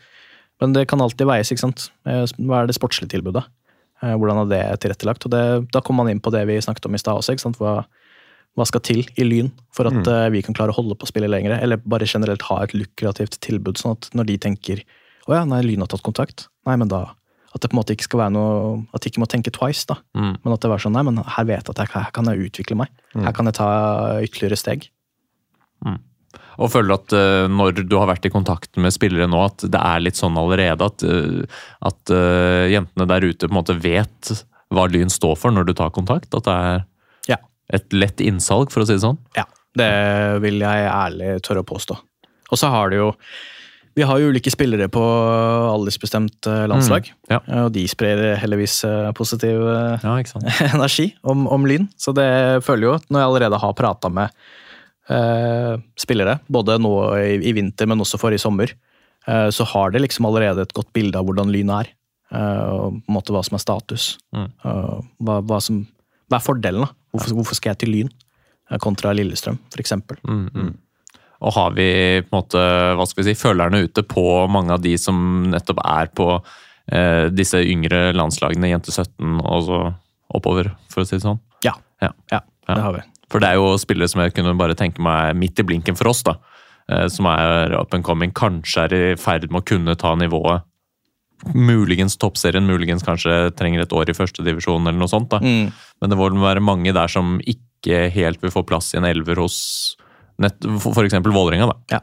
Men 0.61 0.73
det 0.73 0.87
kan 0.89 0.99
alltid 1.01 1.27
veies. 1.29 1.51
ikke 1.51 1.59
sant? 1.65 1.89
Eh, 2.05 2.25
Hva 2.39 2.63
er 2.63 2.67
det 2.67 2.75
sportslige 2.77 3.09
tilbudet? 3.13 3.43
Eh, 4.01 4.15
Hvordan 4.17 4.43
er 4.45 4.49
det 4.49 4.79
tilrettelagt? 4.81 5.25
Og 5.25 5.31
det, 5.31 5.71
Da 5.71 5.81
kommer 5.81 6.03
man 6.05 6.09
inn 6.15 6.19
på 6.21 6.31
det 6.31 6.45
vi 6.47 6.57
snakket 6.61 6.85
om 6.85 6.95
i 6.95 6.97
stad 7.01 7.15
også. 7.17 7.33
ikke 7.35 7.45
sant? 7.45 7.57
Hva, 7.61 7.85
hva 8.57 8.65
skal 8.65 8.81
til 8.81 9.03
i 9.17 9.23
Lyn 9.23 9.51
for 9.71 9.85
at 9.87 9.93
Mm. 9.93 10.07
eh, 10.07 10.29
vi 10.29 10.41
kan 10.41 10.53
klare 10.55 10.69
å 10.73 10.75
holde 10.75 10.95
på 10.97 11.05
spillet 11.05 11.29
lenger? 11.29 11.61
Eller 11.61 11.77
bare 11.77 12.05
generelt 12.09 12.41
ha 12.49 12.63
et 12.63 12.73
lukrativt 12.73 13.37
tilbud, 13.39 13.77
sånn 13.77 13.91
at 13.97 14.09
når 14.13 14.25
de 14.25 14.37
tenker 14.37 14.83
å 15.27 15.33
ja, 15.35 15.43
nei, 15.45 15.61
Lyn 15.61 15.79
har 15.79 15.87
tatt 15.87 16.01
kontakt, 16.03 16.47
nei, 16.65 16.75
men 16.75 16.87
da 16.87 17.11
At 17.55 17.61
det 17.61 17.69
på 17.71 17.77
en 17.77 17.79
måte 17.83 17.93
ikke 17.95 18.03
skal 18.03 18.19
være 18.19 18.33
noe 18.33 18.85
At 18.93 19.01
de 19.01 19.09
ikke 19.09 19.21
må 19.23 19.27
tenke 19.27 19.51
twice, 19.51 19.85
da. 19.85 19.95
Mm. 20.15 20.37
Men 20.43 20.53
at 20.53 20.59
det 20.61 20.69
var 20.69 20.77
sånn 20.79 20.91
Nei, 20.93 21.01
men 21.03 21.17
her 21.23 21.43
vet 21.45 21.63
jeg 21.65 21.69
at 21.69 21.77
jeg, 21.77 21.89
her 21.93 22.11
kan 22.11 22.25
jeg 22.25 22.51
utvikle 22.51 22.75
meg. 22.77 22.87
Her 23.15 23.31
kan 23.31 23.45
jeg 23.45 23.53
ta 23.55 24.19
ytterligere 24.21 24.57
steg. 24.57 24.89
Og 26.57 26.71
føler 26.73 26.95
at 26.97 27.13
uh, 27.13 27.45
når 27.51 27.83
du 27.85 27.95
har 27.99 28.09
vært 28.09 28.25
i 28.25 28.31
kontakt 28.33 28.77
med 28.81 28.93
spillere 28.95 29.27
nå, 29.29 29.39
at 29.45 29.65
det 29.69 29.77
er 29.81 30.01
litt 30.01 30.17
sånn 30.17 30.37
allerede 30.39 30.87
at, 30.89 31.03
uh, 31.05 31.59
at 31.85 32.13
uh, 32.13 32.65
jentene 32.71 33.05
der 33.09 33.27
ute 33.27 33.45
på 33.45 33.51
en 33.53 33.59
måte 33.59 33.75
vet 33.83 34.31
hva 34.73 34.87
Lyn 34.91 35.11
står 35.13 35.37
for 35.39 35.53
når 35.53 35.69
du 35.69 35.75
tar 35.77 35.93
kontakt? 35.95 36.33
At 36.35 36.47
det 36.49 36.55
er 36.55 36.81
Ja. 37.29 37.37
et 37.73 37.93
lett 37.93 38.19
innsalg, 38.23 38.71
for 38.73 38.81
å 38.83 38.87
si 38.87 38.97
det 38.97 39.03
sånn? 39.05 39.19
Ja, 39.37 39.45
det 39.77 39.91
vil 40.43 40.59
jeg 40.59 40.89
ærlig 40.91 41.37
tørre 41.45 41.63
å 41.63 41.69
påstå. 41.69 41.95
Og 42.51 42.57
så 42.59 42.69
har 42.73 42.89
det 42.91 42.97
jo 43.01 43.13
Vi 43.97 44.05
har 44.05 44.19
jo 44.21 44.27
ulike 44.29 44.51
spillere 44.53 44.85
på 44.93 45.01
aldersbestemt 45.01 46.45
eh, 46.45 46.67
landslag. 46.69 47.07
Mm, 47.09 47.31
ja. 47.33 47.39
Og 47.63 47.71
de 47.73 47.85
sprer 47.89 48.35
heldigvis 48.37 48.75
positiv 49.17 49.63
Ja, 50.03 50.13
energi 50.75 51.07
om, 51.23 51.47
om 51.49 51.65
Lyn. 51.65 51.87
Så 51.97 52.13
det 52.13 52.27
føler 52.67 52.83
jo 52.87 52.93
at 52.99 53.07
når 53.09 53.23
jeg 53.23 53.29
allerede 53.31 53.59
har 53.63 53.73
prata 53.73 54.11
med 54.13 54.29
eh, 55.09 55.75
spillere, 55.99 56.39
både 56.51 56.77
nå 56.81 56.91
i, 57.19 57.37
i 57.49 57.53
vinter, 57.57 57.87
men 57.89 58.01
også 58.03 58.19
forrige 58.21 58.43
sommer, 58.43 58.73
eh, 59.27 59.49
så 59.53 59.65
har 59.73 59.91
det 59.93 60.01
liksom 60.05 60.27
allerede 60.29 60.65
et 60.67 60.73
godt 60.77 60.91
bilde 60.95 61.17
av 61.19 61.25
hvordan 61.27 61.51
Lyn 61.53 61.69
er. 61.79 61.87
eh, 62.31 62.63
og 62.67 62.97
på 63.05 63.07
en 63.07 63.15
måte 63.15 63.31
hva 63.35 63.43
som 63.45 63.55
er 63.55 63.63
status. 63.63 64.17
Mm. 64.35 64.47
Eh, 64.65 64.97
hva, 65.23 65.39
hva, 65.47 65.61
som, 65.63 65.85
hva 66.29 66.39
er 66.41 66.43
fordelen? 66.43 66.83
da? 66.83 66.91
Hvorfor, 67.15 67.37
hvorfor 67.39 67.55
skal 67.55 67.71
jeg 67.75 67.79
til 67.85 67.93
Lyn 67.95 68.09
eh, 68.71 68.77
kontra 68.83 69.13
Lillestrøm, 69.15 69.59
f.eks.? 69.71 69.93
Mm, 70.27 70.49
mm. 70.53 70.73
Og 71.47 71.53
har 71.53 71.71
vi 71.77 71.85
på 72.25 72.31
en 72.33 72.39
måte, 72.39 72.61
hva 72.97 73.05
skal 73.07 73.23
vi 73.23 73.29
si, 73.29 73.37
følerne 73.39 73.83
ute 73.85 74.01
på 74.03 74.23
mange 74.49 74.73
av 74.73 74.81
de 74.81 74.95
som 74.97 75.17
nettopp 75.53 75.79
er 75.85 76.09
på 76.17 76.25
eh, 76.91 77.27
disse 77.29 77.61
yngre 77.61 78.09
landslagene, 78.17 78.71
jente 78.73 78.89
17 78.91 79.37
og 79.45 79.61
så 79.67 79.79
oppover, 80.33 80.71
for 80.91 81.03
å 81.03 81.07
si 81.07 81.15
det 81.15 81.23
sånn? 81.23 81.37
Ja. 81.63 81.75
Ja. 82.01 82.09
Ja, 82.33 82.41
Ja. 82.67 82.73
det 82.75 82.81
har 82.83 82.95
vi. 82.97 83.03
For 83.31 83.43
det 83.43 83.49
er 83.51 83.59
jo 83.59 83.73
spillere 83.81 84.07
som 84.11 84.21
jeg 84.23 84.33
kunne 84.37 84.55
bare 84.59 84.77
tenke 84.77 85.03
meg 85.03 85.35
midt 85.39 85.59
i 85.59 85.65
blinken 85.67 85.97
for 85.99 86.11
oss, 86.13 86.23
da. 86.23 86.37
Eh, 86.89 87.07
Som 87.11 87.27
er 87.27 87.75
up 87.75 87.93
and 87.93 88.05
coming, 88.07 88.31
kanskje 88.31 88.85
er 88.87 88.93
i 88.95 89.15
ferd 89.19 89.49
med 89.51 89.61
å 89.63 89.67
kunne 89.67 89.95
ta 89.99 90.15
nivået. 90.15 90.63
Muligens 91.53 92.17
toppserien, 92.17 92.65
muligens 92.65 93.03
kanskje 93.05 93.51
trenger 93.55 93.83
et 93.83 93.93
år 93.93 94.09
i 94.09 94.15
førstedivisjon 94.17 94.87
eller 94.87 94.97
noe 94.97 95.11
sånt. 95.11 95.29
da. 95.29 95.39
Mm. 95.39 95.71
Men 96.01 96.09
det 96.09 96.17
må 96.17 96.29
være 96.41 96.63
mange 96.63 96.93
der 96.95 97.07
som 97.11 97.37
ikke 97.45 98.07
helt 98.11 98.41
vil 98.41 98.51
få 98.51 98.65
plass 98.65 98.93
i 98.93 98.97
en 98.97 99.05
elver 99.05 99.37
hos 99.37 99.97
nett, 100.39 100.57
for 100.81 101.03
eksempel 101.03 101.33
Vålerenga. 101.35 101.67
da. 101.67 101.97
Ja. 101.97 101.99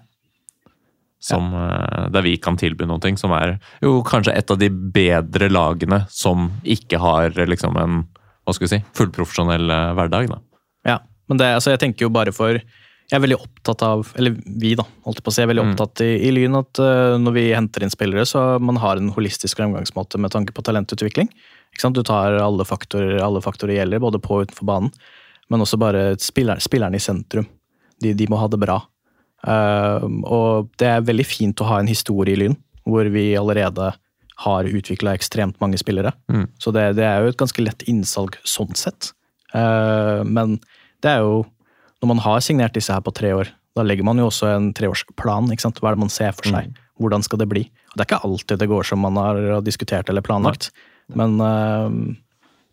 Som, 1.24 1.52
ja. 1.56 2.06
Der 2.12 2.22
vi 2.22 2.36
kan 2.36 2.56
tilby 2.60 2.84
noe 2.86 3.16
som 3.16 3.32
er 3.32 3.58
jo 3.82 4.02
kanskje 4.04 4.36
et 4.36 4.50
av 4.52 4.58
de 4.60 4.68
bedre 4.68 5.48
lagene 5.48 6.04
som 6.10 6.50
ikke 6.62 7.00
har 7.00 7.30
liksom 7.48 7.76
en 7.80 8.02
hva 8.44 8.52
skal 8.52 8.66
vi 8.66 8.72
si, 8.74 8.84
fullprofesjonell 8.92 9.70
eh, 9.72 9.92
hverdag. 9.96 10.28
da. 10.28 10.38
Ja, 10.84 10.98
men 11.28 11.40
det, 11.40 11.46
altså 11.56 11.72
jeg 11.72 11.80
tenker 11.80 12.06
jo 12.06 12.12
bare 12.12 12.32
for 12.36 12.58
Jeg 12.58 13.18
er 13.18 13.20
veldig 13.20 13.36
opptatt 13.36 13.82
av 13.84 14.12
Eller 14.16 14.32
vi, 14.44 14.74
da. 14.74 14.84
holdt 15.04 15.22
på 15.24 15.28
å 15.28 15.34
si, 15.34 15.42
jeg 15.42 15.46
er 15.48 15.52
veldig 15.52 15.64
Mm. 15.64 15.72
opptatt 15.74 16.00
i, 16.04 16.08
i 16.24 16.30
Lyn 16.32 16.56
at 16.56 16.80
uh, 16.80 17.16
når 17.20 17.32
vi 17.36 17.44
henter 17.52 17.84
inn 17.84 17.92
spillere, 17.92 18.24
så 18.26 18.58
man 18.60 18.76
har 18.80 18.96
en 18.96 19.10
holistisk 19.12 19.58
fremgangsmåte 19.60 20.18
med 20.18 20.32
tanke 20.32 20.52
på 20.56 20.64
talentutvikling. 20.64 21.28
Du 21.82 22.02
tar 22.02 22.38
alle 22.40 22.64
faktorer, 22.64 23.18
alle 23.20 23.42
faktorer 23.44 23.76
gjelder, 23.76 24.00
både 24.00 24.20
på 24.22 24.38
og 24.38 24.46
utenfor 24.46 24.64
banen. 24.68 24.92
Men 25.50 25.60
også 25.60 25.76
bare 25.78 26.16
spiller, 26.18 26.56
spillerne 26.64 26.96
i 26.96 27.02
sentrum. 27.02 27.46
De, 28.00 28.14
de 28.14 28.26
må 28.30 28.38
ha 28.40 28.48
det 28.48 28.60
bra. 28.62 28.78
Uh, 29.44 30.06
og 30.24 30.70
det 30.80 30.88
er 30.88 31.04
veldig 31.04 31.26
fint 31.28 31.60
å 31.60 31.66
ha 31.68 31.80
en 31.82 31.90
historie 31.90 32.32
i 32.36 32.40
Lyn, 32.40 32.56
hvor 32.88 33.04
vi 33.12 33.34
allerede 33.36 33.90
har 34.44 34.64
utvikla 34.64 35.12
ekstremt 35.14 35.60
mange 35.60 35.78
spillere. 35.78 36.14
Mm. 36.32 36.46
Så 36.58 36.72
det, 36.74 36.94
det 36.96 37.04
er 37.04 37.20
jo 37.22 37.34
et 37.34 37.38
ganske 37.42 37.62
lett 37.62 37.84
innsalg 37.90 38.38
sånn 38.48 38.72
sett. 38.78 39.12
Uh, 39.54 40.24
men 40.24 40.56
det 41.04 41.12
er 41.12 41.20
jo 41.24 41.44
Når 42.02 42.10
man 42.10 42.20
har 42.24 42.40
signert 42.44 42.74
disse 42.76 42.92
her 42.92 43.00
på 43.00 43.12
tre 43.16 43.30
år, 43.32 43.48
da 43.76 43.84
legger 43.86 44.04
man 44.04 44.18
jo 44.20 44.26
også 44.28 44.50
en 44.52 44.66
treårsplan. 44.76 45.46
ikke 45.54 45.64
sant? 45.64 45.78
Hva 45.80 45.88
er 45.88 45.96
det 45.96 46.02
man 46.02 46.12
ser 46.12 46.34
for 46.36 46.50
seg? 46.52 46.74
Hvordan 47.00 47.24
skal 47.24 47.40
det 47.40 47.46
bli? 47.48 47.62
Og 47.64 47.96
det 47.96 48.04
er 48.04 48.08
ikke 48.10 48.26
alltid 48.28 48.60
det 48.60 48.68
går 48.68 48.84
som 48.84 49.00
man 49.00 49.16
har 49.16 49.38
diskutert 49.64 50.10
eller 50.12 50.24
planlagt. 50.26 50.68
Men 51.08 51.38
uh, 51.40 51.88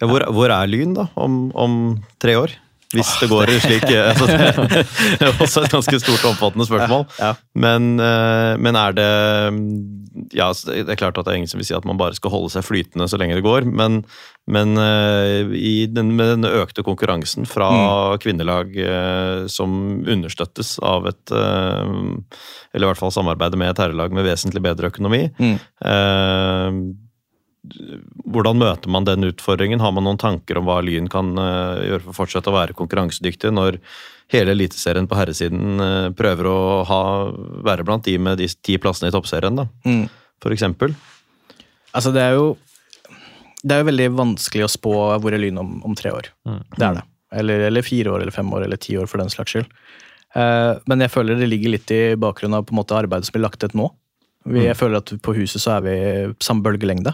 Ja, 0.01 0.09
hvor, 0.09 0.25
hvor 0.36 0.51
er 0.51 0.67
Lyn 0.67 0.97
da, 0.97 1.07
om, 1.15 1.51
om 1.55 1.73
tre 2.19 2.36
år? 2.41 2.57
Hvis 2.95 3.11
det 3.21 3.29
går 3.31 3.51
slik 3.63 3.85
eh, 3.87 4.09
altså, 4.11 4.27
Det 4.27 5.27
er 5.27 5.41
også 5.43 5.63
et 5.65 5.75
ganske 5.75 5.99
stort 6.03 6.25
og 6.25 6.33
omfattende 6.33 6.67
spørsmål. 6.67 7.05
Ja. 7.19 7.31
Men, 7.53 7.93
eh, 8.03 8.55
men 8.61 8.79
er 8.79 8.95
det 8.97 9.11
Ja, 10.35 10.49
det 10.51 10.91
er 10.91 10.99
klart 10.99 11.19
at 11.19 11.27
det 11.27 11.33
er 11.33 11.39
ingen 11.41 11.51
som 11.51 11.61
vil 11.61 11.69
si 11.69 11.77
at 11.77 11.87
man 11.87 11.99
bare 11.99 12.17
skal 12.17 12.33
holde 12.33 12.51
seg 12.53 12.65
flytende 12.67 13.07
så 13.09 13.19
lenge 13.19 13.37
det 13.37 13.45
går, 13.45 13.67
men, 13.67 14.01
men 14.51 14.75
eh, 14.81 15.51
i 15.55 15.75
den, 15.91 16.13
med 16.17 16.35
den 16.35 16.49
økte 16.49 16.83
konkurransen 16.85 17.47
fra 17.49 17.69
kvinnelag 18.21 18.75
eh, 18.75 19.45
som 19.51 20.03
understøttes 20.03 20.77
av 20.83 21.07
et 21.11 21.31
Eller 21.31 22.85
i 22.85 22.89
hvert 22.89 22.99
fall 22.99 23.13
samarbeidet 23.13 23.59
med 23.59 23.71
et 23.71 23.79
herrelag 23.81 24.13
med 24.15 24.27
vesentlig 24.27 24.63
bedre 24.63 24.91
økonomi. 24.91 25.25
Mm. 25.39 25.57
Hvordan 27.62 28.57
møter 28.57 28.89
man 28.89 29.05
den 29.05 29.28
utfordringen? 29.28 29.82
Har 29.84 29.93
man 29.93 30.07
noen 30.07 30.20
tanker 30.22 30.57
om 30.57 30.66
hva 30.66 30.80
Lyn 30.82 31.09
kan 31.12 31.30
eh, 31.38 31.84
gjøre 31.91 32.03
for 32.07 32.14
å 32.14 32.18
fortsette 32.24 32.49
å 32.49 32.55
være 32.55 32.78
konkurransedyktig 32.78 33.51
når 33.53 33.78
hele 34.34 34.55
Eliteserien 34.55 35.09
på 35.09 35.20
herresiden 35.20 35.84
eh, 35.84 36.07
prøver 36.18 36.49
å 36.49 36.57
ha, 36.89 37.03
være 37.68 37.86
blant 37.86 38.07
de 38.09 38.18
med 38.18 38.41
de 38.41 38.49
ti 38.49 38.80
plassene 38.82 39.12
i 39.12 39.16
toppserien, 39.16 39.62
da, 39.62 39.68
mm. 39.86 40.03
for 40.41 40.55
eksempel? 40.55 40.97
Altså, 41.91 42.14
det 42.16 42.24
er 42.24 42.38
jo 42.39 42.55
Det 43.62 43.76
er 43.76 43.84
jo 43.84 43.89
veldig 43.91 44.09
vanskelig 44.18 44.66
å 44.66 44.74
spå 44.74 44.93
hvor 45.22 45.34
er 45.36 45.41
Lyn 45.43 45.59
om, 45.62 45.76
om 45.86 45.95
tre 45.97 46.09
år. 46.18 46.32
Mm. 46.47 46.62
Det 46.74 46.86
er 46.88 46.95
det. 46.97 47.07
Eller, 47.41 47.68
eller 47.70 47.86
fire 47.86 48.09
år, 48.12 48.24
eller 48.24 48.34
fem 48.34 48.49
år, 48.57 48.66
eller 48.66 48.80
ti 48.82 48.97
år, 48.97 49.05
for 49.07 49.22
den 49.22 49.30
slags 49.30 49.53
skyld. 49.53 49.70
Eh, 50.34 50.72
men 50.89 51.05
jeg 51.05 51.14
føler 51.14 51.38
det 51.38 51.51
ligger 51.51 51.76
litt 51.76 51.93
i 51.93 52.03
bakgrunnen 52.20 52.57
av 52.57 52.66
på 52.66 52.74
en 52.74 52.82
måte 52.82 52.97
arbeidet 52.97 53.30
som 53.30 53.38
blir 53.38 53.45
lagt 53.45 53.62
til 53.62 53.78
nå. 53.78 53.91
Vi, 54.49 54.64
jeg 54.66 54.80
føler 54.80 55.03
at 55.03 55.14
på 55.22 55.36
huset 55.38 55.62
så 55.62 55.76
er 55.76 55.86
vi 55.86 55.95
samme 56.41 56.66
bølgelengde. 56.66 57.14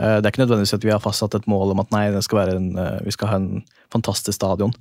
Eh, 0.00 0.16
det 0.20 0.24
er 0.26 0.32
ikke 0.32 0.42
nødvendigvis 0.46 0.72
at 0.78 0.84
vi 0.86 0.90
har 0.94 1.02
fastsatt 1.04 1.34
et 1.36 1.46
mål 1.50 1.74
om 1.74 1.82
at 1.84 1.90
nei, 1.92 2.06
det 2.14 2.22
skal 2.24 2.38
være 2.42 2.56
en, 2.56 2.70
eh, 2.80 3.00
vi 3.04 3.12
skal 3.12 3.28
ha 3.28 3.36
en 3.42 3.62
fantastisk 3.92 4.36
stadion. 4.40 4.72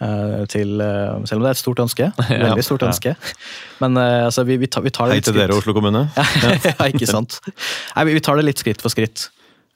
eh, 0.00 0.46
til, 0.48 0.78
selv 1.28 1.36
om 1.40 1.42
det 1.44 1.48
er 1.50 1.56
et 1.58 1.60
stort 1.60 1.80
ønske. 1.82 2.06
Veldig 2.30 2.64
stort 2.64 2.82
Ja. 2.86 2.88
ønske. 2.88 3.16
Men 3.82 3.98
altså, 3.98 4.44
vi, 4.48 4.56
vi, 4.56 4.66
tar, 4.66 4.80
vi 4.86 4.90
tar 4.96 5.10
det 5.10 5.18
Hei 5.18 5.20
til 5.26 5.34
dere. 5.36 5.52
Oslo 5.58 5.74
kommune. 5.76 6.06
ja, 6.16 6.86
ikke 6.88 7.04
sant. 7.10 7.40
Nei, 7.96 8.04
vi- 8.08 8.14
vi 8.16 8.20
tar 8.24 8.36
det 8.40 8.46
litt 8.46 8.58
skritt 8.62 8.80
for 8.80 8.88
skritt. 8.94 9.26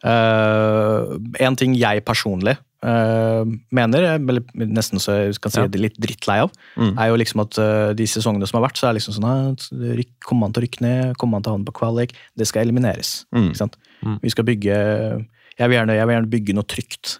Uh, 0.05 1.17
en 1.41 1.57
ting 1.57 1.75
jeg 1.77 2.03
personlig 2.05 2.57
eh, 2.85 3.45
mener, 3.73 4.05
eller 4.19 4.43
nesten 4.55 5.01
så 5.01 5.17
jeg 5.25 5.41
kan 5.41 5.51
si 5.55 5.61
Ja. 5.61 5.67
litt 5.81 5.97
drittlei 5.99 6.39
av, 6.43 6.53
Mm. 6.77 6.99
er 6.99 7.09
jo 7.09 7.17
liksom 7.17 7.41
at 7.41 7.59
uh, 7.59 7.93
de 7.95 8.05
sesongene 8.05 8.47
som 8.47 8.61
har 8.61 8.69
vært, 8.69 8.77
så 8.79 8.89
er 8.89 8.93
det 8.93 9.01
liksom 9.03 9.17
sånn 9.19 9.53
at 9.55 9.69
ryk- 9.73 10.21
Kommer 10.25 10.41
man 10.47 10.53
til 10.53 10.63
å 10.63 10.67
rykke 10.69 10.81
ned? 10.83 11.17
Kommer 11.17 11.33
man 11.39 11.43
til 11.43 11.53
å 11.53 11.57
havne 11.57 11.67
på 11.67 11.77
kvalik? 11.81 12.13
Det 12.37 12.47
skal 12.47 12.65
elimineres. 12.67 13.25
Mm. 13.35 13.49
Ikke 13.51 13.57
sant? 13.65 13.77
Mm. 14.05 14.21
Vi 14.23 14.31
skal 14.31 14.45
bygge 14.45 15.27
jeg 15.59 15.69
vil, 15.71 15.77
gjerne, 15.79 15.95
jeg 15.95 16.07
vil 16.07 16.17
gjerne 16.17 16.31
bygge 16.31 16.55
noe 16.55 16.65
trygt. 16.67 17.19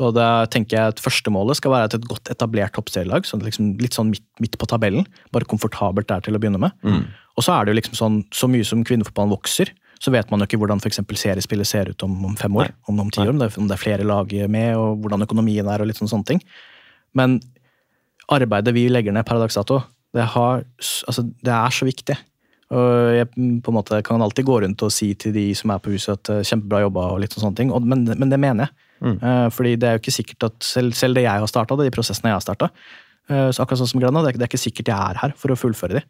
Og 0.00 0.14
da 0.16 0.46
tenker 0.46 0.70
jeg 0.74 0.88
at 0.94 1.00
Førstemålet 1.04 1.56
skal 1.56 1.70
være 1.70 1.84
et 1.84 1.94
et 1.94 2.08
godt 2.08 2.24
etablert 2.32 2.72
toppserielag. 2.72 3.22
Sånn 3.28 3.42
liksom, 3.44 3.78
litt 3.80 3.92
sånn 3.94 4.10
midt, 4.10 4.24
midt 4.40 4.56
på 4.58 4.66
tabellen. 4.66 5.06
Bare 5.30 5.44
komfortabelt 5.44 6.08
der 6.08 6.20
til 6.20 6.34
å 6.34 6.40
begynne 6.40 6.58
med. 6.58 6.72
Mm. 6.82 7.04
Og 7.36 7.44
så 7.44 7.52
er 7.60 7.64
det 7.66 7.74
jo 7.74 7.80
liksom 7.80 7.94
sånn, 8.00 8.24
så 8.32 8.48
mye 8.50 8.64
som 8.66 8.82
kvinnefotballen 8.82 9.30
vokser, 9.30 9.70
så 10.02 10.12
vet 10.14 10.30
man 10.30 10.42
jo 10.42 10.48
ikke 10.48 10.60
hvordan 10.60 10.82
eksempel 10.84 11.18
seriespillet 11.18 11.68
ser 11.68 11.90
ut 11.92 12.04
om, 12.06 12.14
om 12.30 12.36
fem 12.38 12.54
år. 12.60 12.70
Nei. 12.70 12.82
Om, 12.90 13.00
om 13.06 13.10
ti 13.14 13.22
år, 13.22 13.32
om 13.32 13.40
det, 13.40 13.50
om 13.60 13.68
det 13.70 13.76
er 13.76 13.82
flere 13.82 14.06
lag 14.06 14.30
med, 14.50 14.76
og 14.80 15.02
hvordan 15.04 15.26
økonomien 15.26 15.68
er. 15.70 15.82
og 15.82 15.90
litt 15.90 16.00
sånne, 16.00 16.12
sånne 16.12 16.30
ting. 16.34 16.42
Men 17.16 17.38
arbeidet 18.32 18.74
vi 18.76 18.88
legger 18.90 19.14
ned 19.14 19.26
per 19.28 19.40
dags 19.42 19.58
dato, 19.58 19.80
det, 20.14 20.26
har, 20.34 20.64
altså, 21.08 21.26
det 21.44 21.54
er 21.54 21.74
så 21.74 21.88
viktig. 21.88 22.16
Og 22.74 23.14
jeg 23.14 23.28
på 23.34 23.70
en 23.70 23.76
måte 23.76 24.00
kan 24.06 24.22
alltid 24.24 24.46
gå 24.48 24.58
rundt 24.64 24.82
og 24.86 24.92
si 24.92 25.12
til 25.20 25.34
de 25.36 25.46
som 25.56 25.72
er 25.74 25.82
på 25.82 25.92
huset 25.94 26.16
at 26.16 26.32
eh, 26.32 26.44
kjempebra 26.48 26.82
jobba, 26.86 27.08
og 27.14 27.22
litt 27.22 27.36
sånne 27.36 27.58
ting, 27.58 27.72
og, 27.74 27.86
men, 27.86 28.06
men 28.08 28.32
det 28.32 28.40
mener 28.40 28.66
jeg. 28.66 28.90
Mm. 29.04 29.16
Eh, 29.18 29.48
fordi 29.54 29.74
det 29.80 29.88
er 29.88 29.96
jo 29.96 30.02
ikke 30.04 30.16
sikkert 30.16 30.48
at 30.48 30.60
selv, 30.64 30.96
selv 30.98 31.18
det 31.18 31.26
jeg 31.26 31.44
har 31.44 31.50
starta, 31.50 31.76
de 31.78 31.94
prosessene 31.94 32.32
jeg 32.32 32.40
har 32.40 32.44
starta, 32.44 32.70
så 33.24 33.62
akkurat 33.62 33.80
sånn 33.80 33.88
som 33.88 34.00
Grana, 34.02 34.20
det 34.20 34.34
er, 34.34 34.36
det 34.36 34.44
er 34.44 34.50
ikke 34.50 34.58
sikkert 34.60 34.88
jeg 34.90 35.00
er 35.00 35.16
her 35.16 35.32
for 35.40 35.48
å 35.48 35.56
fullføre 35.56 35.96
de. 35.96 36.00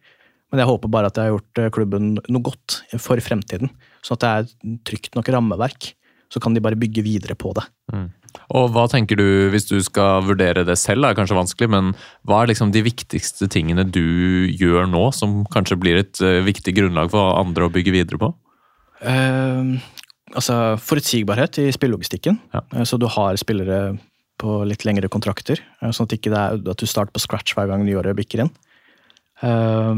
Men 0.55 0.63
jeg 0.63 0.71
håper 0.71 0.93
bare 0.95 1.11
at 1.11 1.19
jeg 1.19 1.27
har 1.27 1.35
gjort 1.35 1.61
eh, 1.61 1.71
klubben 1.75 2.13
noe 2.23 2.47
godt 2.47 2.79
for 3.03 3.19
fremtiden. 3.19 3.73
Sånn 4.07 4.21
at 4.21 4.23
det 4.23 4.31
er 4.31 4.77
trygt 4.87 5.17
nok 5.19 5.31
rammeverk. 5.35 5.91
Så 6.31 6.39
kan 6.43 6.55
de 6.55 6.63
bare 6.63 6.79
bygge 6.79 7.03
videre 7.03 7.35
på 7.39 7.51
det. 7.59 7.67
Og 8.55 8.71
hva 8.75 8.85
tenker 8.91 9.19
du, 9.19 9.27
hvis 9.53 9.67
du 9.69 9.77
skal 9.85 10.25
vurdere 10.27 10.65
det 10.67 10.77
selv, 10.81 11.07
er 11.07 11.17
kanskje 11.19 11.37
vanskelig, 11.39 11.69
men 11.71 11.93
hva 12.27 12.43
er 12.43 12.51
liksom 12.51 12.73
de 12.75 12.83
viktigste 12.87 13.49
tingene 13.51 13.85
du 13.87 14.47
gjør 14.51 14.89
nå, 14.91 15.05
som 15.15 15.43
kanskje 15.55 15.79
blir 15.81 16.01
et 16.01 16.23
eh, 16.25 16.41
viktig 16.47 16.75
grunnlag 16.77 17.13
for 17.15 17.39
andre 17.39 17.69
å 17.69 17.75
bygge 17.75 17.95
videre 17.95 18.21
på? 18.21 18.33
Eh, 19.05 19.77
altså 20.35 20.59
forutsigbarhet 20.83 21.61
i 21.63 21.69
spillelogistikken. 21.75 22.41
Ja. 22.55 22.65
Eh, 22.75 22.87
Så 22.89 22.99
du 22.99 23.07
har 23.11 23.39
spillere 23.41 23.99
på 24.39 24.63
litt 24.67 24.87
lengre 24.87 25.11
kontrakter. 25.13 25.61
Sånn 25.85 26.09
at, 26.09 26.17
ikke 26.17 26.33
det 26.33 26.41
er, 26.41 26.63
at 26.75 26.81
du 26.83 26.91
starter 26.91 27.15
på 27.15 27.23
scratch 27.23 27.55
hver 27.55 27.71
gang 27.71 27.85
nyåret 27.87 28.19
bikker 28.19 28.43
inn. 28.43 28.55
Eh, 29.47 29.95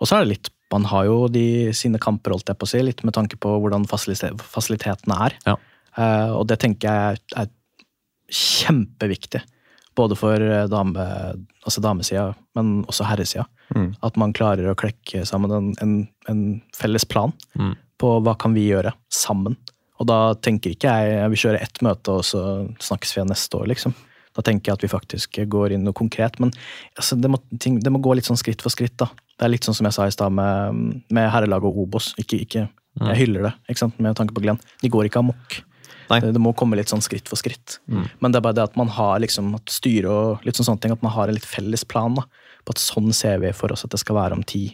og 0.00 0.08
så 0.08 0.16
er 0.16 0.24
det 0.24 0.32
litt 0.34 0.50
man 0.70 0.84
har 0.86 1.08
jo 1.08 1.16
de, 1.28 1.72
sine 1.74 1.98
kamper, 1.98 2.30
holdt 2.30 2.46
jeg 2.52 2.58
på 2.60 2.66
å 2.68 2.70
si, 2.70 2.78
litt 2.86 3.00
med 3.02 3.16
tanke 3.16 3.34
på 3.42 3.56
hvordan 3.58 3.88
fasilitetene 3.90 5.16
er. 5.26 5.34
Ja. 5.48 5.56
Uh, 5.98 6.36
og 6.38 6.44
det 6.46 6.60
tenker 6.62 6.86
jeg 6.86 7.18
er, 7.34 7.48
kjempeviktig. 8.30 9.40
Både 9.98 10.14
for 10.14 10.38
eh, 10.38 10.68
dame, 10.70 11.04
altså 11.66 11.82
damesida, 11.82 12.28
men 12.54 12.84
også 12.88 13.08
herresida. 13.08 13.42
Mm. 13.74 13.88
At 14.06 14.18
man 14.22 14.32
klarer 14.36 14.70
å 14.70 14.76
klekke 14.78 15.24
sammen 15.26 15.50
en, 15.56 15.72
en, 15.82 15.96
en 16.30 16.44
felles 16.76 17.04
plan 17.10 17.34
Mm. 17.58 17.74
på 17.98 18.12
hva 18.24 18.36
kan 18.38 18.54
vi 18.54 18.68
gjøre 18.70 18.92
sammen. 19.12 19.56
Og 20.00 20.06
da 20.08 20.32
tenker 20.38 20.72
ikke 20.72 20.94
jeg 20.94 21.16
jeg 21.18 21.32
vil 21.34 21.42
kjøre 21.42 21.60
ett 21.66 21.82
møte, 21.84 22.14
og 22.14 22.24
så 22.24 22.44
snakkes 22.80 23.16
vi 23.18 23.26
neste 23.28 23.58
år, 23.58 23.66
liksom. 23.74 23.96
Da 24.38 24.44
tenker 24.46 24.70
jeg 24.70 24.78
at 24.78 24.84
vi 24.86 24.92
faktisk 24.94 25.40
går 25.50 25.74
inn 25.74 25.82
noe 25.84 25.96
konkret. 25.98 26.38
Men 26.40 26.54
altså, 26.94 27.18
det, 27.18 27.28
må, 27.28 27.42
ting, 27.58 27.80
det 27.82 27.90
må 27.92 27.98
gå 28.00 28.14
litt 28.14 28.30
sånn 28.30 28.38
skritt 28.38 28.62
for 28.62 28.70
skritt, 28.72 28.94
da. 29.02 29.10
Det 29.40 29.46
er 29.46 29.54
litt 29.54 29.64
sånn 29.64 29.76
som 29.78 29.88
jeg 29.88 29.96
sa 29.96 30.04
i 30.04 30.12
stad 30.12 30.34
med, 30.36 30.84
med 31.08 31.30
herrelaget 31.32 31.64
og 31.70 31.78
Obos. 31.86 32.10
Ikke, 32.20 32.42
ikke, 32.44 32.66
jeg 33.00 33.20
hyller 33.22 33.46
det, 33.48 33.52
ikke 33.72 33.80
sant, 33.86 33.96
med 34.02 34.18
tanke 34.18 34.36
på 34.36 34.42
Glenn. 34.44 34.60
De 34.82 34.90
går 34.92 35.08
ikke 35.08 35.22
amok. 35.22 35.62
Det, 36.10 36.32
det 36.34 36.42
må 36.42 36.52
komme 36.58 36.76
litt 36.76 36.90
sånn 36.90 37.00
skritt 37.00 37.30
for 37.30 37.40
skritt. 37.40 37.78
Men 38.20 38.34
det 38.34 38.40
er 38.40 38.44
bare 38.44 38.58
det 38.58 38.66
at 38.66 38.76
man 38.76 38.90
har 38.92 39.22
liksom, 39.22 39.54
at 39.56 39.72
styre 39.72 40.10
og 40.10 40.44
litt 40.44 40.58
sånn 40.58 40.68
sånne 40.68 40.84
ting, 40.84 40.92
at 40.92 41.06
man 41.06 41.14
har 41.14 41.30
en 41.30 41.38
litt 41.38 41.48
felles 41.48 41.86
plan. 41.88 42.18
da, 42.18 42.26
På 42.66 42.74
at 42.74 42.82
sånn 42.82 43.14
ser 43.16 43.40
vi 43.40 43.54
for 43.56 43.72
oss 43.72 43.86
at 43.86 43.94
det 43.94 44.02
skal 44.02 44.18
være 44.18 44.36
om 44.36 44.44
ti, 44.44 44.66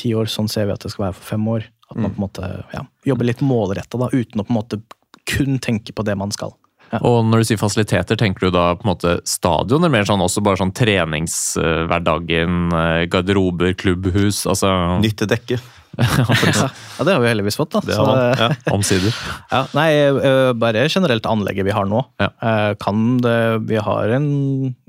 ti 0.00 0.14
år. 0.16 0.30
Sånn 0.30 0.48
ser 0.48 0.70
vi 0.70 0.76
at 0.76 0.86
det 0.86 0.94
skal 0.94 1.08
være 1.10 1.18
for 1.18 1.34
fem 1.34 1.52
år. 1.52 1.68
At 1.90 1.98
man 1.98 2.14
på 2.14 2.22
en 2.22 2.24
måte 2.24 2.50
ja, 2.72 2.86
jobber 3.04 3.28
litt 3.28 3.42
målretta, 3.44 4.00
uten 4.14 4.40
å 4.40 4.46
på 4.46 4.54
en 4.54 4.60
måte 4.60 4.80
kun 5.28 5.58
tenke 5.60 5.92
på 5.92 6.06
det 6.06 6.16
man 6.16 6.32
skal. 6.32 6.54
Og 7.00 7.22
når 7.24 7.40
du 7.40 7.46
sier 7.48 7.60
fasiliteter, 7.60 8.18
tenker 8.20 8.46
du 8.46 8.50
da 8.52 8.74
på 8.76 8.84
en 8.84 8.90
måte 8.92 9.12
stadion, 9.28 9.80
eller 9.80 9.92
mer 9.94 10.04
sånn 10.08 10.20
også 10.20 10.42
bare 10.44 10.60
sånn 10.60 10.74
treningshverdagen, 10.76 12.58
eh, 12.76 13.04
garderober, 13.12 13.72
klubbhus, 13.80 14.42
altså 14.50 14.98
Nytte 15.00 15.28
dekke. 15.30 15.56
Ja, 15.96 17.04
det 17.04 17.12
har 17.12 17.20
vi 17.20 17.28
heldigvis 17.28 17.56
fått, 17.60 17.72
da. 17.74 17.80
Det 17.84 17.96
har 17.96 18.06
man. 18.08 18.20
Ja. 18.40 18.46
omsider? 18.72 19.12
Ja, 19.50 19.62
nei, 19.76 19.88
eh, 20.08 20.52
bare 20.56 20.86
generelt 20.92 21.26
anlegget 21.28 21.66
vi 21.68 21.74
har 21.76 21.88
nå. 21.88 22.00
Ja. 22.20 22.28
eh, 22.40 22.70
Kan 22.80 23.18
det, 23.24 23.36
vi 23.68 23.76
har 23.80 24.12
en, 24.16 24.28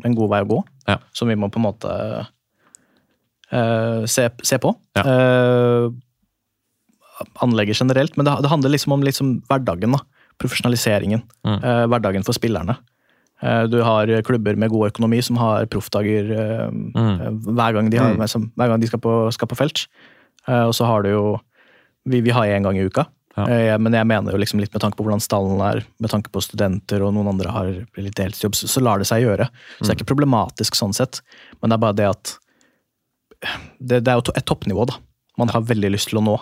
en 0.04 0.16
god 0.20 0.32
vei 0.32 0.43
å 0.45 0.49
gå, 0.54 0.62
Ja. 0.91 0.97
som 1.16 1.28
vi 1.32 1.36
må 1.39 1.49
på 1.51 1.60
en 1.60 1.68
måte 1.68 1.91
uh, 3.54 4.04
se, 4.10 4.30
se 4.43 4.60
på. 4.64 4.74
Ja. 4.99 5.04
Uh, 5.04 5.91
anlegget 7.43 7.80
generelt, 7.80 8.16
men 8.18 8.26
det, 8.28 8.38
det 8.43 8.51
handler 8.51 8.74
liksom 8.74 8.95
om 8.95 9.04
liksom 9.06 9.36
hverdagen. 9.49 9.95
da. 9.95 10.04
Profesjonaliseringen. 10.39 11.21
Mm. 11.45 11.59
eh, 11.63 11.86
hverdagen 11.88 12.23
for 12.25 12.34
spillerne. 12.34 12.77
Eh, 13.43 13.65
du 13.67 13.81
har 13.84 14.07
klubber 14.23 14.55
med 14.55 14.69
god 14.71 14.91
økonomi 14.91 15.21
som 15.23 15.38
har 15.38 15.65
proffdager 15.65 16.31
eh, 16.31 16.69
Mm. 16.71 17.41
hver 17.55 17.73
gang 17.73 17.89
de, 17.89 17.97
har, 17.97 18.13
Mm. 18.15 18.27
som, 18.29 18.51
hver 18.57 18.67
gang 18.69 18.79
de 18.79 18.88
skal, 18.88 18.99
på, 18.99 19.31
skal 19.34 19.47
på 19.47 19.55
felt. 19.57 19.88
Eh, 20.47 20.63
og 20.67 20.73
så 20.73 20.86
har 20.86 21.03
du 21.03 21.09
jo 21.09 21.39
Vi, 22.05 22.19
vi 22.21 22.31
har 22.31 22.43
én 22.51 22.63
gang 22.63 22.75
i 22.75 22.84
uka. 22.84 23.05
Ja. 23.38 23.45
Eh, 23.47 23.77
Men 23.79 23.93
jeg 23.93 24.05
mener 24.05 24.31
jo 24.34 24.38
liksom 24.38 24.59
litt 24.59 24.73
med 24.73 24.81
tanke 24.81 24.97
på 24.97 25.03
hvordan 25.05 25.21
stallen 25.23 25.61
er, 25.61 25.86
med 25.99 26.09
tanke 26.11 26.29
på 26.29 26.41
studenter 26.43 27.01
og 27.01 27.13
noen 27.15 27.29
andre 27.31 27.49
har 27.49 27.65
litt 27.97 28.15
deltidsjobb, 28.15 28.53
så, 28.53 28.67
så 28.67 28.81
lar 28.84 28.99
det 28.99 29.07
seg 29.07 29.23
gjøre. 29.23 29.47
Så 29.79 29.88
det 29.88 29.89
er 29.93 29.95
ikke 30.03 30.11
problematisk 30.13 30.75
sånn 30.75 30.93
sett, 30.93 31.21
men 31.61 31.69
det 31.71 31.77
er 31.77 31.79
bare 31.86 31.95
det 31.95 32.09
at 32.09 32.38
det, 33.79 34.03
det 34.03 34.07
er 34.11 34.19
jo 34.19 34.34
et 34.36 34.45
toppnivå 34.45 34.86
da, 34.88 34.95
man 35.39 35.49
har 35.49 35.61
veldig 35.67 35.91
lyst 35.95 36.09
til 36.11 36.19
å 36.21 36.23
nå. 36.23 36.36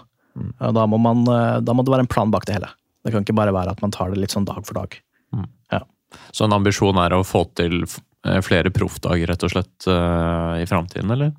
Og 0.61 0.73
Da 0.73 0.85
må, 0.87 0.97
man, 1.01 1.23
da 1.63 1.73
må 1.73 1.83
det 1.85 1.91
være 1.93 2.05
en 2.05 2.11
plan 2.11 2.31
bak 2.31 2.45
det 2.47 2.55
hele. 2.57 2.69
Det 3.04 3.12
kan 3.14 3.24
ikke 3.26 3.36
bare 3.38 3.54
være 3.56 3.72
at 3.74 3.82
man 3.82 3.91
tar 3.91 4.12
det 4.14 4.20
litt 4.22 4.34
sånn 4.36 4.45
dag 4.45 4.64
for 4.68 4.78
dag. 4.78 4.97
Så 6.36 6.43
en 6.43 6.52
ambisjon 6.52 6.97
er 6.99 7.14
å 7.16 7.22
få 7.24 7.45
til 7.56 7.86
eh, 7.86 8.41
flere 8.43 8.68
proffdager, 8.76 9.30
rett 9.32 9.43
og 9.47 9.54
slett, 9.54 9.86
eh, 9.88 10.58
i 10.60 10.66
framtiden, 10.68 11.08
eller? 11.16 11.30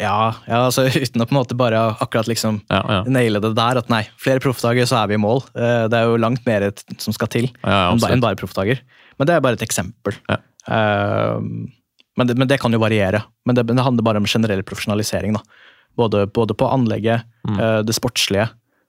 Ja, 0.00 0.34
ja, 0.48 0.58
altså 0.66 0.88
uten 1.04 1.22
å 1.22 1.26
på 1.28 1.36
en 1.36 1.38
måte 1.38 1.54
bare 1.58 1.78
akkurat 2.02 2.26
liksom 2.26 2.58
Ja, 2.66 2.80
ja. 2.82 2.96
naile 3.06 3.38
det 3.44 3.52
der, 3.54 3.78
at 3.78 3.92
nei, 3.92 4.02
flere 4.18 4.42
proffdager, 4.42 4.88
så 4.90 4.98
er 5.04 5.12
vi 5.12 5.18
i 5.18 5.22
mål. 5.22 5.44
Eh, 5.54 5.84
Det 5.92 6.00
er 6.00 6.10
jo 6.10 6.18
langt 6.18 6.42
mer 6.48 6.66
som 6.98 7.14
skal 7.14 7.30
til. 7.30 7.46
ja, 7.62 7.92
ja 7.94 8.10
enn 8.10 8.24
bare 8.24 8.38
proffdager. 8.40 8.82
Men 9.20 9.30
det 9.30 9.36
er 9.36 9.44
bare 9.46 9.54
et 9.60 9.62
eksempel. 9.68 10.18
Ja. 10.26 10.40
Eh, 10.66 11.38
men, 12.18 12.26
det, 12.26 12.34
men 12.38 12.50
det 12.50 12.58
kan 12.62 12.74
jo 12.74 12.82
variere. 12.82 13.22
Men 13.46 13.54
det, 13.54 13.64
men 13.70 13.78
det 13.78 13.86
handler 13.86 14.02
bare 14.10 14.18
om 14.22 14.26
generell 14.26 14.64
profesjonalisering. 14.66 15.38
da. 15.38 15.42
Både, 15.96 16.26
både 16.26 16.58
på 16.58 16.66
anlegget, 16.74 17.22
Mm. 17.46 17.84
det 17.86 17.92
sportslige. 17.94 18.48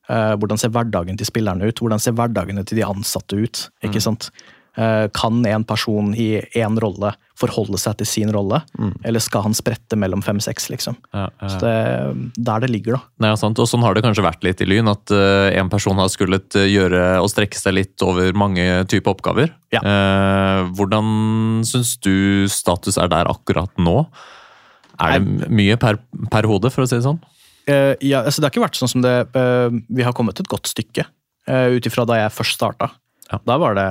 Eh, 0.09 0.33
hvordan 0.39 0.59
ser 0.61 0.73
hverdagen 0.75 1.17
til 1.19 1.29
spillerne 1.29 1.69
ut? 1.69 1.81
Hvordan 1.81 2.01
ser 2.01 2.15
hverdagene 2.17 2.65
til 2.65 2.81
de 2.81 2.87
ansatte 2.87 3.39
ut? 3.39 3.65
Mm. 3.85 3.97
sant? 4.03 4.29
Eh, 4.75 5.05
kan 5.15 5.45
en 5.47 5.63
person 5.63 6.09
i 6.19 6.41
én 6.59 6.75
rolle 6.83 7.13
forholde 7.39 7.79
seg 7.79 7.95
til 7.99 8.07
sin 8.07 8.31
rolle, 8.31 8.61
eller 9.07 9.23
skal 9.23 9.45
han 9.45 9.55
sprette 9.55 9.95
mellom 9.99 10.19
fem-seks? 10.23 10.67
liksom? 10.71 10.97
Ja, 11.15 11.29
ja. 11.41 11.49
Så 11.51 11.59
det, 11.63 12.31
Der 12.35 12.59
det 12.63 12.69
ligger, 12.71 12.97
da. 12.97 12.99
Nei, 13.23 13.31
ja, 13.31 13.39
sant. 13.39 13.59
Og 13.59 13.69
sånn 13.71 13.83
har 13.83 13.95
det 13.95 14.03
kanskje 14.03 14.23
vært 14.23 14.43
litt 14.43 14.63
i 14.63 14.67
Lyn, 14.67 14.91
at 14.91 15.11
eh, 15.15 15.55
en 15.59 15.71
person 15.71 15.95
har 15.99 16.11
skullet 16.11 16.59
gjøre 16.59 17.21
og 17.21 17.31
strekke 17.31 17.59
seg 17.59 17.77
litt 17.77 18.03
over 18.03 18.35
mange 18.35 18.83
typer 18.91 19.15
oppgaver. 19.15 19.55
Ja. 19.75 19.81
Hvordan 20.75 21.63
syns 21.67 21.95
du 22.03 22.47
status 22.51 22.99
er 22.99 23.11
der 23.11 23.31
akkurat 23.31 23.71
nå? 23.79 24.05
Er 24.99 25.19
det 25.19 25.49
mye 25.51 25.75
per, 25.79 25.99
per 26.31 26.47
hode, 26.47 26.71
for 26.71 26.83
å 26.83 26.87
si 26.87 26.95
det 26.95 27.07
sånn? 27.07 27.19
Eh, 27.65 27.93
ja, 28.05 28.21
altså 28.21 28.41
Det 28.41 28.47
har 28.47 28.53
ikke 28.53 28.65
vært 28.65 28.77
sånn 28.77 28.91
som 28.91 29.01
det 29.01 29.13
uh, 29.33 29.73
Vi 29.89 30.05
har 30.05 30.13
kommet 30.13 30.37
et 30.37 30.49
godt 30.51 30.69
stykke 30.69 31.07
uh, 31.49 31.69
ut 31.73 31.87
ifra 31.89 32.05
da 32.05 32.19
jeg 32.19 32.35
først 32.35 32.59
starta. 32.59 32.91
Ja. 33.31 33.39
Da 33.41 33.57
var 33.61 33.77
det 33.77 33.87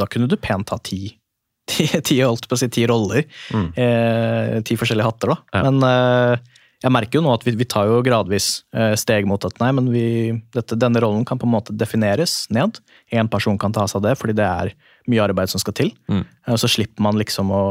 Da 0.00 0.08
kunne 0.08 0.30
du 0.30 0.38
pent 0.40 0.72
ha 0.72 0.78
ti, 0.80 1.12
ti, 1.72 1.88
ti, 2.00 2.22
holdt 2.22 2.48
på 2.48 2.56
å 2.56 2.62
si, 2.62 2.70
ti 2.72 2.86
roller. 2.88 3.26
Mm. 3.52 3.68
Uh, 3.76 4.56
ti 4.66 4.78
forskjellige 4.80 5.10
hatter, 5.10 5.34
da. 5.34 5.38
Ja. 5.52 5.68
Men 5.68 6.40
jeg 6.82 6.90
merker 6.90 7.20
jo 7.20 7.22
nå 7.22 7.30
at 7.36 7.44
vi, 7.46 7.52
vi 7.54 7.66
tar 7.70 7.86
jo 7.86 8.00
gradvis 8.02 8.64
steg 8.98 9.28
mot 9.30 9.44
at 9.46 9.60
nei, 9.62 9.68
men 9.76 9.86
vi, 9.94 10.06
dette, 10.50 10.74
denne 10.74 10.98
rollen 11.04 11.22
kan 11.22 11.38
på 11.38 11.46
en 11.46 11.52
måte 11.52 11.76
defineres 11.78 12.48
ned. 12.50 12.80
Én 13.14 13.30
person 13.30 13.54
kan 13.54 13.70
ta 13.76 13.84
seg 13.86 14.00
av 14.00 14.08
det, 14.08 14.16
fordi 14.18 14.34
det 14.40 14.48
er 14.48 14.72
mye 15.10 15.22
arbeid 15.24 15.50
som 15.50 15.62
skal 15.62 15.76
til. 15.76 15.92
Mm. 16.10 16.24
Eh, 16.46 16.56
så 16.58 16.70
slipper 16.70 17.04
man 17.04 17.18
liksom 17.20 17.52
å, 17.54 17.62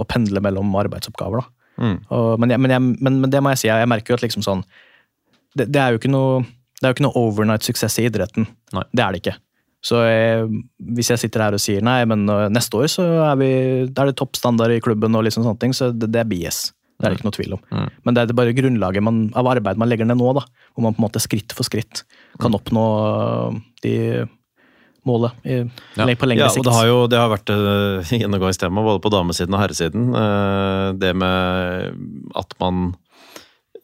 å 0.00 0.06
pendle 0.08 0.42
mellom 0.44 0.72
arbeidsoppgaver. 0.84 1.44
da. 1.44 1.53
Mm. 1.80 1.96
Og, 2.08 2.28
men, 2.40 2.52
jeg, 2.54 2.62
men, 2.62 2.74
jeg, 2.74 2.82
men, 3.00 3.16
men 3.24 3.32
det 3.32 3.40
må 3.42 3.54
jeg 3.54 3.64
si, 3.64 3.70
jeg, 3.70 3.88
merker 3.90 4.14
jo 4.14 4.18
at 4.20 4.26
liksom 4.26 4.44
sånn 4.46 4.62
det, 5.58 5.68
det 5.74 5.80
er 5.80 5.94
jo 5.94 6.00
ikke 6.00 6.12
noe 6.12 6.44
det 6.44 6.86
er 6.86 6.92
jo 6.92 6.96
ikke 6.96 7.04
noe 7.06 7.20
overnight 7.20 7.64
suksess 7.64 7.96
i 8.02 8.08
idretten. 8.08 8.44
Nei. 8.74 8.82
Det 8.92 9.02
er 9.02 9.14
det 9.14 9.20
ikke. 9.22 9.36
Så 9.84 10.00
jeg, 10.04 10.48
hvis 10.96 11.10
jeg 11.12 11.20
sitter 11.22 11.44
her 11.44 11.56
og 11.56 11.62
sier 11.62 11.84
nei, 11.84 12.00
men 12.08 12.24
øh, 12.28 12.46
neste 12.52 12.76
år 12.76 12.90
så 12.92 13.04
er, 13.30 13.38
vi, 13.40 13.50
er 13.86 14.10
det 14.10 14.16
toppstandard 14.18 14.74
i 14.74 14.80
klubben, 14.84 15.16
og 15.16 15.24
liksom 15.24 15.46
sånne 15.46 15.60
ting, 15.62 15.72
så 15.76 15.90
det, 15.94 16.10
det 16.12 16.20
er 16.22 16.28
BS. 16.28 16.58
Det 16.98 17.06
er 17.06 17.12
det 17.12 17.18
ikke 17.18 17.26
noe 17.26 17.36
tvil 17.36 17.56
om. 17.56 17.62
Mm. 17.70 17.88
Men 18.06 18.16
det 18.16 18.22
er 18.22 18.36
bare 18.36 18.54
grunnlaget 18.56 19.04
man, 19.06 19.18
av 19.38 19.48
arbeid 19.54 19.80
man 19.80 19.90
legger 19.90 20.08
ned 20.08 20.20
nå, 20.20 20.30
da, 20.36 20.44
hvor 20.74 20.86
man 20.86 20.96
på 20.96 21.02
en 21.02 21.06
måte 21.06 21.22
skritt 21.22 21.54
for 21.56 21.66
skritt 21.66 22.04
kan 22.42 22.50
Mm. 22.50 22.58
oppnå 22.58 22.84
de 23.84 23.94
målet 25.08 25.32
i, 25.44 25.60
Ja. 25.98 26.06
på 26.06 26.28
lengre 26.28 26.46
Ja, 26.46 26.50
sikt. 26.54 26.64
det 26.66 26.74
har 26.74 26.86
jo 26.88 27.06
det 27.10 27.18
har 27.18 27.30
vært 27.32 27.50
uh, 27.54 28.02
gjennomgangstema 28.10 28.84
både 28.84 29.02
på 29.04 29.12
damesiden 29.12 29.54
og 29.54 29.62
herresiden. 29.62 30.10
Eh, 30.14 30.92
det 31.00 31.14
med 31.16 31.98
at 32.34 32.54
man 32.60 32.94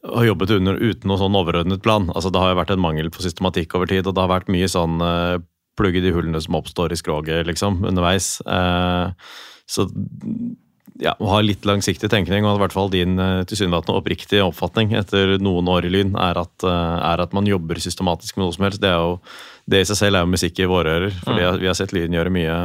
har 0.05 0.25
jobbet 0.25 0.51
under, 0.57 0.79
uten 0.81 1.11
noe 1.11 1.21
sånn 1.21 1.37
overordnet 1.37 1.83
plan. 1.85 2.09
Altså, 2.15 2.33
det 2.33 2.41
har 2.41 2.55
jo 2.55 2.61
vært 2.63 2.73
en 2.73 2.81
mangel 2.81 3.11
på 3.13 3.21
systematikk 3.25 3.75
over 3.77 3.91
tid, 3.91 4.07
og 4.07 4.17
det 4.17 4.23
har 4.25 4.33
vært 4.33 4.49
mye 4.53 4.69
sånn 4.71 4.97
uh, 5.05 5.37
plugge 5.77 6.01
de 6.05 6.13
hullene 6.13 6.41
som 6.41 6.57
oppstår 6.59 6.93
i 6.93 6.99
skroget, 6.99 7.45
liksom, 7.49 7.83
underveis. 7.89 8.41
Eh, 8.45 9.13
så 9.71 9.87
ja, 11.01 11.15
å 11.17 11.31
ha 11.33 11.39
litt 11.41 11.65
langsiktig 11.69 12.11
tenkning, 12.13 12.45
og 12.45 12.59
i 12.59 12.63
hvert 12.65 12.75
fall 12.75 12.91
din 12.93 13.15
tilsynelatende 13.49 13.97
oppriktige 13.97 14.45
oppfatning 14.45 14.93
etter 14.99 15.39
noen 15.41 15.69
år 15.73 15.87
i 15.89 15.93
Lyn, 15.95 16.13
er 16.21 16.41
at, 16.43 16.67
eh, 16.67 16.97
er 17.13 17.23
at 17.25 17.33
man 17.37 17.49
jobber 17.49 17.81
systematisk 17.81 18.37
med 18.37 18.45
noe 18.47 18.57
som 18.57 18.67
helst. 18.67 18.83
Det, 18.83 18.91
er 18.91 19.01
jo, 19.01 19.21
det 19.67 19.83
i 19.83 19.89
seg 19.91 19.99
selv 19.99 20.17
er 20.21 20.25
jo 20.25 20.33
musikk 20.33 20.63
i 20.63 20.71
våre 20.71 20.97
ører, 20.99 21.19
for 21.25 21.37
vi 21.61 21.69
har 21.69 21.77
sett 21.79 21.93
lyden 21.97 22.17
gjøre 22.17 22.33
mye 22.35 22.57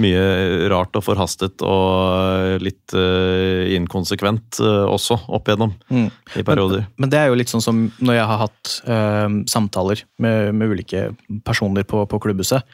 mye 0.00 0.68
rart 0.72 0.96
og 0.98 1.04
forhastet 1.06 1.62
og 1.62 2.62
litt 2.64 2.94
uh, 2.98 3.62
inkonsekvent 3.76 4.58
uh, 4.62 4.86
også, 4.90 5.20
opp 5.28 5.50
igjennom, 5.50 5.74
Mm. 5.86 6.08
i 6.34 6.42
perioder. 6.46 6.86
Men 6.98 7.12
det 7.12 7.20
er 7.20 7.30
jo 7.30 7.38
litt 7.38 7.52
sånn 7.52 7.62
som 7.62 7.84
når 8.02 8.18
jeg 8.18 8.26
har 8.30 8.40
hatt 8.42 8.72
uh, 8.88 9.28
samtaler 9.50 10.02
med, 10.18 10.50
med 10.58 10.74
ulike 10.74 11.04
personer 11.46 11.86
på, 11.86 12.02
på 12.10 12.20
klubbhuset, 12.26 12.66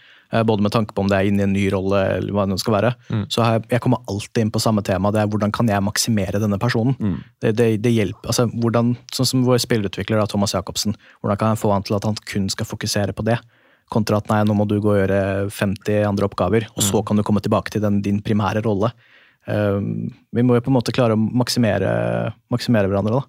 både 0.47 0.63
med 0.63 0.71
tanke 0.73 0.95
på 0.95 1.03
om 1.03 1.09
det 1.11 1.17
er 1.19 1.27
inne 1.31 1.43
i 1.43 1.47
en 1.49 1.53
ny 1.53 1.65
rolle 1.75 2.01
eller 2.19 2.33
hva 2.33 2.45
det 2.47 2.59
skal 2.63 2.75
være, 2.77 2.91
så 3.29 3.43
jeg, 3.69 3.81
kommer 3.83 3.99
alltid 4.09 4.43
inn 4.45 4.51
på 4.55 4.61
samme 4.63 4.83
tema. 4.87 5.11
Det 5.11 5.21
er 5.23 5.27
hvordan 5.33 5.51
kan 5.53 5.67
jeg 5.67 5.83
maksimere 5.83 6.39
denne 6.41 6.59
personen? 6.63 6.95
Det, 7.43 7.55
det, 7.59 7.83
det 7.83 7.93
hjelper, 7.93 8.29
altså 8.31 8.47
hvordan, 8.53 8.97
Sånn 9.13 9.27
som 9.27 9.43
vår 9.45 9.59
spillerutvikler 9.59 10.21
da, 10.23 10.27
Thomas 10.31 10.55
Jacobsen. 10.55 10.95
Hvordan 11.21 11.37
kan 11.41 11.49
jeg 11.55 11.59
få 11.65 11.73
han 11.75 11.83
til 11.83 11.97
at 11.99 12.05
han 12.07 12.15
kun 12.31 12.49
skal 12.49 12.67
fokusere 12.71 13.13
på 13.13 13.25
det? 13.27 13.39
Kontra 13.91 14.19
at 14.23 14.29
nei, 14.31 14.45
nå 14.47 14.55
må 14.55 14.69
du 14.71 14.77
gå 14.81 14.93
og 14.95 15.01
gjøre 15.03 15.51
50 15.51 16.05
andre 16.07 16.29
oppgaver, 16.31 16.69
og 16.77 16.83
så 16.87 17.03
kan 17.05 17.17
du 17.19 17.25
komme 17.27 17.41
tilbake 17.43 17.71
til 17.75 17.83
den, 17.83 18.01
din 18.07 18.21
primære 18.23 18.63
rolle. 18.63 18.93
Um, 19.51 20.13
vi 20.37 20.43
må 20.47 20.55
jo 20.55 20.61
på 20.63 20.71
en 20.71 20.77
måte 20.77 20.93
klare 20.95 21.17
å 21.17 21.19
maksimere, 21.19 21.91
maksimere 22.53 22.87
hverandre. 22.91 23.19
da. 23.19 23.25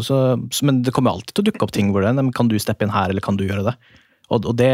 Så, 0.00 0.16
så- 0.54 0.64
men 0.64 0.80
det 0.82 0.94
kommer 0.94 1.10
alltid 1.12 1.34
til 1.34 1.44
å 1.44 1.48
dukke 1.50 1.62
opp 1.66 1.72
ting 1.72 1.90
hvor 1.92 2.00
det 2.00 2.16
er, 2.16 2.30
kan 2.32 2.48
du 2.48 2.56
steppe 2.58 2.82
inn 2.86 2.94
her, 2.94 3.10
eller 3.10 3.20
kan 3.20 3.36
du 3.36 3.44
gjøre 3.46 3.64
det? 3.66 3.74
Og, 4.30 4.46
og 4.46 4.54
det, 4.58 4.70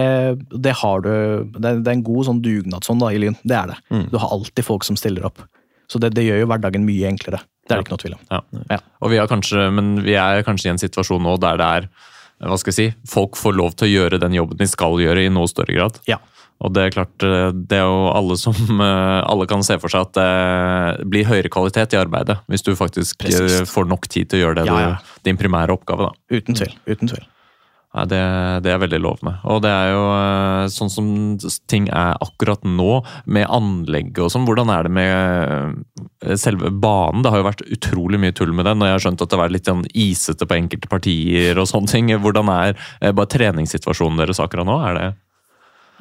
det 0.52 0.74
har 0.82 1.00
du 1.04 1.10
Det 1.56 1.64
er, 1.64 1.78
det 1.80 1.88
er 1.88 1.94
en 1.96 2.02
god 2.06 2.26
sånn 2.28 2.42
dugnadsånd 2.44 3.00
da, 3.00 3.12
i 3.14 3.20
Lyn. 3.22 3.36
Det 3.42 3.56
er 3.56 3.72
det. 3.72 3.78
Du 4.12 4.18
har 4.20 4.34
alltid 4.36 4.66
folk 4.66 4.84
som 4.84 4.98
stiller 5.00 5.24
opp. 5.28 5.40
Så 5.88 6.00
det, 6.02 6.10
det 6.16 6.26
gjør 6.26 6.42
jo 6.42 6.50
hverdagen 6.50 6.84
mye 6.84 7.08
enklere. 7.08 7.40
Det 7.66 7.74
er 7.74 7.80
det 7.80 7.86
ikke 7.86 7.94
noe 7.96 8.02
tvil 8.04 8.16
om. 8.18 8.22
Ja. 8.30 8.42
Ja. 8.74 8.78
Og 9.02 9.10
vi 9.14 9.18
har 9.22 9.30
kanskje, 9.30 9.68
men 9.74 9.94
vi 10.04 10.14
er 10.18 10.42
kanskje 10.46 10.68
i 10.68 10.74
en 10.74 10.82
situasjon 10.82 11.22
nå 11.24 11.36
der 11.42 11.58
det 11.62 11.66
er 11.80 11.88
hva 12.44 12.56
skal 12.60 12.68
jeg 12.74 12.76
si, 12.76 12.86
folk 13.08 13.38
får 13.40 13.54
lov 13.56 13.76
til 13.80 13.86
å 13.88 13.92
gjøre 13.94 14.18
den 14.20 14.34
jobben 14.36 14.58
de 14.60 14.66
skal 14.68 14.98
gjøre 15.00 15.22
i 15.24 15.30
noe 15.32 15.48
større 15.48 15.72
grad. 15.72 16.00
Ja. 16.10 16.18
Og 16.60 16.72
det 16.76 16.82
er 16.86 16.92
klart, 16.94 17.16
det 17.20 17.78
er 17.78 17.84
jo 17.84 18.06
alle 18.16 18.36
som 18.40 18.56
Alle 19.32 19.44
kan 19.48 19.64
se 19.66 19.76
for 19.80 19.92
seg 19.92 20.06
at 20.06 20.16
det 20.16 21.06
blir 21.12 21.26
høyere 21.28 21.50
kvalitet 21.52 21.92
i 21.92 21.98
arbeidet 22.00 22.38
hvis 22.48 22.64
du 22.64 22.70
faktisk 22.78 23.26
eh, 23.28 23.64
får 23.68 23.88
nok 23.90 24.08
tid 24.08 24.30
til 24.32 24.40
å 24.40 24.44
gjøre 24.46 24.62
det 24.62 24.68
Ja, 24.70 24.76
ja. 24.86 24.94
din 25.28 25.36
primære 25.40 25.76
oppgave. 25.76 26.08
da. 26.08 26.38
Uten 26.38 26.56
tvil. 26.56 26.72
Uten 26.88 27.12
tvil. 27.12 27.26
Nei, 27.96 28.04
det, 28.10 28.20
det 28.66 28.72
er 28.74 28.80
veldig 28.82 28.98
lovende. 29.00 29.32
Og 29.48 29.62
det 29.64 29.70
er 29.72 29.94
jo 29.94 30.00
eh, 30.12 30.66
sånn 30.72 30.90
som 30.92 31.06
ting 31.70 31.86
er 31.88 32.18
akkurat 32.20 32.60
nå, 32.68 32.98
med 33.24 33.48
anlegget 33.48 34.20
og 34.26 34.32
sånn. 34.34 34.44
Hvordan 34.44 34.72
er 34.74 34.84
det 34.84 34.92
med 34.98 35.78
eh, 36.26 36.34
selve 36.36 36.68
banen? 36.68 37.24
Det 37.24 37.32
har 37.32 37.40
jo 37.40 37.46
vært 37.48 37.64
utrolig 37.64 38.20
mye 38.20 38.36
tull 38.36 38.52
med 38.52 38.68
den, 38.68 38.84
og 38.84 38.90
jeg 38.90 38.98
har 38.98 39.04
skjønt 39.06 39.24
at 39.24 39.32
det 39.32 39.38
har 39.38 39.44
vært 39.46 39.56
litt 39.56 39.70
sånn 39.70 39.86
isete 39.96 40.48
på 40.48 40.58
enkelte 40.58 40.90
partier 40.92 41.62
og 41.62 41.70
sånne 41.70 41.94
ting. 41.94 42.12
Hvordan 42.20 42.52
er 42.52 42.74
eh, 42.76 43.14
bare 43.16 43.32
treningssituasjonen 43.32 44.20
deres 44.20 44.42
akkurat 44.44 44.68
nå? 44.68 44.76
Er 44.90 45.00
det 45.00 45.06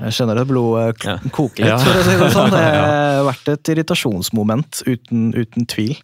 Jeg 0.03 0.17
skjønner 0.17 0.41
at 0.43 0.51
blodet 0.51 1.31
koker 1.31 1.69
litt, 1.69 1.87
for 1.87 2.01
å 2.01 2.03
si 2.09 2.17
det 2.19 2.31
sånn. 2.35 2.51
Det 2.51 2.65
har 2.65 3.23
vært 3.29 3.53
et 3.55 3.71
irritasjonsmoment, 3.71 4.83
uten, 4.83 5.29
uten 5.31 5.71
tvil. 5.71 5.95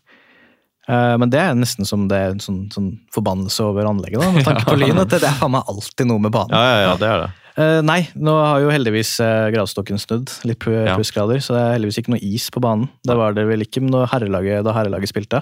Eh, 0.92 1.14
Men 1.22 1.30
det 1.32 1.40
er 1.40 1.54
nesten 1.56 1.88
som 1.88 2.08
det 2.12 2.18
er 2.20 2.34
en 2.36 2.42
sånn, 2.44 2.66
sånn 2.74 2.90
forbannelse 3.16 3.64
over 3.64 3.88
anlegget, 3.88 4.20
da, 4.20 4.32
med 4.36 4.44
tanke 4.48 4.66
på 4.68 4.76
Lyn. 4.82 4.98
At 5.00 5.14
det, 5.14 5.22
det 5.24 5.30
er 5.30 5.38
faen 5.40 5.54
meg 5.56 5.70
alltid 5.72 6.10
noe 6.10 6.20
med 6.26 6.34
banen. 6.36 6.52
Ja, 6.52 6.66
ja, 6.74 6.82
ja, 6.90 6.98
det 7.00 7.08
er 7.14 7.24
det. 7.26 7.30
Uh, 7.52 7.80
nei, 7.84 7.98
nå 8.16 8.32
har 8.40 8.62
jo 8.64 8.70
heldigvis 8.72 9.10
uh, 9.24 9.50
gradestokken 9.52 10.00
snudd. 10.00 10.32
Litt 10.48 10.60
plussgrader, 10.64 11.40
Ja. 11.40 11.44
så 11.44 11.56
det 11.56 11.62
er 11.66 11.74
heldigvis 11.76 12.00
ikke 12.02 12.14
noe 12.16 12.22
is 12.24 12.46
på 12.52 12.62
banen. 12.64 12.88
Det 13.08 13.16
var 13.20 13.36
det 13.36 13.44
vel 13.50 13.64
ikke 13.66 13.84
da 13.92 14.06
herrelaget, 14.12 14.64
da 14.68 14.72
herrelaget 14.78 15.12
spilte. 15.12 15.42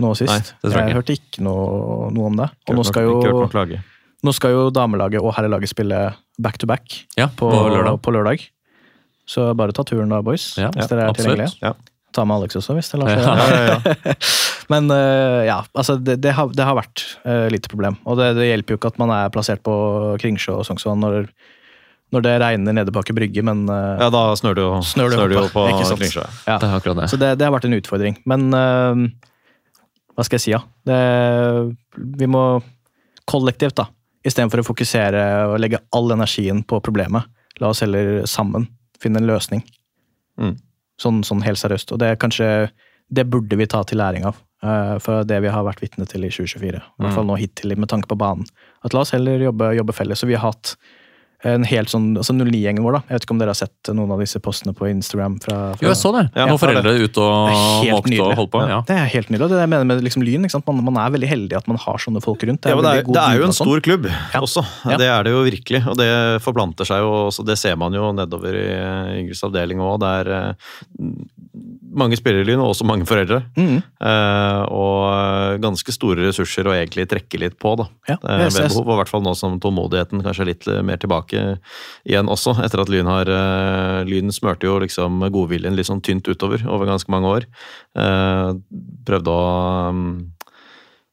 Nå 0.00 0.12
sist. 0.16 0.30
Nei, 0.30 0.40
det 0.64 0.72
jeg 0.72 0.88
jeg 0.88 0.96
hørte 0.96 1.14
ikke 1.18 1.42
noe, 1.44 2.08
noe 2.16 2.28
om 2.30 2.36
det. 2.40 2.48
Og 2.68 2.76
nå 2.78 2.84
Ikke 2.84 2.92
skal, 2.92 3.08
nok- 3.12 3.68
jo, 3.72 3.80
nå 4.24 4.34
skal 4.36 4.54
jo 4.56 4.62
damelaget 4.74 5.20
og 5.24 5.32
herrelaget 5.36 5.68
spille 5.72 6.00
back 6.38 6.56
to 6.58 6.66
back 6.70 7.00
Ja, 7.18 7.26
på, 7.28 7.48
på 7.50 7.64
lørdag. 7.72 8.00
på 8.04 8.14
lørdag. 8.14 8.44
Så 9.28 9.50
bare 9.58 9.72
ta 9.76 9.84
turen 9.84 10.08
da, 10.08 10.22
boys. 10.24 10.54
Ja, 10.56 10.70
hvis 10.72 10.88
dere 10.88 11.04
er 11.08 11.12
absolutt. 11.12 11.44
tilgjengelige. 11.44 11.74
Ta 12.16 12.24
med 12.24 12.38
Alex 12.38 12.56
også, 12.56 12.74
hvis 12.78 12.88
det 12.92 13.00
lar 13.00 13.12
seg 13.12 13.22
gjøre. 13.26 14.14
Men 14.72 14.88
uh, 14.92 15.44
ja, 15.48 15.58
altså 15.72 15.98
det, 16.00 16.18
det, 16.24 16.32
har, 16.36 16.50
det 16.56 16.64
har 16.64 16.76
vært 16.78 17.04
uh, 17.24 17.46
lite 17.52 17.70
problem. 17.72 17.98
Og 18.08 18.18
det, 18.20 18.32
det 18.38 18.48
hjelper 18.50 18.74
jo 18.74 18.80
ikke 18.80 18.92
at 18.92 19.00
man 19.00 19.12
er 19.14 19.32
plassert 19.34 19.62
på 19.66 19.74
Kringsjå 20.22 20.58
og 20.60 20.66
Sognsvann 20.68 21.00
når, 21.04 21.28
når 22.14 22.24
det 22.24 22.34
regner 22.42 22.76
nede 22.80 22.94
på 22.94 23.04
i 23.04 23.16
Brygge, 23.16 23.44
men 23.44 23.66
uh, 23.70 23.96
ja, 24.00 24.10
da 24.12 24.24
snør 24.40 24.58
det 24.58 24.66
jo, 24.66 24.72
Snør 24.88 25.12
det 25.12 25.20
snør 25.20 25.36
jo 25.36 25.44
på 25.52 25.66
Kringsjå. 25.72 26.24
Ja. 26.48 26.56
Det 26.56 26.68
er 26.68 26.76
akkurat 26.80 27.02
det. 27.02 27.10
Så 27.12 27.20
det, 27.20 27.34
det 27.40 27.48
har 27.48 27.54
vært 27.56 27.68
en 27.68 27.78
utfordring. 27.78 28.20
Men 28.28 28.48
hva 28.52 30.26
skal 30.26 30.40
jeg 30.40 30.46
si, 30.48 30.52
ja. 30.56 30.64
Vi 32.18 32.28
må 32.28 32.42
kollektivt, 33.28 33.76
da, 33.78 33.86
istedenfor 34.26 34.62
å 34.62 34.66
fokusere 34.66 35.24
og 35.52 35.58
legge 35.62 35.80
all 35.94 36.10
energien 36.16 36.64
på 36.66 36.80
problemet, 36.84 37.28
la 37.60 37.70
oss 37.70 37.84
heller 37.84 38.24
sammen 38.30 38.66
finne 39.02 39.20
en 39.22 39.28
løsning. 39.28 39.62
Mm. 40.40 40.56
Sånn, 40.98 41.22
sånn 41.26 41.44
helt 41.46 41.60
seriøst. 41.60 41.94
Og 41.94 42.02
det 42.02 42.12
er 42.12 42.20
kanskje 42.20 42.70
Det 43.08 43.24
burde 43.24 43.56
vi 43.56 43.64
ta 43.64 43.80
til 43.88 43.96
læring 43.96 44.26
av. 44.28 44.36
Uh, 44.60 44.98
for 45.00 45.24
det 45.24 45.38
vi 45.40 45.48
har 45.48 45.62
vært 45.64 45.80
vitne 45.80 46.04
til 46.04 46.26
i 46.26 46.28
2024. 46.28 46.76
I 46.76 47.00
hvert 47.00 47.14
fall 47.14 47.24
nå 47.24 47.38
hittil, 47.40 47.72
med 47.78 47.88
tanke 47.88 48.10
på 48.10 48.18
banen. 48.20 48.44
At 48.84 48.92
la 48.92 49.00
oss 49.00 49.14
heller 49.14 49.40
jobbe, 49.40 49.70
jobbe 49.78 49.94
felles. 49.96 50.20
Og 50.26 50.28
vi 50.28 50.36
har 50.36 50.50
hatt 50.50 50.74
en 51.46 51.62
helt 51.70 51.86
sånn, 51.92 52.16
altså 52.18 52.34
09-gjengen 52.34 52.82
vår, 52.82 52.96
da. 52.96 53.00
Jeg 53.06 53.14
vet 53.14 53.24
ikke 53.28 53.34
om 53.36 53.38
dere 53.38 53.52
har 53.54 53.58
sett 53.60 53.90
noen 53.94 54.10
av 54.10 54.18
disse 54.18 54.40
postene 54.42 54.72
på 54.74 54.88
Instagram? 54.90 55.36
fra, 55.44 55.58
fra 55.78 55.86
Jo, 55.86 55.92
jeg 55.92 55.98
så 56.00 56.10
det. 56.16 56.24
Ja, 56.34 56.46
Noen 56.50 56.58
foreldre 56.58 56.94
ute 56.98 57.22
og 57.22 57.46
det 57.46 57.52
er 57.52 57.84
helt 57.84 57.94
måkte 57.94 58.24
og 58.24 58.32
holdt 58.40 58.50
på. 58.56 58.62
Ja. 58.66 58.78
Det 58.88 58.96
er 58.96 59.12
helt 59.12 59.30
nydelig. 59.30 59.44
og 59.44 59.52
Det 59.52 59.54
er 59.54 59.60
det 59.60 59.66
jeg 59.68 59.72
mener 59.74 59.86
med 59.92 60.02
liksom 60.02 60.24
lyn. 60.26 60.42
ikke 60.48 60.56
sant? 60.56 60.66
Man, 60.66 60.82
man 60.88 60.98
er 61.04 61.14
veldig 61.14 61.30
heldig 61.30 61.56
at 61.60 61.68
man 61.70 61.78
har 61.78 62.02
sånne 62.02 62.22
folk 62.24 62.42
rundt. 62.48 62.66
Ja, 62.66 62.74
det, 62.82 62.90
er, 62.90 63.06
det 63.06 63.22
er 63.22 63.38
jo 63.38 63.46
en 63.46 63.54
og 63.54 63.58
sånn. 63.60 63.70
stor 63.70 63.84
klubb 63.86 64.08
Ja. 64.10 64.40
også. 64.42 64.64
Ja. 64.90 64.96
Det 64.98 65.06
er 65.14 65.22
det 65.28 65.36
jo 65.36 65.44
virkelig. 65.46 65.82
Og 65.86 65.96
det 66.02 66.10
forplanter 66.42 66.90
seg 66.90 67.04
jo 67.06 67.12
også. 67.28 67.46
Det 67.46 67.58
ser 67.62 67.78
man 67.78 67.94
jo 67.94 68.10
nedover 68.18 68.58
i 68.58 68.66
Yngres 69.22 69.44
avdeling 69.46 69.78
òg. 69.78 70.00
Det 70.02 70.10
er 70.24 70.32
eh, 70.40 70.72
mange 71.90 72.18
spillere 72.20 72.44
i 72.44 72.48
Lyn, 72.50 72.60
og 72.62 72.74
også 72.74 72.86
mange 72.88 73.06
foreldre. 73.08 73.42
Mm. 73.58 73.78
Eh, 73.80 74.62
og 74.74 75.62
ganske 75.62 75.94
store 75.94 76.28
ressurser 76.28 76.68
å 76.68 76.74
egentlig 76.76 77.08
trekke 77.10 77.40
litt 77.40 77.58
på, 77.60 77.74
da. 77.80 77.88
Ja, 78.10 78.18
Eh, 78.28 78.44
jeg 78.44 78.52
ved 78.52 78.68
behov. 78.68 78.86
Og 78.88 78.94
i 78.94 78.98
hvert 79.00 79.12
fall 79.12 79.24
nå 79.24 79.34
som 79.38 79.58
tålmodigheten 79.62 80.22
kanskje 80.24 80.44
er 80.44 80.50
litt 80.50 80.68
eh, 80.68 80.82
mer 80.84 81.00
tilbake 81.00 81.44
igjen 82.08 82.30
også, 82.30 82.56
etter 82.64 82.82
at 82.82 82.90
Lyn 82.92 83.08
har 83.10 83.30
eh, 83.32 84.00
Lyn 84.08 84.32
smørte 84.34 84.68
jo 84.68 84.78
liksom 84.82 85.22
godviljen 85.34 85.76
litt 85.78 85.88
sånn 85.88 86.04
tynt 86.04 86.28
utover 86.28 86.64
over 86.68 86.90
ganske 86.90 87.12
mange 87.12 87.30
år. 87.38 87.48
Eh, 87.98 88.50
prøvde 89.08 89.34
å 89.34 89.46
eh, 89.88 90.02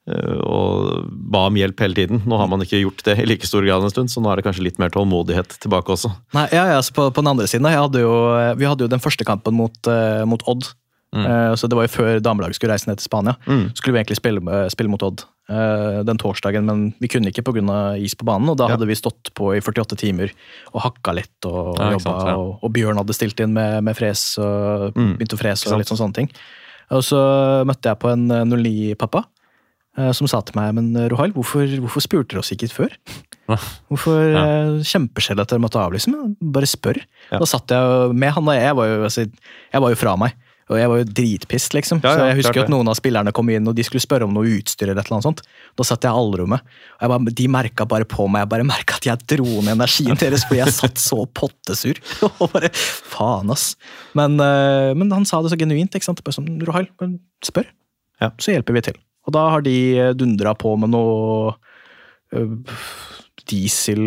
og 0.08 1.06
ba 1.10 1.48
om 1.50 1.56
hjelp 1.58 1.80
hele 1.82 1.98
tiden. 1.98 2.22
Nå 2.30 2.38
har 2.38 2.48
man 2.52 2.62
ikke 2.62 2.82
gjort 2.84 3.04
det 3.08 3.18
i 3.24 3.26
like 3.26 3.48
stor 3.50 3.66
grad 3.66 3.84
en 3.84 3.90
stund, 3.94 4.12
så 4.14 4.22
nå 4.22 4.30
er 4.32 4.38
det 4.42 4.46
kanskje 4.46 4.66
litt 4.68 4.78
mer 4.82 4.94
tålmodighet 4.94 5.58
tilbake 5.64 5.90
også. 5.96 6.12
Nei, 6.38 6.48
ja, 6.54 6.66
ja, 6.76 6.80
så 6.86 6.94
på, 6.94 7.08
på 7.10 7.24
den 7.24 7.32
andre 7.34 7.48
siden, 7.50 7.66
hadde 7.66 8.04
jo, 8.04 8.14
vi 8.60 8.68
hadde 8.70 8.86
jo 8.86 8.92
den 8.92 9.02
første 9.02 9.26
kampen 9.26 9.58
mot, 9.58 9.78
uh, 9.90 10.22
mot 10.30 10.44
Odd. 10.46 10.68
Mm. 11.16 11.26
Uh, 11.26 11.54
så 11.56 11.70
Det 11.72 11.78
var 11.80 11.88
jo 11.88 11.94
før 11.96 12.20
damelaget 12.20 12.58
skulle 12.60 12.76
reise 12.76 12.90
ned 12.90 13.00
til 13.00 13.08
Spania. 13.08 13.38
Mm. 13.48 13.70
Skulle 13.78 13.96
vi 13.96 14.02
egentlig 14.04 14.18
spille, 14.20 14.42
eh, 14.52 14.68
spille 14.74 14.92
mot 14.92 15.02
Odd 15.08 15.24
uh, 15.50 16.02
den 16.06 16.20
torsdagen, 16.22 16.66
men 16.68 16.82
vi 17.00 17.08
kunne 17.08 17.32
ikke 17.32 17.46
pga. 17.46 17.96
is 17.98 18.14
på 18.20 18.26
banen. 18.28 18.50
Og 18.52 18.58
da 18.58 18.68
Ja. 18.68 18.76
hadde 18.76 18.86
vi 18.90 18.94
stått 19.00 19.32
på 19.34 19.56
i 19.56 19.62
48 19.62 19.96
timer 19.96 20.30
og 20.74 20.82
hakka 20.82 21.14
litt 21.16 21.46
og 21.50 21.80
Ja, 21.80 21.92
jobba. 21.96 22.04
sant. 22.04 22.36
Og, 22.38 22.60
og 22.62 22.74
Bjørn 22.74 22.98
hadde 23.00 23.16
stilt 23.16 23.40
inn 23.40 23.54
med, 23.54 23.82
med 23.84 23.96
fres 23.96 24.38
og 24.38 24.94
Mm, 24.96 25.16
begynte 25.18 25.38
å 25.38 25.42
frese 25.42 25.72
og 25.72 25.80
litt 25.80 25.88
sånn 25.88 25.98
sånne 26.04 26.14
ting. 26.14 26.30
Og 26.92 27.02
så 27.02 27.18
møtte 27.66 27.90
jeg 27.90 27.98
på 27.98 28.12
en 28.12 28.30
eh, 28.30 28.44
09-pappa 28.46 29.24
eh, 29.24 29.32
som 29.96 30.28
sa 30.28 30.42
til 30.44 30.58
meg 30.60 30.74
men 30.76 30.90
Rohail, 30.94 31.12
Rohal, 31.14 31.36
hvorfor, 31.38 31.70
hvorfor 31.86 32.04
spurte 32.04 32.34
dere 32.34 32.44
oss 32.44 32.52
ikke 32.52 32.68
før? 32.74 32.96
Ja. 33.48 33.60
Hvorfor 33.92 34.18
Ja. 34.34 34.46
ja. 34.46 34.80
Kjempeskjell 34.84 35.40
at 35.40 35.52
dere 35.54 35.64
måtte 35.64 35.80
av, 35.80 35.94
liksom. 35.96 36.36
Bare 36.42 36.68
spør. 36.70 37.00
Ja. 37.30 37.40
Da 37.40 37.46
satt 37.48 37.72
jeg 37.72 38.16
med 38.18 38.34
han, 38.36 38.50
og 38.50 38.58
jeg 38.58 38.76
var 38.76 38.90
jo, 38.90 39.04
altså, 39.08 39.28
jeg 39.30 39.86
var 39.86 39.94
jo 39.94 40.00
fra 40.02 40.16
meg. 40.20 40.36
Og 40.66 40.80
jeg 40.80 40.90
var 40.90 40.98
jo 40.98 41.06
dritpist, 41.06 41.76
liksom. 41.78 42.00
Ja, 42.02 42.16
så 42.16 42.24
jeg 42.26 42.38
husker 42.40 42.56
klart 42.58 42.72
at 42.72 42.74
noen 42.74 42.88
av 42.90 42.96
spillerne 42.98 43.30
kom 43.38 43.52
inn 43.54 43.70
og 43.70 43.76
de 43.78 43.84
skulle 43.86 44.02
spørre 44.02 44.26
om 44.26 44.34
noe 44.34 44.50
utstyr. 44.50 44.90
eller 44.90 45.04
et 45.04 45.12
eller 45.12 45.20
annet 45.20 45.28
sånt. 45.28 45.44
Da 45.78 45.86
satt 45.86 46.08
jeg 46.08 46.10
i 46.10 46.22
allrommet. 46.24 46.66
Og 46.98 47.06
jeg 47.06 47.12
bare, 47.14 47.34
de 47.38 47.48
merka 47.54 47.86
bare 47.86 48.08
på 48.10 48.26
meg. 48.26 48.48
Jeg 48.48 48.50
bare 48.56 48.66
merka 48.66 48.98
at 48.98 49.06
jeg 49.06 49.28
dro 49.36 49.46
ned 49.62 49.76
energien 49.76 50.18
deres 50.18 50.48
fordi 50.50 50.64
jeg 50.64 50.74
satt 50.74 50.98
så 50.98 51.22
pottesur. 51.38 52.02
og 52.42 52.50
bare, 52.56 52.72
faen 52.74 53.54
ass. 53.54 53.76
Men, 54.18 54.40
eh, 54.42 54.98
men 54.98 55.14
han 55.14 55.30
sa 55.30 55.44
det 55.46 55.54
så 55.54 55.60
genuint. 55.62 55.94
ikke 55.94 56.10
sant? 56.10 56.26
Bare 56.26 56.40
sånn, 56.40 56.50
Rohal, 56.66 56.90
spør. 57.46 57.70
Ja. 58.24 58.32
Så 58.42 58.56
hjelper 58.56 58.74
vi 58.74 58.88
til. 58.90 58.98
Og 59.26 59.36
da 59.36 59.48
har 59.56 59.66
de 59.66 59.76
dundra 60.18 60.54
på 60.58 60.76
med 60.80 60.94
noe 60.94 61.56
øh, 62.36 62.58
diesel 63.50 64.02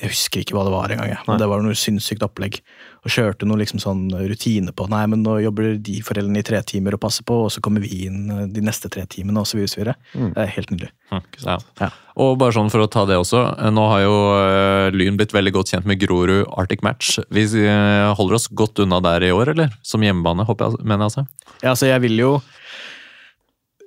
Jeg 0.00 0.10
husker 0.10 0.42
ikke 0.42 0.56
hva 0.56 0.64
det 0.66 0.72
var 0.74 0.92
engang. 0.92 1.14
Men 1.28 1.40
det 1.40 1.48
var 1.50 1.62
noe 1.64 1.76
sinnssykt 1.78 2.24
opplegg. 2.26 2.58
Og 3.02 3.10
kjørte 3.10 3.46
noe 3.48 3.58
liksom 3.62 3.80
sånn 3.82 4.04
rutine 4.30 4.74
på 4.76 4.86
Nei, 4.92 5.02
men 5.10 5.24
nå 5.24 5.38
jobber 5.42 5.72
de 5.82 5.96
foreldrene 6.06 6.42
i 6.42 6.46
tre 6.46 6.60
timer 6.66 6.96
og 6.96 7.02
passer 7.02 7.26
på, 7.26 7.40
og 7.46 7.50
så 7.54 7.62
kommer 7.64 7.82
vi 7.82 8.04
inn 8.06 8.30
eh, 8.30 8.44
de 8.52 8.62
neste 8.64 8.90
tre 8.92 9.04
timene, 9.10 9.42
og 9.42 9.50
videre. 9.58 9.96
Mm. 10.14 10.30
Det 10.36 10.44
er 10.44 10.54
helt 10.58 10.72
nydelig. 10.74 10.92
Hm, 11.12 11.24
Ja. 11.42 11.58
Ja. 11.80 11.90
Og 12.22 12.36
bare 12.38 12.52
sånn 12.52 12.70
for 12.70 12.84
å 12.84 12.90
ta 12.92 13.06
det 13.08 13.16
også, 13.16 13.40
nå 13.72 13.84
har 13.88 14.02
jo 14.04 14.16
eh, 14.36 14.88
Lyn 14.94 15.16
blitt 15.18 15.32
veldig 15.34 15.54
godt 15.56 15.72
kjent 15.72 15.88
med 15.88 16.00
Grorud 16.02 16.44
Arctic 16.60 16.84
Match. 16.84 17.16
Vi 17.32 17.46
eh, 17.64 18.12
holder 18.18 18.38
oss 18.38 18.50
godt 18.52 18.84
unna 18.84 19.00
der 19.02 19.24
i 19.26 19.32
år, 19.34 19.54
eller? 19.56 19.72
Som 19.82 20.04
hjemmebane, 20.04 20.46
håper 20.46 20.68
jeg, 20.68 20.84
mener 20.84 21.06
jeg 21.06 21.10
altså. 21.10 21.26
Ja, 21.62 21.72
altså, 21.72 21.88
jeg 21.90 22.04
vil 22.04 22.20
jo 22.22 22.34
Eh, 22.36 22.58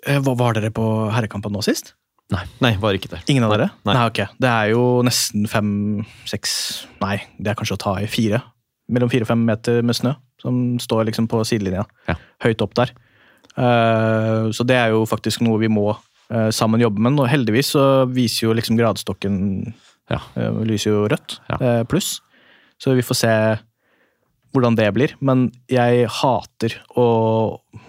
Hva 0.05 0.35
Var 0.37 0.57
dere 0.59 0.73
på 0.75 0.85
herrekampen 1.13 1.53
nå 1.55 1.63
sist? 1.65 1.95
Nei, 2.33 2.71
var 2.81 2.97
ikke 2.97 3.11
der. 3.11 3.21
Ingen 3.29 3.45
av 3.45 3.53
dere? 3.53 3.69
Nei. 3.85 3.95
ok. 4.09 4.23
Det 4.41 4.49
er 4.49 4.71
jo 4.73 4.83
nesten 5.05 5.45
fem, 5.49 5.69
seks 6.25 6.53
Nei, 7.03 7.19
det 7.37 7.51
er 7.51 7.57
kanskje 7.57 7.77
å 7.77 7.81
ta 7.83 7.93
i 8.01 8.09
fire. 8.09 8.41
Mellom 8.89 9.11
fire 9.11 9.25
og 9.27 9.29
fem 9.29 9.43
meter 9.45 9.85
med 9.85 9.97
snø 9.97 10.15
som 10.41 10.77
står 10.81 11.07
liksom 11.09 11.29
på 11.31 11.41
sidelinja. 11.47 11.85
Ja. 12.09 12.17
Høyt 12.45 12.61
opp 12.65 12.75
der. 12.77 12.91
Uh, 13.55 14.51
så 14.53 14.65
det 14.67 14.77
er 14.77 14.91
jo 14.93 15.05
faktisk 15.09 15.41
noe 15.45 15.61
vi 15.61 15.69
må 15.71 15.87
uh, 15.93 16.49
sammen 16.53 16.83
jobbe 16.83 17.01
med. 17.01 17.17
Og 17.21 17.29
heldigvis 17.31 17.73
så 17.75 17.85
viser 18.09 18.49
jo 18.49 18.57
liksom 18.57 18.79
gradestokken 18.79 19.37
Ja. 20.11 20.19
uh, 20.37 20.61
lyser 20.65 20.93
jo 20.93 21.05
rødt. 21.09 21.39
Ja. 21.49 21.57
eh, 21.61 21.83
pluss. 21.89 22.19
Så 22.81 22.93
vi 22.93 23.05
får 23.05 23.17
se 23.21 23.35
hvordan 24.53 24.75
det 24.77 24.91
blir. 24.93 25.15
Men 25.21 25.47
jeg 25.71 26.05
hater 26.21 26.77
å 26.93 27.07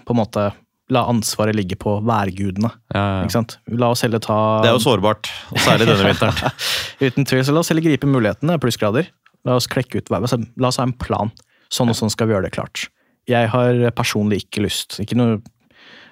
på 0.07 0.15
en 0.15 0.21
måte 0.21 0.47
la 0.93 1.03
ansvaret 1.11 1.55
ligge 1.55 1.75
på 1.79 1.97
værgudene. 2.07 2.69
Ja, 2.93 3.01
ja. 3.01 3.23
Ikke 3.25 3.35
sant? 3.35 3.57
La 3.67 3.89
oss 3.91 4.05
heller 4.05 4.21
ta 4.23 4.37
Det 4.63 4.69
er 4.71 4.77
jo 4.77 4.83
sårbart, 4.85 5.29
og 5.51 5.59
særlig 5.63 5.89
denne 5.89 6.11
vinteren. 6.13 6.53
Uten 7.05 7.27
tvil, 7.27 7.43
så 7.43 7.55
la 7.55 7.63
oss 7.63 7.71
heller 7.73 7.83
gripe 7.85 8.07
mulighetene, 8.09 8.55
plussgrader. 8.63 9.09
La 9.47 9.57
oss 9.59 9.67
klekke 9.71 9.99
ut 9.99 10.11
altså, 10.15 10.39
La 10.59 10.71
oss 10.71 10.79
ha 10.79 10.87
en 10.87 10.95
plan. 10.95 11.31
Sånn 11.73 11.91
og 11.91 11.97
sånn 11.99 12.11
skal 12.13 12.29
vi 12.29 12.35
gjøre 12.35 12.47
det 12.47 12.55
klart. 12.55 12.87
Jeg 13.27 13.49
har 13.51 13.81
personlig 13.91 14.45
ikke 14.45 14.61
lyst 14.63 15.01
Ikke 15.03 15.17
noe, 15.19 15.41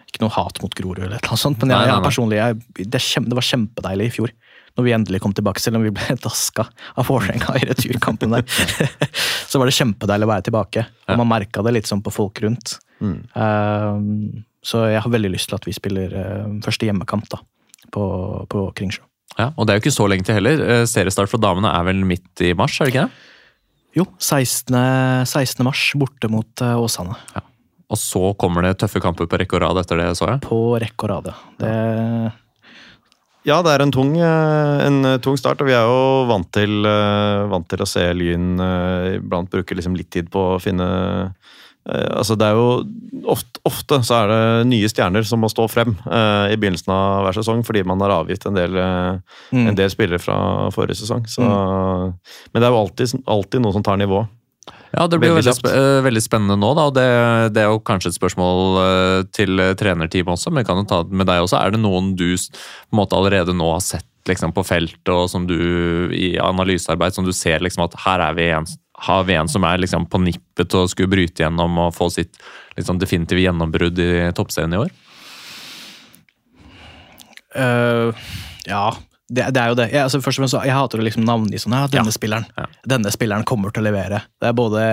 ikke 0.09 0.19
noe 0.19 0.33
hat 0.35 0.59
mot 0.59 0.73
Grorud, 0.75 1.05
eller 1.05 1.21
noe 1.23 1.39
sånt, 1.39 1.61
men 1.63 1.71
jeg, 1.71 1.79
Nei, 1.79 1.87
nei, 1.87 1.99
nei. 2.01 2.07
personlig, 2.09 2.41
jeg, 2.41 2.89
det, 2.91 3.01
kjem, 3.03 3.29
det 3.31 3.37
var 3.39 3.47
kjempedeilig 3.47 4.09
i 4.09 4.13
fjor. 4.17 4.33
Når 4.75 4.83
vi 4.83 4.91
endelig 4.91 5.21
kom 5.23 5.31
tilbake, 5.35 5.63
selv 5.63 5.79
om 5.79 5.85
vi 5.87 5.93
ble 5.95 6.17
daska 6.27 6.67
av 6.99 7.07
Vålerenga 7.07 7.55
i 7.61 7.69
returkampen 7.69 8.35
der. 8.35 8.43
så 9.49 9.61
var 9.61 9.71
det 9.71 9.77
kjempedeilig 9.77 10.27
å 10.27 10.33
være 10.33 10.47
tilbake. 10.49 10.83
Og 11.07 11.21
man 11.21 11.31
merka 11.31 11.63
det 11.63 11.77
litt 11.77 11.87
sånn 11.87 12.03
på 12.03 12.11
folk 12.11 12.43
rundt. 12.43 12.75
Mm. 12.99 13.21
Eh, 13.31 14.43
så 14.65 14.87
jeg 14.89 15.03
har 15.03 15.13
veldig 15.13 15.33
lyst 15.35 15.51
til 15.51 15.59
at 15.59 15.67
vi 15.67 15.75
spiller 15.75 16.13
eh, 16.17 16.47
første 16.65 16.87
hjemmekamp 16.87 17.27
da, 17.29 17.41
på, 17.93 18.05
på 18.49 18.65
Kringsjå. 18.77 19.05
Ja, 19.35 19.51
og 19.53 19.67
det 19.67 19.73
er 19.73 19.79
jo 19.79 19.83
ikke 19.83 19.97
så 19.97 20.07
lenge 20.09 20.25
til 20.25 20.39
heller. 20.39 20.61
Eh, 20.63 20.85
Seriestart 20.89 21.29
for 21.31 21.41
damene 21.43 21.73
er 21.75 21.85
vel 21.85 22.01
midt 22.07 22.45
i 22.45 22.55
mars, 22.57 22.79
er 22.79 22.89
det 22.89 22.95
ikke 22.95 23.05
det? 23.05 23.33
Jo, 23.95 24.07
16. 24.19 24.75
16. 25.29 25.61
mars 25.67 25.83
borte 25.99 26.31
mot 26.31 26.65
eh, 26.65 26.79
Åsane. 26.81 27.17
Og 27.85 28.01
så 28.01 28.31
kommer 28.41 28.65
det 28.65 28.79
tøffe 28.81 28.99
kamper 29.03 29.29
på 29.29 29.37
rekke 29.37 29.59
og 29.59 29.61
rad 29.67 29.83
etter 29.83 30.01
det, 30.01 30.09
så 30.17 30.31
jeg. 30.31 30.41
På 30.47 30.57
rekke 30.81 31.05
og 31.05 31.13
rad, 31.13 31.29
ja. 31.29 31.37
Det, 31.61 31.75
Ja, 33.45 33.59
det 33.61 33.75
er 33.75 33.83
en 33.83 33.91
tung, 33.93 34.15
en 34.17 35.05
tung 35.21 35.35
start, 35.37 35.59
og 35.61 35.67
vi 35.69 35.75
er 35.77 35.85
jo 35.85 36.23
vant 36.25 36.47
til, 36.49 36.79
vant 37.51 37.67
til 37.69 37.83
å 37.83 37.85
se 37.85 38.01
Lyn 38.17 38.55
iblant 39.19 39.51
bruke 39.53 39.77
liksom 39.77 39.93
litt 39.93 40.09
tid 40.15 40.31
på 40.33 40.47
å 40.55 40.57
finne 40.57 40.87
Altså, 41.85 42.33
det 42.33 42.47
er 42.47 42.55
jo 42.57 42.69
ofte, 43.29 43.59
ofte 43.69 43.99
så 44.07 44.15
er 44.23 44.31
det 44.31 44.69
nye 44.71 44.87
stjerner 44.89 45.25
som 45.27 45.43
må 45.43 45.49
stå 45.51 45.67
frem 45.69 45.91
eh, 46.05 46.53
i 46.53 46.57
begynnelsen 46.57 46.89
av 46.93 47.27
hver 47.27 47.37
sesong, 47.37 47.61
fordi 47.67 47.83
man 47.85 48.01
har 48.01 48.15
avgitt 48.15 48.47
en 48.49 48.57
del, 48.57 48.79
eh, 48.81 49.37
mm. 49.53 49.67
en 49.69 49.77
del 49.77 49.91
spillere 49.93 50.21
fra 50.21 50.37
forrige 50.73 51.03
sesong. 51.03 51.27
Så, 51.29 51.45
Men 51.45 52.57
det 52.57 52.65
er 52.65 52.73
jo 52.73 52.81
alltid, 52.81 53.13
alltid 53.29 53.61
noe 53.61 53.75
som 53.75 53.85
tar 53.85 54.01
nivå. 54.01 54.23
Ja, 54.95 55.07
det 55.07 55.19
blir 55.19 55.33
Veldig 55.33 55.43
veldig, 55.43 55.53
spe 55.57 55.71
eh, 55.75 56.01
veldig 56.05 56.23
spennende 56.23 56.55
nå, 56.59 56.71
da. 56.77 56.85
det, 56.95 57.07
det 57.55 57.63
er 57.65 57.71
jo 57.73 57.81
kanskje 57.85 58.13
et 58.13 58.17
spørsmål 58.17 58.79
eh, 58.81 59.21
til 59.35 59.59
eh, 59.59 59.73
trenerteamet 59.77 60.37
også, 60.37 60.53
men 60.53 60.63
jeg 60.63 60.69
kan 60.69 60.79
jo 60.79 60.87
ta 60.89 61.01
det 61.05 61.19
med 61.19 61.27
deg 61.29 61.43
også. 61.43 61.59
Er 61.59 61.75
det 61.75 61.81
noen 61.83 62.13
du 62.17 62.29
på 62.31 62.95
en 62.95 63.01
måte 63.01 63.17
allerede 63.17 63.55
nå 63.57 63.67
har 63.73 63.83
sett 63.83 64.07
liksom, 64.29 64.55
på 64.55 64.63
feltet, 64.65 65.11
og 65.11 65.27
som 65.29 65.45
du 65.49 65.57
i 66.15 66.35
analysearbeid, 66.41 67.17
som 67.17 67.27
du 67.27 67.33
ser 67.35 67.65
liksom, 67.65 67.85
at 67.89 67.99
her 68.05 68.23
er 68.29 68.39
vi 68.39 68.47
en, 68.55 68.69
har 68.97 69.23
vi 69.27 69.33
en 69.35 69.47
som 69.51 69.63
er 69.67 69.77
liksom, 69.83 70.05
på 70.07 70.21
nippet 70.23 70.69
til 70.71 70.85
å 70.85 70.87
skulle 70.87 71.11
bryte 71.11 71.43
gjennom 71.43 71.75
og 71.83 71.93
få 71.97 72.07
sitt 72.13 72.37
liksom, 72.77 72.99
definitive 73.01 73.41
gjennombrudd 73.43 73.99
i 73.99 74.11
toppserien 74.37 74.73
i 74.73 74.79
år? 74.85 74.93
Uh, 77.55 78.11
ja, 78.67 78.89
det, 79.31 79.47
det 79.55 79.61
er 79.61 79.71
jo 79.71 79.77
det. 79.79 79.87
Jeg, 79.93 80.03
altså, 80.03 80.19
først 80.23 80.39
og 80.39 80.43
fremst, 80.45 80.57
jeg 80.67 80.75
hater 80.75 81.01
å 81.01 81.05
liksom 81.05 81.25
navngi 81.27 81.59
sånn 81.61 81.75
ja, 81.77 81.85
denne 81.91 82.11
Ja. 82.11 82.15
spilleren. 82.17 82.45
Ja. 82.59 82.65
Denne 82.95 83.11
spilleren 83.13 83.45
kommer 83.47 83.71
til 83.73 83.83
å 83.83 83.87
levere. 83.87 84.23
Det 84.41 84.49
er 84.51 84.55
både 84.57 84.83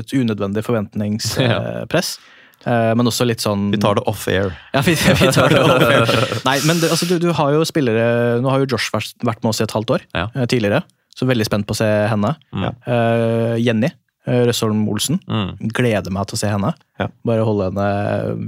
et 0.00 0.12
unødvendig 0.14 0.64
forventningspress, 0.66 2.10
eh, 2.68 2.90
men 2.96 3.08
også 3.10 3.26
litt 3.28 3.42
sånn 3.44 3.70
Vi 3.74 3.80
tar 3.82 3.96
det 3.98 4.04
off 4.10 4.26
air. 4.28 4.52
Ja, 4.76 4.82
vi, 4.84 4.94
vi 5.22 5.32
tar 5.32 5.48
det 5.54 5.62
over. 5.64 6.12
Nei, 6.48 6.58
men 6.68 6.82
det, 6.82 6.92
altså, 6.92 7.08
du, 7.08 7.16
du 7.22 7.30
har 7.34 7.56
jo 7.56 7.64
spillere 7.68 8.40
Nå 8.44 8.52
har 8.52 8.62
jo 8.64 8.70
Josh 8.76 8.92
vært, 8.94 9.16
vært 9.24 9.42
med 9.44 9.54
oss 9.54 9.60
i 9.64 9.66
et 9.66 9.74
halvt 9.76 9.96
år 9.96 10.06
Ja. 10.14 10.28
eh, 10.34 10.46
tidligere, 10.50 10.84
så 11.14 11.28
veldig 11.28 11.46
spent 11.46 11.66
på 11.68 11.74
å 11.76 11.78
se 11.78 11.86
henne. 12.10 12.34
Mm. 12.54 12.64
Uh, 12.86 13.54
Jenny 13.62 13.90
uh, 14.26 14.42
Røsholm 14.48 14.82
Olsen. 14.90 15.20
Mm. 15.28 15.70
Gleder 15.74 16.14
meg 16.14 16.26
til 16.28 16.38
å 16.38 16.42
se 16.42 16.50
henne. 16.50 16.72
Ja. 17.00 17.08
Bare 17.26 17.44
holde 17.46 17.70
henne 17.70 17.86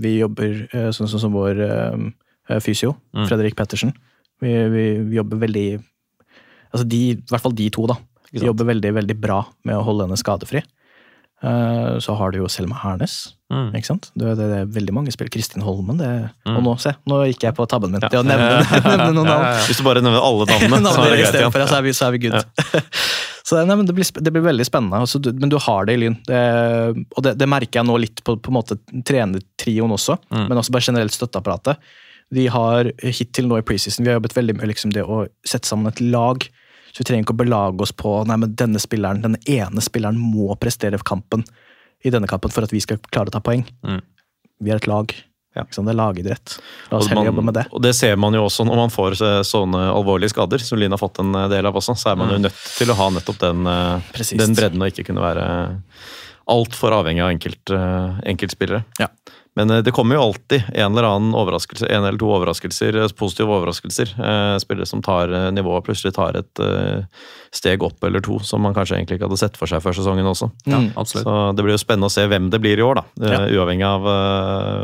Vi 0.02 0.16
jobber 0.20 0.66
eh, 0.70 0.90
sånn 0.94 1.10
som 1.10 1.34
vår 1.34 1.62
eh, 1.66 2.58
fysio, 2.62 2.96
Mm. 3.16 3.26
Fredrik 3.26 3.56
Pettersen. 3.58 3.94
Vi, 4.42 4.52
vi, 4.70 4.84
vi 5.08 5.16
jobber 5.16 5.40
veldig 5.40 5.68
Altså 6.74 6.84
de, 6.84 6.98
i 7.14 7.30
hvert 7.30 7.42
fall 7.42 7.54
de 7.56 7.70
to, 7.72 7.86
da. 7.88 7.94
Vi 8.34 8.42
jobber 8.44 8.66
veldig, 8.68 8.90
veldig 8.98 9.14
bra 9.22 9.38
med 9.64 9.78
å 9.78 9.84
holde 9.86 10.04
henne 10.04 10.18
skadefri. 10.20 10.60
Uh, 11.40 11.96
så 12.02 12.16
har 12.18 12.32
du 12.34 12.40
jo 12.42 12.48
Selma 12.50 12.76
Hernes. 12.82 13.36
Mm. 13.53 13.68
Ikke 13.78 13.86
sant? 13.86 14.09
Det, 14.18 14.32
det, 14.38 14.47
det 14.51 14.57
er 14.64 14.70
veldig 14.74 14.92
mange 14.97 15.12
spill. 15.14 15.28
Kristin 15.30 15.62
Holmen. 15.62 16.01
Det, 16.01 16.09
Mm. 16.47 16.57
Og 16.59 16.62
nå, 16.66 16.72
se, 16.82 16.92
nå 17.07 17.20
gikk 17.28 17.44
jeg 17.47 17.55
på 17.55 17.66
tabben 17.70 17.90
min 17.94 18.01
Ja. 18.03 18.09
til 18.11 18.20
å 18.20 18.26
nevne, 18.26 18.62
nevne 18.90 19.12
noen 19.14 19.28
navn. 19.30 19.47
Hvis 19.68 19.78
du 19.78 19.84
bare 19.86 20.03
nevner 20.03 20.22
alle 20.22 20.47
navnene, 20.51 20.92
så 20.94 21.05
er 21.05 21.12
det 21.14 21.20
greit 21.22 21.38
igjen. 21.40 21.55
så 21.70 21.76
er 21.78 21.82
vi, 21.86 21.92
så 21.94 22.07
er 22.09 22.14
vi 22.16 22.20
good. 22.26 22.38
så 23.47 23.61
nei, 23.66 23.76
men 23.78 23.86
det, 23.86 23.94
blir, 23.94 24.09
det 24.26 24.32
blir 24.34 24.44
veldig 24.47 24.66
spennende. 24.66 24.99
Altså, 25.07 25.20
du, 25.22 25.30
men 25.38 25.51
du 25.53 25.59
har 25.62 25.86
det 25.86 25.94
i 25.94 26.01
Lyn. 26.03 26.16
Det, 26.26 26.40
og 27.16 27.22
det, 27.26 27.36
det 27.38 27.49
merker 27.51 27.80
jeg 27.82 27.86
nå 27.90 27.99
litt 28.03 28.22
på, 28.26 28.34
på 28.42 28.51
en 28.53 28.59
måte 28.59 28.78
trenertrioen 29.07 29.94
også, 29.94 30.18
Mm. 30.30 30.49
men 30.51 30.59
også 30.59 30.74
bare 30.74 30.86
generelt 30.90 31.14
støtteapparatet. 31.14 31.78
Vi 32.34 32.49
har 32.51 32.88
hittil 33.07 33.47
nå 33.47 33.61
i 33.61 33.62
preseason 33.66 34.03
vi 34.03 34.11
har 34.11 34.16
jobbet 34.18 34.34
veldig 34.34 34.57
med 34.59 34.66
liksom 34.72 34.90
det 34.94 35.05
å 35.07 35.20
sette 35.47 35.68
sammen 35.70 35.86
et 35.92 36.01
lag. 36.03 36.42
Så 36.90 37.03
vi 37.03 37.07
trenger 37.11 37.26
ikke 37.26 37.36
å 37.36 37.42
belage 37.44 37.84
oss 37.84 37.92
på 37.94 38.16
nei, 38.26 38.38
men 38.42 38.55
denne 38.59 38.80
spilleren, 38.82 39.20
denne 39.22 39.38
ene 39.47 39.82
spilleren 39.84 40.18
må 40.18 40.55
prestere 40.59 40.99
for 40.99 41.07
kampen 41.14 41.44
i 42.07 42.12
denne 42.14 42.30
kampen 42.30 42.52
for 42.54 42.66
at 42.66 42.74
vi 42.74 42.82
skal 42.84 43.00
klare 43.11 43.32
å 43.32 43.34
ta 43.34 43.42
poeng. 43.44 43.64
Mm. 43.86 44.02
Vi 44.62 44.72
er 44.72 44.80
et 44.80 44.88
lag. 44.90 45.12
Ja. 45.57 45.64
Det 45.64 45.80
er 45.80 45.96
lagidrett. 45.96 46.59
La 46.90 46.98
oss 47.00 47.09
heller 47.09 47.30
jobbe 47.30 47.44
med 47.48 47.57
det. 47.57 47.64
Og 47.72 47.80
det 47.80 47.94
ser 47.96 48.18
man 48.20 48.34
jo 48.36 48.42
også 48.44 48.66
når 48.68 48.80
man 48.82 48.92
får 48.92 49.16
sånne 49.48 49.86
alvorlige 49.88 50.34
skader, 50.34 50.61
som 50.61 50.78
Lyn 50.80 50.92
har 50.92 51.00
fått 51.00 51.22
en 51.22 51.32
del 51.48 51.68
av 51.68 51.78
også. 51.80 51.96
Så 51.96 52.12
er 52.12 52.18
man 52.20 52.34
jo 52.34 52.42
nødt 52.44 52.61
til 52.76 52.92
å 52.92 52.98
ha 52.98 53.09
nettopp 53.14 53.40
den, 53.40 53.64
eh, 53.72 54.12
den 54.36 54.57
bredden, 54.59 54.84
og 54.84 54.92
ikke 54.92 55.07
kunne 55.09 55.24
være 55.24 55.46
altfor 56.52 56.94
avhengig 56.98 57.24
av 57.24 57.32
enkelt, 57.32 57.72
eh, 57.72 58.20
enkeltspillere. 58.34 58.84
Ja. 59.00 59.09
Men 59.57 59.70
eh, 59.72 59.80
det 59.82 59.92
kommer 59.96 60.16
jo 60.18 60.22
alltid 60.28 60.64
en 60.74 60.92
eller 60.92 61.07
annen 61.09 61.32
overraskelse, 61.34 61.88
en 61.88 62.04
eller 62.04 62.18
to 62.20 62.28
overraskelser, 62.28 62.96
eh, 63.02 63.09
positive 63.16 63.48
overraskelser. 63.57 64.12
Eh, 64.20 64.57
spillere 64.61 64.86
som 64.86 65.00
tar 65.02 65.32
nivået, 65.57 65.86
plutselig 65.86 66.12
tar 66.14 66.36
et 66.36 66.61
steg 67.57 67.82
opp 67.82 68.04
eller 68.04 68.20
to, 68.20 68.38
som 68.44 68.61
man 68.62 68.74
kanskje 68.76 68.98
egentlig 68.98 69.16
ikke 69.18 69.28
hadde 69.30 69.38
sett 69.40 69.57
for 69.57 69.66
seg 69.70 69.80
før 69.84 69.96
sesongen 69.96 70.28
også. 70.28 70.50
Ja, 70.66 70.76
Mm. 70.78 70.92
absolutt. 70.96 71.24
Så 71.24 71.57
det 71.57 71.64
blir 71.64 71.72
jo 71.72 71.80
spennende 71.82 72.11
å 72.11 72.12
se 72.12 72.26
hvem 72.28 72.50
det 72.50 72.61
blir 72.61 72.78
i 72.78 72.84
år, 72.84 72.94
da. 73.00 73.04
Ja. 73.20 73.38
Uavhengig 73.48 73.84
av, 73.88 74.07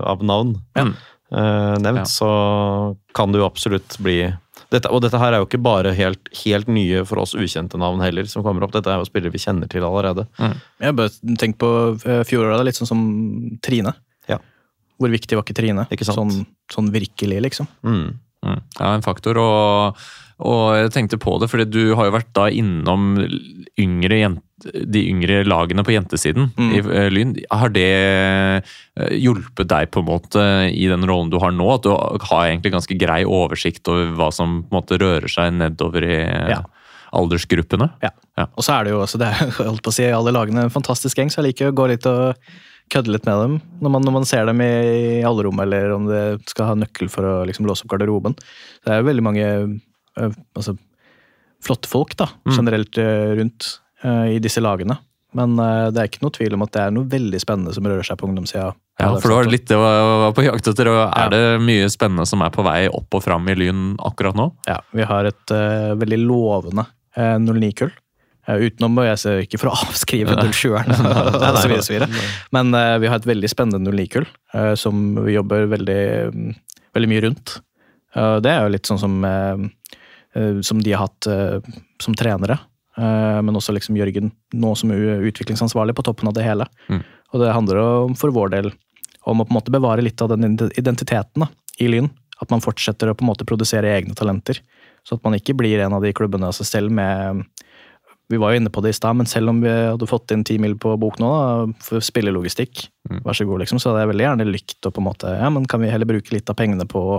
av 0.09 0.23
navn 0.25 0.57
Ja. 0.77 0.87
eh, 1.33 1.77
nevnt, 1.79 1.97
Ja. 1.97 2.05
så 2.05 2.97
kan 3.15 3.33
det 3.33 3.41
jo 3.41 3.47
absolutt 3.51 3.99
bli 4.01 4.33
dette, 4.73 4.89
Og 4.91 5.03
dette 5.03 5.19
her 5.19 5.35
er 5.35 5.39
jo 5.41 5.47
ikke 5.47 5.63
bare 5.63 5.93
helt, 5.95 6.29
helt 6.45 6.67
nye 6.67 7.05
for 7.05 7.19
oss 7.21 7.35
ukjente 7.35 7.77
navn 7.77 8.01
heller 8.01 8.25
som 8.25 8.43
kommer 8.43 8.63
opp. 8.65 8.73
Dette 8.73 8.87
er 8.89 8.99
jo 9.03 9.05
spillere 9.05 9.31
vi 9.33 9.39
kjenner 9.39 9.69
til 9.69 9.83
allerede. 9.83 10.27
Jeg 10.81 10.97
bare 10.97 11.11
tenk 11.37 11.59
på 11.59 11.69
fjoråret, 12.25 12.65
litt 12.65 12.75
sånn 12.77 12.87
som 12.89 13.59
Trine. 13.61 13.93
Ja. 15.03 15.05
Hvor 15.05 15.15
viktig 15.19 15.39
var 15.39 15.47
ikke 15.47 15.59
Trine? 15.59 15.87
Ikke? 15.91 16.07
Sånn, 16.09 16.45
sånn 16.73 16.93
virkelig, 16.95 17.43
liksom. 17.51 17.69
Mm. 17.83 18.05
Mm. 18.43 18.61
Ja, 18.79 18.95
en 18.97 19.05
faktor. 19.05 19.39
Og, 19.39 20.01
og 20.43 20.63
jeg 20.79 20.95
tenkte 20.95 21.19
på 21.23 21.37
det, 21.43 21.51
fordi 21.53 21.69
du 21.71 21.95
har 21.99 22.09
jo 22.09 22.15
vært 22.17 22.33
da 22.35 22.49
innom 22.51 23.13
yngre 23.79 24.23
jenter 24.25 24.49
de 24.63 25.01
yngre 25.11 25.41
lagene 25.43 25.83
på 25.83 25.91
jentesiden 25.91 26.53
Mm. 26.55 26.69
i 26.71 26.79
eh, 26.79 27.09
Lyn. 27.11 27.33
Har 27.51 27.73
det 27.75 27.87
eh, 27.91 29.17
hjulpet 29.19 29.67
deg 29.67 29.89
på 29.91 30.05
en 30.05 30.07
måte 30.07 30.45
i 30.71 30.85
den 30.87 31.03
rollen 31.09 31.33
du 31.33 31.39
har 31.43 31.51
nå? 31.51 31.67
At 31.75 31.83
du 31.83 31.91
har 31.91 32.45
egentlig 32.47 32.71
ganske 32.71 32.95
grei 32.95 33.25
oversikt 33.27 33.91
over 33.91 34.13
hva 34.15 34.29
som 34.31 34.61
på 34.63 34.71
en 34.71 34.79
måte 34.79 35.01
rører 35.03 35.27
seg 35.27 35.57
nedover 35.59 36.07
i 36.07 36.21
aldersgruppene? 37.13 37.91
Ja. 38.05 38.13
ja. 38.39 38.47
Og 38.55 38.63
så 38.63 38.77
er 38.77 38.87
det 38.87 38.95
jo 38.95 39.03
også, 39.03 39.19
det 39.21 39.33
er, 39.33 39.51
holdt 39.59 39.83
på 39.83 39.91
å 39.93 39.97
si, 39.99 40.07
alle 40.07 40.35
lagene 40.35 40.69
en 40.69 40.75
fantastisk 40.75 41.19
gjeng, 41.19 41.33
så 41.33 41.43
jeg 41.43 41.51
liker 41.51 41.73
å 41.73 41.77
gå 41.77 41.89
litt 41.91 42.07
og 42.07 42.39
kødde 42.93 43.13
litt 43.15 43.27
med 43.29 43.41
dem 43.43 43.55
når 43.83 43.93
man, 43.97 44.05
når 44.07 44.15
man 44.21 44.27
ser 44.29 44.47
dem 44.49 44.61
i, 44.65 44.71
i 45.19 45.23
allrommet, 45.27 45.65
eller 45.67 45.95
om 45.97 46.07
det 46.11 46.23
skal 46.53 46.71
ha 46.73 46.75
nøkkel 46.79 47.09
for 47.13 47.27
å 47.27 47.35
liksom, 47.49 47.67
låse 47.69 47.85
opp 47.87 47.93
garderoben. 47.95 48.37
Det 48.85 48.93
er 48.95 49.01
jo 49.03 49.09
veldig 49.09 49.25
mange 49.27 49.47
øh, 49.49 50.35
altså, 50.59 50.77
flotte 51.63 51.89
folk 51.91 52.17
da, 52.19 52.29
Mm. 52.47 52.57
generelt 52.59 52.99
øh, 52.99 53.33
rundt 53.41 53.79
i 54.03 54.41
disse 54.43 54.59
lagene. 54.59 54.97
Men 55.33 55.53
det 55.55 56.01
er 56.03 56.09
ikke 56.09 56.25
noe 56.25 56.33
tvil 56.35 56.57
om 56.57 56.65
at 56.65 56.73
det 56.75 56.81
er 56.83 56.91
noe 56.93 57.07
veldig 57.09 57.39
spennende 57.41 57.71
som 57.73 57.87
rører 57.87 58.03
seg 58.05 58.19
på 58.19 58.27
ungdomssida. 58.27 58.73
Ja, 58.99 59.13
for 59.15 59.31
det 59.31 59.37
var 59.37 59.47
litt 59.49 59.69
det 59.71 59.77
jeg 59.79 60.09
var 60.25 60.35
på 60.35 60.43
jakt 60.45 60.67
etter. 60.73 60.91
og 60.91 60.99
Er 61.23 61.31
det 61.31 61.43
mye 61.63 61.87
spennende 61.95 62.27
som 62.27 62.43
er 62.43 62.51
på 62.53 62.65
vei 62.67 62.81
opp 62.91 63.15
og 63.15 63.23
fram 63.23 63.47
i 63.49 63.55
Lyn 63.61 63.93
akkurat 64.03 64.35
nå? 64.37 64.49
Ja, 64.67 64.81
vi 64.91 65.07
har 65.07 65.31
et 65.31 65.55
veldig 66.03 66.19
lovende 66.27 66.83
uh, 67.15 67.39
09-kull. 67.39 67.95
Eh, 68.51 68.65
utenom, 68.67 68.99
jeg 69.07 69.45
ikke 69.47 69.61
for 69.63 69.71
å 69.71 69.77
avskrive 69.87 70.35
07-eren, 70.35 70.91
og 70.91 71.37
så 71.63 71.69
videre, 71.71 71.85
så 71.87 71.95
videre. 71.95 72.23
men 72.55 72.75
eh, 72.75 72.97
vi 73.03 73.11
har 73.11 73.21
et 73.21 73.29
veldig 73.29 73.51
spennende 73.51 73.93
09-kull 73.95 74.27
eh, 74.27 74.73
som 74.79 75.13
vi 75.23 75.37
jobber 75.37 75.69
veldig, 75.71 76.03
mm, 76.35 76.57
veldig 76.99 77.13
mye 77.13 77.25
rundt. 77.29 77.61
Det 78.13 78.51
er 78.51 78.67
jo 78.67 78.73
litt 78.75 78.85
sånn 78.85 78.99
som, 79.01 79.15
som 80.61 80.81
de 80.85 80.91
har 80.93 81.07
hatt 81.07 81.25
som 82.05 82.13
trenere. 82.13 82.59
Men 83.01 83.57
også 83.57 83.73
liksom 83.73 83.97
Jørgen 83.97 84.29
nå 84.53 84.73
som 84.77 84.93
er 84.93 85.25
utviklingsansvarlig 85.31 85.95
på 85.97 86.05
toppen 86.05 86.29
av 86.29 86.35
det 86.37 86.45
hele. 86.45 86.67
Mm. 86.93 87.01
Og 87.33 87.41
det 87.41 87.55
handler 87.57 87.81
om, 87.81 88.13
for 88.21 88.35
vår 88.37 88.53
del 88.53 88.69
om 88.69 89.41
å 89.41 89.47
på 89.49 89.55
en 89.55 89.57
måte 89.57 89.73
bevare 89.73 90.05
litt 90.05 90.21
av 90.21 90.29
den 90.35 90.59
identiteten 90.77 91.47
da, 91.47 91.49
i 91.81 91.89
Lyn. 91.89 92.11
At 92.45 92.53
man 92.53 92.61
fortsetter 92.61 93.09
å 93.09 93.17
på 93.17 93.25
en 93.25 93.31
måte 93.31 93.49
produsere 93.49 93.95
egne 93.97 94.13
talenter. 94.19 94.61
Så 95.09 95.17
at 95.17 95.25
man 95.25 95.39
ikke 95.39 95.57
blir 95.57 95.81
en 95.81 95.97
av 95.97 96.05
de 96.05 96.13
klubbene 96.13 96.53
av 96.53 96.59
seg 96.59 96.69
selv 96.69 96.93
med 96.93 97.47
Vi 98.33 98.39
var 98.41 98.55
jo 98.55 98.61
inne 98.63 98.71
på 98.73 98.81
det 98.85 98.95
i 98.95 98.97
stad, 98.97 99.15
men 99.19 99.29
selv 99.29 99.53
om 99.53 99.61
vi 99.61 99.69
hadde 99.69 100.07
fått 100.09 100.33
inn 100.33 100.43
ti 100.49 100.57
mil 100.63 100.75
på 100.81 100.95
bok 101.01 101.19
nå, 101.21 101.29
da, 101.29 101.79
for 101.85 102.01
spillelogistikk, 102.01 102.89
Mm. 103.11 103.19
vær 103.27 103.35
så 103.35 103.45
god, 103.45 103.59
liksom, 103.61 103.81
så 103.83 103.91
hadde 103.91 104.05
jeg 104.05 104.09
veldig 104.13 104.25
gjerne 104.25 104.45
likt 104.47 104.87
å 104.87 104.93
på 104.95 105.01
en 105.03 105.07
måte 105.09 105.27
Ja, 105.35 105.49
men 105.51 105.65
kan 105.67 105.81
vi 105.83 105.89
heller 105.91 106.07
bruke 106.07 106.31
litt 106.33 106.49
av 106.49 106.55
pengene 106.57 106.85
på 106.87 107.01
å 107.03 107.17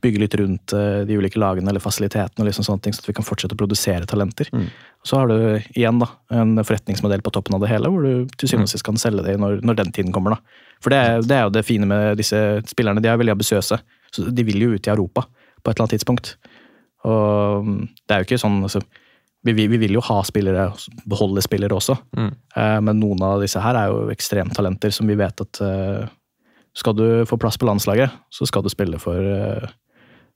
bygge 0.00 0.20
litt 0.22 0.36
rundt 0.38 0.72
eh, 0.72 1.00
de 1.04 1.16
ulike 1.18 1.40
lagene 1.42 1.66
eller 1.72 1.82
fasilitetene, 1.82 2.44
og 2.44 2.46
liksom 2.46 2.62
sånne 2.64 2.80
ting, 2.84 2.94
så 2.94 3.02
at 3.02 3.08
vi 3.10 3.14
kan 3.18 3.26
fortsette 3.26 3.56
å 3.56 3.58
produsere 3.58 4.06
talenter. 4.06 4.46
Mm. 4.54 4.68
Så 5.04 5.18
har 5.18 5.26
du 5.26 5.34
igjen 5.74 5.98
da, 5.98 6.06
en 6.30 6.54
forretningsmodell 6.62 7.24
på 7.26 7.32
toppen 7.34 7.58
av 7.58 7.60
det 7.66 7.72
hele, 7.74 7.90
hvor 7.90 8.06
du 8.06 8.30
til 8.38 8.46
Mm. 8.46 8.50
syvende 8.52 8.68
og 8.70 8.74
sist 8.76 8.84
kan 8.86 8.94
selge 9.02 9.24
det 9.26 9.34
når, 9.42 9.60
når 9.66 9.76
den 9.82 9.90
tiden 9.92 10.12
kommer. 10.14 10.36
da. 10.36 10.40
For 10.80 10.90
det, 10.94 10.98
er- 11.02 11.20
det 11.26 11.36
er 11.36 11.42
jo 11.42 11.50
det 11.58 11.64
fine 11.66 11.86
med 11.90 12.16
disse 12.22 12.62
spillerne. 12.70 13.02
De 13.02 13.08
er 13.10 13.18
veldig 13.18 13.34
ambisiøse. 13.36 13.80
De 14.32 14.42
vil 14.44 14.60
jo 14.62 14.72
ut 14.78 14.86
i 14.86 14.90
Europa 14.94 15.26
på 15.64 15.70
et 15.70 15.74
eller 15.76 15.88
annet 15.88 15.98
tidspunkt. 15.98 16.36
Og 17.04 17.64
mm, 17.66 17.88
det 18.06 18.14
er 18.14 18.22
jo 18.22 18.26
ikke 18.30 18.40
sånn 18.42 18.62
altså, 18.62 18.80
vi, 19.46 19.54
vi, 19.56 19.66
vi 19.70 19.80
vil 19.80 19.96
jo 19.96 20.02
ha 20.04 20.18
spillere, 20.26 20.68
beholde 21.08 21.44
spillere 21.44 21.76
også. 21.76 21.96
Mm. 22.18 22.30
uh, 22.56 22.78
men 22.84 23.00
noen 23.00 23.24
av 23.24 23.44
disse 23.44 23.62
her 23.62 23.78
er 23.78 23.92
jo 23.92 24.06
ekstremtalenter 24.14 24.94
som 24.94 25.08
vi 25.08 25.18
vet 25.18 25.44
at 25.46 25.62
uh, 25.62 26.06
Skal 26.76 26.92
du 26.92 27.06
få 27.24 27.38
plass 27.40 27.56
på 27.56 27.64
landslaget, 27.64 28.12
så 28.28 28.44
skal 28.44 28.66
du 28.66 28.68
spille 28.68 28.98
for 29.00 29.16
uh, 29.16 29.70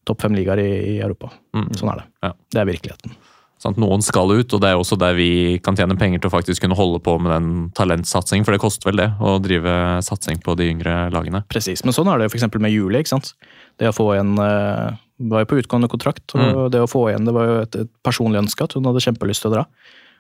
topp 0.09 0.23
fem 0.23 0.39
ligaer 0.39 0.63
i, 0.63 0.71
i 0.95 1.01
Europa. 1.03 1.29
Mm. 1.53 1.69
Sånn 1.77 1.93
er 1.93 2.01
det. 2.01 2.07
Ja. 2.25 2.33
Det 2.55 2.63
er 2.63 2.71
virkeligheten. 2.71 3.19
Sånn, 3.61 3.77
Noen 3.77 4.01
skal 4.01 4.31
ut, 4.33 4.55
og 4.57 4.63
det 4.63 4.71
er 4.71 4.79
også 4.81 4.97
der 4.97 5.13
vi 5.19 5.59
kan 5.61 5.77
tjene 5.77 5.99
penger 6.01 6.23
til 6.23 6.31
å 6.31 6.33
faktisk 6.33 6.65
kunne 6.65 6.79
holde 6.79 6.97
på 7.05 7.19
med 7.21 7.35
den 7.35 7.49
talentsatsingen, 7.77 8.47
for 8.47 8.57
det 8.57 8.63
koster 8.63 8.89
vel 8.89 9.03
det 9.03 9.11
å 9.21 9.35
drive 9.45 9.75
satsing 10.07 10.41
på 10.41 10.55
de 10.57 10.71
yngre 10.73 10.95
lagene. 11.13 11.43
Presis. 11.53 11.85
Men 11.85 11.93
sånn 11.93 12.09
er 12.09 12.23
det 12.23 12.31
f.eks. 12.31 12.49
med 12.57 12.73
Julie. 12.73 13.03
ikke 13.05 13.13
sant? 13.13 13.35
Det 13.81 13.89
å 13.89 13.97
få 13.97 14.11
igjen 14.15 14.35
eh, 14.45 14.99
var 15.31 15.43
jo 15.45 15.49
på 15.51 15.59
utgående 15.61 15.89
kontrakt, 15.93 16.35
og 16.37 16.41
Mm. 16.41 16.71
det 16.73 16.81
å 16.85 16.89
få 16.91 17.07
igjen 17.11 17.25
det 17.29 17.33
var 17.37 17.47
jo 17.49 17.57
et, 17.65 17.77
et 17.87 17.91
personlig 18.05 18.41
ønske 18.45 18.65
at 18.65 18.77
hun 18.77 18.85
hadde 18.89 19.03
kjempelyst 19.05 19.43
til 19.45 19.51
å 19.51 19.55
dra. 19.59 19.65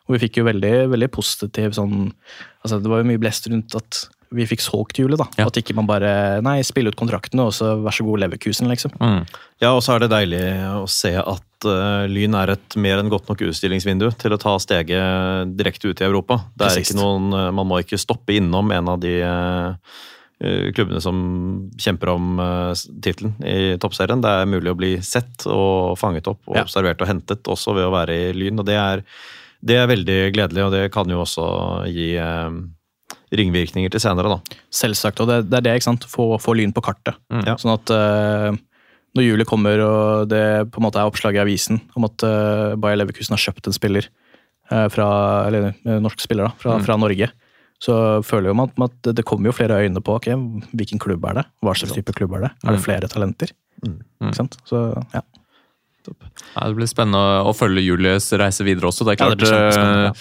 Og 0.09 0.16
vi 0.16 0.23
fikk 0.27 0.41
jo 0.41 0.45
veldig, 0.49 0.89
veldig 0.91 1.09
positiv 1.12 1.77
sånn 1.77 2.11
altså 2.65 2.81
Det 2.82 2.91
var 2.91 2.99
jo 3.05 3.09
mye 3.12 3.20
blest 3.20 3.47
rundt 3.49 3.77
at 3.78 4.09
vi 4.32 4.45
fikk 4.47 4.61
solgt 4.62 4.99
hjulet. 5.01 5.19
da. 5.19 5.27
Ja. 5.41 5.47
At 5.51 5.57
ikke 5.59 5.74
man 5.74 5.87
bare 5.91 6.41
Nei, 6.43 6.61
spille 6.62 6.91
ut 6.93 6.97
kontraktene, 6.99 7.49
og 7.49 7.53
så 7.57 7.73
vær 7.82 7.91
så 7.97 8.05
god, 8.07 8.20
Leverkusen, 8.23 8.69
liksom. 8.70 8.93
Mm. 9.01 9.24
Ja, 9.61 9.73
og 9.74 9.82
så 9.82 9.97
er 9.97 10.05
det 10.05 10.11
deilig 10.12 10.43
å 10.78 10.85
se 10.89 11.11
at 11.19 11.66
uh, 11.66 12.07
Lyn 12.07 12.37
er 12.39 12.53
et 12.55 12.77
mer 12.78 13.01
enn 13.03 13.11
godt 13.11 13.27
nok 13.28 13.43
utstillingsvindu 13.49 14.07
til 14.23 14.37
å 14.37 14.39
ta 14.39 14.55
steget 14.62 15.57
direkte 15.59 15.91
ut 15.91 16.01
i 16.01 16.07
Europa. 16.07 16.45
Det 16.55 16.62
er 16.69 16.70
Presist. 16.77 16.93
ikke 16.95 17.01
noen, 17.03 17.27
eh, 17.35 17.51
Man 17.59 17.66
må 17.66 17.81
ikke 17.82 17.99
stoppe 17.99 18.37
innom 18.39 18.70
en 18.73 18.89
av 18.95 19.01
de 19.03 19.16
eh, 19.20 19.74
klubbene 20.41 21.01
som 21.05 21.19
kjemper 21.77 22.09
om 22.15 22.39
uh, 22.41 22.73
tittelen 23.05 23.35
i 23.45 23.77
toppserien. 23.83 24.23
Det 24.25 24.31
er 24.41 24.47
mulig 24.49 24.73
å 24.73 24.79
bli 24.79 24.95
sett 25.05 25.45
og 25.51 25.99
fanget 26.01 26.31
opp 26.33 26.41
og 26.49 26.57
Ja. 26.57 26.62
observert 26.65 27.03
og 27.05 27.11
hentet 27.11 27.43
også 27.53 27.75
ved 27.77 27.85
å 27.85 27.93
være 27.93 28.17
i 28.17 28.33
Lyn. 28.33 28.59
og 28.59 28.65
det 28.67 28.79
er, 28.81 29.03
det 29.61 29.77
er 29.77 29.91
veldig 29.91 30.19
gledelig, 30.33 30.65
og 30.65 30.73
det 30.73 30.87
kan 30.95 31.09
jo 31.12 31.21
også 31.21 31.45
gi 31.93 32.15
eh, 32.17 32.49
ringvirkninger 33.37 33.93
til 33.93 34.01
senere, 34.03 34.33
da. 34.33 34.57
Selvsagt. 34.75 35.21
Og 35.23 35.29
det, 35.29 35.37
det 35.51 35.59
er 35.61 35.67
det, 35.69 35.75
ikke 35.79 35.89
sant. 35.91 36.07
Få, 36.11 36.33
få 36.43 36.55
Lyn 36.57 36.73
på 36.75 36.83
kartet. 36.83 37.21
Mm. 37.31 37.45
Ja. 37.47 37.59
Sånn 37.61 37.75
at 37.77 37.93
eh, 37.95 38.57
når 39.19 39.27
julet 39.27 39.49
kommer 39.51 39.81
og 39.85 40.29
det 40.31 40.43
på 40.73 40.81
en 40.81 40.87
måte 40.89 41.03
er 41.03 41.11
oppslag 41.11 41.37
i 41.37 41.43
avisen 41.43 41.81
om 41.99 42.09
at 42.09 42.25
eh, 42.27 42.75
Bayer 42.81 42.97
Leverkusen 43.03 43.35
har 43.37 43.43
kjøpt 43.45 43.69
en 43.71 43.77
spiller 43.77 44.09
eh, 44.71 44.89
fra, 44.89 45.11
eller 45.51 45.73
eh, 45.75 46.01
norsk 46.03 46.21
spiller 46.25 46.49
da, 46.49 46.53
fra, 46.62 46.79
Mm. 46.81 46.85
fra 46.89 46.97
Norge, 47.05 47.31
så 47.81 48.23
føler 48.23 48.51
jo 48.51 48.55
man 48.55 48.70
at- 48.85 49.15
det 49.16 49.24
kommer 49.24 49.47
jo 49.47 49.52
flere 49.57 49.81
øyne 49.81 50.02
på 50.05 50.16
ok, 50.16 50.27
hvilken 50.77 50.98
klubb 51.01 51.24
er 51.31 51.35
det? 51.40 51.44
Hva 51.62 51.73
slags 51.74 51.94
type 51.97 52.12
klubb 52.12 52.35
er 52.36 52.40
det? 52.40 52.51
Er 52.65 52.73
det 52.77 52.81
Mm. 52.81 52.85
flere 52.85 53.09
talenter? 53.09 53.48
Mm. 53.86 54.01
Ikke 54.23 54.35
sant? 54.36 54.57
Så 54.69 54.82
ja. 55.15 55.23
Ja, 56.57 56.66
det 56.66 56.77
blir 56.77 56.86
spennende 56.89 57.44
å- 57.44 57.55
følge 57.55 57.85
Julies 57.85 58.32
reise 58.32 58.65
videre 58.65 58.89
også. 58.89 59.05
Det 59.05 59.20
er 59.20 59.28
Ja, 59.28 59.35
det 59.35 59.52
eh, 59.52 60.12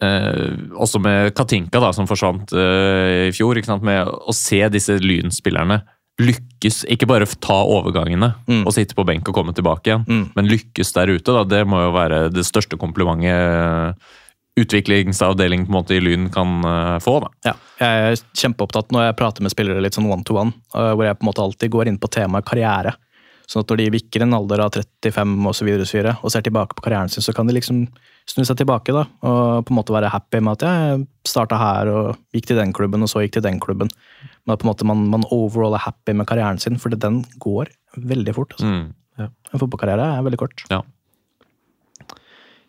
eh, 0.00 0.56
også 0.76 1.00
med 1.00 1.34
Katinka, 1.34 1.80
da, 1.80 1.90
som 1.92 2.06
forsvant 2.06 2.52
eh, 2.52 3.28
i 3.28 3.32
fjor. 3.34 3.56
Ikke 3.56 3.66
sant? 3.72 3.82
Med 3.82 4.06
å 4.06 4.32
se 4.34 4.60
disse 4.68 4.98
Lyn-spillerne 5.00 5.82
lykkes, 6.20 6.84
ikke 6.86 7.08
bare 7.10 7.26
ta 7.26 7.56
overgangene 7.64 8.34
Mm. 8.46 8.66
og 8.66 8.72
sitte 8.72 8.94
på 8.94 9.04
benk 9.04 9.26
og 9.28 9.34
komme 9.34 9.52
tilbake 9.52 9.82
igjen, 9.90 10.04
Mm. 10.06 10.30
men 10.36 10.46
lykkes 10.46 10.92
der 10.94 11.06
ute. 11.08 11.24
Da, 11.32 11.42
det 11.44 11.66
må 11.66 11.80
jo 11.82 11.92
være 11.92 12.32
det 12.32 12.44
største 12.44 12.78
komplimentet 12.78 13.96
utviklingsavdelingen 14.60 15.66
på 15.66 15.72
en 15.72 15.78
måte 15.78 15.96
i 15.96 16.02
Lyn 16.02 16.28
kan 16.34 16.60
eh, 16.64 16.98
få. 17.02 17.18
Da. 17.24 17.30
Ja, 17.50 17.54
jeg 17.80 18.04
er 18.10 18.20
kjempeopptatt 18.42 18.92
når 18.94 19.08
jeg 19.08 19.18
prater 19.18 19.46
med 19.46 19.54
spillere 19.54 19.82
litt 19.82 19.98
sånn 19.98 20.10
one 20.10 20.26
to 20.26 20.38
one, 20.38 20.54
hvor 20.72 21.04
jeg 21.06 21.18
på 21.18 21.26
en 21.26 21.30
måte 21.30 21.42
alltid 21.42 21.74
går 21.74 21.90
inn 21.90 22.00
på 22.02 22.12
temaet 22.14 22.46
karriere. 22.48 22.94
Sånn 23.50 23.60
at 23.60 23.72
når 23.72 23.82
de 23.82 23.90
vikker 23.98 24.24
en 24.24 24.36
alder 24.38 24.62
av 24.64 24.72
35 24.72 25.32
og 25.50 25.56
så 25.56 25.66
videre, 25.66 25.84
og, 25.84 25.88
så 25.88 25.98
videre, 25.98 26.14
og 26.24 26.32
ser 26.32 26.44
tilbake 26.46 26.76
på 26.76 26.84
karrieren 26.86 27.10
sin, 27.12 27.24
så 27.24 27.34
kan 27.36 27.48
de 27.48 27.56
liksom 27.56 27.82
snu 28.30 28.40
seg 28.46 28.56
tilbake 28.56 28.94
da, 28.96 29.04
og 29.26 29.66
på 29.66 29.74
en 29.74 29.78
måte 29.78 29.92
være 29.92 30.12
happy 30.14 30.40
med 30.40 30.56
at 30.56 30.64
jeg 30.64 31.02
starta 31.28 31.58
her 31.60 31.90
og 31.92 32.06
gikk 32.32 32.48
til 32.48 32.60
den 32.60 32.72
klubben, 32.76 33.04
og 33.04 33.10
så 33.12 33.24
gikk 33.24 33.36
til 33.36 33.44
den 33.44 33.60
klubben. 33.60 33.92
Men 34.44 34.54
at 34.54 34.62
på 34.62 34.66
en 34.66 34.72
måte 34.72 34.88
man, 34.88 35.04
man 35.12 35.28
overall 35.34 35.76
er 35.76 35.84
happy 35.84 36.16
med 36.16 36.28
karrieren 36.30 36.60
sin, 36.62 36.80
for 36.80 36.94
den 36.94 37.20
går 37.42 37.72
veldig 38.00 38.36
fort. 38.36 38.56
Altså. 38.56 38.70
Mm. 38.70 39.28
En 39.54 39.60
fotballkarriere 39.60 40.08
er 40.16 40.24
veldig 40.26 40.40
kort. 40.40 40.64
Ja. 40.72 40.80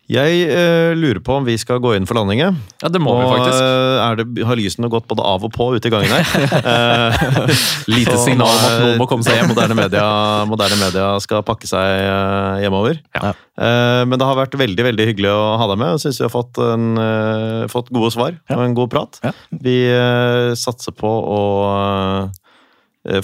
Jeg 0.05 0.41
eh, 0.53 0.91
lurer 0.93 1.17
på 1.25 1.33
om 1.39 1.45
vi 1.47 1.55
skal 1.57 1.79
gå 1.81 1.95
inn 1.97 2.03
for 2.05 2.13
landing. 2.19 2.43
ja, 2.43 2.89
det 2.93 2.99
må 3.01 3.09
og, 3.15 3.23
vi 3.23 3.29
faktisk. 3.39 3.61
eh, 3.65 4.03
er 4.05 4.19
det, 4.19 4.43
har 4.45 4.59
lysene 4.59 4.89
gått 4.93 5.07
både 5.09 5.23
av 5.25 5.47
og 5.47 5.49
på 5.55 5.65
ute 5.73 5.89
i 5.89 5.93
gangen 5.93 6.13
her. 6.13 6.25
Eh, 6.75 7.49
Lite 7.89 8.13
så 8.13 8.21
signal 8.27 8.51
om 8.53 8.65
at 8.67 8.77
noen 8.83 8.99
må 9.01 9.07
komme 9.09 9.25
seg 9.25 9.33
eh, 9.33 9.41
hjem. 9.41 9.49
Moderne 9.55 9.77
media, 9.79 10.05
moderne 10.49 10.77
media 10.79 11.07
skal 11.23 11.41
pakke 11.47 11.65
seg 11.69 12.03
eh, 12.05 12.61
hjemover. 12.65 12.99
Ja. 13.17 13.33
Eh, 13.57 14.03
men 14.05 14.21
det 14.21 14.29
har 14.29 14.37
vært 14.37 14.57
veldig 14.61 14.85
veldig 14.91 15.09
hyggelig 15.09 15.33
å 15.33 15.43
ha 15.61 15.67
deg 15.73 15.81
med. 15.81 15.95
Jeg 15.95 16.05
syns 16.05 16.21
vi 16.21 16.27
har 16.27 16.33
fått, 16.37 16.61
en, 16.61 16.87
eh, 17.01 17.65
fått 17.73 17.89
gode 17.95 18.13
svar 18.13 18.37
Ja. 18.37 18.59
og 18.59 18.65
en 18.67 18.77
god 18.77 18.93
prat. 18.93 19.21
Vi 19.65 19.77
eh, 19.89 20.53
satser 20.59 20.93
på 20.97 21.09
å 21.09 21.41
eh, 21.73 22.33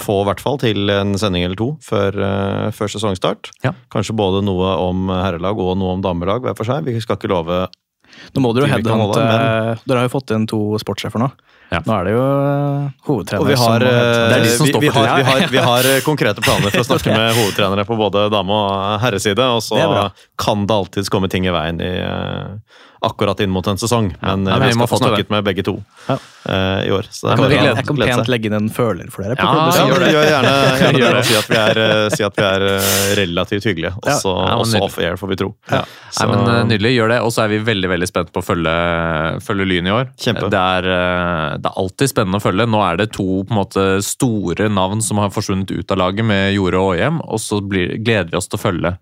få 0.01 0.21
i 0.21 0.25
hvert 0.29 0.41
fall 0.43 0.59
til 0.61 0.91
en 0.93 1.15
sending 1.19 1.45
eller 1.47 1.57
to 1.59 1.71
før, 1.85 2.17
eh, 2.21 2.67
før 2.75 2.91
sesongstart. 2.93 3.51
Ja. 3.65 3.73
Kanskje 3.93 4.17
både 4.17 4.43
noe 4.45 4.75
om 4.83 5.09
herrelag 5.09 5.61
og 5.61 5.77
noe 5.79 5.97
om 5.97 6.03
damelag 6.05 6.45
hver 6.45 6.57
for 6.57 6.69
seg. 6.69 6.85
Vi 6.85 7.01
skal 7.01 7.19
ikke 7.19 7.31
love 7.31 7.65
Nå 8.35 8.41
må 8.43 8.49
dere 8.51 8.67
jo 8.67 8.73
headhunte 8.73 9.21
men... 9.23 9.79
Dere 9.87 10.01
har 10.01 10.07
jo 10.09 10.11
fått 10.11 10.33
inn 10.35 10.43
to 10.49 10.59
sportssjefer 10.81 11.21
nå. 11.21 11.29
Ja. 11.71 11.79
Nå 11.85 11.95
er 11.95 12.07
det 12.09 12.13
jo 12.13 12.23
øh, 12.27 12.87
hovedtrener 13.07 13.47
vi 13.47 13.55
har, 13.55 13.85
som 13.85 14.33
er 14.35 14.43
de 14.43 14.49
som 14.51 14.67
vi, 14.67 14.73
står 14.73 14.83
vi, 14.83 14.89
har, 14.91 15.11
vi, 15.15 15.23
har, 15.29 15.45
vi 15.53 15.61
har 15.63 15.87
eh, 15.87 16.01
konkrete 16.09 16.43
planer 16.43 16.73
for 16.73 16.83
å 16.83 16.87
snakke 16.89 17.15
med 17.15 17.31
hovedtrenere 17.37 17.85
på 17.87 17.95
både 17.99 18.25
dame- 18.33 18.57
og 18.57 18.99
herreside. 19.05 19.47
Og 19.55 19.63
så 19.63 19.79
Det 19.79 20.27
kan 20.43 20.67
det 20.67 20.75
alltids 20.75 21.11
komme 21.13 21.31
ting 21.31 21.47
i 21.47 21.55
veien 21.55 21.79
i, 21.79 21.93
eh, 22.03 22.81
akkurat 23.01 23.39
inn 23.41 23.49
mot 23.49 23.65
en 23.67 23.77
sesong. 23.81 24.11
Men 24.21 24.45
Ja, 24.45 24.55
eh, 24.57 24.67
vi 24.69 24.75
må 24.77 24.85
skal 24.85 24.91
få 24.91 24.99
snakket 25.01 25.29
med 25.33 25.43
begge 25.45 25.63
to 25.65 25.73
Ja. 26.07 26.17
uh, 26.49 26.81
i 26.85 26.91
år. 26.93 27.07
Så 27.09 27.27
det 27.27 27.31
Jeg 27.31 27.33
er 27.33 27.35
kan, 27.35 27.45
bare 27.49 27.75
jeg 27.75 27.85
kan 27.87 27.95
glede 27.95 28.09
pent 28.11 28.25
seg. 28.25 28.29
legge 28.29 28.45
inn 28.45 28.53
en 28.53 28.69
føler 28.69 29.11
for 29.11 29.23
dere. 29.23 29.35
på 29.35 29.41
Ja, 29.41 29.51
klubben. 29.51 29.73
Ja, 29.73 29.87
gjør 29.87 30.05
gjør 30.11 30.25
gjerne, 30.29 30.53
gjerne 30.81 30.99
Gjør 31.01 31.13
det. 31.17 31.25
Si 31.25 31.35
at 31.35 31.47
vi 31.49 31.55
er, 31.57 31.77
eh, 31.81 32.09
si 32.09 32.23
at 32.23 32.35
vi 32.37 32.43
er 32.43 32.61
relativt 33.21 33.63
hyggelige. 33.65 33.93
Også, 34.05 34.33
Ja, 34.37 34.49
men 34.55 34.59
også 34.65 34.81
off-air, 34.85 35.17
får 35.17 35.27
vi 35.29 35.35
tro. 35.41 35.49
Ja. 35.71 35.81
Nei, 36.19 36.27
men 36.27 36.67
Nydelig, 36.69 36.93
gjør 36.97 37.09
det. 37.09 37.19
Og 37.25 37.31
så 37.31 37.43
er 37.43 37.47
vi 37.49 37.59
veldig 37.59 37.89
veldig 37.89 38.07
spent 38.07 38.31
på 38.31 38.41
å 38.41 38.45
følge, 38.45 38.75
følge 39.41 39.65
Lyn 39.67 39.87
i 39.87 39.91
år. 39.97 40.09
Kjempe. 40.17 40.49
Det 40.53 40.61
er, 40.61 40.81
det 41.57 41.65
er 41.71 41.77
alltid 41.81 42.09
spennende 42.13 42.37
å 42.37 42.45
følge. 42.45 42.67
Nå 42.69 42.81
er 42.91 42.97
det 43.01 43.11
to 43.13 43.43
på 43.43 43.49
en 43.51 43.57
måte, 43.61 43.85
store 44.05 44.69
navn 44.69 45.01
som 45.01 45.17
har 45.17 45.29
forsvunnet 45.33 45.71
ut 45.71 45.91
av 45.91 45.97
laget 45.97 46.25
med 46.25 46.53
Jorde 46.55 46.77
og 46.77 46.95
Åhjem, 46.95 47.21
og 47.25 47.39
så 47.39 47.61
blir, 47.65 47.97
gleder 48.03 48.29
vi 48.31 48.37
oss 48.37 48.47
til 48.51 48.59
å 48.59 48.61
følge 48.61 48.97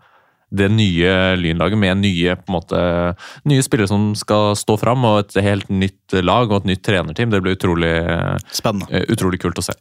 det 0.50 0.70
nye 0.74 1.12
Lynlaget 1.38 1.78
med 1.78 2.02
nye, 2.02 2.36
måte, 2.50 2.80
nye 3.50 3.66
spillere 3.66 3.90
som 3.92 4.12
skal 4.18 4.56
stå 4.58 4.78
fram, 4.82 5.06
og 5.06 5.20
et 5.24 5.42
helt 5.46 5.70
nytt 5.70 6.18
lag 6.26 6.50
og 6.50 6.64
et 6.64 6.72
nytt 6.72 6.86
trenerteam. 6.86 7.30
Det 7.30 7.42
blir 7.44 7.58
utrolig, 7.58 7.94
eh, 8.02 9.06
utrolig 9.10 9.42
kult 9.42 9.62
å 9.62 9.66
se. 9.66 9.78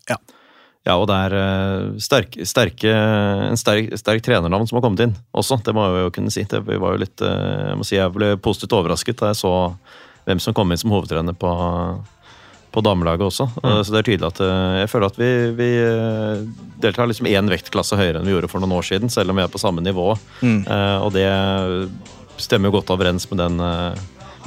Ja, 0.87 0.97
og 0.97 1.09
det 1.11 1.17
er 1.29 1.35
eh, 1.37 1.87
sterk, 2.01 2.37
sterke, 2.49 2.93
en 2.93 3.59
sterk, 3.61 3.91
sterk 4.01 4.23
trenernavn 4.25 4.69
som 4.69 4.79
har 4.79 4.85
kommet 4.87 5.03
inn 5.05 5.17
også. 5.37 5.61
Det 5.65 5.75
må 5.77 5.85
jeg 5.85 6.05
jo 6.07 6.13
kunne 6.17 6.33
si. 6.33 6.45
Det, 6.49 6.63
vi 6.65 6.79
var 6.81 6.95
jo 6.95 7.03
litt, 7.03 7.25
eh, 7.25 7.73
jeg 7.73 7.81
må 7.81 7.89
si 7.89 7.99
jeg 7.99 8.15
ble 8.15 8.37
positivt 8.45 8.77
overrasket 8.79 9.21
da 9.21 9.33
jeg 9.33 9.43
så 9.43 9.53
hvem 10.29 10.41
som 10.45 10.57
kom 10.57 10.71
inn 10.73 10.81
som 10.81 10.93
hovedtrener 10.93 11.37
på, 11.41 11.51
på 12.73 12.83
damelaget 12.85 13.25
også. 13.29 13.49
Eh, 13.63 13.81
Så 13.83 13.95
det 13.95 14.03
er 14.03 14.09
tydelig 14.11 14.29
at 14.29 14.41
eh, 14.45 14.75
jeg 14.83 14.91
føler 14.93 15.13
at 15.13 15.19
vi, 15.21 15.31
vi 15.59 15.71
eh, 15.83 16.45
deltar 16.83 17.09
liksom 17.11 17.31
én 17.31 17.51
vektklasse 17.51 17.99
høyere 17.99 18.21
enn 18.21 18.29
vi 18.29 18.35
gjorde 18.37 18.51
for 18.53 18.63
noen 18.63 18.77
år 18.79 18.87
siden, 18.87 19.13
selv 19.13 19.33
om 19.33 19.41
vi 19.41 19.47
er 19.47 19.53
på 19.53 19.61
samme 19.63 19.83
nivå. 19.85 20.13
Mm. 20.43 20.63
Og 21.03 21.11
det 21.17 21.27
stemmer 22.39 22.71
jo 22.71 22.79
godt 22.79 22.93
overens 22.95 23.27
med 23.31 23.41
den 23.43 23.59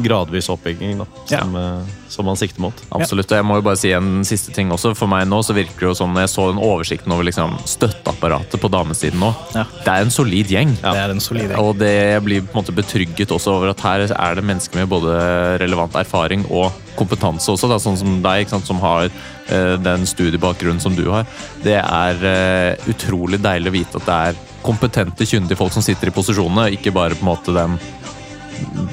eh, 0.10 0.50
oppbygging 0.54 0.98
da, 1.00 1.06
som, 1.26 1.56
ja. 1.56 1.72
som 2.10 2.26
man 2.26 2.40
sikter 2.40 2.62
mot. 2.64 2.84
Absolutt. 2.90 3.32
og 3.32 3.38
Jeg 3.38 3.48
må 3.48 3.60
jo 3.60 3.66
bare 3.66 3.80
si 3.80 3.92
en 3.96 4.24
siste 4.28 4.54
ting 4.56 4.72
også. 4.74 4.94
For 4.98 5.12
meg 5.12 5.28
nå 5.30 5.42
så 5.46 5.56
virker 5.58 5.78
det 5.78 5.90
jo 5.92 5.96
som 6.02 6.16
jeg 6.18 6.32
så 6.32 6.48
den 6.52 6.62
oversikten 6.62 7.14
over 7.14 7.28
liksom 7.28 7.58
støtteapparatet 7.70 8.62
på 8.62 8.72
damesiden 8.72 9.22
nå. 9.22 9.32
Ja. 9.56 9.66
Det 9.86 9.94
er 9.94 10.06
en 10.06 10.14
solid 10.14 10.52
gjeng. 10.52 10.76
Det 10.82 10.96
er 11.06 11.14
en 11.14 11.24
solid 11.24 11.50
gjeng. 11.50 11.60
Og 11.62 11.76
det 11.80 11.96
blir 12.26 12.46
på 12.46 12.56
en 12.56 12.62
måte 12.64 12.76
betrygget 12.76 13.34
også 13.36 13.58
over 13.58 13.74
at 13.76 13.86
her 13.86 14.08
er 14.10 14.40
det 14.40 14.46
mennesker 14.48 14.82
med 14.82 14.92
både 14.92 15.18
relevant 15.62 15.96
erfaring 16.00 16.46
og 16.50 16.72
kompetanse 16.98 17.52
også, 17.54 17.70
da, 17.72 17.80
sånn 17.82 18.00
som 18.00 18.20
deg, 18.24 18.44
ikke 18.44 18.56
sant, 18.56 18.68
som 18.68 18.82
har 18.84 19.08
uh, 19.08 19.76
den 19.82 20.06
studiebakgrunnen 20.10 20.82
som 20.84 20.96
du 20.98 21.06
har. 21.12 21.28
Det 21.64 21.78
er 21.80 22.24
uh, 22.26 22.90
utrolig 22.92 23.42
deilig 23.42 23.72
å 23.72 23.78
vite 23.78 24.02
at 24.02 24.10
det 24.10 24.20
er 24.32 24.42
kompetente, 24.62 25.26
kyndige 25.26 25.58
folk 25.58 25.74
som 25.74 25.86
sitter 25.86 26.12
i 26.12 26.16
posisjonene, 26.16 26.70
ikke 26.78 26.94
bare 26.96 27.18
på 27.18 27.26
en 27.26 27.32
måte 27.32 27.56
den 27.56 27.80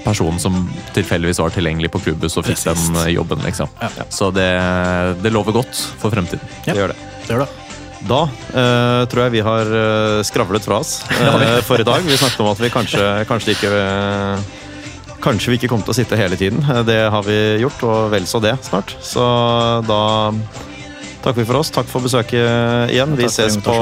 personen 0.04 0.38
som 0.42 0.56
tilfeldigvis 0.96 1.40
var 1.42 1.54
tilgjengelig 1.54 1.90
på 1.94 2.00
klubbhus 2.06 2.36
og 2.40 2.46
fikk 2.48 2.60
den 2.68 3.00
eh, 3.04 3.12
jobben, 3.16 3.42
liksom. 3.44 3.70
Ja. 3.82 3.90
Så 4.12 4.30
det, 4.34 4.48
det 5.22 5.32
lover 5.34 5.56
godt 5.60 5.80
for 6.00 6.14
fremtiden. 6.14 6.44
Ja. 6.66 6.72
Det 6.74 6.78
gjør 6.82 6.94
det. 6.94 7.00
Det 7.26 7.34
gjør 7.36 7.44
det. 7.46 7.50
Da 8.08 8.20
eh, 8.30 9.02
tror 9.10 9.24
jeg 9.24 9.34
vi 9.34 9.40
har 9.42 9.72
eh, 9.80 10.20
skravlet 10.28 10.62
fra 10.68 10.78
oss 10.84 11.00
eh, 11.18 11.58
for 11.66 11.82
i 11.82 11.86
dag. 11.88 12.04
Vi 12.06 12.16
snakket 12.20 12.44
om 12.44 12.52
at 12.52 12.62
vi 12.62 12.70
kanskje, 12.70 13.08
kanskje 13.28 13.56
ikke 13.58 13.74
eh, 13.82 14.48
Kanskje 15.18 15.50
vi 15.50 15.56
ikke 15.58 15.66
kommer 15.72 15.82
til 15.82 15.90
å 15.90 15.96
sitte 15.98 16.14
hele 16.14 16.36
tiden. 16.38 16.60
Eh, 16.62 16.84
Det 16.86 17.00
har 17.10 17.24
vi 17.26 17.36
gjort, 17.64 17.80
og 17.90 18.12
vel 18.14 18.26
så 18.30 18.38
det 18.44 18.52
snart. 18.62 18.92
Så 19.02 19.24
da 19.88 19.98
takker 21.28 21.42
vi 21.44 21.48
for 21.48 21.60
oss. 21.60 21.70
Takk 21.74 21.88
for 21.90 22.04
besøket 22.04 22.94
igjen. 22.94 23.12
Vi 23.18 23.28
ses 23.32 23.58
på 23.64 23.76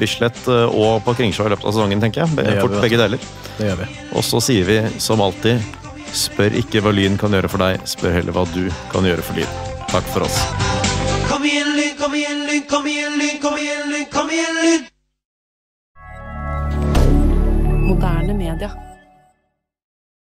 Bislett 0.00 0.40
eh, 0.48 0.72
og 0.72 1.04
på 1.04 1.14
Kringsjå 1.18 1.46
i 1.46 1.52
løpet 1.52 1.68
av 1.68 1.76
sesongen, 1.76 2.00
tenker 2.02 2.24
jeg. 2.24 2.38
Det 2.38 2.56
Fort 2.62 2.78
vi, 2.78 2.80
begge 2.86 3.00
deler. 3.00 3.28
Det 3.58 3.68
gjør 3.68 3.78
vi. 3.82 3.90
Og 4.16 4.26
så 4.26 4.40
sier 4.48 4.64
vi 4.68 4.80
som 5.02 5.22
alltid 5.24 5.78
Spør 6.10 6.50
ikke 6.58 6.80
hva 6.82 6.90
Lyn 6.90 7.14
kan 7.20 7.30
gjøre 7.30 7.46
for 7.46 7.62
deg, 7.62 7.84
spør 7.86 8.16
heller 8.16 8.34
hva 8.34 8.42
du 8.50 8.64
kan 8.90 9.06
gjøre 9.06 9.22
for 9.22 9.38
Lyn. 9.38 9.46
Takk 9.92 10.08
for 10.10 10.26
oss. 10.26 10.40
Kom 11.30 11.46
igjen, 11.46 11.70
Lyn, 11.76 11.94
kom 12.00 12.16
igjen, 12.18 12.42
Lyn, 12.48 12.64
kom 12.66 12.88
igjen, 12.90 13.14
Lyn, 13.20 13.38
kom 13.38 13.54
igjen, 13.62 13.86
Lyn, 13.94 14.06
kom 14.10 14.34
igjen, 14.34 14.58
Lyn! 14.58 14.82
Moderne 17.86 18.34
media. 18.34 18.74